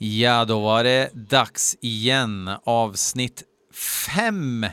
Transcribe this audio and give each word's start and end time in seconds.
Ja, 0.00 0.44
då 0.44 0.60
var 0.60 0.84
det 0.84 1.10
dags 1.14 1.76
igen. 1.80 2.50
Avsnitt 2.64 3.42
fem. 4.06 4.66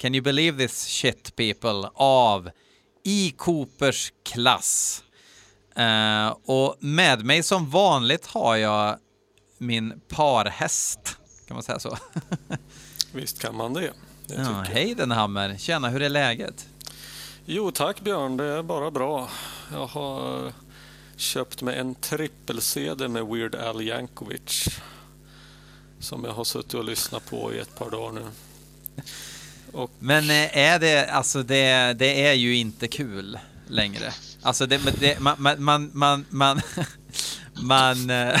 Can 0.00 0.14
you 0.14 0.22
believe 0.22 0.66
this 0.66 0.84
shit 0.86 1.36
people? 1.36 1.90
Av 1.94 2.50
I 3.04 3.30
Coopers 3.30 4.12
klass. 4.24 5.02
Eh, 5.76 6.36
och 6.44 6.76
med 6.80 7.24
mig 7.24 7.42
som 7.42 7.70
vanligt 7.70 8.26
har 8.26 8.56
jag 8.56 8.98
min 9.58 10.00
parhäst. 10.08 11.18
Kan 11.46 11.54
man 11.54 11.62
säga 11.62 11.78
så? 11.78 11.96
Visst 13.12 13.42
kan 13.42 13.56
man 13.56 13.74
det. 13.74 13.92
det 14.26 14.34
ja, 14.34 14.64
hej 14.66 14.94
Denhammer. 14.94 15.56
Tjena, 15.58 15.88
hur 15.88 16.02
är 16.02 16.08
läget? 16.08 16.68
Jo 17.44 17.70
tack 17.70 18.00
Björn, 18.00 18.36
det 18.36 18.44
är 18.44 18.62
bara 18.62 18.90
bra. 18.90 19.28
Jag 19.72 19.86
har 19.86 20.52
köpt 21.20 21.62
mig 21.62 21.78
en 21.78 21.94
trippel-CD 21.94 23.08
med 23.08 23.26
Weird 23.26 23.54
Al 23.54 23.82
Yankovic. 23.82 24.68
Som 26.00 26.24
jag 26.24 26.32
har 26.32 26.44
suttit 26.44 26.74
och 26.74 26.84
lyssnat 26.84 27.30
på 27.30 27.54
i 27.54 27.58
ett 27.58 27.78
par 27.78 27.90
dagar 27.90 28.12
nu. 28.12 28.24
Och 29.72 29.90
Men 29.98 30.30
eh, 30.30 30.58
är 30.58 30.78
det, 30.78 31.06
alltså 31.06 31.42
det, 31.42 31.92
det 31.98 32.26
är 32.26 32.32
ju 32.32 32.56
inte 32.56 32.88
kul 32.88 33.38
längre. 33.66 34.12
Alltså 34.42 34.66
det, 34.66 35.00
det 35.00 35.20
man, 35.20 35.36
man, 35.38 35.62
man, 35.62 35.90
man, 35.92 36.24
man, 36.30 36.60
man 37.62 38.10
eh, 38.10 38.40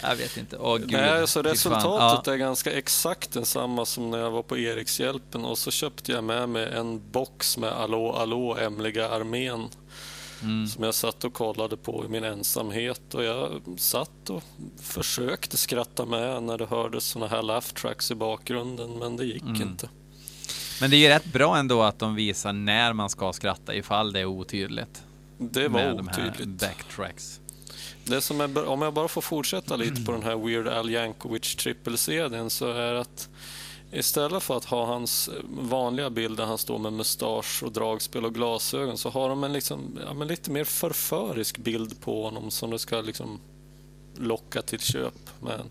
jag 0.00 0.16
vet 0.16 0.36
inte, 0.36 0.56
åh 0.58 0.78
gud. 0.78 0.92
Nej, 0.92 1.28
så 1.28 1.42
fy 1.42 1.44
fan. 1.44 1.52
resultatet 1.52 2.26
Ja. 2.26 2.32
är 2.32 2.36
ganska 2.36 2.72
exakt 2.72 3.32
densamma 3.32 3.86
som 3.86 4.10
när 4.10 4.18
jag 4.18 4.30
var 4.30 4.42
på 4.42 4.58
Erikshjälpen 4.58 5.44
och 5.44 5.58
så 5.58 5.70
köpte 5.70 6.12
jag 6.12 6.24
med 6.24 6.48
mig 6.48 6.72
en 6.72 7.10
box 7.10 7.58
med 7.58 7.72
Allå, 7.72 8.12
allå, 8.12 8.56
Emliga 8.56 9.08
armén 9.08 9.68
Mm. 10.42 10.66
som 10.66 10.84
jag 10.84 10.94
satt 10.94 11.24
och 11.24 11.32
kollade 11.32 11.76
på 11.76 12.04
i 12.04 12.08
min 12.08 12.24
ensamhet 12.24 13.14
och 13.14 13.24
jag 13.24 13.62
satt 13.76 14.30
och 14.30 14.42
försökte 14.80 15.56
skratta 15.56 16.04
med 16.06 16.42
när 16.42 16.58
det 16.58 16.66
hördes 16.66 17.04
såna 17.04 17.26
här 17.26 17.42
laugh 17.42 17.66
tracks 17.66 18.10
i 18.10 18.14
bakgrunden 18.14 18.90
men 18.98 19.16
det 19.16 19.24
gick 19.24 19.42
Mm. 19.42 19.62
inte. 19.62 19.88
Men 20.80 20.90
det 20.90 20.96
är 20.96 20.98
ju 20.98 21.08
rätt 21.08 21.24
bra 21.32 21.56
ändå 21.58 21.82
att 21.82 21.98
de 21.98 22.14
visar 22.14 22.52
när 22.52 22.92
man 22.92 23.10
ska 23.10 23.32
skratta 23.32 23.74
ifall 23.74 24.12
det 24.12 24.20
är 24.20 24.24
otydligt. 24.24 25.02
Det 25.38 25.68
var 25.68 25.80
med 25.80 25.96
de 25.96 26.08
här 26.08 26.28
otydligt. 26.30 26.60
backtracks. 26.60 27.40
Det 28.04 28.20
som 28.20 28.40
är, 28.40 28.64
om 28.68 28.82
jag 28.82 28.94
bara 28.94 29.08
får 29.08 29.20
fortsätta 29.22 29.76
lite 29.76 30.02
på 30.04 30.12
den 30.12 30.22
här 30.22 30.36
Weird 30.36 30.68
Al 30.68 30.90
Yankovic 30.90 31.56
trippel-CDn 31.56 32.48
så 32.50 32.70
är 32.72 32.94
att 32.94 33.28
istället 33.92 34.42
för 34.42 34.56
att 34.56 34.64
ha 34.64 34.86
hans 34.86 35.30
vanliga 35.50 36.10
bild 36.10 36.36
där 36.36 36.44
han 36.44 36.58
står 36.58 36.78
med 36.78 36.92
mustasch 36.92 37.62
och 37.62 37.72
dragspel 37.72 38.24
och 38.24 38.34
glasögon 38.34 38.98
så 38.98 39.10
har 39.10 39.28
de 39.28 39.44
en 39.44 39.52
liksom, 39.52 39.98
ja, 40.06 40.24
lite 40.24 40.50
mer 40.50 40.64
förförisk 40.64 41.58
bild 41.58 42.00
på 42.00 42.24
honom 42.24 42.50
som 42.50 42.70
det 42.70 42.78
ska 42.78 43.00
liksom 43.00 43.40
locka 44.16 44.62
till 44.62 44.80
köp. 44.80 45.30
Men 45.40 45.70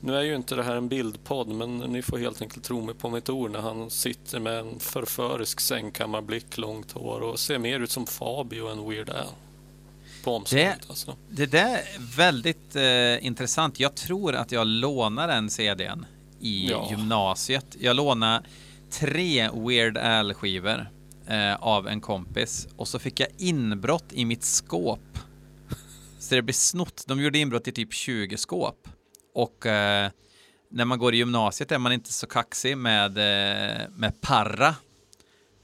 nu 0.00 0.16
är 0.16 0.22
ju 0.22 0.36
inte 0.36 0.54
det 0.54 0.62
här 0.62 0.76
en 0.76 0.88
bildpodd 0.88 1.48
men 1.48 1.78
ni 1.78 2.02
får 2.02 2.18
helt 2.18 2.42
enkelt 2.42 2.64
tro 2.64 2.80
mig 2.80 2.94
på 2.94 3.10
mitt 3.10 3.28
ord 3.28 3.50
när 3.50 3.60
han 3.60 3.90
sitter 3.90 4.40
med 4.40 4.58
en 4.58 4.78
förförisk 4.78 5.60
sängkammarblick, 5.60 6.58
långt 6.58 6.92
hår 6.92 7.20
och 7.20 7.38
ser 7.38 7.58
mer 7.58 7.80
ut 7.80 7.90
som 7.90 8.06
Fabio 8.06 8.68
än 8.68 8.88
Weird 8.88 9.10
Al. 9.10 9.26
På 10.24 10.36
omslaget 10.36 10.78
alltså. 10.88 11.16
Det 11.28 11.46
där 11.46 11.74
är 11.74 12.16
väldigt 12.16 12.76
eh, 12.76 13.26
intressant. 13.26 13.80
Jag 13.80 13.94
tror 13.94 14.34
att 14.34 14.52
jag 14.52 14.66
lånar 14.66 15.28
den 15.28 15.50
CDn 15.50 16.06
i 16.40 16.68
Ja. 16.70 16.86
gymnasiet. 16.90 17.76
Jag 17.80 17.96
lånade 17.96 18.46
tre 18.90 19.50
Weird 19.54 19.96
Al-skivor 19.98 20.86
eh, 21.26 21.54
av 21.54 21.88
en 21.88 22.00
kompis 22.00 22.68
och 22.76 22.88
så 22.88 22.98
fick 22.98 23.20
jag 23.20 23.28
inbrott 23.38 24.04
i 24.12 24.24
mitt 24.24 24.44
skåp. 24.44 25.18
Så 26.18 26.34
det 26.34 26.42
blev 26.42 26.54
snott. 26.54 27.04
De 27.06 27.20
gjorde 27.20 27.38
inbrott 27.38 27.68
i 27.68 27.72
typ 27.72 27.92
20 27.94 28.36
skåp. 28.36 28.88
Och 29.34 29.66
eh, 29.66 30.10
när 30.70 30.84
man 30.84 30.98
går 30.98 31.14
i 31.14 31.16
gymnasiet 31.16 31.72
är 31.72 31.78
man 31.78 31.92
inte 31.92 32.12
så 32.12 32.26
kaxig 32.26 32.76
med, 32.78 33.18
eh, 33.18 33.88
med 33.96 34.20
parra, 34.20 34.74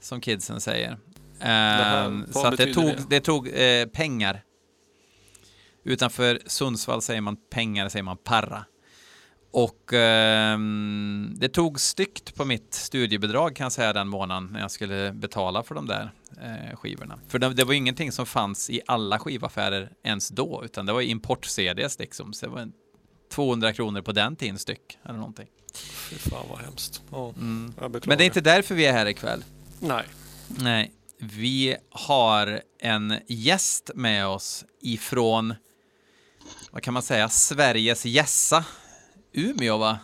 som 0.01 0.21
kidsen 0.21 0.61
säger. 0.61 0.97
här, 1.39 2.05
Ehm, 2.07 2.25
så 2.31 2.47
att 2.47 2.57
det 2.57 2.73
tog, 2.73 2.85
det? 2.85 3.03
det 3.09 3.19
tog 3.19 3.47
eh, 3.47 3.85
pengar. 3.85 4.43
Utanför 5.83 6.39
Sundsvall 6.45 7.01
säger 7.01 7.21
man 7.21 7.37
pengar, 7.49 7.89
säger 7.89 8.03
man 8.03 8.17
parra. 8.17 8.65
Och 9.57 9.93
ehm, 9.93 11.33
det 11.37 11.49
tog 11.49 11.79
styggt 11.79 12.35
på 12.35 12.45
mitt 12.45 12.73
studiebidrag 12.73 13.55
kan 13.55 13.65
jag 13.65 13.71
säga 13.71 13.93
den 13.93 14.07
månaden 14.07 14.49
när 14.51 14.59
jag 14.59 14.71
skulle 14.71 15.11
betala 15.11 15.63
för 15.63 15.75
de 15.75 15.87
där 15.87 16.11
eh, 16.41 16.77
skivorna. 16.77 17.19
För 17.27 17.39
det, 17.39 17.53
det 17.53 17.63
var 17.63 17.73
ingenting 17.73 18.11
som 18.11 18.25
fanns 18.25 18.69
i 18.69 18.81
alla 18.87 19.19
skivaffärer 19.19 19.91
ens 20.03 20.29
då, 20.29 20.61
utan 20.65 20.85
det 20.85 20.93
var 20.93 21.01
import-CDs 21.01 21.99
liksom. 21.99 22.33
Så 22.33 22.45
det 22.45 22.51
var 22.51 22.59
en 22.59 22.73
200 23.31 23.73
kronor 23.73 24.01
på 24.01 24.11
den 24.11 24.35
tiden 24.35 24.59
styck 24.59 24.97
eller 25.05 25.17
någonting. 25.17 25.47
Fy 26.09 26.15
fan 26.15 26.45
vad 26.49 26.59
hemskt. 26.59 27.01
Ja, 27.11 27.33
Mm. 27.37 27.73
Men 28.05 28.17
det 28.17 28.23
är 28.23 28.25
inte 28.25 28.41
därför 28.41 28.75
vi 28.75 28.85
är 28.85 28.93
här 28.93 29.05
ikväll. 29.05 29.43
Nej. 29.79 30.05
Nej, 30.47 30.91
vi 31.17 31.75
har 31.89 32.61
en 32.79 33.19
gäst 33.27 33.91
med 33.95 34.27
oss 34.27 34.65
ifrån, 34.81 35.53
vad 36.71 36.83
kan 36.83 36.93
man 36.93 37.03
säga, 37.03 37.29
Sveriges 37.29 38.05
Gässa, 38.05 38.65
Umeå 39.37 39.77
va? 39.77 39.99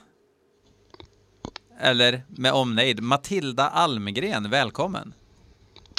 Eller 1.80 2.24
med 2.28 2.52
omnejd, 2.53 3.03
Matilda 3.03 3.69
Almgren, 3.69 4.50
välkommen. 4.50 5.14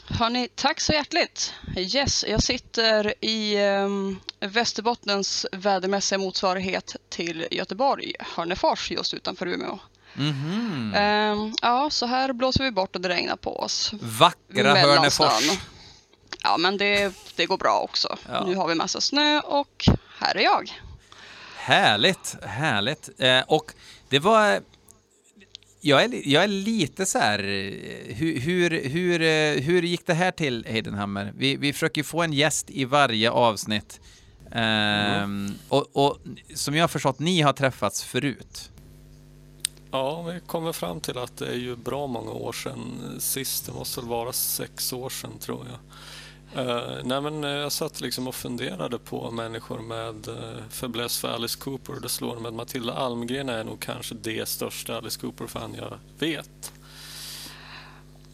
Hörni, 0.07 0.49
tack 0.55 0.81
så 0.81 0.93
hjärtligt. 0.93 1.55
Yes, 1.77 2.25
jag 2.29 2.43
sitter 2.43 3.15
i 3.25 3.67
um, 3.67 4.21
Västerbottens 4.41 5.47
vädermässiga 5.53 6.19
motsvarighet 6.19 6.97
till 7.09 7.47
Göteborg, 7.51 8.15
Hörnefors, 8.21 8.91
just 8.91 9.15
utanför 9.15 9.47
Umeå. 9.47 9.79
Mhm. 10.15 10.93
Ehm, 10.97 11.55
ja, 11.63 11.91
så 11.91 12.07
här 12.07 12.33
blåser 12.33 12.65
vi 12.65 12.71
bort 12.71 12.97
och 12.97 13.03
det 13.03 13.09
regnar 13.09 13.37
på 13.37 13.61
oss. 13.61 13.93
Vackra 14.01 14.73
Mellan 14.75 14.77
Hörnefors. 14.77 15.59
Ja, 16.43 16.57
men 16.57 16.77
det, 16.77 17.15
det 17.37 17.47
går 17.47 17.59
bra 17.59 17.81
också. 17.81 18.17
Ja. 18.29 18.45
Nu 18.47 18.55
har 18.55 18.69
vi 18.69 18.75
massa 18.75 19.01
snö 19.01 19.41
och 19.41 19.89
här 20.19 20.37
är 20.37 20.43
jag. 20.43 20.83
Härligt, 21.65 22.37
härligt. 22.43 23.11
Eh, 23.19 23.41
och 23.49 23.73
det 24.09 24.19
var... 24.19 24.61
Jag 25.81 26.05
är, 26.05 26.29
jag 26.29 26.45
är 26.45 26.49
lite 26.49 27.07
så 27.07 27.19
här... 27.19 27.39
eh, 27.39 28.15
Hur, 28.15 28.41
hur, 28.41 28.71
hur, 28.89 29.23
eh, 29.23 29.63
hur 29.63 29.83
gick 29.83 30.07
det 30.07 30.15
här 30.15 30.31
till, 30.31 30.65
Heidenhammer? 30.69 31.33
Vi, 31.37 31.57
vi 31.57 31.73
försöker 31.73 32.03
få 32.03 32.23
en 32.23 32.33
gäst 32.33 32.71
i 32.71 32.85
varje 32.85 33.31
avsnitt. 33.31 34.01
Ehm, 34.53 35.55
och, 35.69 35.87
och 35.93 36.19
som 36.55 36.75
jag 36.75 36.83
har 36.83 36.89
förstått, 36.89 37.19
ni 37.19 37.41
har 37.41 37.53
träffats 37.53 38.05
förut. 38.05 38.71
Ja, 39.91 40.23
vi 40.23 40.41
kommer 40.41 40.73
fram 40.73 41.01
till 41.01 41.19
att 41.19 41.37
det 41.37 41.47
är 41.47 41.57
ju 41.59 41.77
bra 41.77 42.07
många 42.07 42.31
år 42.31 42.53
sedan 42.53 43.17
sist. 43.19 43.67
Det 43.67 43.73
måste 43.73 44.01
väl 44.01 44.09
vara 44.09 44.33
sex 44.33 44.93
år 44.93 45.11
sedan 45.11 45.39
tror 45.41 45.67
jag. 45.71 45.79
Uh, 46.57 46.83
nej 47.05 47.21
men 47.21 47.45
eh, 47.45 47.51
jag 47.51 47.73
satt 47.73 48.01
liksom 48.01 48.29
och 48.29 48.35
funderade 48.35 48.99
på 48.99 49.31
människor 49.31 49.79
med 49.79 50.29
uh, 50.29 50.69
fäbless 50.71 51.19
för 51.19 51.29
Alice 51.29 51.59
Cooper. 51.59 52.01
Det 52.03 52.09
slår 52.09 52.37
mig 52.37 52.49
att 52.49 52.55
Matilda 52.55 52.93
Almgren 52.93 53.49
är 53.49 53.65
nog 53.65 53.81
kanske 53.81 54.15
det 54.15 54.49
största 54.49 54.97
Alice 54.97 55.21
Cooper-fan 55.21 55.75
jag 55.75 55.99
vet. 56.19 56.73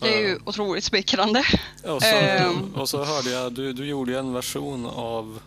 Det 0.01 0.15
är 0.15 0.21
ju 0.21 0.33
Eh, 0.33 0.39
otroligt 0.45 0.85
smickrande. 0.85 1.45
Och 1.85 2.03
så, 2.03 2.15
Ehm. 2.17 2.75
och 2.75 2.89
så 2.89 3.05
hörde 3.05 3.31
jag, 3.31 3.53
du, 3.53 3.73
du 3.73 3.87
gjorde 3.87 4.19
en 4.19 4.33
version 4.33 4.87
av 4.87 5.41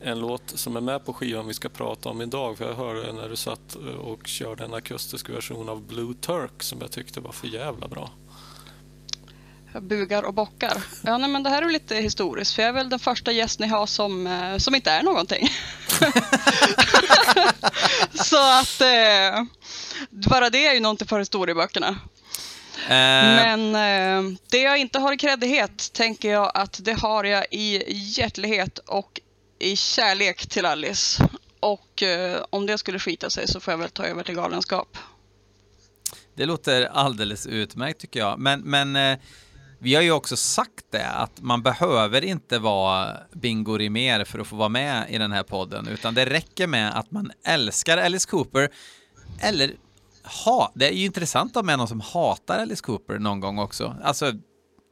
en 0.00 0.18
låt 0.18 0.42
som 0.46 0.76
är 0.76 0.80
med 0.80 1.04
på 1.04 1.12
skivan 1.12 1.46
vi 1.46 1.54
ska 1.54 1.68
prata 1.68 2.08
om 2.08 2.20
idag. 2.22 2.58
För 2.58 2.68
jag 2.68 2.74
hörde 2.74 3.12
när 3.12 3.28
du 3.28 3.36
satt 3.36 3.76
och 4.00 4.26
körde 4.26 4.64
en 4.64 4.74
akustisk 4.74 5.30
version 5.30 5.68
av 5.68 5.82
Blue 5.82 6.14
Turk 6.20 6.62
som 6.62 6.78
jag 6.80 6.90
tyckte 6.90 7.20
var 7.20 7.32
för 7.32 7.46
jävla 7.48 7.88
bra. 7.88 8.10
Bugar 9.80 10.22
och 10.22 10.34
bockar. 10.34 10.82
Ja, 11.04 11.18
nej, 11.18 11.30
men 11.30 11.42
det 11.42 11.50
här 11.50 11.62
är 11.62 11.70
lite 11.70 11.96
historiskt, 11.96 12.54
för 12.54 12.62
jag 12.62 12.68
är 12.68 12.72
väl 12.72 12.88
den 12.88 12.98
första 12.98 13.32
gäst 13.32 13.58
ni 13.58 13.66
har 13.66 13.86
som, 13.86 14.26
eh, 14.26 14.56
som 14.58 14.74
inte 14.74 14.90
är 14.90 15.02
någonting. 15.02 15.48
Så 18.14 18.36
att 18.60 18.80
eh, 18.80 19.42
bara 20.10 20.50
det 20.50 20.66
är 20.66 20.74
ju 20.74 20.80
någonting 20.80 21.08
för 21.08 21.18
historieböckerna. 21.18 21.88
Eh, 22.88 22.88
Men 22.88 23.74
eh, 23.74 24.36
det 24.50 24.62
jag 24.62 24.78
inte 24.78 24.98
har 24.98 25.12
i 25.12 25.16
kreddighet 25.16 25.92
tänker 25.92 26.30
jag 26.30 26.50
att 26.54 26.78
det 26.84 26.92
har 26.92 27.24
jag 27.24 27.46
i 27.50 27.82
hjärtlighet 27.94 28.78
och 28.78 29.20
i 29.58 29.76
kärlek 29.76 30.46
till 30.46 30.66
Alice. 30.66 31.28
Och 31.60 32.02
eh, 32.02 32.44
om 32.50 32.66
det 32.66 32.78
skulle 32.78 32.98
skita 32.98 33.30
sig 33.30 33.48
så 33.48 33.60
får 33.60 33.72
jag 33.72 33.78
väl 33.78 33.90
ta 33.90 34.04
över 34.04 34.22
till 34.22 34.34
galenskap. 34.34 34.98
Det 36.34 36.46
låter 36.46 36.84
alldeles 36.84 37.46
utmärkt 37.46 38.00
tycker 38.00 38.20
jag. 38.20 38.38
Men, 38.38 38.60
men 38.60 38.96
eh, 38.96 39.18
vi 39.78 39.94
har 39.94 40.02
ju 40.02 40.12
också 40.12 40.36
sagt 40.36 40.84
det 40.90 41.08
att 41.08 41.40
man 41.40 41.62
behöver 41.62 42.24
inte 42.24 42.58
vara 42.58 43.16
Bingo 43.32 43.78
Rimér 43.78 44.24
för 44.24 44.38
att 44.38 44.46
få 44.46 44.56
vara 44.56 44.68
med 44.68 45.10
i 45.10 45.18
den 45.18 45.32
här 45.32 45.42
podden, 45.42 45.88
utan 45.88 46.14
det 46.14 46.26
räcker 46.26 46.66
med 46.66 46.98
att 46.98 47.10
man 47.10 47.32
älskar 47.44 47.98
Alice 47.98 48.28
Cooper 48.30 48.70
eller 49.40 49.72
ha, 50.44 50.72
det 50.74 50.88
är 50.88 50.92
ju 50.92 51.04
intressant 51.04 51.50
att 51.50 51.54
ha 51.54 51.62
med 51.62 51.78
någon 51.78 51.88
som 51.88 52.00
hatar 52.00 52.58
Alice 52.58 52.82
Cooper 52.82 53.18
någon 53.18 53.40
gång 53.40 53.58
också. 53.58 53.96
Alltså, 54.02 54.32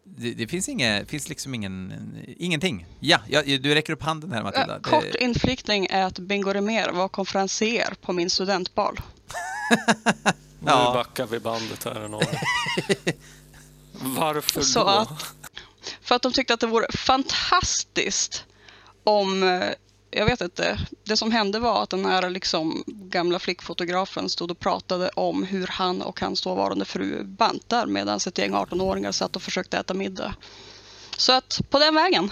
det, 0.07 0.33
det 0.35 0.47
finns, 0.49 0.69
inget, 0.69 1.11
finns 1.11 1.29
liksom 1.29 1.55
ingen, 1.55 1.93
ingenting. 2.39 2.87
Ja, 3.01 3.19
ja, 3.29 3.43
du 3.43 3.75
räcker 3.75 3.93
upp 3.93 4.03
handen 4.03 4.33
här 4.33 4.43
Matilda. 4.43 4.75
Eh, 4.77 4.81
kort 4.81 5.15
inflikning 5.21 5.87
är 5.91 6.03
att 6.05 6.19
Bingo 6.19 6.53
Rimér 6.53 6.91
var 6.93 7.09
konferencier 7.09 7.95
på 8.03 8.13
min 8.13 8.31
studentbal. 8.31 9.01
Nu 10.61 10.71
Ja. 10.71 10.93
backar 10.95 11.27
vi 11.27 11.41
bandet 11.41 11.85
här 11.85 11.95
en 12.05 12.15
aning. 12.15 12.29
Varför 14.01 14.61
Så 14.63 14.79
då? 14.85 14.87
att- 14.89 15.35
För 16.03 16.15
att 16.15 16.23
de 16.23 16.33
tyckte 16.33 16.55
att 16.55 16.61
det 16.61 16.67
vore 16.67 16.93
fantastiskt 16.93 18.45
om, 19.05 19.43
eh, 19.43 19.69
jag 20.11 20.27
vet 20.27 20.41
inte, 20.41 20.79
det 21.05 21.17
som 21.17 21.33
hände 21.33 21.59
var 21.59 21.83
att 21.83 21.91
den 21.91 22.05
här 22.07 22.31
liksom 22.31 22.85
gamla 22.87 23.39
flickfotografen 23.39 24.29
stod 24.29 24.51
och 24.51 24.59
pratade 24.59 25.09
om 25.09 25.43
hur 25.43 25.67
han 25.67 26.03
och 26.03 26.21
hans 26.21 26.41
dåvarande 26.43 26.85
fru 26.85 27.25
bantar 27.25 27.87
medan 27.87 28.17
ett 28.27 28.39
gäng 28.39 28.55
18-åringar 28.55 29.13
satt 29.13 29.37
och 29.37 29.43
försökte 29.43 29.79
äta 29.79 29.95
middag. 29.95 30.35
Så 31.17 31.33
att 31.33 31.61
på 31.71 31.79
den 31.79 31.95
vägen. 31.95 32.31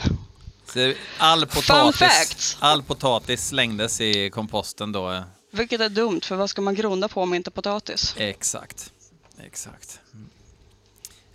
All, 1.19 1.47
potatis, 1.47 2.57
all 2.61 2.83
potatis 2.83 3.49
slängdes 3.49 4.01
i 4.01 4.31
komposten 4.31 4.93
då. 4.93 5.25
Vilket 5.51 5.81
är 5.81 5.89
dumt, 5.89 6.21
för 6.21 6.37
vad 6.37 6.51
ska 6.51 6.63
man 6.63 6.75
grunda 6.75 7.09
på 7.09 7.23
om 7.23 7.35
inte 7.35 7.51
potatis? 7.51 8.15
Exakt. 8.17 8.93
Exakt. 9.47 10.01
Mm. 10.15 10.29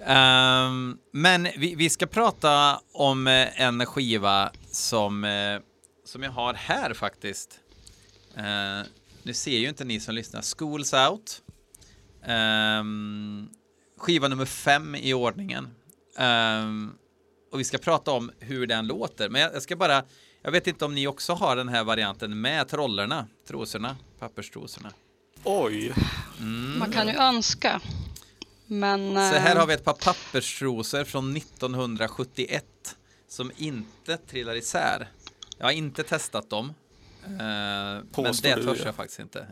Ehm, 0.07 0.98
men 1.12 1.48
vi, 1.57 1.75
vi 1.75 1.89
ska 1.89 2.06
prata 2.06 2.80
om 2.94 3.27
eh, 3.27 3.62
en 3.62 3.86
skiva 3.86 4.51
som, 4.71 5.24
eh, 5.24 5.59
som 6.06 6.24
jag 6.24 6.31
har 6.31 6.54
här 6.54 6.94
faktiskt. 6.94 7.59
Uh, 8.38 8.88
nu 9.24 9.33
ser 9.33 9.57
ju 9.57 9.69
inte 9.69 9.86
ni 9.86 10.00
som 10.00 10.15
lyssnar. 10.15 10.42
Schools 10.42 10.94
Out. 10.94 11.42
Ehm, 12.25 13.50
skiva 13.98 14.27
nummer 14.27 14.45
fem 14.45 14.95
i 14.95 15.13
ordningen. 15.13 15.68
Ehm, 16.18 16.92
och 17.51 17.59
vi 17.59 17.63
ska 17.63 17.77
prata 17.77 18.12
om 18.12 18.31
hur 18.39 18.68
den 18.68 18.88
låter. 18.88 19.30
Men 19.30 19.42
jag, 19.42 19.56
jag 19.56 19.62
ska 19.62 19.75
bara, 19.75 20.04
jag 20.42 20.51
vet 20.51 20.68
inte 20.68 20.86
om 20.86 20.95
ni 20.95 21.07
också 21.07 21.33
har 21.33 21.56
den 21.56 21.69
här 21.69 21.83
varianten 21.83 22.42
med 22.42 22.68
trollerna, 22.68 23.27
trosorna, 23.48 23.98
papperstrosorna. 24.19 24.92
Oj, 25.44 25.94
Man 26.80 26.92
kan 26.92 27.07
ju 27.07 27.13
önska. 27.13 27.81
Men... 28.67 29.09
Mm. 29.09 29.31
Så 29.31 29.37
här 29.37 29.55
eh, 29.55 29.59
har 29.59 29.67
vi 29.67 29.73
ett 29.73 29.83
par 29.83 29.93
papperstrosor 29.93 31.03
från 31.03 31.37
1971 31.37 32.65
som 33.27 33.51
inte 33.57 34.17
trillar 34.17 34.55
isär. 34.55 35.11
Jag 35.57 35.65
har 35.65 35.71
inte 35.71 36.03
testat 36.03 36.49
dem. 36.49 36.73
Eh, 37.25 37.29
men 37.29 38.07
Påstår 38.11 38.49
det 38.49 38.55
du, 38.55 38.63
törs 38.63 38.79
ja. 38.79 38.85
jag 38.85 38.95
faktiskt 38.95 39.19
inte. 39.19 39.47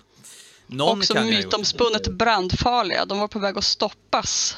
Någon 0.66 0.98
också 0.98 1.22
mytomspunnet 1.22 2.08
brandfarliga. 2.08 3.04
De 3.04 3.18
var 3.18 3.28
på 3.28 3.38
väg 3.38 3.58
att 3.58 3.64
stoppas 3.64 4.56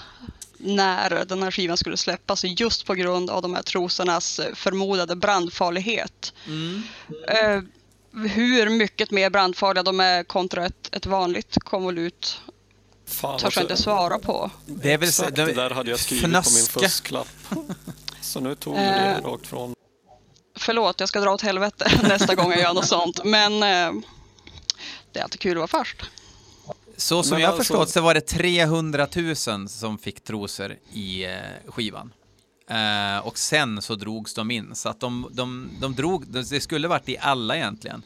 när 0.57 1.25
den 1.25 1.43
här 1.43 1.51
skivan 1.51 1.77
skulle 1.77 1.97
släppas 1.97 2.45
just 2.45 2.87
på 2.87 2.95
grund 2.95 3.31
av 3.31 3.43
de 3.43 3.55
här 3.55 3.63
trosornas 3.63 4.41
förmodade 4.55 5.17
brandfarlighet. 5.17 6.35
Mm. 6.47 6.83
Eh, 7.29 7.63
hur 8.29 8.71
mycket 8.71 9.11
mer 9.11 9.31
brandfarliga 9.31 9.83
de 9.83 10.01
är 10.01 10.25
kontra 10.25 10.67
ett, 10.67 10.89
ett 10.93 11.07
vanligt 11.07 11.57
konvolut 11.65 12.41
fan 13.13 13.39
törs 13.41 13.57
jag 13.57 13.65
inte 13.65 13.77
svara 13.77 14.19
på. 14.19 14.51
Det 14.67 14.93
är 14.93 14.99
väl 14.99 15.09
Exakt 15.09 15.37
de- 15.37 15.45
det 15.45 15.53
där 15.53 15.71
hade 15.71 15.91
jag 15.91 15.99
skrivit 15.99 16.25
på 16.25 16.29
fnaska. 16.29 16.55
min 16.55 16.67
fusklapp. 16.89 17.29
Så 18.21 18.41
nu 18.41 18.55
tog 18.55 18.75
vi 18.75 18.81
det 18.81 18.87
Eh. 18.89 19.23
rakt 19.25 19.47
från. 19.47 19.75
Förlåt, 20.57 21.01
jag 21.01 21.09
ska 21.09 21.21
dra 21.21 21.31
åt 21.31 21.43
helvete 21.43 21.91
nästa 22.03 22.35
gång 22.35 22.51
jag 22.51 22.61
gör 22.61 22.75
något 22.75 22.87
sånt. 22.89 23.25
Men 23.25 23.53
eh, 23.53 24.03
det 25.13 25.19
är 25.19 25.23
alltid 25.25 25.41
kul 25.41 25.53
att 25.63 25.73
vara 25.73 25.85
först. 25.85 26.03
Så 26.97 27.23
som 27.23 27.31
Men 27.35 27.41
jag 27.43 27.49
alltså- 27.49 27.63
förstått 27.75 27.91
så 27.91 28.01
var 28.01 28.15
det 28.15 28.21
300 28.21 29.07
000 29.17 29.69
som 29.69 29.99
fick 29.99 30.25
trosor 30.25 30.77
i 30.93 31.25
eh, 31.25 31.39
skivan. 31.67 32.13
Eh, 32.71 33.27
och 33.27 33.39
sen 33.39 33.83
så 33.83 33.95
drogs 33.95 34.35
de 34.35 34.51
in. 34.51 34.75
Så 34.75 34.89
att 34.89 35.01
de, 35.01 35.29
de, 35.33 35.71
de 35.81 35.95
drog, 35.95 36.27
det 36.29 36.61
skulle 36.61 36.89
varit 36.89 37.09
i 37.09 37.19
alla 37.21 37.57
egentligen. 37.57 38.03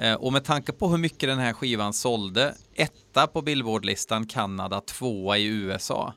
Eh, 0.00 0.14
och 0.14 0.32
med 0.32 0.44
tanke 0.44 0.72
på 0.72 0.88
hur 0.88 0.98
mycket 0.98 1.28
den 1.28 1.38
här 1.38 1.52
skivan 1.52 1.92
sålde, 1.92 2.54
etta 2.74 3.26
på 3.26 3.42
Billboardlistan 3.42 4.26
Kanada, 4.26 4.80
tvåa 4.80 5.38
i 5.38 5.44
USA, 5.44 6.14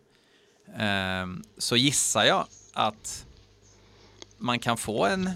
eh, 0.78 1.28
så 1.58 1.76
gissar 1.76 2.24
jag 2.24 2.48
att 2.74 3.26
man 4.38 4.60
kan 4.60 4.78
få 4.78 5.06
en, 5.06 5.30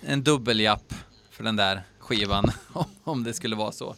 en 0.00 0.22
dubbeljapp 0.22 0.94
för 1.30 1.44
den 1.44 1.56
där 1.56 1.82
skivan, 1.98 2.50
om 3.04 3.24
det 3.24 3.34
skulle 3.34 3.56
vara 3.56 3.72
så. 3.72 3.96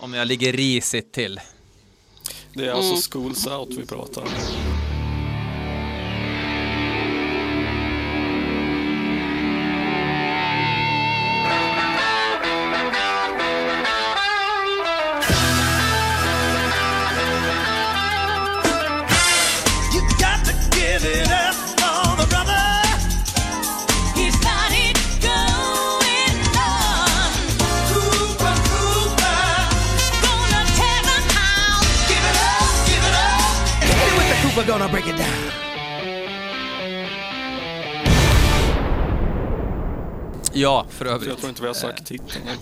Om 0.00 0.14
jag 0.14 0.28
ligger 0.28 0.52
risigt 0.52 1.12
till. 1.12 1.40
Det 2.54 2.66
är 2.66 2.72
alltså 2.72 3.10
Schools 3.10 3.46
Out 3.46 3.70
vi 3.70 3.86
pratar 3.86 4.22
om. 4.22 4.28
Break 35.06 35.18
it 35.20 35.26
down. 35.26 35.52
Ja, 40.52 40.86
för 40.90 41.04
övrigt. 41.04 41.28
jag 41.28 41.38
tror 41.38 41.48
inte 41.48 41.60
vi 41.62 41.66
har 41.66 41.74
sagt 41.74 42.06
titeln. 42.06 42.48
än. 42.48 42.58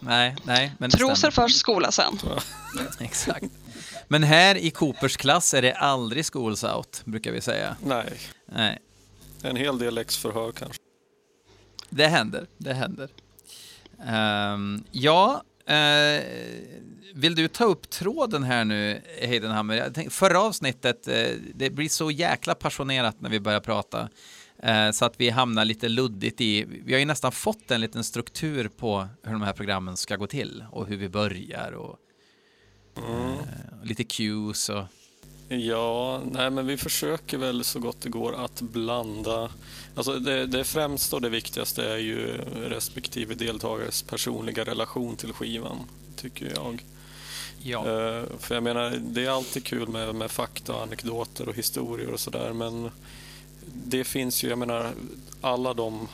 Nej, 0.00 0.36
nej, 0.44 0.72
men 0.78 0.90
det 0.90 0.96
Trosor 0.96 1.14
stämmer. 1.14 1.32
först, 1.32 1.58
skola 1.58 1.92
sen. 1.92 2.18
Exakt. 3.00 3.46
Men 4.08 4.22
här 4.22 4.54
i 4.56 4.70
Coopers 4.70 5.16
klass 5.16 5.54
är 5.54 5.62
det 5.62 5.72
aldrig 5.74 6.24
schools 6.26 6.64
out, 6.64 7.02
brukar 7.04 7.32
vi 7.32 7.40
säga. 7.40 7.76
Nej, 7.82 8.18
Nej, 8.46 8.78
en 9.42 9.56
hel 9.56 9.78
del 9.78 9.94
läxförhör 9.94 10.52
kanske. 10.52 10.78
det 11.90 12.06
händer, 12.06 12.46
det 12.58 12.74
händer. 12.74 13.08
Ehm, 14.06 14.84
ja, 14.90 15.42
eh, 15.66 16.24
vill 17.14 17.34
du 17.34 17.48
ta 17.48 17.64
upp 17.64 17.90
tråden 17.90 18.42
här 18.42 18.64
nu, 18.64 19.02
Heidenhammer? 19.20 19.74
Jag 19.74 19.94
tänkte, 19.94 20.14
förra 20.14 20.40
avsnittet, 20.40 21.08
eh, 21.08 21.30
det 21.54 21.70
blir 21.70 21.88
så 21.88 22.10
jäkla 22.10 22.54
passionerat 22.54 23.20
när 23.20 23.30
vi 23.30 23.40
börjar 23.40 23.60
prata. 23.60 24.08
eh, 24.62 24.90
Så 24.90 25.04
att 25.04 25.20
vi 25.20 25.30
hamnar 25.30 25.64
lite 25.64 25.88
luddigt 25.88 26.40
i, 26.40 26.64
vi 26.84 26.92
har 26.92 27.00
ju 27.00 27.06
nästan 27.06 27.32
fått 27.32 27.70
en 27.70 27.80
liten 27.80 28.04
struktur 28.04 28.68
på 28.68 29.08
hur 29.22 29.32
de 29.32 29.42
här 29.42 29.52
programmen 29.52 29.96
ska 29.96 30.16
gå 30.16 30.26
till 30.26 30.64
och 30.70 30.86
hur 30.86 30.96
vi 30.96 31.08
börjar 31.08 31.72
och 31.72 31.98
eh, 32.96 33.84
lite 33.84 34.04
cues 34.04 34.68
och 34.68 34.84
Ja, 35.48 36.20
nej 36.32 36.50
men 36.50 36.66
vi 36.66 36.76
försöker 36.76 37.38
väl 37.38 37.64
så 37.64 37.78
gott 37.78 38.00
det 38.00 38.08
går 38.08 38.44
att 38.44 38.60
blanda. 38.60 39.50
Alltså 39.94 40.18
det, 40.18 40.46
det 40.46 40.64
främsta 40.64 41.16
och 41.16 41.22
det 41.22 41.28
viktigaste 41.28 41.84
är 41.84 41.96
ju 41.96 42.26
respektive 42.64 43.34
deltagares 43.34 44.02
personliga 44.02 44.64
relation 44.64 45.16
till 45.16 45.32
skivan, 45.32 45.78
tycker 46.16 46.52
jag. 46.54 46.84
ja. 47.62 47.78
Eh, 47.78 48.22
för 48.38 48.54
jag 48.54 48.62
menar, 48.62 48.98
det 49.00 49.24
är 49.24 49.30
alltid 49.30 49.64
kul 49.64 49.88
med, 49.88 50.14
med 50.14 50.30
fakta, 50.30 50.82
anekdoter 50.82 51.48
och 51.48 51.54
historier 51.54 52.10
och 52.10 52.20
sådär, 52.20 52.52
men 52.52 52.90
det 53.66 54.04
finns 54.04 54.44
ju, 54.44 54.48
jag 54.48 54.58
menar, 54.58 54.90
alla 55.40 55.74
de 55.74 56.08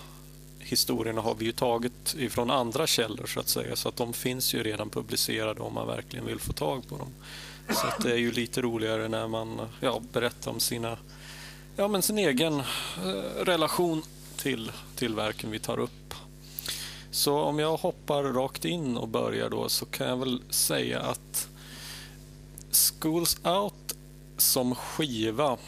historierna 0.58 1.20
har 1.20 1.34
vi 1.34 1.44
ju 1.44 1.52
tagit 1.52 2.14
ifrån 2.18 2.50
andra 2.50 2.86
källor 2.86 3.26
så 3.26 3.40
att 3.40 3.48
säga, 3.48 3.76
så 3.76 3.88
att 3.88 3.96
de 3.96 4.12
finns 4.12 4.54
ju 4.54 4.62
redan 4.62 4.90
publicerade 4.90 5.60
om 5.60 5.74
man 5.74 5.86
verkligen 5.86 6.26
vill 6.26 6.38
få 6.38 6.52
tag 6.52 6.88
på 6.88 6.96
dem. 6.96 7.08
Så 7.72 7.86
att 7.86 8.02
det 8.02 8.12
är 8.12 8.16
ju 8.16 8.32
lite 8.32 8.62
roligare 8.62 9.08
när 9.08 9.28
man 9.28 9.68
ja, 9.80 10.00
berättar 10.12 10.50
om 10.50 10.60
sina, 10.60 10.98
ja, 11.76 11.88
men 11.88 12.02
sin 12.02 12.18
egen 12.18 12.58
eh, 12.60 13.44
relation 13.44 14.02
till, 14.36 14.72
till 14.96 15.14
verken 15.14 15.50
vi 15.50 15.58
tar 15.58 15.78
upp. 15.78 16.14
Så 17.10 17.38
om 17.40 17.58
jag 17.58 17.76
hoppar 17.76 18.22
rakt 18.22 18.64
in 18.64 18.96
och 18.96 19.08
börjar 19.08 19.50
då 19.50 19.68
så 19.68 19.86
kan 19.86 20.06
jag 20.08 20.16
väl 20.16 20.42
säga 20.50 21.00
att 21.00 21.48
Schools 22.70 23.40
Out 23.44 23.96
som 24.36 24.74
skiva 24.74 25.58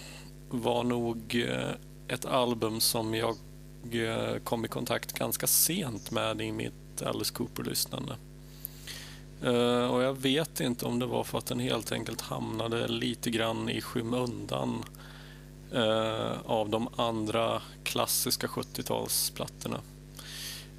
var 0.50 0.84
nog 0.84 1.44
eh, 1.48 1.70
ett 2.08 2.24
album 2.24 2.80
som 2.80 3.14
jag 3.14 3.36
eh, 3.92 4.38
kom 4.44 4.64
i 4.64 4.68
kontakt 4.68 5.12
ganska 5.12 5.46
sent 5.46 6.10
med 6.10 6.40
i 6.40 6.52
mitt 6.52 7.02
Alice 7.02 7.34
Cooper-lyssnande. 7.34 8.16
Eh, 9.42 9.84
och 9.86 10.02
jag 10.02 10.20
vet 10.20 10.60
inte 10.60 10.84
om 10.84 10.98
det 10.98 11.06
var 11.06 11.24
för 11.24 11.38
att 11.38 11.46
den 11.46 11.60
helt 11.60 11.92
enkelt 11.92 12.20
hamnade 12.20 12.88
lite 12.88 13.30
grann 13.30 13.68
i 13.68 13.80
skymundan 13.80 14.84
eh, 15.72 16.32
av 16.44 16.68
de 16.68 16.88
andra 16.96 17.62
klassiska 17.84 18.46
70-talsplattorna. 18.46 19.78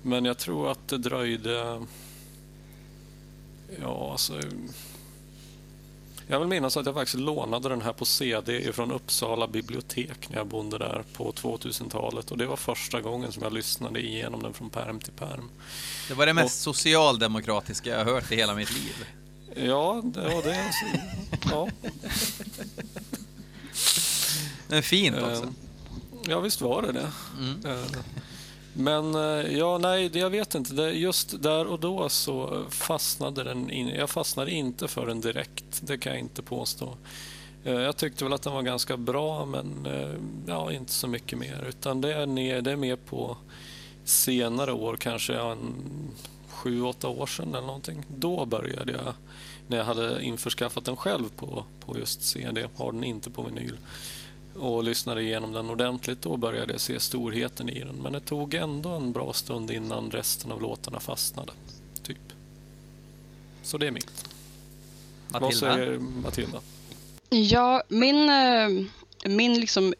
Men 0.01 0.25
jag 0.25 0.37
tror 0.37 0.71
att 0.71 0.87
det 0.87 0.97
dröjde... 0.97 1.85
Ja, 3.81 4.11
alltså... 4.11 4.33
Jag 6.27 6.39
vill 6.39 6.47
minnas 6.47 6.77
att 6.77 6.85
jag 6.85 6.95
faktiskt 6.95 7.19
lånade 7.19 7.69
den 7.69 7.81
här 7.81 7.93
på 7.93 8.05
CD 8.05 8.73
från 8.73 8.91
Uppsala 8.91 9.47
bibliotek 9.47 10.29
när 10.29 10.37
jag 10.37 10.47
bodde 10.47 10.77
där 10.77 11.03
på 11.13 11.31
2000-talet. 11.31 12.31
Och 12.31 12.37
det 12.37 12.45
var 12.45 12.55
första 12.55 13.01
gången 13.01 13.31
som 13.31 13.43
jag 13.43 13.53
lyssnade 13.53 14.01
igenom 14.01 14.43
den 14.43 14.53
från 14.53 14.69
perm 14.69 14.99
till 14.99 15.13
perm. 15.13 15.49
Det 16.07 16.13
var 16.13 16.25
det 16.25 16.33
mest 16.33 16.61
socialdemokratiska 16.61 17.89
jag 17.89 18.05
hört 18.05 18.31
i 18.31 18.35
hela 18.35 18.55
mitt 18.55 18.73
liv. 18.73 19.05
Ja, 19.55 20.01
det 20.03 20.21
var 20.21 20.43
det. 20.43 20.71
Ja, 21.51 21.67
är 24.77 24.81
fint 24.81 25.15
också. 25.15 25.43
Eh, 25.43 25.49
Ja, 26.27 26.39
visst 26.39 26.61
var 26.61 26.81
det 26.81 26.91
det. 26.91 27.11
Mm. 27.39 27.61
Men 28.73 29.15
eh, 29.15 29.57
ja, 29.57 29.77
nej, 29.77 30.17
jag 30.17 30.29
vet 30.29 30.55
inte. 30.55 30.73
Just 30.81 31.43
där 31.43 31.65
och 31.65 31.79
då 31.79 32.09
så 32.09 32.65
fastnade 32.69 33.43
den 33.43 33.69
in, 33.69 33.87
Jag 33.87 34.09
fastnade 34.09 34.51
inte 34.51 34.87
för 34.87 35.07
den 35.07 35.21
direkt, 35.21 35.81
det 35.81 35.97
kan 35.97 36.11
jag 36.11 36.19
inte 36.19 36.41
påstå. 36.41 36.97
Eh, 37.63 37.73
jag 37.73 37.97
tyckte 37.97 38.23
väl 38.23 38.33
att 38.33 38.41
den 38.41 38.53
var 38.53 38.61
ganska 38.61 38.97
bra, 38.97 39.45
men 39.45 39.85
eh, 39.85 40.13
ja, 40.47 40.71
inte 40.71 40.91
så 40.91 41.07
mycket 41.07 41.39
mer. 41.39 41.65
Utan 41.69 42.01
det 42.01 42.13
är, 42.13 42.25
ner, 42.25 42.61
det 42.61 42.71
är 42.71 42.75
mer 42.75 42.95
på 42.95 43.37
senare 44.03 44.73
år, 44.73 44.95
kanske 44.95 45.35
en 45.35 45.73
sju, 46.47 46.81
åtta 46.81 47.07
år 47.07 47.25
sedan 47.25 47.55
eller 47.55 47.67
någonting. 47.67 48.05
Då 48.07 48.45
började 48.45 48.91
jag, 48.91 49.13
när 49.67 49.77
jag 49.77 49.85
hade 49.85 50.23
införskaffat 50.23 50.85
den 50.85 50.95
själv 50.95 51.29
på, 51.35 51.65
på 51.79 51.99
just 51.99 52.21
CD, 52.21 52.65
har 52.75 52.91
den 52.91 53.03
inte 53.03 53.29
på 53.29 53.41
vinyl 53.43 53.77
och 54.59 54.83
lyssnade 54.83 55.21
igenom 55.21 55.51
den 55.51 55.69
ordentligt, 55.69 56.21
då 56.21 56.37
började 56.37 56.71
jag 56.71 56.81
se 56.81 56.99
storheten 56.99 57.69
i 57.69 57.79
den. 57.79 57.95
Men 57.95 58.13
det 58.13 58.19
tog 58.19 58.53
ändå 58.53 58.89
en 58.89 59.11
bra 59.11 59.33
stund 59.33 59.71
innan 59.71 60.11
resten 60.11 60.51
av 60.51 60.61
låtarna 60.61 60.99
fastnade. 60.99 61.51
Typ. 62.03 62.17
Så 63.63 63.77
det 63.77 63.87
är 63.87 63.91
mitt. 63.91 64.25
Vad 65.27 65.41
Matilda? 65.41 65.73
säger 65.75 65.99
Matilda? 65.99 66.59
Ja, 67.29 67.83
min, 67.87 68.29
eh, 68.29 68.69
min 69.25 69.59
liksom 69.59 69.93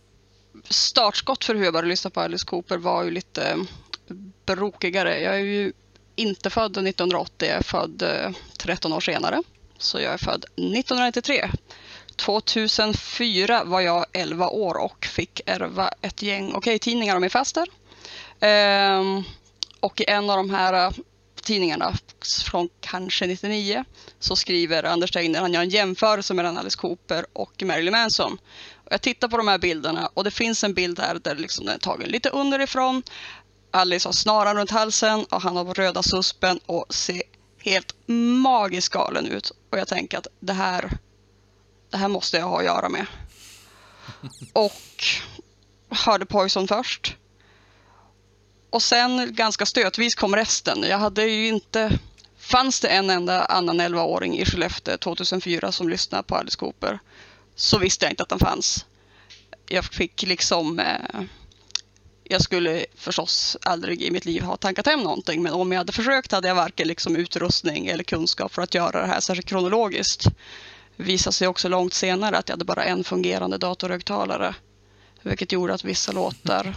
startskott 0.70 1.44
för 1.44 1.56
hur 1.56 1.64
jag 1.64 1.74
började 1.74 1.90
lyssna 1.90 2.10
på 2.10 2.22
Alice 2.22 2.46
Cooper 2.46 2.78
var 2.78 3.04
ju 3.04 3.12
lite 3.12 3.52
eh, 3.52 4.16
brokigare. 4.46 5.22
Jag 5.22 5.36
är 5.36 5.40
ju 5.40 5.74
inte 6.16 6.50
född 6.50 6.72
1980, 6.72 7.48
jag 7.48 7.58
är 7.58 7.64
född 7.64 8.02
eh, 8.02 8.32
13 8.58 8.94
år 8.94 9.00
senare. 9.00 9.44
Så 9.78 10.00
jag 10.00 10.14
är 10.14 10.18
född 10.18 10.46
1993. 10.46 11.50
2004 12.16 13.64
var 13.64 13.82
jag 13.82 14.06
11 14.14 14.50
år 14.50 14.78
och 14.78 15.06
fick 15.06 15.42
ärva 15.46 15.90
ett 16.02 16.22
gäng 16.22 16.54
Okej-tidningar 16.54 17.16
av 17.16 17.22
min 17.22 17.30
faster. 17.30 17.68
Ehm, 18.40 19.24
och 19.80 20.02
i 20.02 20.06
en 20.08 20.30
av 20.30 20.38
de 20.38 20.50
här 20.50 20.74
eh, 20.74 20.92
tidningarna 21.42 21.94
från 22.46 22.70
kanske 22.82 23.28
99 23.28 23.86
så 24.20 24.36
skriver 24.36 24.84
Anders 24.84 25.12
Tegner, 25.12 25.42
han 25.42 25.54
gör 25.54 25.62
en 25.62 25.70
jämförelse 25.70 26.34
mellan 26.34 26.58
Alice 26.58 26.78
Cooper 26.78 27.26
och 27.34 27.64
Marilyn 27.64 27.92
Manson. 27.92 28.38
Och 28.76 28.94
jag 28.94 29.02
tittar 29.02 29.28
på 29.28 29.38
de 29.38 29.48
här 29.48 29.58
bilderna 29.58 30.10
och 30.14 30.24
det 30.24 30.32
finns 30.32 30.64
en 30.64 30.74
bild 30.74 31.00
här 31.00 31.20
där 31.24 31.36
liksom 31.36 31.66
den 31.66 31.76
är 31.76 31.80
tagen 31.80 32.10
lite 32.10 32.30
underifrån. 32.30 33.04
Alice 33.72 34.08
har 34.08 34.14
snaran 34.14 34.58
runt 34.58 34.72
halsen 34.72 35.24
och 35.24 35.42
han 35.42 35.56
har 35.56 35.74
röda 35.74 36.04
suspen 36.04 36.60
och 36.66 36.94
ser 36.94 37.22
helt 37.64 37.96
magiskt 38.44 38.94
galen 38.94 39.28
ut. 39.28 39.52
Och 39.70 39.80
jag 39.80 39.88
tänker 39.88 40.18
att 40.18 40.28
det 40.40 40.54
här, 40.54 40.98
det 41.94 41.98
här 41.98 42.08
måste 42.08 42.38
jag 42.38 42.46
ha 42.46 42.60
att 42.60 42.66
göra 42.66 42.90
med. 42.90 43.06
Och 44.54 45.04
hörde 45.90 46.26
Poison 46.26 46.68
först. 46.68 47.16
Och 48.70 48.84
sen 48.84 49.36
ganska 49.36 49.66
stötvis 49.66 50.16
kom 50.16 50.36
resten. 50.36 50.84
Jag 50.84 50.98
hade 50.98 51.26
ju 51.26 51.48
inte... 51.48 52.00
Fanns 52.38 52.80
det 52.80 52.88
en 52.88 53.10
enda 53.10 53.46
annan 53.46 53.82
11-åring 53.82 54.40
i 54.40 54.46
Skellefteå 54.46 54.98
2004 54.98 55.72
som 55.72 55.90
lyssnade 55.90 56.24
på 56.24 56.36
Alice 56.36 56.58
Cooper 56.58 57.00
så 57.56 57.78
visste 57.78 58.06
jag 58.06 58.12
inte 58.12 58.24
att 58.24 58.30
den 58.30 58.40
fanns. 58.40 58.86
Jag 59.66 59.86
fick 59.86 60.24
liksom... 60.24 60.80
Eh, 60.80 61.22
jag 62.24 62.42
skulle 62.42 62.86
förstås 62.96 63.58
aldrig 63.62 64.02
i 64.02 64.12
mitt 64.12 64.26
liv 64.26 64.42
ha 64.42 64.58
tankat 64.58 64.86
hem 64.86 65.00
någonting 65.00 65.44
men 65.44 65.54
om 65.54 65.72
jag 65.72 65.80
hade 65.80 65.92
försökt 65.92 66.32
hade 66.32 66.48
jag 66.48 66.56
varken 66.56 66.88
liksom 66.88 67.16
utrustning 67.16 67.88
eller 67.88 68.04
kunskap 68.04 68.54
för 68.54 68.62
att 68.62 68.74
göra 68.74 69.02
det 69.02 69.08
här 69.08 69.20
särskilt 69.20 69.48
kronologiskt. 69.48 70.28
Visade 70.96 71.34
sig 71.34 71.48
också 71.48 71.70
långt 71.70 71.94
senare 71.94 72.38
att 72.38 72.50
jag 72.50 72.54
hade 72.54 72.66
bara 72.66 72.84
en 72.84 73.04
fungerande 73.04 73.58
datorhögtalare. 73.58 74.56
Vilket 75.22 75.52
gjorde 75.52 75.74
att 75.74 75.84
vissa 75.84 76.12
låtar 76.12 76.76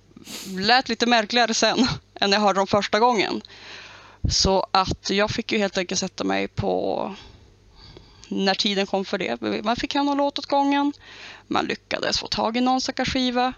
lät 0.58 0.88
lite 0.88 1.06
märkligare 1.06 1.54
sen 1.54 1.78
än 2.14 2.30
när 2.30 2.36
jag 2.36 2.42
hörde 2.42 2.60
dem 2.60 2.66
första 2.66 3.00
gången. 3.00 3.42
Så 4.30 4.66
att 4.70 5.10
jag 5.10 5.30
fick 5.30 5.52
ju 5.52 5.58
helt 5.58 5.78
enkelt 5.78 6.00
sätta 6.00 6.24
mig 6.24 6.48
på 6.48 7.14
när 8.28 8.54
tiden 8.54 8.86
kom 8.86 9.04
för 9.04 9.18
det. 9.18 9.62
Man 9.64 9.76
fick 9.76 9.94
hem 9.94 10.06
någon 10.06 10.16
låt 10.16 10.38
åt 10.38 10.46
gången. 10.46 10.92
Man 11.46 11.64
lyckades 11.64 12.18
få 12.18 12.26
tag 12.26 12.56
i 12.56 12.60
någon 12.60 12.80
stackars 12.80 13.12
skiva. 13.12 13.52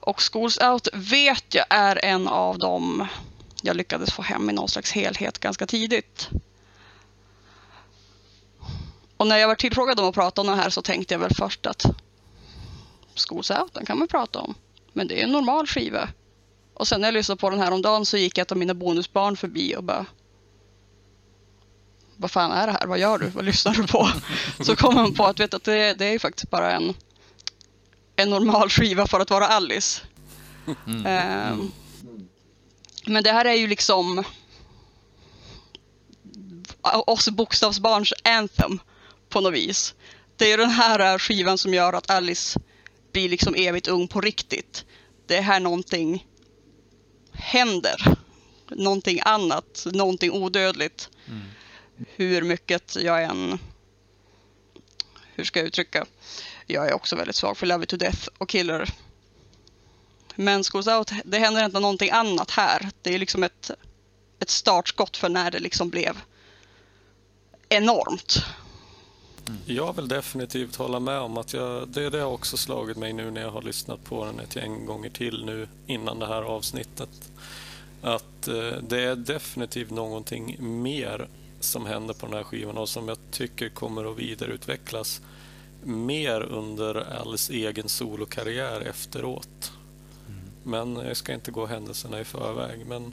Och 0.00 0.20
Schools 0.32 0.58
Out 0.58 0.88
vet 0.92 1.54
jag 1.54 1.66
är 1.70 2.04
en 2.04 2.28
av 2.28 2.58
dem 2.58 3.06
jag 3.62 3.76
lyckades 3.76 4.12
få 4.12 4.22
hem 4.22 4.50
i 4.50 4.52
någon 4.52 4.68
slags 4.68 4.92
helhet 4.92 5.38
ganska 5.38 5.66
tidigt. 5.66 6.28
Och 9.18 9.26
när 9.26 9.36
jag 9.36 9.48
var 9.48 9.54
tillfrågad 9.54 10.00
om 10.00 10.08
att 10.08 10.14
prata 10.14 10.40
om 10.40 10.46
den 10.46 10.58
här 10.58 10.70
så 10.70 10.82
tänkte 10.82 11.14
jag 11.14 11.18
väl 11.18 11.34
först 11.34 11.66
att 11.66 11.84
Schools 13.14 13.50
Out, 13.50 13.74
den 13.74 13.86
kan 13.86 13.98
man 13.98 14.08
prata 14.08 14.38
om. 14.38 14.54
Men 14.92 15.08
det 15.08 15.20
är 15.20 15.24
en 15.24 15.32
normal 15.32 15.66
skiva. 15.66 16.08
Och 16.74 16.88
sen 16.88 17.00
när 17.00 17.08
jag 17.08 17.14
lyssnade 17.14 17.40
på 17.40 17.50
den 17.50 17.60
här 17.60 17.72
om 17.72 17.82
dagen 17.82 18.06
så 18.06 18.16
gick 18.16 18.38
ett 18.38 18.52
av 18.52 18.58
mina 18.58 18.74
bonusbarn 18.74 19.36
förbi 19.36 19.76
och 19.76 19.84
bara 19.84 20.06
Vad 22.16 22.30
fan 22.30 22.52
är 22.52 22.66
det 22.66 22.72
här? 22.72 22.86
Vad 22.86 22.98
gör 22.98 23.18
du? 23.18 23.26
Vad 23.26 23.44
lyssnar 23.44 23.72
du 23.72 23.86
på? 23.86 24.08
Så 24.64 24.76
kom 24.76 24.94
man 24.94 25.14
på 25.14 25.24
att, 25.24 25.40
vet, 25.40 25.54
att 25.54 25.64
det, 25.64 25.94
det 25.94 26.04
är 26.04 26.18
faktiskt 26.18 26.50
bara 26.50 26.72
en 26.72 26.94
en 28.18 28.30
normal 28.30 28.68
skiva 28.68 29.06
för 29.06 29.20
att 29.20 29.30
vara 29.30 29.46
Alice. 29.46 30.00
Ehm, 31.06 31.72
men 33.06 33.24
det 33.24 33.32
här 33.32 33.44
är 33.44 33.54
ju 33.54 33.66
liksom 33.66 34.24
oss 36.82 37.28
bokstavsbarns 37.28 38.12
anthem 38.24 38.80
på 39.28 39.40
något 39.40 39.54
vis. 39.54 39.94
Det 40.36 40.52
är 40.52 40.58
den 40.58 40.70
här 40.70 41.18
skivan 41.18 41.58
som 41.58 41.74
gör 41.74 41.92
att 41.92 42.10
Alice 42.10 42.60
blir 43.12 43.28
liksom 43.28 43.54
evigt 43.54 43.88
ung 43.88 44.08
på 44.08 44.20
riktigt. 44.20 44.84
Det 45.26 45.36
är 45.36 45.42
här 45.42 45.60
någonting 45.60 46.26
händer. 47.32 48.16
Någonting 48.70 49.20
annat, 49.24 49.86
någonting 49.92 50.32
odödligt. 50.32 51.10
Hur 52.16 52.42
mycket 52.42 52.96
jag 52.96 53.24
än... 53.24 53.58
Hur 55.34 55.44
ska 55.44 55.58
jag 55.58 55.66
uttrycka? 55.66 56.06
Jag 56.66 56.88
är 56.88 56.92
också 56.92 57.16
väldigt 57.16 57.36
svag 57.36 57.56
för 57.56 57.66
Love 57.66 57.84
It 57.84 57.90
To 57.90 57.96
Death 57.96 58.28
och 58.38 58.48
Killer. 58.48 58.88
Men 60.34 60.64
Schools 60.64 60.86
Out, 60.86 61.10
det 61.24 61.38
händer 61.38 61.64
inte 61.64 61.80
någonting 61.80 62.10
annat 62.10 62.50
här. 62.50 62.90
Det 63.02 63.14
är 63.14 63.18
liksom 63.18 63.42
ett, 63.42 63.70
ett 64.40 64.50
startskott 64.50 65.16
för 65.16 65.28
när 65.28 65.50
det 65.50 65.58
liksom 65.58 65.90
blev 65.90 66.20
enormt. 67.68 68.44
Jag 69.66 69.96
vill 69.96 70.08
definitivt 70.08 70.76
hålla 70.76 71.00
med 71.00 71.18
om 71.18 71.36
att 71.38 71.52
jag, 71.52 71.88
det, 71.88 72.10
det 72.10 72.20
har 72.20 72.32
också 72.32 72.56
slagit 72.56 72.96
mig 72.96 73.12
nu 73.12 73.30
när 73.30 73.40
jag 73.40 73.50
har 73.50 73.62
lyssnat 73.62 74.04
på 74.04 74.24
den 74.24 74.40
ett 74.40 74.56
gäng 74.56 74.86
gånger 74.86 75.10
till 75.10 75.44
nu 75.44 75.68
innan 75.86 76.18
det 76.18 76.26
här 76.26 76.42
avsnittet. 76.42 77.32
Att 78.02 78.48
eh, 78.48 78.72
det 78.82 79.02
är 79.02 79.16
definitivt 79.16 79.90
någonting 79.90 80.56
mer 80.82 81.28
som 81.60 81.86
händer 81.86 82.14
på 82.14 82.26
den 82.26 82.34
här 82.34 82.44
skivan 82.44 82.78
och 82.78 82.88
som 82.88 83.08
jag 83.08 83.18
tycker 83.30 83.68
kommer 83.68 84.10
att 84.10 84.18
vidareutvecklas 84.18 85.20
mer 85.82 86.40
under 86.40 86.94
Alice 87.20 87.52
egen 87.52 87.88
solokarriär 87.88 88.80
efteråt. 88.80 89.72
Men 90.62 90.96
jag 90.96 91.16
ska 91.16 91.34
inte 91.34 91.50
gå 91.50 91.66
händelserna 91.66 92.20
i 92.20 92.24
förväg. 92.24 92.86
Men 92.86 93.12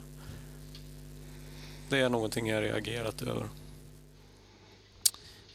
det 1.88 1.98
är 1.98 2.08
någonting 2.08 2.48
jag 2.48 2.62
reagerat 2.62 3.22
över. 3.22 3.48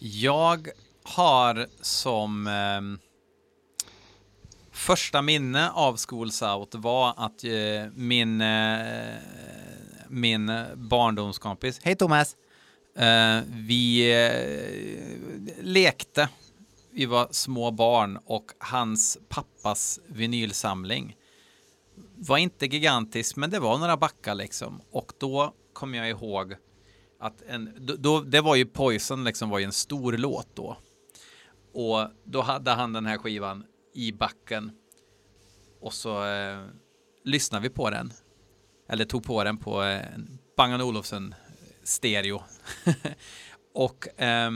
Jag 0.04 0.68
har 1.04 1.68
som 1.82 2.48
eh, 2.48 2.82
första 4.72 5.22
minne 5.22 5.70
av 5.72 5.98
Schools 5.98 6.42
Out 6.42 6.76
var 6.76 7.14
att 7.18 7.44
eh, 7.44 7.52
min, 7.96 8.42
eh, 8.42 9.16
min 10.10 10.52
barndomskompis, 10.76 11.80
hej 11.84 11.96
Thomas, 11.96 12.36
eh, 12.98 13.40
vi 13.48 14.12
eh, 14.14 15.64
lekte. 15.64 16.30
Vi 16.92 17.06
var 17.06 17.28
små 17.32 17.72
barn 17.72 18.20
och 18.26 18.52
hans 18.60 19.18
pappas 19.30 20.00
vinylsamling 20.08 21.16
var 22.16 22.38
inte 22.38 22.66
gigantisk, 22.66 23.36
men 23.36 23.50
det 23.50 23.60
var 23.60 23.78
några 23.78 23.98
backar 23.98 24.36
liksom. 24.36 24.82
Och 24.92 25.14
då 25.18 25.54
kom 25.74 25.94
jag 25.94 26.10
ihåg 26.10 26.56
att 27.22 27.42
en, 27.42 27.74
då, 27.80 27.96
då, 27.96 28.22
det 28.22 28.42
var 28.42 28.56
ju 28.56 28.66
Poison 28.66 29.24
liksom 29.24 29.50
var 29.50 29.60
ju 29.60 29.66
en 29.66 29.72
stor 29.72 30.14
låt 30.14 30.56
då. 30.56 30.78
Och 31.74 32.08
då 32.24 32.42
hade 32.42 32.72
han 32.72 32.94
den 32.94 33.06
här 33.06 33.18
skivan 33.18 33.66
i 33.94 34.12
backen. 34.12 34.72
Och 35.82 35.94
så 35.94 36.26
eh, 36.26 36.66
lyssnade 37.24 37.64
vi 37.64 37.70
på 37.70 37.90
den. 37.90 38.14
Eller 38.90 39.06
tog 39.06 39.24
på 39.24 39.44
den 39.44 39.58
på 39.58 39.84
eh, 39.84 40.02
Bang 40.58 40.82
Olufsen 40.82 41.32
eh, 41.32 41.38
stereo. 41.84 42.44
och 43.74 44.22
eh, 44.22 44.52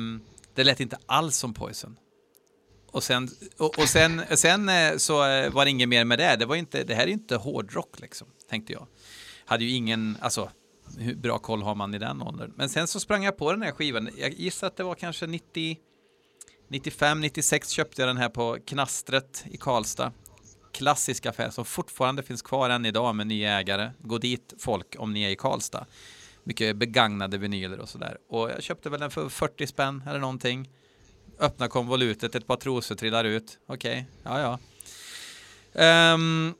Det 0.53 0.63
lät 0.63 0.79
inte 0.79 0.97
alls 1.05 1.37
som 1.37 1.53
Poison. 1.53 1.97
Och 2.91 3.03
sen, 3.03 3.29
och, 3.57 3.79
och 3.79 3.89
sen, 3.89 4.21
sen 4.31 4.69
eh, 4.69 4.97
så 4.97 5.25
eh, 5.25 5.51
var 5.51 5.65
det 5.65 5.71
inget 5.71 5.89
mer 5.89 6.05
med 6.05 6.19
det. 6.19 6.35
Det, 6.35 6.45
var 6.45 6.55
inte, 6.55 6.83
det 6.83 6.95
här 6.95 7.03
är 7.03 7.07
ju 7.07 7.13
inte 7.13 7.35
hårdrock 7.35 7.99
liksom, 7.99 8.27
tänkte 8.49 8.73
jag. 8.73 8.87
Hade 9.45 9.63
ju 9.63 9.71
ingen, 9.71 10.17
alltså, 10.21 10.51
hur 10.97 11.15
bra 11.15 11.39
koll 11.39 11.61
har 11.61 11.75
man 11.75 11.93
i 11.93 11.99
den 11.99 12.21
åldern? 12.21 12.53
Men 12.55 12.69
sen 12.69 12.87
så 12.87 12.99
sprang 12.99 13.23
jag 13.23 13.37
på 13.37 13.51
den 13.51 13.61
här 13.61 13.71
skivan. 13.71 14.09
Jag 14.17 14.33
gissar 14.33 14.67
att 14.67 14.77
det 14.77 14.83
var 14.83 14.95
kanske 14.95 15.27
90, 15.27 15.77
95, 16.67 17.21
96 17.21 17.69
köpte 17.69 18.01
jag 18.01 18.09
den 18.09 18.17
här 18.17 18.29
på 18.29 18.57
Knastret 18.65 19.45
i 19.51 19.57
Karlstad. 19.57 20.11
Klassisk 20.73 21.25
affär 21.25 21.49
som 21.49 21.65
fortfarande 21.65 22.23
finns 22.23 22.41
kvar 22.41 22.69
än 22.69 22.85
idag 22.85 23.15
med 23.15 23.27
nya 23.27 23.59
ägare. 23.59 23.91
Gå 23.99 24.17
dit 24.17 24.53
folk 24.59 24.95
om 24.99 25.13
ni 25.13 25.23
är 25.23 25.29
i 25.29 25.35
Karlstad. 25.35 25.85
Mycket 26.43 26.75
begagnade 26.75 27.37
vinyler 27.37 27.79
och 27.79 27.89
sådär. 27.89 28.17
Och 28.29 28.49
jag 28.49 28.63
köpte 28.63 28.89
väl 28.89 28.99
den 28.99 29.11
för 29.11 29.29
40 29.29 29.67
spänn 29.67 30.03
eller 30.07 30.19
någonting. 30.19 30.69
Öppna 31.39 31.67
konvolutet, 31.67 32.35
ett 32.35 32.47
par 32.47 32.55
trosor 32.55 32.95
trillar 32.95 33.23
ut. 33.23 33.59
Okej, 33.67 34.07
ja 34.23 34.39
ja. 34.39 36.13
Um, 36.13 36.55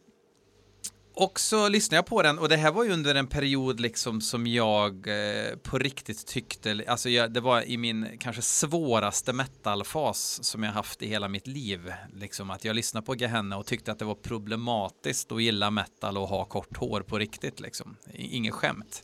och 1.15 1.39
så 1.39 1.69
lyssnade 1.69 1.97
jag 1.97 2.05
på 2.05 2.21
den 2.21 2.39
och 2.39 2.49
det 2.49 2.57
här 2.57 2.71
var 2.71 2.83
ju 2.83 2.91
under 2.91 3.15
en 3.15 3.27
period 3.27 3.79
liksom 3.79 4.21
som 4.21 4.47
jag 4.47 5.07
eh, 5.07 5.55
på 5.55 5.77
riktigt 5.77 6.27
tyckte, 6.27 6.83
alltså 6.87 7.09
jag, 7.09 7.31
det 7.31 7.41
var 7.41 7.61
i 7.61 7.77
min 7.77 8.17
kanske 8.19 8.41
svåraste 8.41 9.33
metalfas 9.33 10.43
som 10.43 10.63
jag 10.63 10.71
haft 10.71 11.01
i 11.01 11.07
hela 11.07 11.27
mitt 11.27 11.47
liv. 11.47 11.93
Liksom 12.13 12.49
att 12.49 12.65
jag 12.65 12.75
lyssnade 12.75 13.05
på 13.05 13.15
Gehenna 13.15 13.57
och 13.57 13.65
tyckte 13.65 13.91
att 13.91 13.99
det 13.99 14.05
var 14.05 14.15
problematiskt 14.15 15.31
att 15.31 15.41
gilla 15.41 15.71
metal 15.71 16.17
och 16.17 16.27
ha 16.27 16.45
kort 16.45 16.77
hår 16.77 17.01
på 17.01 17.19
riktigt 17.19 17.59
liksom. 17.59 17.97
Inget 18.13 18.53
skämt. 18.53 19.03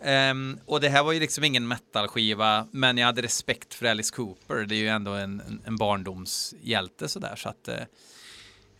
Um, 0.00 0.58
och 0.66 0.80
det 0.80 0.88
här 0.88 1.02
var 1.02 1.12
ju 1.12 1.20
liksom 1.20 1.44
ingen 1.44 1.68
metalskiva, 1.68 2.66
men 2.70 2.98
jag 2.98 3.06
hade 3.06 3.22
respekt 3.22 3.74
för 3.74 3.86
Alice 3.86 4.14
Cooper. 4.14 4.64
Det 4.64 4.74
är 4.74 4.78
ju 4.78 4.88
ändå 4.88 5.10
en, 5.10 5.40
en, 5.40 5.62
en 5.66 5.76
barndomshjälte 5.76 7.08
sådär. 7.08 7.36
Så 7.36 7.48
att, 7.48 7.68
eh, 7.68 7.82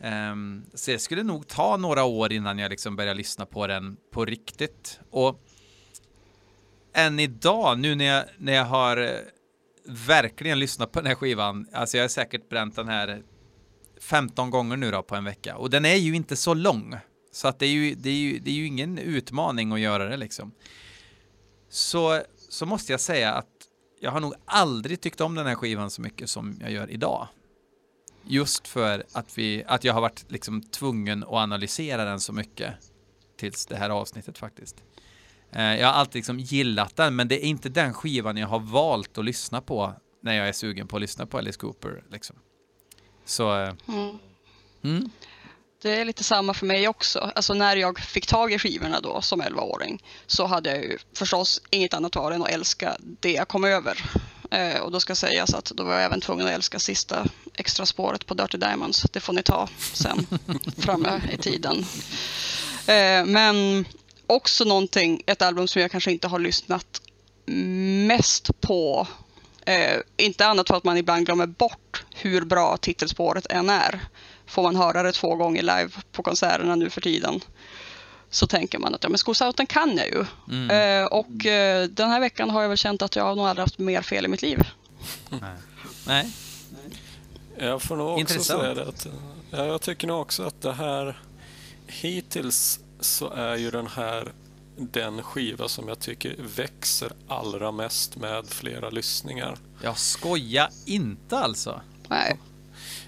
Um, 0.05 0.65
så 0.75 0.91
det 0.91 0.99
skulle 0.99 1.23
nog 1.23 1.49
ta 1.49 1.77
några 1.77 2.05
år 2.05 2.33
innan 2.33 2.59
jag 2.59 2.71
liksom 2.71 2.97
började 2.97 3.19
lyssna 3.19 3.47
på 3.47 3.67
den 3.67 3.97
på 4.11 4.25
riktigt. 4.25 5.01
Och 5.11 5.43
än 6.93 7.21
idag, 7.21 7.79
nu 7.79 7.95
när 7.95 8.05
jag, 8.05 8.25
när 8.39 8.53
jag 8.53 8.65
har 8.65 8.97
eh, 8.97 9.11
verkligen 10.07 10.59
lyssnat 10.59 10.93
på 10.93 11.01
den 11.01 11.07
här 11.07 11.15
skivan, 11.15 11.67
alltså 11.73 11.97
jag 11.97 12.05
har 12.05 12.09
säkert 12.09 12.49
bränt 12.49 12.77
den 12.77 12.89
här 12.89 13.23
15 14.01 14.51
gånger 14.51 14.77
nu 14.77 14.91
då 14.91 15.03
på 15.03 15.17
en 15.17 15.25
vecka. 15.25 15.57
Och 15.57 15.71
den 15.71 15.85
är 15.85 15.97
ju 15.97 16.15
inte 16.15 16.37
så 16.37 16.55
lång. 16.55 16.97
Så 17.33 17.49
att 17.49 17.59
det 17.59 17.67
är 17.67 17.71
ju, 17.71 17.95
det 17.95 18.11
är 18.11 18.15
ju, 18.15 18.39
det 18.39 18.51
är 18.51 18.55
ju 18.55 18.67
ingen 18.67 18.99
utmaning 18.99 19.73
att 19.73 19.81
göra 19.81 20.09
det 20.09 20.17
liksom. 20.17 20.53
Så, 21.69 22.23
så 22.49 22.67
måste 22.67 22.93
jag 22.93 23.01
säga 23.01 23.33
att 23.35 23.47
jag 24.01 24.11
har 24.11 24.21
nog 24.21 24.35
aldrig 24.45 25.01
tyckt 25.01 25.21
om 25.21 25.35
den 25.35 25.47
här 25.47 25.55
skivan 25.55 25.91
så 25.91 26.03
mycket 26.03 26.31
som 26.31 26.59
jag 26.61 26.71
gör 26.71 26.91
idag. 26.91 27.29
Just 28.27 28.69
för 28.69 29.05
att, 29.13 29.39
vi, 29.39 29.65
att 29.67 29.85
jag 29.85 29.95
har 29.95 30.01
varit 30.01 30.25
liksom 30.29 30.63
tvungen 30.63 31.23
att 31.23 31.29
analysera 31.33 32.05
den 32.05 32.21
så 32.21 32.33
mycket 32.33 32.75
tills 33.39 33.67
det 33.67 33.77
här 33.77 33.91
avsnittet 33.91 34.39
faktiskt. 34.39 34.77
Eh, 35.53 35.63
Jag 35.81 35.87
har 35.87 35.95
alltid 35.95 36.15
liksom 36.15 36.41
gillat 36.41 36.97
den, 36.97 37.17
men 37.17 37.29
det 37.29 37.45
är 37.45 37.49
inte 37.49 37.69
den 37.69 37.95
skivan 37.95 38.37
jag 38.37 38.49
har 38.49 38.61
valt 38.61 39.19
att 39.19 39.25
lyssna 39.25 39.61
på 39.61 39.95
när 40.23 40.35
jag 40.35 40.49
är 40.49 40.53
sugen 40.53 40.89
på 40.89 40.97
att 40.97 41.03
lyssna 41.03 41.27
på 41.27 41.39
Alice 41.39 41.59
Cooper. 41.59 42.05
Liksom. 42.13 42.37
Så, 43.25 43.59
eh, 43.63 43.75
Mm. 43.89 44.19
mm, 44.85 45.11
Det 45.83 46.01
är 46.01 46.05
lite 46.05 46.25
samma 46.25 46.55
för 46.55 46.67
mig 46.67 46.89
också. 46.89 47.19
Alltså 47.35 47.55
när 47.55 47.77
jag 47.77 47.99
fick 47.99 48.27
tag 48.27 48.53
i 48.53 48.59
skivorna 48.59 49.01
då 49.01 49.21
som 49.23 49.43
11-åring 49.43 50.03
så 50.27 50.47
hade 50.47 50.71
jag 50.71 50.85
ju 50.85 50.99
förstås 51.17 51.63
inget 51.71 51.95
annat 51.95 52.17
val 52.17 52.33
än 52.33 52.43
att 52.43 52.49
älska 52.49 52.97
det 53.01 53.33
jag 53.33 53.49
kom 53.49 53.65
över. 53.65 54.11
Eh, 54.51 54.81
och 54.81 54.91
då 54.91 55.01
ska 55.01 55.15
sägas 55.15 55.55
att 55.55 55.65
då 55.65 55.85
var 55.85 55.95
jag 55.95 56.05
även 56.05 56.21
tvungen 56.21 56.47
att 56.47 56.53
älska 56.53 56.79
sista 56.79 57.27
extra 57.55 57.87
spåret 57.87 58.27
på 58.27 58.35
Dirty 58.35 58.59
Diamonds. 58.59 59.07
Det 59.13 59.21
får 59.21 59.33
ni 59.33 59.43
ta 59.43 59.69
sen 59.93 60.27
framme 60.79 61.21
i 61.33 61.37
tiden. 61.37 61.87
Eh, 62.87 63.25
men 63.25 63.85
också 64.27 64.65
någonting, 64.65 65.23
ett 65.27 65.43
album 65.43 65.69
som 65.69 65.83
jag 65.83 65.91
kanske 65.91 66.13
inte 66.13 66.29
har 66.29 66.39
lyssnat 66.39 67.03
mest 68.07 68.61
på. 68.61 69.07
Eh, 69.67 69.99
inte 70.17 70.47
annat 70.47 70.69
för 70.69 70.77
att 70.77 70.85
man 70.85 70.97
ibland 70.97 71.27
glömmer 71.27 71.47
bort 71.47 72.05
hur 72.15 72.45
bra 72.45 72.77
titelspåret 72.77 73.47
än 73.47 73.71
är. 73.71 74.01
Får 74.47 74.63
man 74.63 74.77
höra 74.77 75.03
det 75.03 75.13
två 75.13 75.35
gånger 75.35 75.63
live 75.63 75.91
på 76.13 76.23
konserterna 76.23 76.77
nu 76.77 76.91
för 76.91 77.01
tiden 77.01 77.41
så 78.31 78.47
tänker 78.47 78.79
man 78.79 78.95
att 78.95 79.03
ja, 79.03 79.09
men 79.09 79.19
Skosouten 79.19 79.67
kan 79.67 79.97
jag 79.97 80.07
ju. 80.07 80.25
mm, 80.51 80.71
Eh, 80.71 81.07
och 81.07 81.47
eh, 81.47 81.89
den 81.89 82.11
här 82.11 82.21
veckan 82.21 82.51
har 82.51 82.63
jag 82.63 82.69
väl 82.69 82.79
känt 82.79 83.03
att 83.03 83.17
jag 83.17 83.25
har 83.25 83.37
nog 83.37 83.47
aldrig 83.47 83.63
haft 83.63 83.79
mer 83.79 84.03
fel 84.03 84.25
i 84.25 84.29
mitt 84.29 84.43
liv. 84.43 84.63
nej. 86.07 86.31
Jag 87.59 87.83
får 87.83 87.97
nog 87.97 88.09
också 88.09 88.21
Intressant. 88.21 88.61
säga 88.63 88.75
det 88.75 88.89
att 88.89 89.07
ja, 89.51 89.65
jag 89.65 89.81
tycker 89.81 90.07
nog 90.07 90.21
också 90.21 90.43
att 90.43 90.63
det 90.63 90.73
här 90.73 91.21
hittills 91.87 92.81
så 93.01 93.31
är 93.31 93.57
ju 93.57 93.71
den 93.71 93.87
här 93.87 94.33
den 94.77 95.23
skiva 95.23 95.69
som 95.69 95.89
jag 95.89 95.99
tycker 96.01 96.37
växer 96.57 97.13
allra 97.29 97.73
mest 97.73 98.17
med 98.17 98.47
flera 98.49 98.91
lyssningar. 98.91 99.59
Jag 99.83 99.99
skojar 99.99 100.69
inte 100.87 101.39
alltså. 101.39 101.81
Nej, 102.09 102.37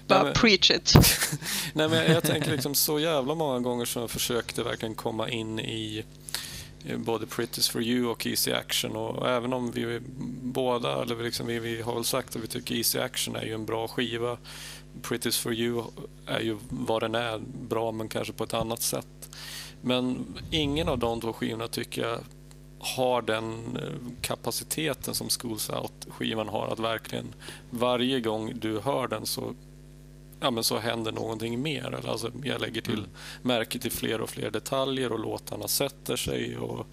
bara 0.07 0.23
men- 0.23 0.33
preach 0.33 0.71
it. 0.71 0.93
Nej, 1.73 1.89
men 1.89 1.97
jag, 1.97 2.09
jag 2.09 2.23
tänker 2.23 2.51
liksom 2.51 2.75
så 2.75 2.99
jävla 2.99 3.35
många 3.35 3.59
gånger 3.59 3.85
som 3.85 4.01
jag 4.01 4.11
försökte 4.11 4.63
verkligen 4.63 4.95
komma 4.95 5.29
in 5.29 5.59
i 5.59 6.03
både 6.97 7.25
Pretty's 7.25 7.71
for 7.71 7.81
you 7.83 8.07
och 8.07 8.27
Easy 8.27 8.51
Action 8.51 8.95
och 8.95 9.29
även 9.29 9.53
om 9.53 9.71
vi 9.71 9.99
båda, 10.41 11.01
eller 11.01 11.15
vi 11.15 11.23
liksom, 11.23 11.47
vi, 11.47 11.59
vi 11.59 11.81
har 11.81 11.93
väl 11.93 12.03
sagt 12.03 12.35
att 12.35 12.43
vi 12.43 12.47
tycker 12.47 12.75
Easy 12.75 12.99
Action 12.99 13.35
är 13.35 13.43
ju 13.43 13.53
en 13.53 13.65
bra 13.65 13.87
skiva. 13.87 14.37
Pretty's 15.01 15.41
for 15.41 15.53
you 15.53 15.83
är 16.25 16.39
ju 16.39 16.57
vad 16.69 17.01
den 17.01 17.15
är, 17.15 17.39
bra 17.69 17.91
men 17.91 18.09
kanske 18.09 18.33
på 18.33 18.43
ett 18.43 18.53
annat 18.53 18.81
sätt. 18.81 19.29
Men 19.81 20.25
ingen 20.51 20.89
av 20.89 20.99
de 20.99 21.21
två 21.21 21.33
skivorna 21.33 21.67
tycker 21.67 22.01
jag 22.01 22.19
har 22.79 23.21
den 23.21 23.77
eh, 23.77 24.11
kapaciteten 24.21 25.15
som 25.15 25.29
Schools 25.29 25.69
Out-skivan 25.69 26.47
har. 26.47 26.67
Att 26.67 26.79
verkligen 26.79 27.33
varje 27.69 28.19
gång 28.19 28.53
du 28.55 28.79
hör 28.79 29.07
den 29.07 29.25
så 29.25 29.53
ja, 30.43 30.51
men 30.51 30.63
så 30.63 30.77
händer 30.77 31.11
någonting 31.11 31.61
mer. 31.61 31.85
Eller 31.85 32.09
Alltså, 32.09 32.31
jag 32.43 32.61
lägger 32.61 32.81
till 32.81 33.05
märke 33.41 33.79
till 33.79 33.91
fler 33.91 34.21
och 34.21 34.29
fler 34.29 34.51
detaljer 34.51 35.11
och 35.11 35.19
låtarna 35.19 35.67
sätter 35.67 36.15
sig. 36.15 36.57
Och, 36.57 36.85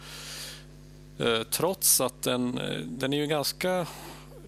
eh, 1.18 1.42
trots 1.42 2.00
att 2.00 2.22
den, 2.22 2.58
eh, 2.58 2.78
den 2.80 3.12
är 3.12 3.16
ju 3.16 3.26
ganska... 3.26 3.86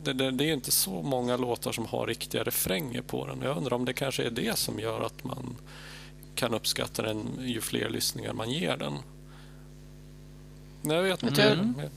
Det, 0.04 0.12
det, 0.12 0.30
det 0.30 0.44
är 0.44 0.52
inte 0.52 0.70
så 0.70 1.02
många 1.02 1.36
låtar 1.36 1.72
som 1.72 1.86
har 1.86 2.06
riktiga 2.06 2.42
refränger 2.44 3.02
på 3.02 3.26
den. 3.26 3.40
Jag 3.42 3.56
undrar 3.56 3.72
om 3.76 3.84
det 3.84 3.92
kanske 3.92 4.22
är 4.24 4.30
det 4.30 4.58
som 4.58 4.78
gör 4.80 5.00
att 5.00 5.24
man 5.24 5.56
kan 6.34 6.54
uppskatta 6.54 7.02
den 7.02 7.26
ju 7.40 7.60
fler 7.60 7.90
lyssningar 7.90 8.32
man 8.32 8.50
ger 8.50 8.76
den. 8.76 8.94
Nej, 10.82 10.96
jag 10.96 11.02
vet 11.02 11.22
inte. 11.22 11.54
du- 11.54 11.90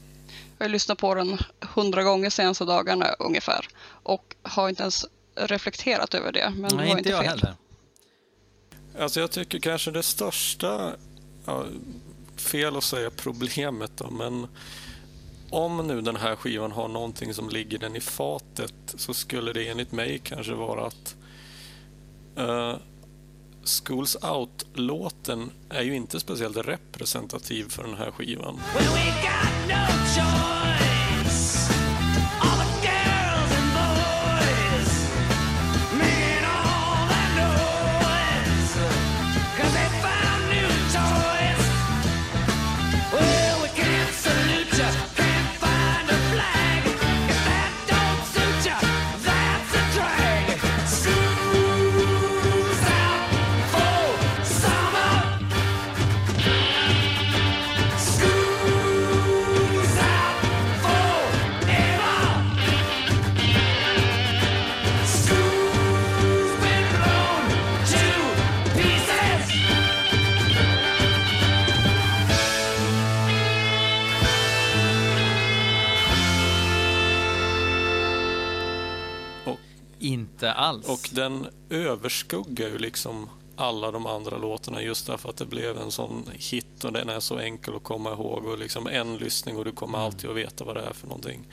Jag 0.58 0.66
har 0.66 0.70
lyssnat 0.70 0.98
på 0.98 1.16
den 1.16 1.38
hundra 1.62 2.04
gånger 2.04 2.30
senaste 2.30 2.66
dagarna 2.66 3.06
ungefär 3.20 3.68
och 4.04 4.36
har 4.44 4.70
inte 4.70 4.82
ens 4.82 5.06
reflekterat 5.36 6.14
över 6.14 6.32
det. 6.32 6.54
Men 6.56 6.70
det 6.70 6.76
Nej, 6.76 6.90
var 6.90 6.98
inte 6.98 6.98
inte 6.98 7.10
jag 7.10 7.22
fel. 7.22 7.30
heller. 7.30 7.56
Alltså 9.00 9.20
jag 9.20 9.32
tycker 9.32 9.60
kanske 9.60 9.92
det 9.92 10.04
största, 10.04 10.96
ja, 11.46 11.66
fel 12.36 12.78
att 12.78 12.84
säga 12.84 13.12
problemet 13.12 13.92
då, 13.98 14.10
men 14.10 14.48
om 15.50 15.88
nu 15.88 16.02
den 16.02 16.16
här 16.16 16.36
skivan 16.36 16.72
har 16.72 16.88
någonting 16.88 17.34
som 17.34 17.50
ligger 17.50 17.78
den 17.78 17.96
i 17.96 18.02
fatet 18.02 18.74
så 18.96 19.14
skulle 19.14 19.54
det 19.54 19.68
enligt 19.68 19.92
mig 19.92 20.22
kanske 20.24 20.54
vara 20.54 20.88
att 20.88 21.16
uh, 22.40 22.76
Schools 23.64 24.18
Out-låten 24.22 25.52
är 25.70 25.82
ju 25.82 25.96
inte 25.96 26.20
speciellt 26.20 26.58
representativ 26.58 27.70
för 27.70 27.84
den 27.84 27.96
här 27.96 28.12
skivan. 28.12 28.60
Well, 28.74 28.84
we 28.94 30.65
Inte 80.46 80.58
alls. 80.58 80.88
Och 80.88 81.10
den 81.12 81.48
överskuggar 81.70 82.68
ju 82.68 82.78
liksom 82.78 83.30
alla 83.56 83.92
de 83.92 84.06
andra 84.06 84.38
låtarna 84.38 84.82
just 84.82 85.08
därför 85.08 85.30
att 85.30 85.38
det 85.38 85.46
blev 85.46 85.78
en 85.78 85.92
sån 85.92 86.30
hit 86.34 86.84
och 86.84 86.94
den 86.94 87.10
är 87.10 87.20
så 87.20 87.38
enkel 87.40 87.76
att 87.76 87.84
komma 87.84 88.12
ihåg 88.12 88.46
och 88.46 88.58
liksom 88.58 88.88
en 88.88 89.18
lyssning 89.18 89.58
och 89.58 89.66
du 89.66 89.72
kommer 89.72 89.98
alltid 89.98 90.30
att 90.30 90.36
veta 90.36 90.64
vad 90.64 90.76
det 90.76 90.82
är 90.82 90.94
för 90.94 91.08
någonting. 91.08 91.48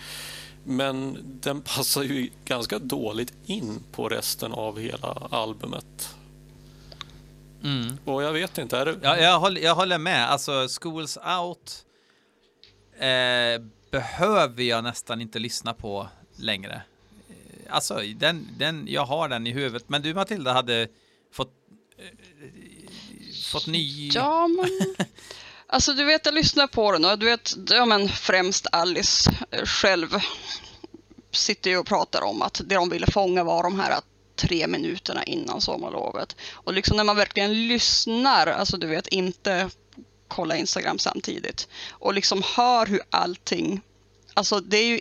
Men 0.64 1.18
den 1.22 1.61
passar 1.76 2.02
ju 2.02 2.31
ganska 2.44 2.78
dåligt 2.78 3.33
in 3.46 3.83
på 3.92 4.09
resten 4.09 4.52
av 4.52 4.78
hela 4.78 5.09
albumet. 5.31 6.14
Mm. 7.64 7.98
Och 8.05 8.22
jag 8.22 8.33
vet 8.33 8.59
inte, 8.59 8.78
är 8.78 8.85
det... 8.85 8.98
Ja, 9.02 9.16
jag, 9.16 9.40
håller, 9.40 9.61
jag 9.61 9.74
håller 9.74 9.98
med. 9.98 10.31
Alltså, 10.31 10.68
Schools 10.81 11.18
Out 11.40 11.85
eh, 12.98 13.62
behöver 13.90 14.62
jag 14.62 14.85
nästan 14.85 15.20
inte 15.20 15.38
lyssna 15.38 15.74
på 15.74 16.09
längre. 16.37 16.83
Alltså, 17.72 18.00
den, 18.16 18.48
den, 18.58 18.87
jag 18.88 19.04
har 19.04 19.28
den 19.28 19.46
i 19.46 19.50
huvudet. 19.50 19.88
Men 19.88 20.02
du 20.02 20.14
Matilda 20.14 20.52
hade 20.52 20.88
fått, 21.32 21.52
eh, 21.98 22.04
fått 23.52 23.66
ny... 23.66 24.08
Ja, 24.08 24.48
men... 24.48 25.06
Alltså 25.66 25.92
du 25.92 26.04
vet, 26.04 26.24
jag 26.26 26.35
lyssnar 26.35 26.66
på 26.66 26.92
den 26.92 27.04
och 27.04 27.18
du 27.18 27.26
vet, 27.26 27.54
ja 27.70 27.87
men 27.87 28.08
främst 28.08 28.66
Alice 28.72 29.30
eh, 29.50 29.64
själv 29.64 30.18
sitter 31.30 31.70
ju 31.70 31.78
och 31.78 31.87
pratar 31.87 32.22
om 32.22 32.42
att 32.42 32.61
det 32.64 32.74
de 32.74 32.88
ville 32.88 33.06
fånga 33.06 33.44
var 33.44 33.62
de 33.62 33.80
här 33.80 34.00
tre 34.37 34.66
minuterna 34.66 35.24
innan 35.24 35.61
sommarlovet. 35.61 36.37
Och 36.52 36.72
liksom 36.72 36.96
när 36.96 37.04
man 37.04 37.16
verkligen 37.16 37.68
lyssnar, 37.68 38.46
alltså 38.46 38.76
du 38.76 38.87
vet 38.87 39.08
inte 39.08 39.70
kolla 40.28 40.56
Instagram 40.56 40.98
samtidigt 40.98 41.68
och 41.90 42.14
liksom 42.14 42.42
hör 42.56 42.87
hur 42.87 43.00
allting, 43.11 43.80
alltså 44.35 44.61
det 44.61 44.76
är 44.76 44.87
ju 44.87 45.00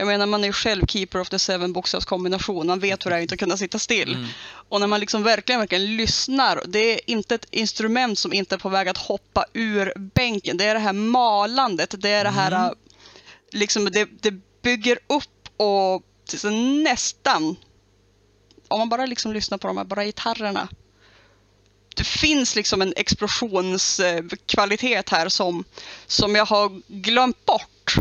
jag 0.00 0.06
menar 0.06 0.26
man 0.26 0.44
är 0.44 0.52
själv 0.52 0.86
keeper 0.86 1.20
of 1.20 1.28
the 1.28 1.38
seven 1.38 1.72
bokstavskombination, 1.72 2.66
man 2.66 2.80
vet 2.80 3.06
hur 3.06 3.10
det 3.10 3.16
är 3.16 3.18
att 3.18 3.22
inte 3.22 3.36
kunna 3.36 3.56
sitta 3.56 3.78
still. 3.78 4.26
Och 4.68 4.80
när 4.80 4.86
man 4.86 5.00
liksom 5.00 5.22
verkligen, 5.22 5.60
verkligen 5.60 5.96
lyssnar, 5.96 6.62
det 6.66 6.78
är 6.78 7.10
inte 7.10 7.34
ett 7.34 7.46
instrument 7.50 8.18
som 8.18 8.32
inte 8.32 8.54
är 8.54 8.58
på 8.58 8.68
väg 8.68 8.88
att 8.88 8.98
hoppa 8.98 9.44
ur 9.52 9.92
bänken. 9.96 10.56
Det 10.56 10.64
är 10.64 10.74
det 10.74 10.80
här 10.80 10.92
malandet, 10.92 11.94
det 11.98 12.10
är 12.10 12.24
det 12.24 12.30
här, 12.30 12.74
liksom 13.50 13.84
det, 13.84 14.08
det 14.20 14.34
bygger 14.62 14.98
upp 15.06 15.48
och 15.56 16.02
nästan, 16.82 17.56
om 18.68 18.78
man 18.78 18.88
bara 18.88 19.06
liksom 19.06 19.32
lyssnar 19.32 19.58
på 19.58 19.66
de 19.66 19.76
här 19.76 19.84
bara 19.84 20.04
gitarrerna. 20.04 20.68
Det 21.96 22.04
finns 22.04 22.56
liksom 22.56 22.82
en 22.82 22.92
explosionskvalitet 22.96 25.08
här 25.08 25.28
som, 25.28 25.64
som 26.06 26.34
jag 26.34 26.46
har 26.46 26.82
glömt 26.86 27.44
bort 27.44 27.94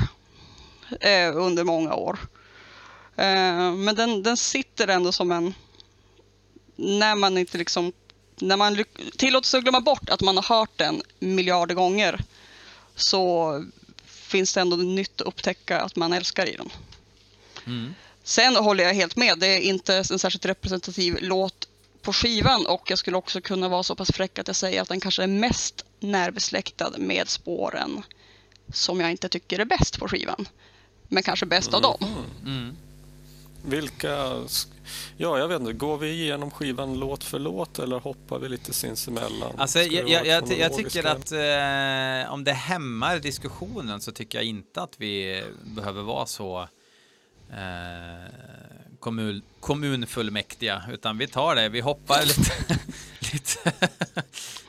eh, 1.02 1.36
under 1.38 1.63
många 1.63 1.93
år. 1.95 2.19
Eh, 3.15 3.73
men 3.73 3.95
den, 3.95 4.23
den 4.23 4.38
sitter 4.38 4.88
ändå 4.88 5.12
som 5.12 5.32
en... 5.32 5.54
När 6.75 7.15
man 7.15 7.38
inte 7.38 7.58
liksom... 7.58 7.93
När 8.41 8.58
man 8.58 8.75
lyck- 8.75 9.17
tillåter 9.17 9.47
sig 9.47 9.58
att 9.58 9.63
glömma 9.63 9.82
bort 9.82 10.10
att 10.10 10.21
man 10.21 10.36
har 10.38 10.43
hört 10.43 10.78
den 10.78 11.02
miljarder 11.19 11.75
gånger 11.75 12.21
så 12.95 13.54
finns 14.06 14.54
det 14.54 14.62
ändå 14.62 14.75
nytt 14.75 15.21
att 15.21 15.28
upptäcka 15.28 15.82
att 15.82 15.95
man 15.95 16.13
älskar 16.13 16.49
i 16.49 16.56
den. 16.56 16.69
Mm. 17.65 17.93
Sen 18.23 18.56
håller 18.56 18.84
jag 18.84 18.93
helt 18.93 19.15
med, 19.15 19.39
det 19.39 19.47
är 19.47 19.60
inte 19.60 19.95
en 19.95 20.19
särskilt 20.19 20.45
representativ 20.45 21.17
låt 21.21 21.67
på 22.02 22.13
skivan 22.13 22.65
och 22.65 22.91
jag 22.91 22.99
skulle 22.99 23.17
också 23.17 23.41
kunna 23.41 23.69
vara 23.69 23.84
så 23.84 23.95
pass 23.95 24.12
fräck 24.12 24.39
att 24.39 24.47
jag 24.47 24.56
säger 24.56 24.82
att 24.82 24.88
den 24.88 24.99
kanske 24.99 25.23
är 25.23 25.28
mest 25.28 25.86
närbesläktad 25.99 26.91
med 26.97 27.30
spåren 27.30 28.04
som 28.73 28.99
jag 28.99 29.12
inte 29.12 29.30
tycker 29.30 29.60
är 29.60 29.65
bäst 29.65 29.99
på 29.99 30.08
skivan. 30.08 30.47
Men 31.10 31.24
kanske 31.24 31.45
bäst 31.45 31.74
av 31.74 31.82
dem. 31.82 31.98
Mm. 32.45 32.76
Vilka... 33.65 34.43
Ja, 35.17 35.39
jag 35.39 35.48
vet 35.48 35.60
inte. 35.60 35.74
Går 35.74 35.98
vi 35.98 36.10
igenom 36.10 36.52
skivan 36.52 37.00
låt 37.00 37.24
för 37.24 37.39
låt 37.39 37.80
eller 37.80 38.00
hoppar 38.00 38.39
vi 38.39 38.50
lite 38.50 38.74
sinsemellan? 38.74 39.54
Alltså, 39.58 39.80
jag, 39.80 40.10
jag, 40.10 40.28
jag, 40.28 40.60
jag 40.60 40.74
tycker 40.74 41.04
att 41.04 41.32
eh, 41.32 42.34
om 42.34 42.43
det 42.43 42.54
hämmar 42.54 43.19
diskussionen 43.19 44.02
så 44.02 44.12
tycker 44.12 44.38
jag 44.38 44.45
inte 44.45 44.82
att 44.82 44.93
vi 44.98 45.43
behöver 45.63 46.02
vara 46.02 46.26
så 46.26 46.62
eh, 47.52 48.34
kommun, 49.00 49.41
kommunfullmäktiga, 49.60 50.84
utan 50.91 51.17
vi 51.17 51.28
tar 51.28 51.56
det, 51.56 51.69
vi 51.69 51.80
hoppar 51.80 52.26
lite, 52.26 52.80
lite, 53.34 53.74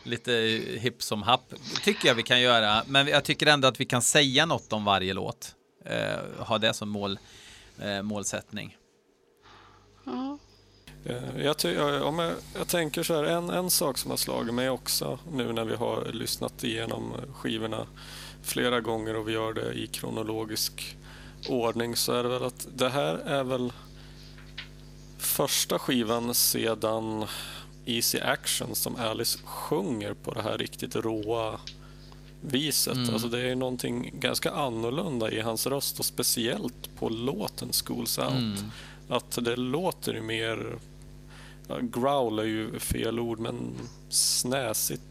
lite 0.03 0.33
hipp 0.81 1.03
som 1.03 1.23
happ, 1.23 1.55
tycker 1.83 2.09
jag 2.09 2.15
vi 2.15 2.23
kan 2.23 2.41
göra, 2.41 2.83
men 2.87 3.07
jag 3.07 3.25
tycker 3.25 3.47
ändå 3.47 3.69
att 3.69 3.81
vi 3.81 3.85
kan 3.85 4.03
säga 4.03 4.47
något 4.47 4.73
om 4.73 4.85
varje 4.85 5.15
låt, 5.15 5.55
eh, 5.85 6.45
ha 6.47 6.59
det 6.59 6.75
som 6.75 6.89
mål, 6.89 7.19
eh, 7.79 8.03
målsättning. 8.03 8.77
Ja. 10.05 10.39
Eh, 11.05 11.45
Jag, 11.45 11.57
jag, 11.63 12.03
om 12.03 12.19
jag, 12.19 12.33
jag 12.59 12.69
tänker 12.69 13.03
så 13.03 13.15
här, 13.15 13.25
en, 13.25 13.51
en 13.51 13.71
sak 13.71 13.99
som 13.99 14.11
har 14.11 14.19
slagit 14.19 14.55
mig 14.55 14.71
också 14.71 15.19
nu 15.33 15.53
när 15.53 15.65
vi 15.65 15.75
har 15.75 16.05
lyssnat 16.13 16.65
igenom 16.65 17.13
skivorna 17.35 17.87
flera 18.43 18.81
gånger 18.81 19.17
och 19.17 19.29
vi 19.29 19.33
gör 19.33 19.53
det 19.53 19.73
i 19.73 19.87
kronologisk 19.87 20.97
ordning 21.49 21.97
så 21.97 22.13
är 22.13 22.23
det 22.23 22.29
väl 22.29 22.43
att 22.45 22.69
det 22.75 22.89
här 22.89 23.15
är 23.15 23.45
väl 23.45 23.73
första 25.19 25.79
skivan 25.79 26.35
sedan 26.35 27.25
Easy 27.87 28.21
Action 28.21 28.75
som 28.75 28.97
Alice 28.97 29.39
sjunger 29.45 30.15
på 30.15 30.35
det 30.35 30.43
här 30.43 30.59
riktigt 30.59 30.97
råa 30.97 31.61
viset. 32.41 32.99
Alltså 33.13 33.29
det 33.29 33.41
är 33.41 33.55
någonting 33.55 34.11
ganska 34.21 34.51
annorlunda 34.51 35.31
i 35.31 35.41
hans 35.41 35.67
röst 35.67 35.99
och 35.99 36.05
speciellt 36.05 36.97
på 36.97 37.09
låten 37.09 37.73
Schools 37.73 38.19
Out. 38.19 38.65
Att 39.09 39.45
det 39.45 39.57
låter 39.57 40.15
ju 40.15 40.23
mer, 40.23 40.79
growl 41.83 42.39
är 42.39 42.45
ju 42.45 42.79
fel 42.79 43.21
ord, 43.21 43.39
men 43.39 43.75
snäsigt. 44.09 45.03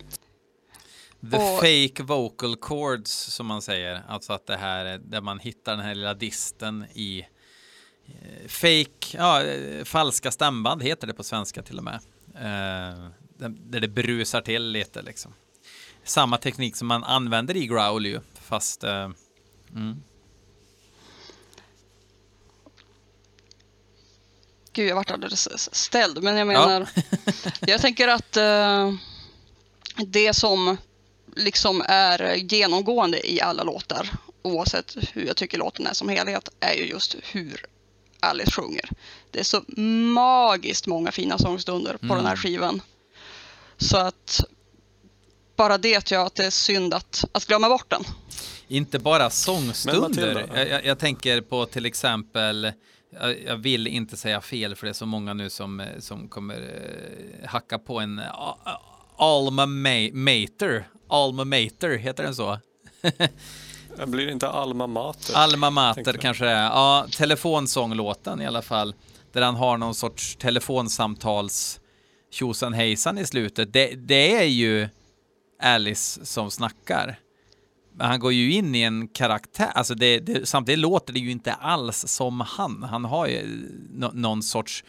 The 1.32 1.38
Och- 1.38 1.60
fake 1.60 2.04
vocal 2.04 2.56
chords 2.62 3.12
som 3.12 3.46
man 3.46 3.62
säger, 3.62 4.02
alltså 4.08 4.34
att 4.34 4.48
det 4.48 4.58
här 4.58 4.86
är 4.86 4.98
där 4.98 5.22
man 5.22 5.39
hittar 5.39 5.76
den 5.76 5.86
här 5.86 5.96
lilla 5.96 6.13
disten 6.13 6.86
i 6.94 7.20
eh, 8.08 8.48
fake, 8.48 9.18
ja, 9.18 9.44
eh, 9.44 9.84
falska 9.84 10.32
stämband 10.32 10.84
heter 10.84 11.08
det 11.08 11.13
på 11.13 11.24
svenska 11.24 11.62
till 11.63 11.78
och 11.78 11.84
med. 11.84 12.00
Eh, 12.36 13.10
där- 13.38 13.56
där 13.70 13.80
det 13.80 13.88
brusar 13.88 14.42
till 14.42 14.63
lite 14.72 15.02
liksom. 15.02 15.34
Samma 16.10 16.38
teknik 16.38 16.76
som 16.76 16.88
man 16.88 17.04
använder 17.04 17.58
i 17.58 17.67
growl 17.67 18.06
ju, 18.06 18.19
fast 18.41 18.84
eh, 18.84 19.10
mm. 19.76 20.04
Gud, 24.74 24.89
jag 24.89 24.95
vart 24.95 25.12
alldeles 25.12 25.76
ställd. 25.76 26.24
Men 26.24 26.38
jag 26.38 26.48
menar, 26.48 26.89
jag 27.60 27.82
tänker 27.82 28.08
att 28.08 28.38
eh, 28.38 28.93
det 30.06 30.34
som 30.34 30.78
liksom 31.36 31.84
är 31.86 32.36
genomgående 32.36 33.32
i 33.32 33.41
alla 33.41 33.63
låtar, 33.63 34.10
oavsett 34.41 34.98
hur 35.13 35.26
jag 35.26 35.36
tycker 35.36 35.58
låten 35.58 35.88
är 35.88 35.93
som 35.93 36.10
helhet, 36.10 36.50
är 36.60 36.74
ju 36.74 36.86
just 36.86 37.15
hur 37.24 37.65
Alice 38.19 38.52
sjunger. 38.52 38.89
Det 39.32 39.39
är 39.39 39.43
så 39.43 39.63
magiskt 40.13 40.88
många 40.88 41.12
fina 41.12 41.38
sångstunder 41.38 41.98
på 41.98 42.15
den 42.15 42.26
här 42.26 42.36
skivan. 42.36 42.82
Så 43.78 43.98
att 43.98 44.45
bara 45.60 45.78
det 45.78 46.02
tror 46.02 46.19
jag 46.19 46.26
att 46.28 46.36
det 46.36 46.45
är 46.45 46.50
synd 46.50 46.93
att, 46.93 47.24
att 47.32 47.45
glömma 47.45 47.69
bort 47.69 47.89
den. 47.89 48.04
Inte 48.67 49.00
bara 49.00 49.24
Men 49.24 49.32
sångstunder. 49.32 50.50
Jag, 50.56 50.69
jag, 50.69 50.86
jag 50.86 51.00
tänker 51.00 51.41
på 51.41 51.65
till 51.65 51.86
exempel, 51.86 52.72
jag, 53.22 53.43
jag 53.45 53.56
vill 53.58 53.88
inte 53.88 54.17
säga 54.17 54.41
fel 54.41 54.76
för 54.76 54.86
det 54.88 54.91
är 54.91 54.93
så 54.93 55.06
många 55.06 55.34
nu 55.34 55.50
som, 55.50 55.80
eh, 55.80 55.88
som 56.00 56.28
kommer 56.28 56.56
eh, 57.43 57.50
hacka 57.50 57.80
på 57.80 58.00
en 58.00 58.19
a- 58.19 58.80
Alma 59.17 59.65
ma- 59.65 60.13
Mater. 60.13 60.88
Alma 61.10 61.43
Mater, 61.43 61.98
heter 61.98 62.24
den 62.24 62.36
så? 62.36 62.60
Det 63.98 64.06
blir 64.06 64.30
inte 64.32 64.50
Alma 64.50 64.88
Mater. 64.88 65.36
Alma 65.36 65.69
Mater 65.69 66.13
kanske 66.13 66.45
det 66.45 66.52
är. 66.52 66.63
Ja, 66.63 67.08
telefonsånglåten 67.17 68.41
i 68.41 68.45
alla 68.48 68.62
fall. 68.62 68.93
Där 69.34 69.41
han 69.41 69.56
har 69.56 69.78
någon 69.78 69.95
sorts 69.95 70.36
telefonsamtals 70.36 71.80
tjosan 72.32 72.74
hejsan 72.74 73.17
i 73.17 73.26
slutet. 73.26 73.74
Det, 73.74 73.88
det 73.95 74.36
är 74.36 74.43
ju 74.43 74.89
Alice 75.60 76.26
som 76.26 76.52
snackar. 76.52 77.19
Men 77.93 78.08
han 78.08 78.19
går 78.19 78.34
ju 78.34 78.54
in 78.54 78.76
i 78.76 78.82
en 78.82 79.08
karaktär, 79.08 79.72
alltså 79.76 79.95
det, 79.95 80.19
det, 80.19 80.50
samtidigt 80.50 80.80
låter 80.80 81.13
det 81.13 81.19
ju 81.19 81.32
inte 81.32 81.54
alls 81.54 82.08
som 82.08 82.39
han. 82.41 82.84
Han 82.84 83.06
har 83.06 83.28
ju 83.28 83.38
eh, 83.38 83.45
no, 83.89 84.12
någon 84.13 84.43
sorts 84.43 84.84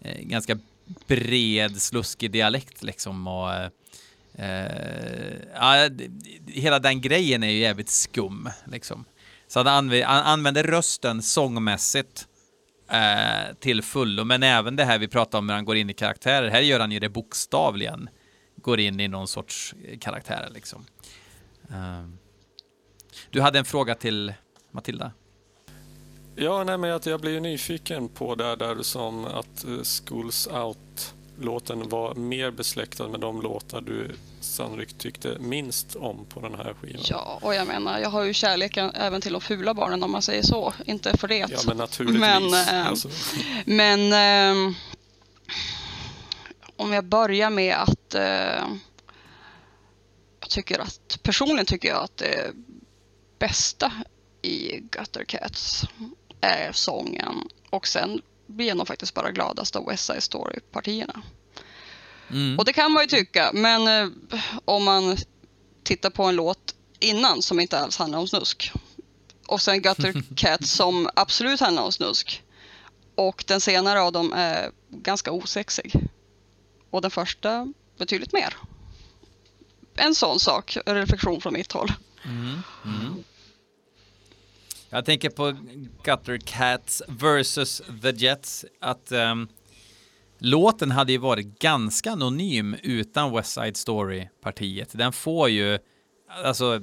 eh, 0.00 0.20
ganska 0.20 0.58
bred, 1.06 1.82
sluskig 1.82 2.30
dialekt 2.30 2.82
liksom 2.82 3.26
och 3.26 3.52
eh, 3.52 3.70
eh 4.34 5.36
ja, 5.54 5.88
hela 6.46 6.78
den 6.78 7.00
grejen 7.00 7.42
är 7.42 7.50
ju 7.50 7.58
jävligt 7.58 7.90
skum 7.90 8.50
liksom. 8.64 9.04
Så 9.48 9.58
han 9.58 9.66
använder, 9.66 10.06
han 10.06 10.24
använder 10.24 10.62
rösten 10.64 11.22
sångmässigt 11.22 12.26
eh, 12.90 13.54
till 13.60 13.82
fullo, 13.82 14.24
men 14.24 14.42
även 14.42 14.76
det 14.76 14.84
här 14.84 14.98
vi 14.98 15.08
pratar 15.08 15.38
om 15.38 15.46
när 15.46 15.54
han 15.54 15.64
går 15.64 15.76
in 15.76 15.90
i 15.90 15.94
karaktärer. 15.94 16.50
Här 16.50 16.60
gör 16.60 16.80
han 16.80 16.92
ju 16.92 16.98
det 16.98 17.08
bokstavligen. 17.08 18.08
Går 18.68 18.80
in 18.80 19.00
i 19.00 19.08
någon 19.08 19.28
sorts 19.28 19.74
karaktär 20.00 20.48
liksom. 20.54 20.86
Eh, 21.70 22.08
du 23.30 23.40
hade 23.40 23.58
en 23.58 23.64
fråga 23.64 23.94
till 23.94 24.32
Matilda? 24.70 25.12
Ja, 26.36 26.64
nej, 26.64 26.78
men 26.78 26.92
att 26.92 27.06
jag 27.06 27.20
blir 27.20 27.32
ju 27.32 27.40
nyfiken 27.40 28.08
på 28.08 28.34
det 28.34 28.56
där 28.56 28.74
du 28.74 28.84
som 28.84 29.24
att 29.24 29.64
eh, 29.64 29.82
Schools 29.82 30.46
Out-låten 30.46 31.88
var 31.88 32.14
mer 32.14 32.50
besläktad 32.50 33.08
med 33.08 33.20
de 33.20 33.42
låtar 33.42 33.80
du 33.80 34.10
sannolikt 34.40 34.98
tyckte 34.98 35.36
minst 35.40 35.96
om 35.96 36.24
på 36.28 36.40
den 36.40 36.54
här 36.54 36.74
skivan. 36.80 37.02
Ja, 37.04 37.38
och 37.42 37.54
jag 37.54 37.66
menar, 37.66 37.98
jag 37.98 38.10
har 38.10 38.24
ju 38.24 38.32
kärleken 38.32 38.90
även 38.94 39.20
till 39.20 39.32
de 39.32 39.40
fula 39.40 39.74
barnen 39.74 40.02
om 40.02 40.12
man 40.12 40.22
säger 40.22 40.42
så. 40.42 40.72
Inte 40.84 41.16
för 41.16 41.28
det. 41.28 41.46
Ja, 41.50 41.58
men 41.66 41.76
naturligtvis. 41.76 42.20
Men, 42.20 42.54
eh, 42.54 42.86
alltså, 42.86 43.08
Men 43.64 44.12
ehm, 44.12 44.74
om 46.78 46.92
jag 46.92 47.04
börjar 47.04 47.50
med 47.50 47.76
att 47.76 48.14
eh, 48.14 48.66
jag 50.40 50.50
tycker 50.50 50.78
att 50.78 51.18
personligen 51.22 51.66
tycker 51.66 51.88
jag 51.88 52.04
att 52.04 52.16
det 52.16 52.52
bästa 53.38 53.92
i 54.42 54.80
Gutter 54.80 55.24
Cats 55.24 55.84
är 56.40 56.72
sången 56.72 57.48
och 57.70 57.86
sen 57.86 58.22
blir 58.46 58.66
jag 58.68 58.76
nog 58.76 58.88
faktiskt 58.88 59.14
bara 59.14 59.30
gladast 59.30 59.76
av 59.76 59.86
West 59.86 60.04
Side 60.04 60.22
Story-partierna. 60.22 61.22
Mm. 62.30 62.58
Och 62.58 62.64
det 62.64 62.72
kan 62.72 62.92
man 62.92 63.02
ju 63.02 63.06
tycka, 63.06 63.50
men 63.54 63.88
eh, 63.88 64.08
om 64.64 64.84
man 64.84 65.16
tittar 65.82 66.10
på 66.10 66.24
en 66.24 66.36
låt 66.36 66.74
innan 67.00 67.42
som 67.42 67.60
inte 67.60 67.78
alls 67.78 67.96
handlar 67.96 68.18
om 68.18 68.28
snusk 68.28 68.72
och 69.46 69.60
sen 69.60 69.82
Gutter 69.82 70.22
Cats 70.36 70.72
som 70.72 71.08
absolut 71.14 71.60
handlar 71.60 71.82
om 71.82 71.92
snusk 71.92 72.42
och 73.14 73.44
den 73.46 73.60
senare 73.60 74.00
av 74.00 74.12
dem 74.12 74.32
är 74.32 74.70
ganska 74.90 75.32
osexig. 75.32 76.08
Och 76.90 77.02
den 77.02 77.10
första 77.10 77.72
betydligt 77.98 78.32
mer. 78.32 78.54
En 79.94 80.14
sån 80.14 80.40
sak, 80.40 80.76
en 80.86 80.94
reflektion 80.94 81.40
från 81.40 81.52
mitt 81.52 81.72
håll. 81.72 81.92
Mm, 82.24 82.62
mm. 82.84 83.24
Jag 84.90 85.04
tänker 85.04 85.30
på 85.30 85.56
Gutter 86.02 86.38
Cats 86.38 87.02
versus 87.08 87.82
The 88.02 88.10
Jets. 88.10 88.64
Att 88.80 89.12
um, 89.12 89.48
låten 90.38 90.90
hade 90.90 91.12
ju 91.12 91.18
varit 91.18 91.58
ganska 91.58 92.10
anonym 92.10 92.76
utan 92.82 93.34
West 93.34 93.52
Side 93.52 93.76
Story-partiet. 93.76 94.88
Den 94.92 95.12
får 95.12 95.48
ju, 95.48 95.78
alltså, 96.44 96.80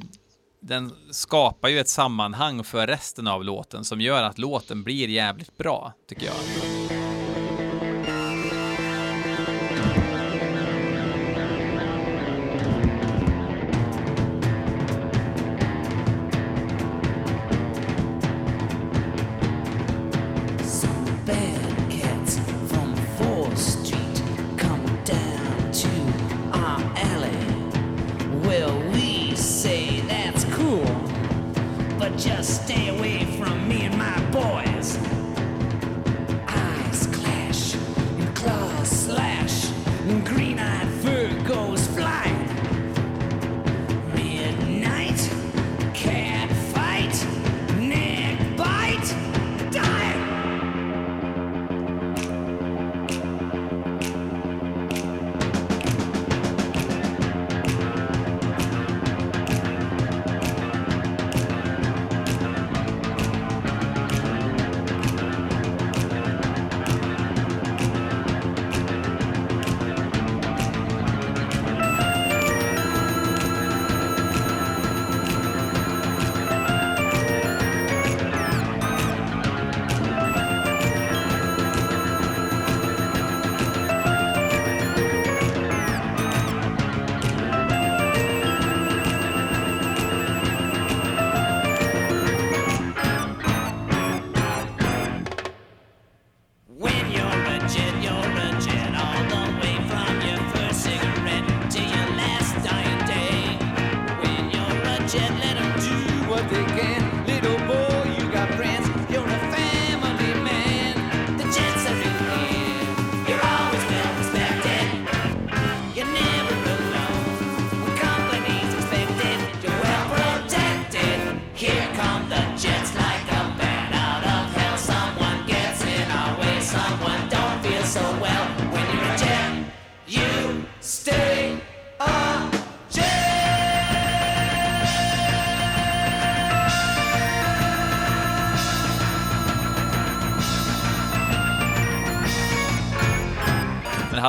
den 0.62 0.92
skapar 1.12 1.70
ju 1.70 1.80
ett 1.80 1.90
sammanhang 1.90 2.64
för 2.64 2.88
resten 2.88 3.28
av 3.28 3.44
låten 3.44 3.86
som 3.86 4.02
gör 4.02 4.24
att 4.24 4.38
låten 4.38 4.84
blir 4.84 5.10
jävligt 5.10 5.58
bra, 5.58 5.94
tycker 6.10 6.26
jag. 6.26 6.75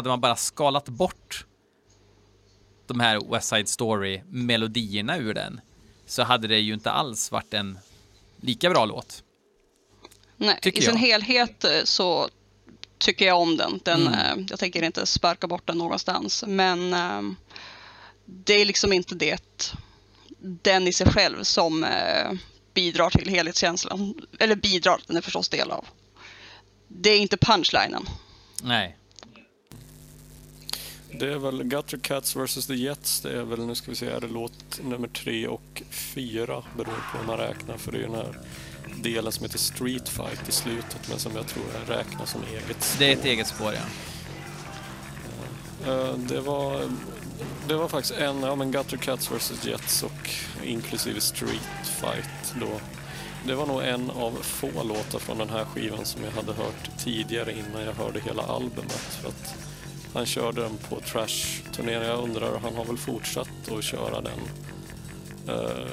Hade 0.06 0.12
man 0.12 0.20
bara 0.20 0.36
skalat 0.36 0.88
bort 0.88 1.46
de 2.86 3.00
här 3.00 3.20
West 3.30 3.48
Side 3.48 3.68
Story-melodierna 3.68 5.18
ur 5.18 5.34
den 5.34 5.60
så 6.06 6.22
hade 6.22 6.48
det 6.48 6.58
ju 6.58 6.74
inte 6.74 6.90
alls 6.90 7.32
varit 7.32 7.54
en 7.54 7.78
lika 8.40 8.70
bra 8.70 8.84
låt. 8.84 9.22
Nej, 10.36 10.58
i 10.62 10.82
sin 10.82 10.82
jag. 10.82 10.98
helhet 10.98 11.64
eh, 11.64 11.84
så 11.84 12.28
tycker 12.98 13.26
jag 13.26 13.40
om 13.40 13.56
den. 13.56 13.80
den 13.84 14.06
Mm. 14.06 14.38
eh, 14.38 14.46
Jag 14.50 14.58
tänker 14.58 14.82
inte 14.82 15.06
sparka 15.06 15.46
bort 15.46 15.66
den 15.66 15.78
någonstans. 15.78 16.44
Men 16.46 16.92
eh, 16.92 17.22
det 18.24 18.54
är 18.54 18.64
liksom 18.64 18.92
inte 18.92 19.14
det, 19.14 19.74
den 20.38 20.88
i 20.88 20.92
sig 20.92 21.06
själv 21.06 21.42
som 21.42 21.84
eh, 21.84 22.32
bidrar 22.74 23.10
till 23.10 23.28
helhetskänslan. 23.28 24.14
Eller 24.38 24.56
bidrar, 24.56 25.00
den 25.06 25.16
är 25.16 25.20
förstås 25.20 25.48
del 25.48 25.70
av. 25.70 25.86
Det 26.88 27.10
är 27.10 27.18
inte 27.18 27.36
punchlinen. 27.36 28.08
Nej. 28.62 28.96
Det 31.18 31.32
är 31.32 31.38
väl 31.38 31.62
Gutter 31.62 31.98
Cats 31.98 32.36
vs. 32.36 32.66
The 32.66 32.74
Jets. 32.74 33.20
Det 33.20 33.38
är 33.38 33.42
väl, 33.42 33.66
nu 33.66 33.74
ska 33.74 33.90
vi 33.90 33.96
se, 33.96 34.06
är 34.06 34.20
det 34.20 34.28
låt 34.28 34.80
nummer 34.82 35.08
tre 35.08 35.46
och 35.46 35.82
fyra 35.90 36.62
beroende 36.76 37.00
på 37.12 37.18
hur 37.18 37.26
man 37.26 37.38
räknar. 37.38 37.76
För 37.76 37.92
det 37.92 37.98
är 37.98 38.00
ju 38.00 38.06
den 38.06 38.14
här 38.16 38.38
delen 39.02 39.32
som 39.32 39.44
heter 39.44 39.58
Street 39.58 40.08
Fight 40.08 40.48
i 40.48 40.52
slutet 40.52 41.08
men 41.08 41.18
som 41.18 41.36
jag 41.36 41.46
tror 41.46 41.64
räknas 41.88 42.30
som 42.30 42.40
eget 42.42 42.96
Det 42.98 43.08
är 43.08 43.12
ett 43.12 43.24
eget 43.24 43.46
spår, 43.46 43.72
ja. 43.74 43.80
Eh, 45.92 46.18
Det 46.18 46.40
var, 46.40 46.80
det 47.68 47.74
var 47.74 47.88
faktiskt 47.88 48.14
en, 48.14 48.42
ja 48.42 48.54
men 48.54 48.70
Gutter 48.72 48.96
Cats 48.96 49.30
vs 49.30 49.66
Jets 49.66 50.02
och 50.02 50.30
inklusive 50.64 51.20
Street 51.20 51.86
Fight 52.00 52.54
då. 52.60 52.80
Det 53.46 53.54
var 53.54 53.66
nog 53.66 53.82
en 53.82 54.10
av 54.10 54.32
få 54.42 54.82
låtar 54.82 55.18
från 55.18 55.38
den 55.38 55.48
här 55.48 55.64
skivan 55.64 56.04
som 56.04 56.24
jag 56.24 56.30
hade 56.30 56.52
hört 56.52 56.90
tidigare 56.98 57.52
innan 57.52 57.82
jag 57.82 57.92
hörde 57.92 58.20
hela 58.20 58.42
albumet. 58.42 59.18
För 59.22 59.28
att 59.28 59.65
han 60.16 60.26
körde 60.26 60.62
den 60.62 60.76
på 60.88 61.00
Trash-turnén. 61.00 62.02
Jag 62.02 62.22
undrar, 62.22 62.58
han 62.58 62.74
har 62.74 62.84
väl 62.84 62.96
fortsatt 62.96 63.72
att 63.72 63.84
köra 63.84 64.20
den. 64.20 64.40
Eh, 65.48 65.88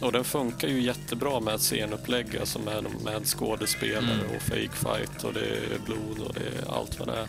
och 0.00 0.12
den 0.12 0.24
funkar 0.24 0.68
ju 0.68 0.82
jättebra 0.82 1.40
med 1.40 1.60
scenupplägg, 1.60 2.36
alltså 2.36 2.58
med, 2.58 2.86
med 3.04 3.26
skådespelare 3.26 4.36
och 4.36 4.42
fake 4.42 4.72
fight 4.72 5.24
och 5.24 5.32
det 5.32 5.40
är 5.40 5.78
blod 5.86 6.18
och 6.26 6.34
det 6.34 6.40
är 6.40 6.74
allt 6.78 6.98
vad 6.98 7.08
det 7.08 7.14
är. 7.14 7.28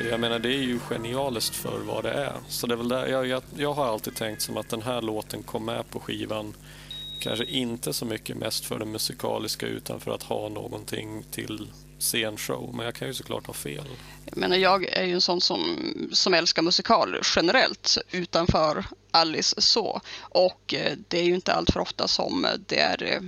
Eh, 0.00 0.08
Jag 0.08 0.20
menar, 0.20 0.38
det 0.38 0.48
är 0.48 0.62
ju 0.62 0.78
genialiskt 0.78 1.56
för 1.56 1.78
vad 1.78 2.04
det 2.04 2.12
är. 2.12 2.32
Så 2.48 2.66
det 2.66 2.74
är 2.74 2.76
väl 2.76 2.88
där, 2.88 3.06
jag, 3.06 3.26
jag, 3.26 3.42
jag 3.56 3.72
har 3.72 3.86
alltid 3.86 4.14
tänkt 4.16 4.42
som 4.42 4.56
att 4.56 4.68
den 4.68 4.82
här 4.82 5.02
låten 5.02 5.42
kom 5.42 5.64
med 5.64 5.90
på 5.90 6.00
skivan 6.00 6.54
kanske 7.20 7.44
inte 7.44 7.92
så 7.92 8.04
mycket 8.04 8.36
mest 8.36 8.64
för 8.64 8.78
det 8.78 8.84
musikaliska 8.84 9.66
utan 9.66 10.00
för 10.00 10.14
att 10.14 10.22
ha 10.22 10.48
någonting 10.48 11.22
till 11.30 11.68
scenshow. 12.00 12.74
Men 12.74 12.84
jag 12.84 12.94
kan 12.94 13.08
ju 13.08 13.14
såklart 13.14 13.46
ha 13.46 13.54
fel. 13.54 13.84
Jag 14.26 14.36
menar, 14.36 14.56
jag 14.56 14.84
är 14.84 15.04
ju 15.04 15.14
en 15.14 15.20
sån 15.20 15.40
som, 15.40 15.78
som 16.12 16.34
älskar 16.34 16.62
musikal 16.62 17.16
generellt 17.36 17.98
utanför 18.10 18.84
Alice 19.10 19.60
så. 19.60 20.00
Och 20.20 20.74
eh, 20.74 20.96
det 21.08 21.18
är 21.18 21.24
ju 21.24 21.34
inte 21.34 21.52
allt 21.52 21.70
för 21.70 21.80
ofta 21.80 22.08
som 22.08 22.46
det 22.66 22.80
är 22.80 23.02
eh, 23.02 23.20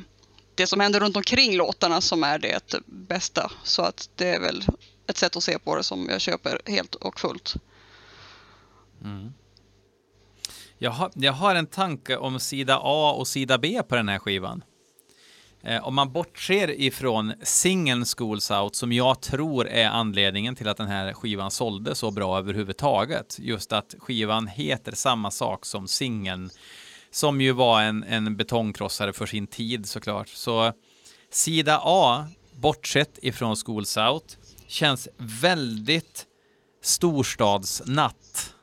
det 0.54 0.66
som 0.66 0.80
händer 0.80 1.00
runt 1.00 1.16
omkring 1.16 1.56
låtarna 1.56 2.00
som 2.00 2.24
är 2.24 2.38
det 2.38 2.74
bästa. 2.86 3.50
Så 3.64 3.82
att 3.82 4.10
det 4.16 4.28
är 4.28 4.40
väl 4.40 4.64
ett 5.06 5.16
sätt 5.16 5.36
att 5.36 5.44
se 5.44 5.58
på 5.58 5.76
det 5.76 5.82
som 5.82 6.08
jag 6.10 6.20
köper 6.20 6.60
helt 6.66 6.94
och 6.94 7.20
fullt. 7.20 7.54
Jag 10.78 10.90
har, 10.90 11.10
jag 11.14 11.32
har 11.32 11.54
en 11.54 11.66
tanke 11.66 12.16
om 12.16 12.40
sida 12.40 12.78
A 12.82 13.12
och 13.18 13.28
sida 13.28 13.58
B 13.58 13.82
på 13.88 13.96
den 13.96 14.08
här 14.08 14.18
skivan. 14.18 14.64
Eh, 15.64 15.86
om 15.86 15.94
man 15.94 16.12
bortser 16.12 16.80
ifrån 16.80 17.32
singeln 17.42 18.04
Schools 18.04 18.50
Out, 18.50 18.76
som 18.76 18.92
jag 18.92 19.20
tror 19.20 19.68
är 19.68 19.88
anledningen 19.88 20.54
till 20.54 20.68
att 20.68 20.76
den 20.76 20.88
här 20.88 21.12
skivan 21.12 21.50
sålde 21.50 21.94
så 21.94 22.10
bra 22.10 22.38
överhuvudtaget. 22.38 23.36
Just 23.38 23.72
att 23.72 23.94
skivan 23.98 24.46
heter 24.46 24.92
samma 24.92 25.30
sak 25.30 25.66
som 25.66 25.88
singeln, 25.88 26.50
som 27.10 27.40
ju 27.40 27.52
var 27.52 27.82
en, 27.82 28.04
en 28.04 28.36
betongkrossare 28.36 29.12
för 29.12 29.26
sin 29.26 29.46
tid 29.46 29.86
såklart. 29.86 30.28
Så 30.28 30.72
sida 31.30 31.80
A, 31.82 32.26
bortsett 32.52 33.18
ifrån 33.22 33.56
Schools 33.56 33.96
Out, 33.96 34.38
känns 34.66 35.08
väldigt 35.16 36.26
storstadsnatt. 36.82 38.54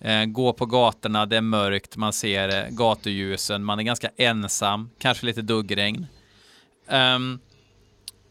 Eh, 0.00 0.24
gå 0.24 0.52
på 0.52 0.66
gatorna, 0.66 1.26
det 1.26 1.36
är 1.36 1.40
mörkt, 1.40 1.96
man 1.96 2.12
ser 2.12 2.48
eh, 2.64 2.70
gatuljusen, 2.70 3.64
man 3.64 3.78
är 3.78 3.82
ganska 3.82 4.10
ensam, 4.16 4.90
kanske 4.98 5.26
lite 5.26 5.42
duggregn. 5.42 6.06
Ehm, 6.88 7.38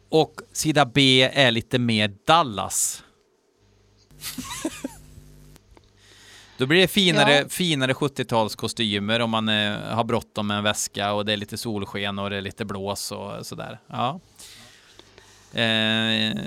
och 0.10 0.42
sida 0.52 0.86
B 0.86 1.22
är 1.34 1.52
lite 1.52 1.80
mer 1.80 2.14
Dallas. 2.26 3.04
Då 6.58 6.66
blir 6.66 6.82
det 6.82 6.88
finare, 6.88 7.36
Ja. 7.36 7.50
finare 7.50 7.94
70-talskostymer 7.94 9.20
om 9.20 9.30
man 9.30 9.50
eh, 9.50 9.78
har 9.80 10.04
bråttom 10.04 10.48
med 10.48 10.58
en 10.58 10.64
väska 10.64 11.14
och 11.14 11.26
det 11.26 11.34
är 11.34 11.38
lite 11.38 11.58
solsken 11.58 12.20
och 12.20 12.30
det 12.30 12.36
är 12.38 12.42
lite 12.42 12.66
blås 12.66 13.12
och 13.12 13.46
sådär. 13.46 13.80
Ja. 13.88 14.20
Eh, 15.60 16.38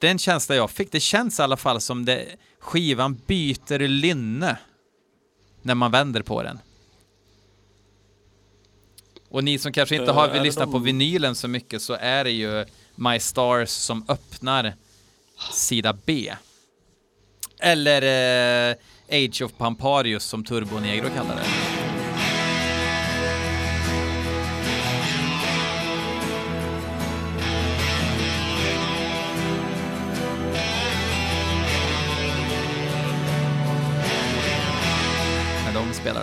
den 0.00 0.18
känsla 0.18 0.54
jag 0.56 0.70
fick, 0.70 0.92
det 0.92 1.00
känns 1.00 1.38
i 1.38 1.42
alla 1.42 1.56
fall 1.56 1.80
som 1.80 2.04
det, 2.04 2.26
skivan 2.60 3.20
byter 3.26 3.88
lynne 3.88 4.58
när 5.62 5.74
man 5.74 5.90
vänder 5.90 6.22
på 6.22 6.42
den. 6.42 6.58
Och 9.28 9.44
ni 9.44 9.58
som 9.58 9.72
kanske 9.72 9.96
inte 9.96 10.12
har 10.12 10.44
lyssnat 10.44 10.70
på 10.70 10.78
vinylen 10.78 11.34
så 11.34 11.48
mycket 11.48 11.82
så 11.82 11.94
är 11.94 12.24
det 12.24 12.30
ju 12.30 12.64
My 12.94 13.20
Stars 13.20 13.68
som 13.68 14.04
öppnar 14.08 14.74
sida 15.52 15.98
B. 16.04 16.34
Eller 17.60 18.02
eh, 18.70 18.76
Age 19.10 19.42
of 19.42 19.52
Pamparius 19.52 20.24
som 20.24 20.44
Turbo 20.44 20.80
Negro 20.80 21.08
kallar 21.16 21.36
det. 21.36 21.67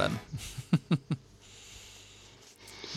Den. 0.08 0.20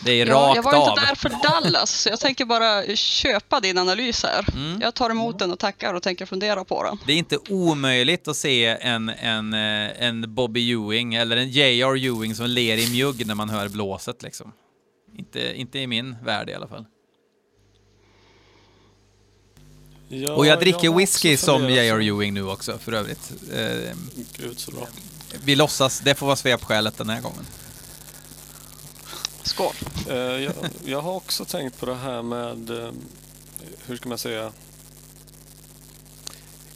det 0.05 0.11
är 0.11 0.25
Ja, 0.25 0.33
rakt 0.35 0.55
jag 0.55 0.63
var 0.63 0.75
av. 0.75 0.89
inte 0.89 1.01
där 1.05 1.15
för 1.15 1.29
Dallas, 1.43 1.91
så 2.01 2.09
jag 2.09 2.19
tänker 2.19 2.45
bara 2.45 2.95
köpa 2.95 3.59
din 3.59 3.77
analys 3.77 4.23
här. 4.23 4.45
Mm. 4.53 4.81
Jag 4.81 4.93
tar 4.93 5.09
emot 5.09 5.39
den 5.39 5.51
och 5.51 5.59
tackar 5.59 5.93
och 5.93 6.03
tänker 6.03 6.25
fundera 6.25 6.63
på 6.65 6.83
den. 6.83 6.97
Det 7.05 7.13
är 7.13 7.17
inte 7.17 7.37
omöjligt 7.49 8.27
att 8.27 8.35
se 8.37 8.65
en, 8.65 9.09
en, 9.09 9.53
eh, 9.53 10.03
en 10.07 10.35
Bobby 10.35 10.71
Ewing 10.73 11.15
eller 11.15 11.37
en 11.37 11.49
J.R. 11.49 11.95
Ewing 11.95 12.35
som 12.35 12.45
ler 12.45 12.77
i 12.77 12.89
mjugg 12.89 13.25
när 13.27 13.35
man 13.35 13.49
hör 13.49 13.67
blåset 13.69 14.23
liksom. 14.23 14.51
Inte, 15.17 15.53
inte 15.59 15.79
i 15.79 15.87
min 15.87 16.15
värld 16.23 16.49
i 16.49 16.53
alla 16.53 16.67
fall. 16.67 16.85
Ja, 20.11 20.33
Och 20.33 20.45
jag 20.45 20.59
dricker 20.59 20.77
också 20.89 20.97
whisky 20.97 21.37
som 21.37 21.69
J.R. 21.69 21.99
Ewing 22.01 22.33
nu 22.33 22.43
också 22.43 22.77
för 22.77 22.91
övrigt. 22.91 23.31
Eh, 23.53 23.95
Gud 24.37 24.59
så 24.59 24.71
bra. 24.71 24.87
Vi 25.43 25.55
låtsas, 25.55 25.99
det 25.99 26.15
får 26.15 26.25
vara 26.25 26.35
svepskälet 26.35 26.97
den 26.97 27.09
här 27.09 27.21
gången. 27.21 27.45
Skål. 29.43 29.73
Eh, 30.09 30.15
jag, 30.15 30.53
jag 30.85 31.01
har 31.01 31.11
också 31.13 31.45
tänkt 31.45 31.79
på 31.79 31.85
det 31.85 31.95
här 31.95 32.21
med, 32.21 32.69
eh, 32.69 32.91
hur 33.85 33.97
ska 33.97 34.09
man 34.09 34.17
säga, 34.17 34.51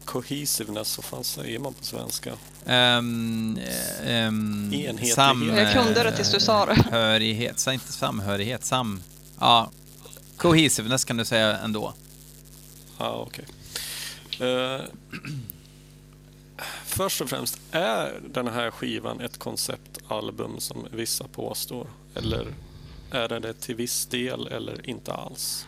cohesiveness, 0.06 0.98
vad 0.98 1.06
fan 1.06 1.24
säger 1.24 1.60
man 1.60 1.74
på 1.74 1.84
svenska? 1.86 2.34
Um, 2.66 3.60
um, 4.08 4.74
Enhetlighet. 4.74 5.16
sam, 5.16 5.54
Jag 5.58 5.74
kunde 5.74 6.04
det 6.04 6.16
tills 6.16 6.32
du 6.32 6.40
sa 6.40 6.66
det. 6.66 6.86
Hörighet, 6.92 7.60
sa 7.60 7.74
inte 7.74 7.92
samhörighet, 7.92 8.66
sam... 8.66 9.04
Ja, 9.40 9.72
cohesiveness 10.38 11.06
kan 11.06 11.18
du 11.18 11.26
säga 11.26 11.58
ändå. 11.58 11.94
Ja, 12.98 13.28
okej. 13.28 13.46
Eh, 14.40 14.82
först 16.86 17.22
och 17.22 17.30
främst, 17.30 17.60
är 17.72 18.20
den 18.30 18.48
här 18.48 18.72
skivan 18.72 19.22
ett 19.22 19.40
konceptalbum 19.40 20.60
som 20.60 20.88
vissa 20.92 21.28
påstår? 21.28 21.88
Eller 22.16 22.48
är 23.12 23.30
det 23.30 23.40
det 23.40 23.54
till 23.54 23.76
viss 23.76 24.06
del 24.06 24.48
eller 24.48 24.90
inte 24.90 25.14
alls? 25.14 25.66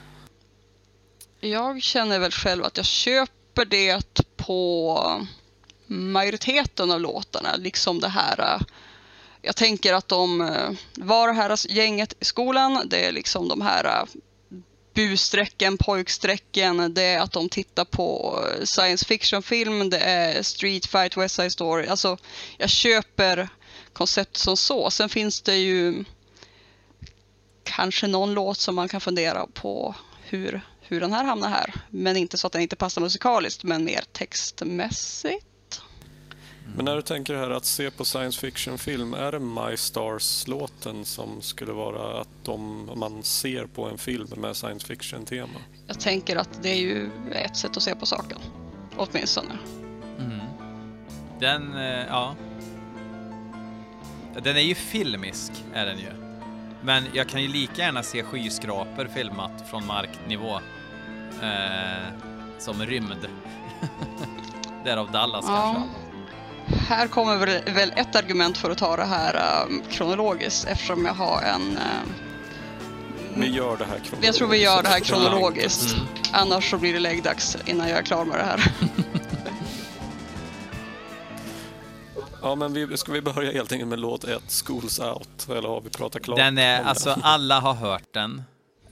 Jag 1.40 1.82
känner 1.82 2.20
väl 2.20 2.32
själv 2.32 2.64
att 2.64 2.78
jag 2.78 2.86
köper 2.86 3.66
det 3.66 4.24
på 4.38 5.02
majoriteten 5.88 6.92
av 6.92 7.02
låtarna, 7.02 7.56
liksom 7.56 8.00
det 8.00 8.08
här. 8.08 8.40
Eh, 8.40 8.62
jag 9.42 9.56
tänker 9.56 9.94
att 9.94 10.08
de 10.08 10.42
eh, 10.42 10.70
var 10.96 11.28
det 11.28 11.34
här 11.34 11.72
gänget 11.72 12.14
i 12.20 12.26
skolan, 12.26 12.82
det 12.86 13.06
är 13.06 13.12
liksom 13.12 13.48
de 13.48 13.62
här 13.62 13.86
eh, 13.86 14.04
busstrecken, 14.96 15.78
pojkstrecken, 15.78 16.94
det 16.94 17.02
är 17.02 17.20
att 17.20 17.32
de 17.32 17.50
tittar 17.50 17.86
på 17.86 18.40
eh, 18.60 18.66
science 18.66 19.06
fiction-film, 19.06 19.90
det 19.90 20.00
är 20.00 20.44
Street 20.44 20.86
Fight, 20.86 21.18
West 21.18 21.36
Side 21.36 21.52
Story. 21.52 21.88
Alltså, 21.88 22.18
jag 22.58 22.70
köper 22.70 23.50
konceptet 23.94 24.38
som 24.38 24.58
så. 24.58 24.90
Sen 24.90 25.10
finns 25.10 25.42
det 25.42 25.56
ju 25.56 26.04
kanske 27.64 28.08
någon 28.08 28.34
låt 28.34 28.58
som 28.58 28.76
man 28.76 28.90
kan 28.90 29.02
fundera 29.02 29.48
på 29.48 29.96
hur, 30.24 30.62
hur 30.82 31.02
den 31.02 31.14
här 31.14 31.24
hamnar 31.24 31.50
här. 31.50 31.74
Men 31.90 32.18
inte 32.18 32.38
så 32.38 32.48
att 32.48 32.54
den 32.54 32.62
inte 32.62 32.76
passar 32.76 33.02
musikaliskt, 33.02 33.64
men 33.64 33.84
mer 33.86 34.04
textmässigt. 34.12 35.46
Men 36.76 36.86
när 36.86 36.96
du 36.96 37.02
tänker 37.02 37.36
här 37.36 37.50
att 37.50 37.66
se 37.66 37.92
på 37.92 38.06
science 38.06 38.40
fiction-film, 38.40 39.14
är 39.14 39.32
det 39.32 39.40
My 39.40 39.78
Stars-låten 39.78 41.06
som 41.06 41.42
skulle 41.42 41.72
vara 41.72 42.22
att 42.22 42.28
de, 42.44 42.90
man 42.96 43.24
ser 43.24 43.66
på 43.66 43.86
en 43.90 43.98
film 43.98 44.28
med 44.38 44.56
science 44.56 44.88
fiction-tema? 44.88 45.60
Jag 45.88 46.00
tänker 46.00 46.36
att 46.36 46.50
det 46.64 46.70
är 46.70 46.80
ju 46.80 47.10
ett 47.32 47.58
sätt 47.58 47.78
att 47.78 47.84
se 47.84 47.96
på 47.96 48.06
saken. 48.06 48.38
Åtminstone. 48.98 49.58
Den, 51.40 51.74
eh, 51.76 52.06
ja. 52.10 52.36
Den 54.44 54.58
är 54.58 54.62
ju 54.62 54.76
filmisk, 54.76 55.52
är 55.74 55.86
den 55.86 55.98
ju. 56.00 56.12
Men 56.82 57.04
jag 57.14 57.30
kan 57.30 57.42
ju 57.42 57.48
lika 57.48 57.82
gärna 57.82 58.04
se 58.04 58.24
skyskrapor 58.24 59.10
filmat 59.14 59.70
från 59.70 59.86
marknivå. 59.86 60.60
Eh, 61.42 62.08
som 62.60 62.82
rymd. 62.86 63.28
Därav 64.86 65.12
Dallas 65.12 65.46
Ja. 65.48 65.74
kanske. 65.76 66.05
Här 66.68 67.08
kommer 67.08 67.38
väl, 67.38 67.74
väl 67.74 67.94
ett 67.96 68.16
argument 68.16 68.58
för 68.58 68.70
att 68.72 68.78
ta 68.78 68.96
det 68.96 69.06
här 69.06 69.66
um, 69.66 69.84
kronologiskt 69.92 70.68
eftersom 70.68 71.06
jag 71.06 71.14
har 71.14 71.42
en... 71.42 71.72
Uh, 71.72 71.80
Vi 73.36 73.48
gör 73.50 73.78
det 73.78 73.86
här 73.86 74.00
kronologiskt. 74.00 74.26
jag 74.26 74.36
tror 74.36 74.48
vi 74.48 74.64
gör 74.64 74.84
det 74.84 74.90
här 74.90 75.00
kronologiskt. 75.00 75.94
Mm. 75.94 76.08
Annars 76.34 76.70
så 76.70 76.78
blir 76.78 76.94
det 76.94 77.00
läggdags 77.00 77.58
innan 77.66 77.90
jag 77.90 77.98
är 78.00 78.04
klar 78.04 78.26
med 78.26 78.40
det 78.40 78.44
här. 78.44 78.72
Ja, 82.42 82.56
men 82.56 82.74
vi, 82.74 82.98
ska 82.98 83.12
vi 83.12 83.22
börja 83.22 83.52
helt 83.52 83.72
enkelt 83.72 83.90
med 83.90 84.00
låt 84.00 84.24
1, 84.24 84.42
Schools 84.66 85.00
Out? 85.00 85.50
Eller 85.50 85.70
har 85.70 85.82
vi 85.82 85.90
pratat 85.90 86.22
klart 86.22 86.38
Den 86.38 86.58
är, 86.58 86.82
om 86.82 86.88
alltså 86.88 87.18
alla 87.22 87.60
har 87.60 87.74
hört 87.74 88.14
den. 88.14 88.44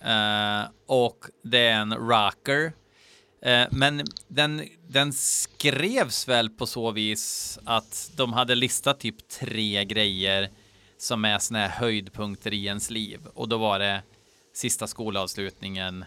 Eh, 0.01 0.69
och 0.87 1.17
det 1.43 1.67
är 1.67 1.73
en 1.73 1.93
rocker. 1.93 2.73
Eh, 3.45 3.67
men 3.71 4.03
den, 4.27 4.63
den 4.87 5.13
skrevs 5.13 6.27
väl 6.27 6.49
på 6.49 6.65
så 6.65 6.91
vis 6.91 7.59
att 7.65 8.11
de 8.15 8.33
hade 8.33 8.55
listat 8.55 8.99
typ 8.99 9.27
tre 9.27 9.85
grejer 9.85 10.49
som 10.97 11.25
är 11.25 11.39
såna 11.39 11.59
här 11.59 11.69
höjdpunkter 11.69 12.53
i 12.53 12.65
ens 12.65 12.89
liv. 12.89 13.19
Och 13.33 13.49
då 13.49 13.57
var 13.57 13.79
det 13.79 14.01
sista 14.53 14.87
skolavslutningen, 14.87 16.05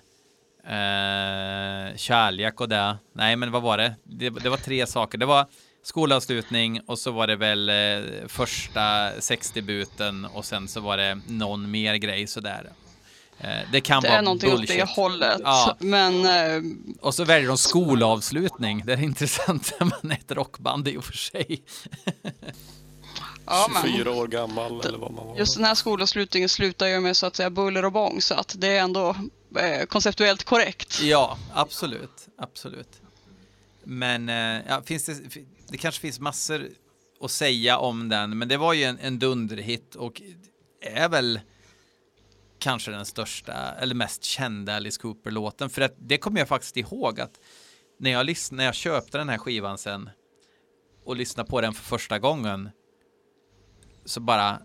eh, 0.65 1.97
kärlek 1.97 2.61
och 2.61 2.69
det. 2.69 2.97
Nej, 3.13 3.37
men 3.37 3.51
vad 3.51 3.63
var 3.63 3.79
det? 3.79 3.95
det? 4.05 4.31
Det 4.31 4.49
var 4.49 4.57
tre 4.57 4.87
saker. 4.87 5.19
Det 5.19 5.27
var 5.27 5.47
skolavslutning 5.83 6.81
och 6.87 6.99
så 6.99 7.11
var 7.11 7.27
det 7.27 7.37
väl 7.37 7.69
eh, 7.69 8.27
första 8.29 9.13
sexdebuten 9.21 10.25
och 10.25 10.45
sen 10.45 10.69
så 10.69 10.81
var 10.81 10.97
det 10.97 11.21
någon 11.29 11.71
mer 11.71 11.95
grej 11.95 12.27
sådär. 12.27 12.73
Eh, 13.41 13.49
det 13.73 13.81
kan 13.81 14.03
Det 14.03 14.09
vara 14.09 14.19
är 14.19 14.23
någonting 14.23 14.53
åt 14.53 14.59
bullshit. 14.59 14.77
det 14.79 14.85
hållet. 14.89 15.41
Ja. 15.45 15.77
Men 15.81 16.25
eh, 16.27 16.63
Och 17.01 17.15
så 17.15 17.25
väljer 17.25 17.49
de 17.49 17.59
skolavslutning. 17.59 18.83
Det 18.87 18.93
är 18.93 19.03
intressant 19.03 19.73
när 19.81 19.85
man 19.87 20.11
är 20.13 20.17
ett 20.19 20.33
rockband 20.33 20.89
i 20.89 20.97
och 20.97 21.05
för 21.05 21.13
sig. 21.13 21.63
ja, 23.47 23.69
men 23.73 23.83
24 23.93 24.13
år 24.13 24.27
gammal 24.27 24.81
eller 24.81 24.99
vad 24.99 25.13
man 25.13 25.27
var. 25.27 25.37
just 25.37 25.55
den 25.57 25.65
här 25.65 25.75
skolavslutningen 25.75 26.49
slutar 26.49 26.87
ju 26.87 27.01
med 27.01 27.17
så 27.17 27.27
att 27.27 27.37
säga 27.37 27.51
buller 27.51 27.85
och 27.85 27.93
bång 27.93 28.23
så 28.23 28.35
att 28.35 28.55
det 28.59 28.69
är 28.77 28.81
ändå 28.81 29.17
eh, 29.59 29.87
konceptuellt 29.87 30.45
korrekt. 30.45 31.01
Ja, 31.03 31.39
absolut. 31.55 32.27
Absolut. 32.39 33.01
Men 33.85 34.29
eh, 34.29 34.61
ja, 34.69 34.83
finns 34.85 35.05
det, 35.05 35.15
det 35.69 35.79
kanske 35.79 36.01
finns 36.01 36.21
massor 36.21 36.69
att 37.21 37.31
säga 37.31 37.79
om 37.79 38.09
den, 38.09 38.39
men 38.39 38.49
det 38.49 38.57
var 38.57 38.73
ju 38.73 38.85
en, 38.85 38.99
en 38.99 39.19
dunderhit 39.19 39.95
och 39.95 40.23
är 40.83 41.09
väl 41.09 41.41
kanske 42.59 42.91
den 42.91 43.07
största 43.07 43.53
eller 43.53 43.95
mest 43.95 44.25
kända 44.25 44.77
Alice 44.77 45.01
Cooper-låten. 45.01 45.71
För 45.71 45.83
att 45.83 45.95
det 45.99 46.19
kommer 46.19 46.39
jag 46.39 46.49
faktiskt 46.49 46.77
ihåg 46.77 47.21
att 47.21 47.41
när 47.99 48.11
jag, 48.11 48.37
när 48.51 48.65
jag 48.65 48.75
köpte 48.75 49.19
den 49.19 49.29
här 49.29 49.39
skivan 49.39 49.79
sen 49.79 50.11
och 51.05 51.17
lyssnade 51.17 51.51
på 51.51 51.61
den 51.61 51.75
för 51.75 51.85
första 51.85 52.19
gången 52.19 52.71
så 54.05 54.21
bara 54.21 54.59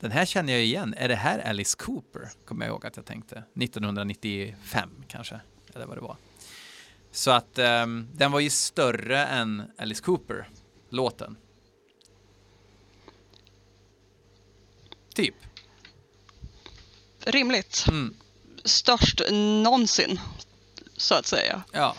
den 0.00 0.10
här 0.10 0.24
känner 0.24 0.52
jag 0.52 0.62
igen. 0.62 0.94
Är 0.96 1.08
det 1.08 1.14
här 1.14 1.38
Alice 1.38 1.76
Cooper? 1.78 2.30
Kommer 2.44 2.66
jag 2.66 2.72
ihåg 2.72 2.86
att 2.86 2.96
jag 2.96 3.06
tänkte. 3.06 3.44
1995 3.60 4.90
kanske, 5.08 5.40
eller 5.74 5.86
vad 5.86 5.96
det 5.96 6.00
var. 6.00 6.16
Så 7.10 7.30
att 7.30 7.58
um, 7.58 8.08
den 8.12 8.32
var 8.32 8.40
ju 8.40 8.50
större 8.50 9.26
än 9.26 9.62
Alice 9.78 10.02
Cooper, 10.02 10.48
låten. 10.88 11.36
Typ. 15.14 15.34
Rimligt. 17.26 17.84
Mm. 17.88 18.14
Störst 18.64 19.22
någonsin, 19.30 20.20
så 20.96 21.14
att 21.14 21.26
säga. 21.26 21.62
Ja. 21.72 21.94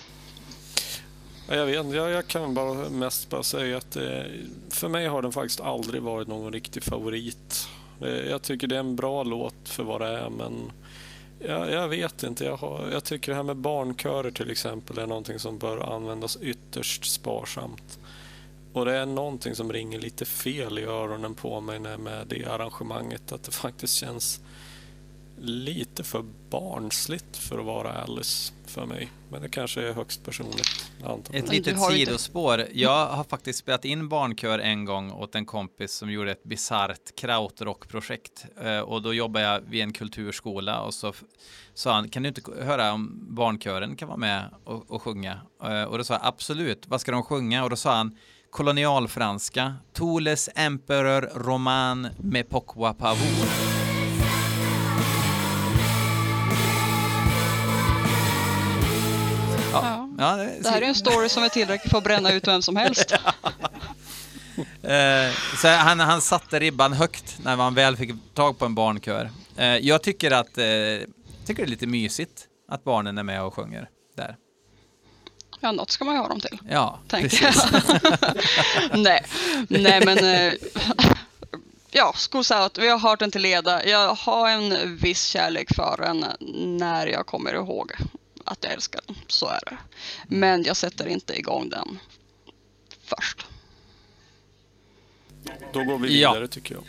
Ja, 1.47 1.55
Jag, 1.55 1.65
vet, 1.65 1.95
jag, 1.95 2.11
jag 2.11 2.27
kan 2.27 2.53
bara 2.53 2.89
mest 2.89 3.29
bara 3.29 3.43
säga 3.43 3.77
att 3.77 3.95
eh, 3.95 4.23
för 4.69 4.87
mig 4.87 5.07
har 5.07 5.21
den 5.21 5.31
faktiskt 5.31 5.61
aldrig 5.61 6.01
varit 6.01 6.27
någon 6.27 6.53
riktig 6.53 6.83
favorit. 6.83 7.67
Eh, 8.01 8.09
jag 8.09 8.41
tycker 8.41 8.67
det 8.67 8.75
är 8.75 8.79
en 8.79 8.95
bra 8.95 9.23
låt 9.23 9.69
för 9.69 9.83
vad 9.83 10.01
det 10.01 10.07
är 10.07 10.29
men 10.29 10.71
jag, 11.39 11.71
jag 11.71 11.87
vet 11.87 12.23
inte. 12.23 12.45
Jag, 12.45 12.57
har, 12.57 12.89
jag 12.91 13.03
tycker 13.03 13.31
det 13.31 13.35
här 13.35 13.43
med 13.43 13.57
barnkörer 13.57 14.31
till 14.31 14.51
exempel 14.51 14.97
är 14.97 15.07
någonting 15.07 15.39
som 15.39 15.57
bör 15.57 15.95
användas 15.95 16.37
ytterst 16.41 17.05
sparsamt. 17.05 17.99
Och 18.73 18.85
det 18.85 18.95
är 18.95 19.05
någonting 19.05 19.55
som 19.55 19.73
ringer 19.73 19.99
lite 19.99 20.25
fel 20.25 20.79
i 20.79 20.83
öronen 20.83 21.33
på 21.35 21.61
mig 21.61 21.79
när 21.79 21.97
med 21.97 22.27
det 22.27 22.45
arrangemanget. 22.45 23.31
Att 23.31 23.43
det 23.43 23.51
faktiskt 23.51 23.93
känns 23.93 24.41
lite 25.37 26.03
för 26.03 26.23
barnsligt 26.49 27.37
för 27.37 27.59
att 27.59 27.65
vara 27.65 27.91
Alice 27.93 28.53
för 28.65 28.85
mig. 28.85 29.09
Men 29.31 29.41
det 29.41 29.49
kanske 29.49 29.81
är 29.87 29.93
högst 29.93 30.25
personligt. 30.25 30.91
Ett 31.33 31.49
litet 31.49 31.81
sidospår. 31.83 32.65
Jag 32.73 33.05
har 33.07 33.23
faktiskt 33.23 33.59
spelat 33.59 33.85
in 33.85 34.09
barnkör 34.09 34.59
en 34.59 34.85
gång 34.85 35.11
åt 35.11 35.35
en 35.35 35.45
kompis 35.45 35.93
som 35.93 36.11
gjorde 36.11 36.31
ett 36.31 36.43
bisarrt 36.43 37.15
krautrockprojekt. 37.17 38.45
Eh, 38.63 38.79
Och 38.79 39.01
då 39.01 39.13
jobbade 39.13 39.45
jag 39.45 39.61
vid 39.61 39.81
en 39.83 39.93
kulturskola 39.93 40.81
och 40.81 40.93
så 40.93 41.13
sa 41.73 41.93
han, 41.93 42.09
kan 42.09 42.23
du 42.23 42.29
inte 42.29 42.41
höra 42.61 42.93
om 42.93 43.19
barnkören 43.35 43.95
kan 43.95 44.07
vara 44.07 44.17
med 44.17 44.49
och, 44.63 44.91
och 44.91 45.01
sjunga? 45.01 45.39
Eh, 45.63 45.83
Och 45.83 45.97
då 45.97 46.03
sa 46.03 46.13
jag, 46.13 46.21
absolut, 46.25 46.87
vad 46.87 47.01
ska 47.01 47.11
de 47.11 47.23
sjunga? 47.23 47.63
Och 47.63 47.69
då 47.69 47.75
sa 47.75 47.95
han, 47.95 48.17
kolonialfranska, 48.49 49.75
Toules 49.93 50.49
Empereur 50.55 51.29
Roman 51.35 52.07
med 52.17 52.49
Pokwa 52.49 52.93
Pavour. 52.93 53.74
Ja. 60.17 60.43
Ja, 60.43 60.49
Det 60.61 60.69
här 60.69 60.81
är 60.81 60.85
en 60.85 60.95
story 60.95 61.29
som 61.29 61.43
är 61.43 61.49
tillräcklig 61.49 61.91
för 61.91 61.97
att 61.97 62.03
bränna 62.03 62.31
ut 62.31 62.47
vem 62.47 62.61
som 62.61 62.75
helst. 62.75 63.13
Eh, 64.83 65.31
så 65.61 65.67
han, 65.67 65.99
han 65.99 66.21
satte 66.21 66.59
ribban 66.59 66.93
högt 66.93 67.37
när 67.43 67.55
man 67.55 67.73
väl 67.75 67.97
fick 67.97 68.11
tag 68.33 68.59
på 68.59 68.65
en 68.65 68.75
barnkör. 68.75 69.29
Eh, 69.57 69.65
jag 69.65 70.03
tycker 70.03 70.31
att 70.31 70.57
eh, 70.57 70.63
tycker 71.45 71.55
det 71.55 71.61
är 71.63 71.67
lite 71.67 71.87
mysigt 71.87 72.47
att 72.71 72.83
barnen 72.83 73.17
är 73.17 73.23
med 73.23 73.43
och 73.43 73.53
sjunger 73.53 73.89
där. 74.17 74.35
Ja, 75.59 75.71
något 75.71 75.91
ska 75.91 76.05
man 76.05 76.15
ju 76.15 76.21
ha 76.21 76.27
dem 76.27 76.39
till. 76.39 76.59
Ja, 76.69 76.99
Tänker 77.07 77.43
jag. 77.43 77.53
nej. 78.99 79.25
nej, 79.69 80.05
men 80.05 80.17
eh, 80.17 80.53
ja, 81.91 82.13
Out, 82.33 82.77
vi 82.77 82.89
har 82.89 82.99
hört 82.99 83.19
den 83.19 83.31
till 83.31 83.41
leda. 83.41 83.85
Jag 83.85 84.13
har 84.15 84.49
en 84.49 84.97
viss 84.97 85.25
kärlek 85.25 85.75
för 85.75 85.97
den 86.01 86.25
när 86.79 87.07
jag 87.07 87.25
kommer 87.25 87.53
ihåg 87.53 87.93
att 88.45 88.63
jag 88.63 88.73
älskar 88.73 89.01
den. 89.07 89.15
Så 89.27 89.47
är 89.47 89.59
det. 89.65 89.77
Men 90.27 90.63
jag 90.63 90.77
sätter 90.77 91.07
inte 91.07 91.39
igång 91.39 91.69
den 91.69 91.99
först. 93.03 93.45
Då 95.73 95.83
går 95.83 95.97
vi 95.99 96.21
Ja. 96.21 96.31
vidare 96.33 96.47
tycker 96.47 96.75
jag. 96.75 96.83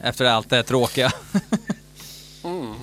Efter 0.00 0.24
allt 0.24 0.50
det 0.50 0.62
tråkiga. 0.62 1.12
Mm. 2.44 2.74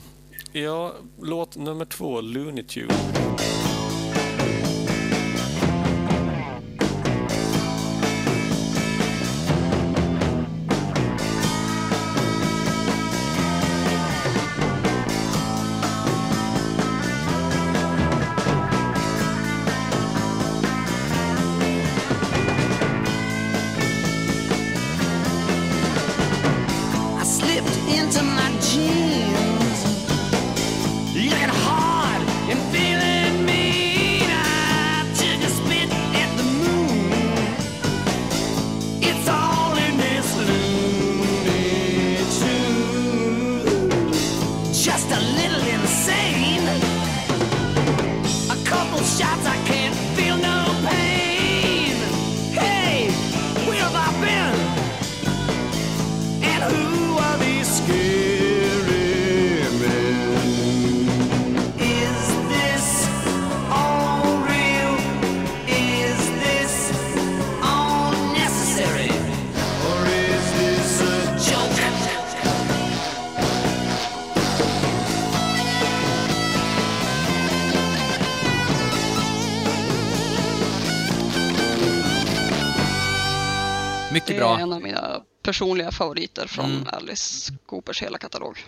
Ja, 0.51 0.95
låt 1.21 1.55
nummer 1.55 1.85
två, 1.85 2.21
Looney 2.21 2.63
Tune. 2.63 2.93
Favoriter 85.99 86.47
från 86.47 86.65
Mm. 86.65 86.87
Alice 86.87 87.53
Coopers 87.65 88.01
hela 88.01 88.17
katalog. 88.17 88.65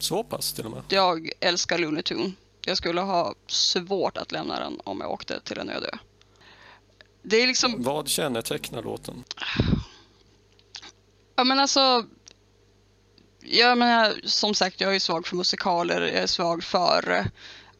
Så 0.00 0.24
pass 0.24 0.52
till 0.52 0.64
och 0.64 0.70
med. 0.70 0.82
Jag 0.88 1.30
älskar 1.40 1.78
Looney 1.78 2.02
Tune. 2.02 2.32
Jag 2.64 2.76
skulle 2.76 3.00
ha 3.00 3.34
svårt 3.46 4.16
att 4.16 4.32
lämna 4.32 4.60
den 4.60 4.80
om 4.84 5.00
jag 5.00 5.10
åkte 5.10 5.40
till 5.40 5.58
en 5.58 5.70
öde. 5.70 5.98
Det 7.22 7.36
är 7.36 7.46
liksom, 7.46 7.82
Vad 7.82 8.08
kännetecknar 8.08 8.82
låten? 8.82 9.24
ja 11.36 11.44
men 11.44 11.60
alltså. 11.60 12.04
Jag 13.42 13.78
menar, 13.78 14.20
som 14.24 14.54
sagt, 14.54 14.80
jag 14.80 14.94
är 14.94 14.98
svag 15.00 15.26
för 15.26 15.36
musikaler. 15.36 16.00
Jag 16.00 16.22
är 16.22 16.26
svag 16.26 16.64
för 16.64 17.10
eh, 17.10 17.24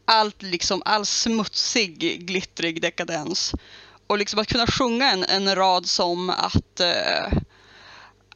allt 0.05 0.43
liksom, 0.43 0.83
all 0.85 1.07
smutsig, 1.07 2.27
glittrig 2.27 2.83
dekadens. 2.83 3.53
Och 4.07 4.19
liksom 4.19 4.39
att 4.41 4.49
kunna 4.49 4.67
sjunga 4.67 5.11
en, 5.13 5.25
en 5.25 5.55
rad 5.55 5.87
som 5.87 6.31
att 6.31 6.81
eh, 6.81 7.33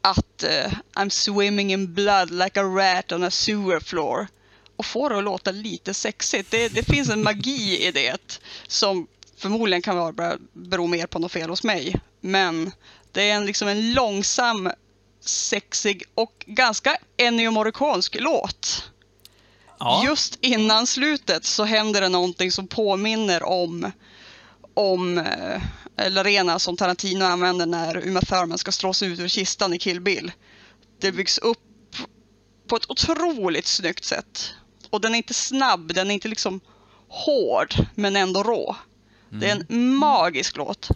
att 0.05 0.43
eh, 0.43 0.73
I'm 0.95 1.09
swimming 1.09 1.73
in 1.73 1.95
blood 1.95 2.31
like 2.31 2.61
a 2.61 2.65
rat 2.65 3.13
on 3.13 3.23
a 3.23 3.31
sewer 3.31 3.81
floor 3.81 4.27
och 4.77 4.87
få 4.87 5.09
det 5.09 5.19
att 5.19 5.25
låta 5.25 5.51
lite 5.51 5.95
sexigt. 5.95 6.51
Det, 6.51 6.69
det 6.69 6.83
finns 6.83 7.09
en 7.09 7.23
magi 7.23 7.87
i 7.87 7.91
det 7.91 8.41
som 8.67 9.07
Förmodligen 9.37 9.83
kan 9.83 10.15
bara 10.17 10.39
bero 10.53 10.87
mer 10.87 11.07
på 11.07 11.19
något 11.19 11.33
fel 11.33 11.51
hos 11.51 11.63
mig. 11.65 12.01
Men 12.21 12.73
det 13.13 13.31
är 13.31 13.35
en, 13.35 13.47
liksom 13.47 13.69
en 13.69 13.93
långsam, 13.93 14.71
sexig 15.21 16.03
och 16.15 16.45
ganska 16.47 16.97
Ennio 17.17 17.51
Morriconsk 17.51 18.17
låt. 18.21 18.91
Ja, 19.79 20.03
Just 20.05 20.39
innan 20.41 20.87
slutet 20.87 21.45
så 21.45 21.65
händer 21.65 22.01
det 22.01 22.09
någonting 22.09 22.53
som 22.53 22.67
påminner 22.67 23.43
om, 23.43 23.93
om 24.75 25.25
eh, 25.97 26.11
Larena 26.11 26.59
som 26.59 26.77
Tarantino 26.77 27.25
använder 27.25 27.67
när 27.67 28.09
Uma 28.09 28.21
Thurman 28.21 28.59
ska 28.59 28.73
slås 28.73 29.03
ut 29.03 29.19
ur 29.19 29.29
kistan 29.29 29.75
i 29.75 29.79
Kill 29.79 30.01
Bill. 30.01 30.33
Det 30.99 31.13
byggs 31.13 31.39
upp 31.39 31.59
på 32.67 32.77
ett 32.77 32.91
otroligt 32.91 33.67
snyggt 33.67 34.05
sätt. 34.05 34.55
Och 34.91 35.01
den 35.01 35.13
är 35.13 35.17
inte 35.17 35.35
snabb, 35.35 35.95
den 35.95 36.11
är 36.11 36.15
inte 36.15 36.29
liksom 36.29 36.61
hård, 37.09 37.75
men 37.95 38.17
ändå 38.17 38.43
rå. 38.43 38.77
Det 39.29 39.51
är 39.51 39.65
en 39.69 39.95
magisk 39.95 40.57
låt. 40.57 40.89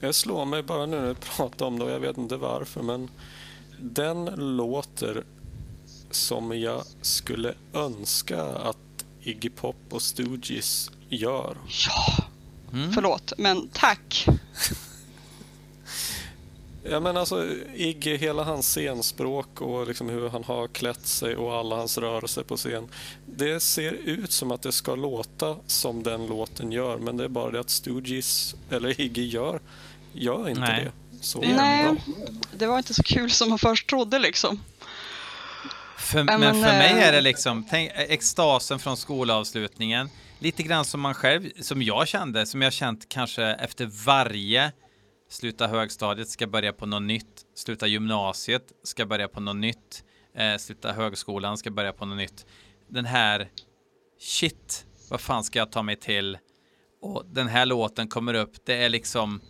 Jag 0.00 0.14
slår 0.14 0.44
mig 0.44 0.62
bara 0.62 0.86
nu 0.86 1.00
när 1.00 1.06
jag 1.06 1.20
pratar 1.20 1.66
om 1.66 1.78
det 1.78 1.84
och 1.84 1.90
jag 1.90 2.00
vet 2.00 2.18
inte 2.18 2.36
varför 2.36 2.82
men 2.82 3.10
den 3.80 4.24
låter 4.56 5.24
som 6.10 6.60
jag 6.60 6.84
skulle 7.02 7.54
önska 7.74 8.42
att 8.42 8.76
Iggy 9.22 9.50
Pop 9.50 9.76
och 9.90 10.02
Stooges 10.02 10.90
gör. 11.08 11.56
Ja, 11.86 12.24
förlåt, 12.94 13.32
men 13.38 13.68
tack. 13.68 14.26
Ja 16.82 17.00
men 17.00 17.16
alltså 17.16 17.46
Iggy, 17.74 18.16
hela 18.16 18.44
hans 18.44 18.66
scenspråk 18.66 19.60
och 19.60 19.86
liksom 19.88 20.08
hur 20.08 20.28
han 20.28 20.44
har 20.44 20.68
klätt 20.68 21.06
sig 21.06 21.36
och 21.36 21.54
alla 21.54 21.76
hans 21.76 21.98
rörelser 21.98 22.42
på 22.42 22.56
scen. 22.56 22.88
Det 23.26 23.60
ser 23.60 23.92
ut 23.92 24.32
som 24.32 24.50
att 24.50 24.62
det 24.62 24.72
ska 24.72 24.94
låta 24.94 25.56
som 25.66 26.02
den 26.02 26.26
låten 26.26 26.72
gör 26.72 26.98
men 26.98 27.16
det 27.16 27.24
är 27.24 27.28
bara 27.28 27.50
det 27.50 27.60
att 27.60 27.70
Stooges, 27.70 28.54
eller 28.70 29.00
Iggy 29.00 29.26
gör, 29.26 29.60
gör 30.12 30.48
inte 30.48 30.60
Nej. 30.60 30.84
det. 30.84 30.92
Så 31.20 31.40
Nej, 31.40 31.84
bra. 31.84 31.96
det 32.58 32.66
var 32.66 32.78
inte 32.78 32.94
så 32.94 33.02
kul 33.02 33.30
som 33.30 33.48
man 33.48 33.58
först 33.58 33.88
trodde 33.88 34.18
liksom. 34.18 34.60
För, 36.00 36.24
men, 36.24 36.40
men, 36.40 36.54
för 36.54 36.60
mig 36.60 36.90
eh, 36.90 37.08
är 37.08 37.12
det 37.12 37.20
liksom 37.20 37.66
tänk, 37.70 37.92
extasen 37.94 38.78
från 38.78 38.96
skolavslutningen. 38.96 40.08
Lite 40.38 40.62
grann 40.62 40.84
som 40.84 41.00
man 41.00 41.14
själv, 41.14 41.50
som 41.60 41.82
jag 41.82 42.08
kände, 42.08 42.46
som 42.46 42.62
jag 42.62 42.72
känt 42.72 43.08
kanske 43.08 43.44
efter 43.44 43.86
varje 44.06 44.72
sluta 45.28 45.66
högstadiet, 45.66 46.28
ska 46.28 46.46
börja 46.46 46.72
på 46.72 46.86
något 46.86 47.02
nytt, 47.02 47.42
sluta 47.54 47.86
gymnasiet, 47.86 48.62
ska 48.82 49.06
börja 49.06 49.28
på 49.28 49.40
något 49.40 49.56
nytt, 49.56 50.04
eh, 50.36 50.56
sluta 50.56 50.92
högskolan, 50.92 51.58
ska 51.58 51.70
börja 51.70 51.92
på 51.92 52.06
något 52.06 52.18
nytt. 52.18 52.46
Den 52.88 53.04
här, 53.04 53.48
shit, 54.20 54.86
vad 55.10 55.20
fan 55.20 55.44
ska 55.44 55.58
jag 55.58 55.72
ta 55.72 55.82
mig 55.82 55.96
till? 55.96 56.38
Och 57.02 57.24
den 57.26 57.48
här 57.48 57.66
låten 57.66 58.08
kommer 58.08 58.34
upp, 58.34 58.52
det 58.64 58.74
är 58.74 58.88
liksom 58.88 59.40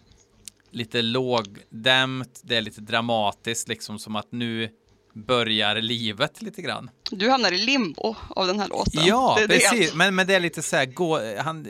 lite 0.70 1.02
lågdämt, 1.02 2.40
det 2.44 2.56
är 2.56 2.60
lite 2.60 2.80
dramatiskt, 2.80 3.68
liksom 3.68 3.98
som 3.98 4.16
att 4.16 4.32
nu 4.32 4.70
börjar 5.12 5.76
livet 5.76 6.42
lite 6.42 6.62
grann. 6.62 6.90
Du 7.10 7.30
hamnar 7.30 7.52
i 7.52 7.58
limbo 7.58 8.16
av 8.28 8.46
den 8.46 8.60
här 8.60 8.68
låten. 8.68 9.06
Ja, 9.06 9.34
Det 9.38 9.44
är 9.44 9.48
det. 9.48 9.54
precis. 9.54 9.94
Men, 9.94 10.14
men 10.14 10.26
det 10.26 10.34
är 10.34 10.40
lite 10.40 10.62
så 10.62 10.76
här, 10.76 10.86
gå, 10.86 11.36
han, 11.38 11.66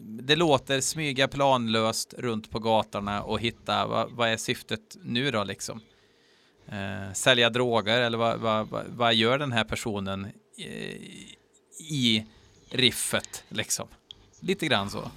det 0.00 0.36
låter 0.36 0.80
smyga 0.80 1.28
planlöst 1.28 2.14
runt 2.18 2.50
på 2.50 2.58
gatorna 2.58 3.22
och 3.22 3.40
hitta, 3.40 3.86
vad, 3.86 4.12
vad 4.12 4.28
är 4.28 4.36
syftet 4.36 4.96
nu 5.02 5.30
då 5.30 5.44
liksom? 5.44 5.80
Eh, 6.68 7.12
sälja 7.12 7.50
droger 7.50 8.00
eller 8.00 8.18
vad, 8.18 8.40
vad, 8.40 8.68
vad, 8.88 9.14
gör 9.14 9.38
den 9.38 9.52
här 9.52 9.64
personen 9.64 10.24
eh, 10.58 10.94
i 11.90 12.26
riffet 12.70 13.44
liksom? 13.48 13.88
Lite 14.40 14.66
grann 14.66 14.90
så. 14.90 15.10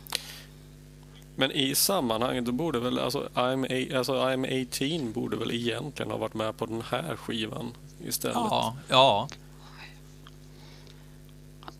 Men 1.39 1.51
i 1.51 1.75
sammanhanget, 1.75 2.45
då 2.45 2.51
borde 2.51 2.79
väl, 2.79 2.99
alltså 2.99 3.29
I'm, 3.33 3.93
a, 3.93 3.97
alltså 3.97 4.13
I'm 4.13 5.01
18 5.01 5.11
borde 5.11 5.37
väl 5.37 5.51
egentligen 5.51 6.11
ha 6.11 6.17
varit 6.17 6.33
med 6.33 6.57
på 6.57 6.65
den 6.65 6.81
här 6.81 7.15
skivan 7.15 7.71
istället. 8.05 8.35
Ja, 8.35 8.77
ja, 8.89 9.27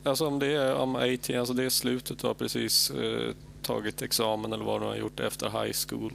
Alltså 0.04 0.28
om 0.28 0.40
det 0.40 0.48
är 0.48 0.76
I'm 0.76 1.14
18, 1.16 1.40
alltså 1.40 1.54
det 1.54 1.64
är 1.64 1.70
slutet 1.70 2.20
du 2.20 2.28
har 2.28 2.34
precis 2.34 2.90
eh, 2.92 3.34
tagit 3.62 4.02
examen 4.02 4.54
eller 4.54 4.64
vad 4.64 4.82
du 4.82 4.86
har 4.86 4.96
gjort 4.96 5.20
efter 5.20 5.64
high 5.64 5.76
school. 5.88 6.14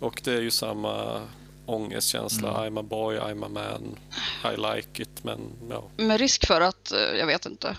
Och 0.00 0.20
det 0.24 0.32
är 0.32 0.40
ju 0.40 0.50
samma 0.50 1.22
ångestkänsla, 1.66 2.68
I'm 2.68 2.80
a 2.80 2.82
boy, 2.82 3.18
I'm 3.18 3.44
a 3.44 3.48
man, 3.48 3.96
I 4.52 4.56
like 4.56 5.02
it, 5.02 5.24
men 5.24 5.40
ja. 5.70 5.84
Med 5.96 6.20
risk 6.20 6.46
för 6.46 6.60
att, 6.60 6.92
eh, 6.92 6.98
jag 6.98 7.26
vet 7.26 7.46
inte, 7.46 7.76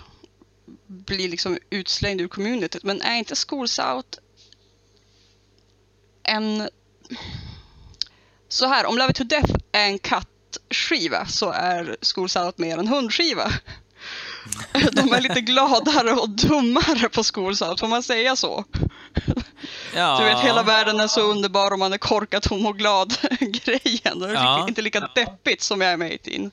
bli 0.86 1.28
liksom 1.28 1.58
utslängd 1.70 2.20
ur 2.20 2.28
communityt. 2.28 2.82
Men 2.82 3.02
är 3.02 3.14
inte 3.14 3.34
Schools 3.34 3.78
Out 3.78 4.18
en... 6.30 6.68
Så 8.48 8.66
här, 8.66 8.86
om 8.86 8.98
Love 8.98 9.10
It 9.10 9.16
To 9.16 9.24
Death 9.24 9.52
är 9.72 9.84
en 9.84 9.98
kattskiva 9.98 11.26
så 11.26 11.50
är 11.50 11.96
Out 12.00 12.58
mer 12.58 12.78
en 12.78 12.88
hundskiva. 12.88 13.52
De 14.92 15.12
är 15.12 15.20
lite 15.20 15.40
gladare 15.40 16.12
och 16.12 16.28
dummare 16.30 17.08
på 17.08 17.24
Out, 17.62 17.80
får 17.80 17.86
man 17.88 18.02
säga 18.02 18.36
så? 18.36 18.64
ja. 19.94 20.18
Du 20.18 20.24
vet, 20.24 20.40
hela 20.40 20.62
världen 20.62 21.00
är 21.00 21.06
så 21.06 21.20
underbar 21.20 21.70
och 21.70 21.78
man 21.78 21.92
är 21.92 21.98
korkad, 21.98 22.42
tom 22.42 22.66
och 22.66 22.78
glad 22.78 23.14
grejen. 23.40 24.18
Det 24.18 24.26
är 24.28 24.34
Ja. 24.34 24.66
inte 24.68 24.82
lika 24.82 25.08
deppigt 25.14 25.62
som 25.62 25.80
jag 25.80 25.92
är 25.92 25.96
med 25.96 26.12
i. 26.12 26.50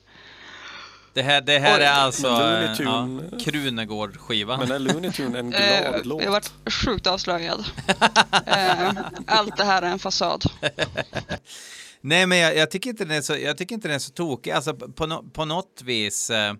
Det 1.14 1.22
här, 1.22 1.40
det 1.40 1.58
här 1.58 1.78
Oj, 1.78 1.84
är 1.84 1.92
alltså 1.92 2.26
eh, 2.26 2.74
Tune- 2.74 3.28
ja, 3.32 3.38
Krunegård-skivan. 3.38 4.58
Men 4.60 4.70
är 4.70 4.78
Looney 4.78 5.12
Tune 5.12 5.38
en 5.38 5.52
Eh, 5.54 5.90
glad 5.90 6.06
låt? 6.06 6.22
jag 6.22 6.30
varit 6.30 6.52
sjukt 6.72 7.06
avslöjad. 7.06 7.64
eh, 8.46 8.90
allt 9.26 9.56
det 9.56 9.64
här 9.64 9.82
är 9.82 9.86
en 9.90 9.98
fasad. 9.98 10.42
Nej, 12.00 12.26
men 12.26 12.38
jag, 12.38 12.56
jag, 12.56 12.70
tycker 12.70 12.90
inte 12.90 13.04
den 13.04 13.16
är 13.16 13.20
så, 13.22 13.36
jag 13.36 13.58
tycker 13.58 13.74
inte 13.74 13.88
den 13.88 13.94
är 13.94 13.98
så 13.98 14.12
tokig. 14.12 14.50
Alltså, 14.50 14.74
på, 14.74 15.06
no, 15.06 15.30
på 15.32 15.44
något 15.44 15.82
vis, 15.84 16.30
eh, 16.30 16.54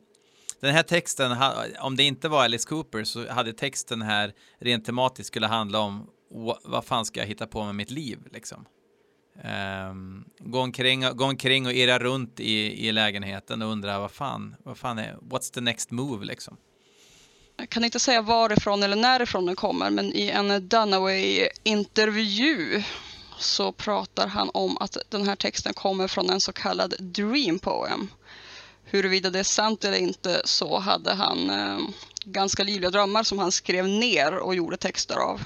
den 0.61 0.75
här 0.75 0.83
texten, 0.83 1.37
om 1.81 1.97
det 1.97 2.03
inte 2.03 2.29
var 2.29 2.45
Alice 2.45 2.69
Cooper 2.69 3.05
så 3.05 3.29
hade 3.33 3.53
texten 3.53 4.03
här 4.03 4.33
rent 4.61 4.85
tematiskt 4.85 5.27
skulle 5.27 5.47
handla 5.47 5.79
om 5.79 6.07
"Wha- 6.35 6.59
vad 6.65 6.85
fan 6.85 7.05
ska 7.05 7.21
jag 7.21 7.27
hitta 7.27 7.47
på 7.47 7.65
med 7.65 7.75
mitt 7.75 7.91
liv 7.91 8.19
liksom. 8.33 8.65
Um, 9.45 10.25
gå, 10.39 10.61
omkring, 10.61 11.17
gå 11.17 11.25
omkring 11.25 11.67
och 11.67 11.73
irra 11.73 11.99
runt 11.99 12.41
i, 12.41 12.89
i 12.89 12.93
lägenheten 12.93 13.63
och 13.63 13.69
undra 13.69 13.99
vad 13.99 14.11
fan, 14.11 14.57
vad 14.65 14.79
fan 14.79 14.99
är, 14.99 15.17
what's 15.21 15.55
the 15.55 15.61
next 15.61 15.91
move 15.91 16.27
liksom. 16.27 16.57
Jag 17.57 17.69
kan 17.69 17.85
inte 17.85 18.01
säga 18.01 18.23
varifrån 18.23 18.83
eller 18.83 18.97
närifrån 18.97 19.47
den 19.47 19.57
kommer, 19.57 19.91
men 19.91 20.13
i 20.15 20.29
en 20.29 20.69
Dunaway-intervju 20.69 22.83
så 23.39 23.73
pratar 23.73 24.27
han 24.27 24.51
om 24.55 24.79
att 24.79 24.97
den 25.09 25.29
här 25.29 25.37
texten 25.37 25.75
kommer 25.75 26.09
från 26.09 26.31
en 26.31 26.41
så 26.41 26.53
kallad 26.53 26.95
dream 26.99 27.59
poem. 27.59 28.09
Huruvida 28.85 29.31
det 29.31 29.39
är 29.39 29.45
sant 29.45 29.85
eller 29.85 29.99
inte 29.99 30.43
så 30.45 30.79
hade 30.79 31.15
han 31.15 31.51
eh, 31.51 31.79
ganska 32.25 32.63
livliga 32.63 32.91
drömmar 32.91 33.23
som 33.23 33.39
han 33.39 33.53
skrev 33.53 33.89
ner 33.89 34.35
och 34.35 34.55
gjorde 34.55 34.77
texter 34.77 35.17
av. 35.17 35.41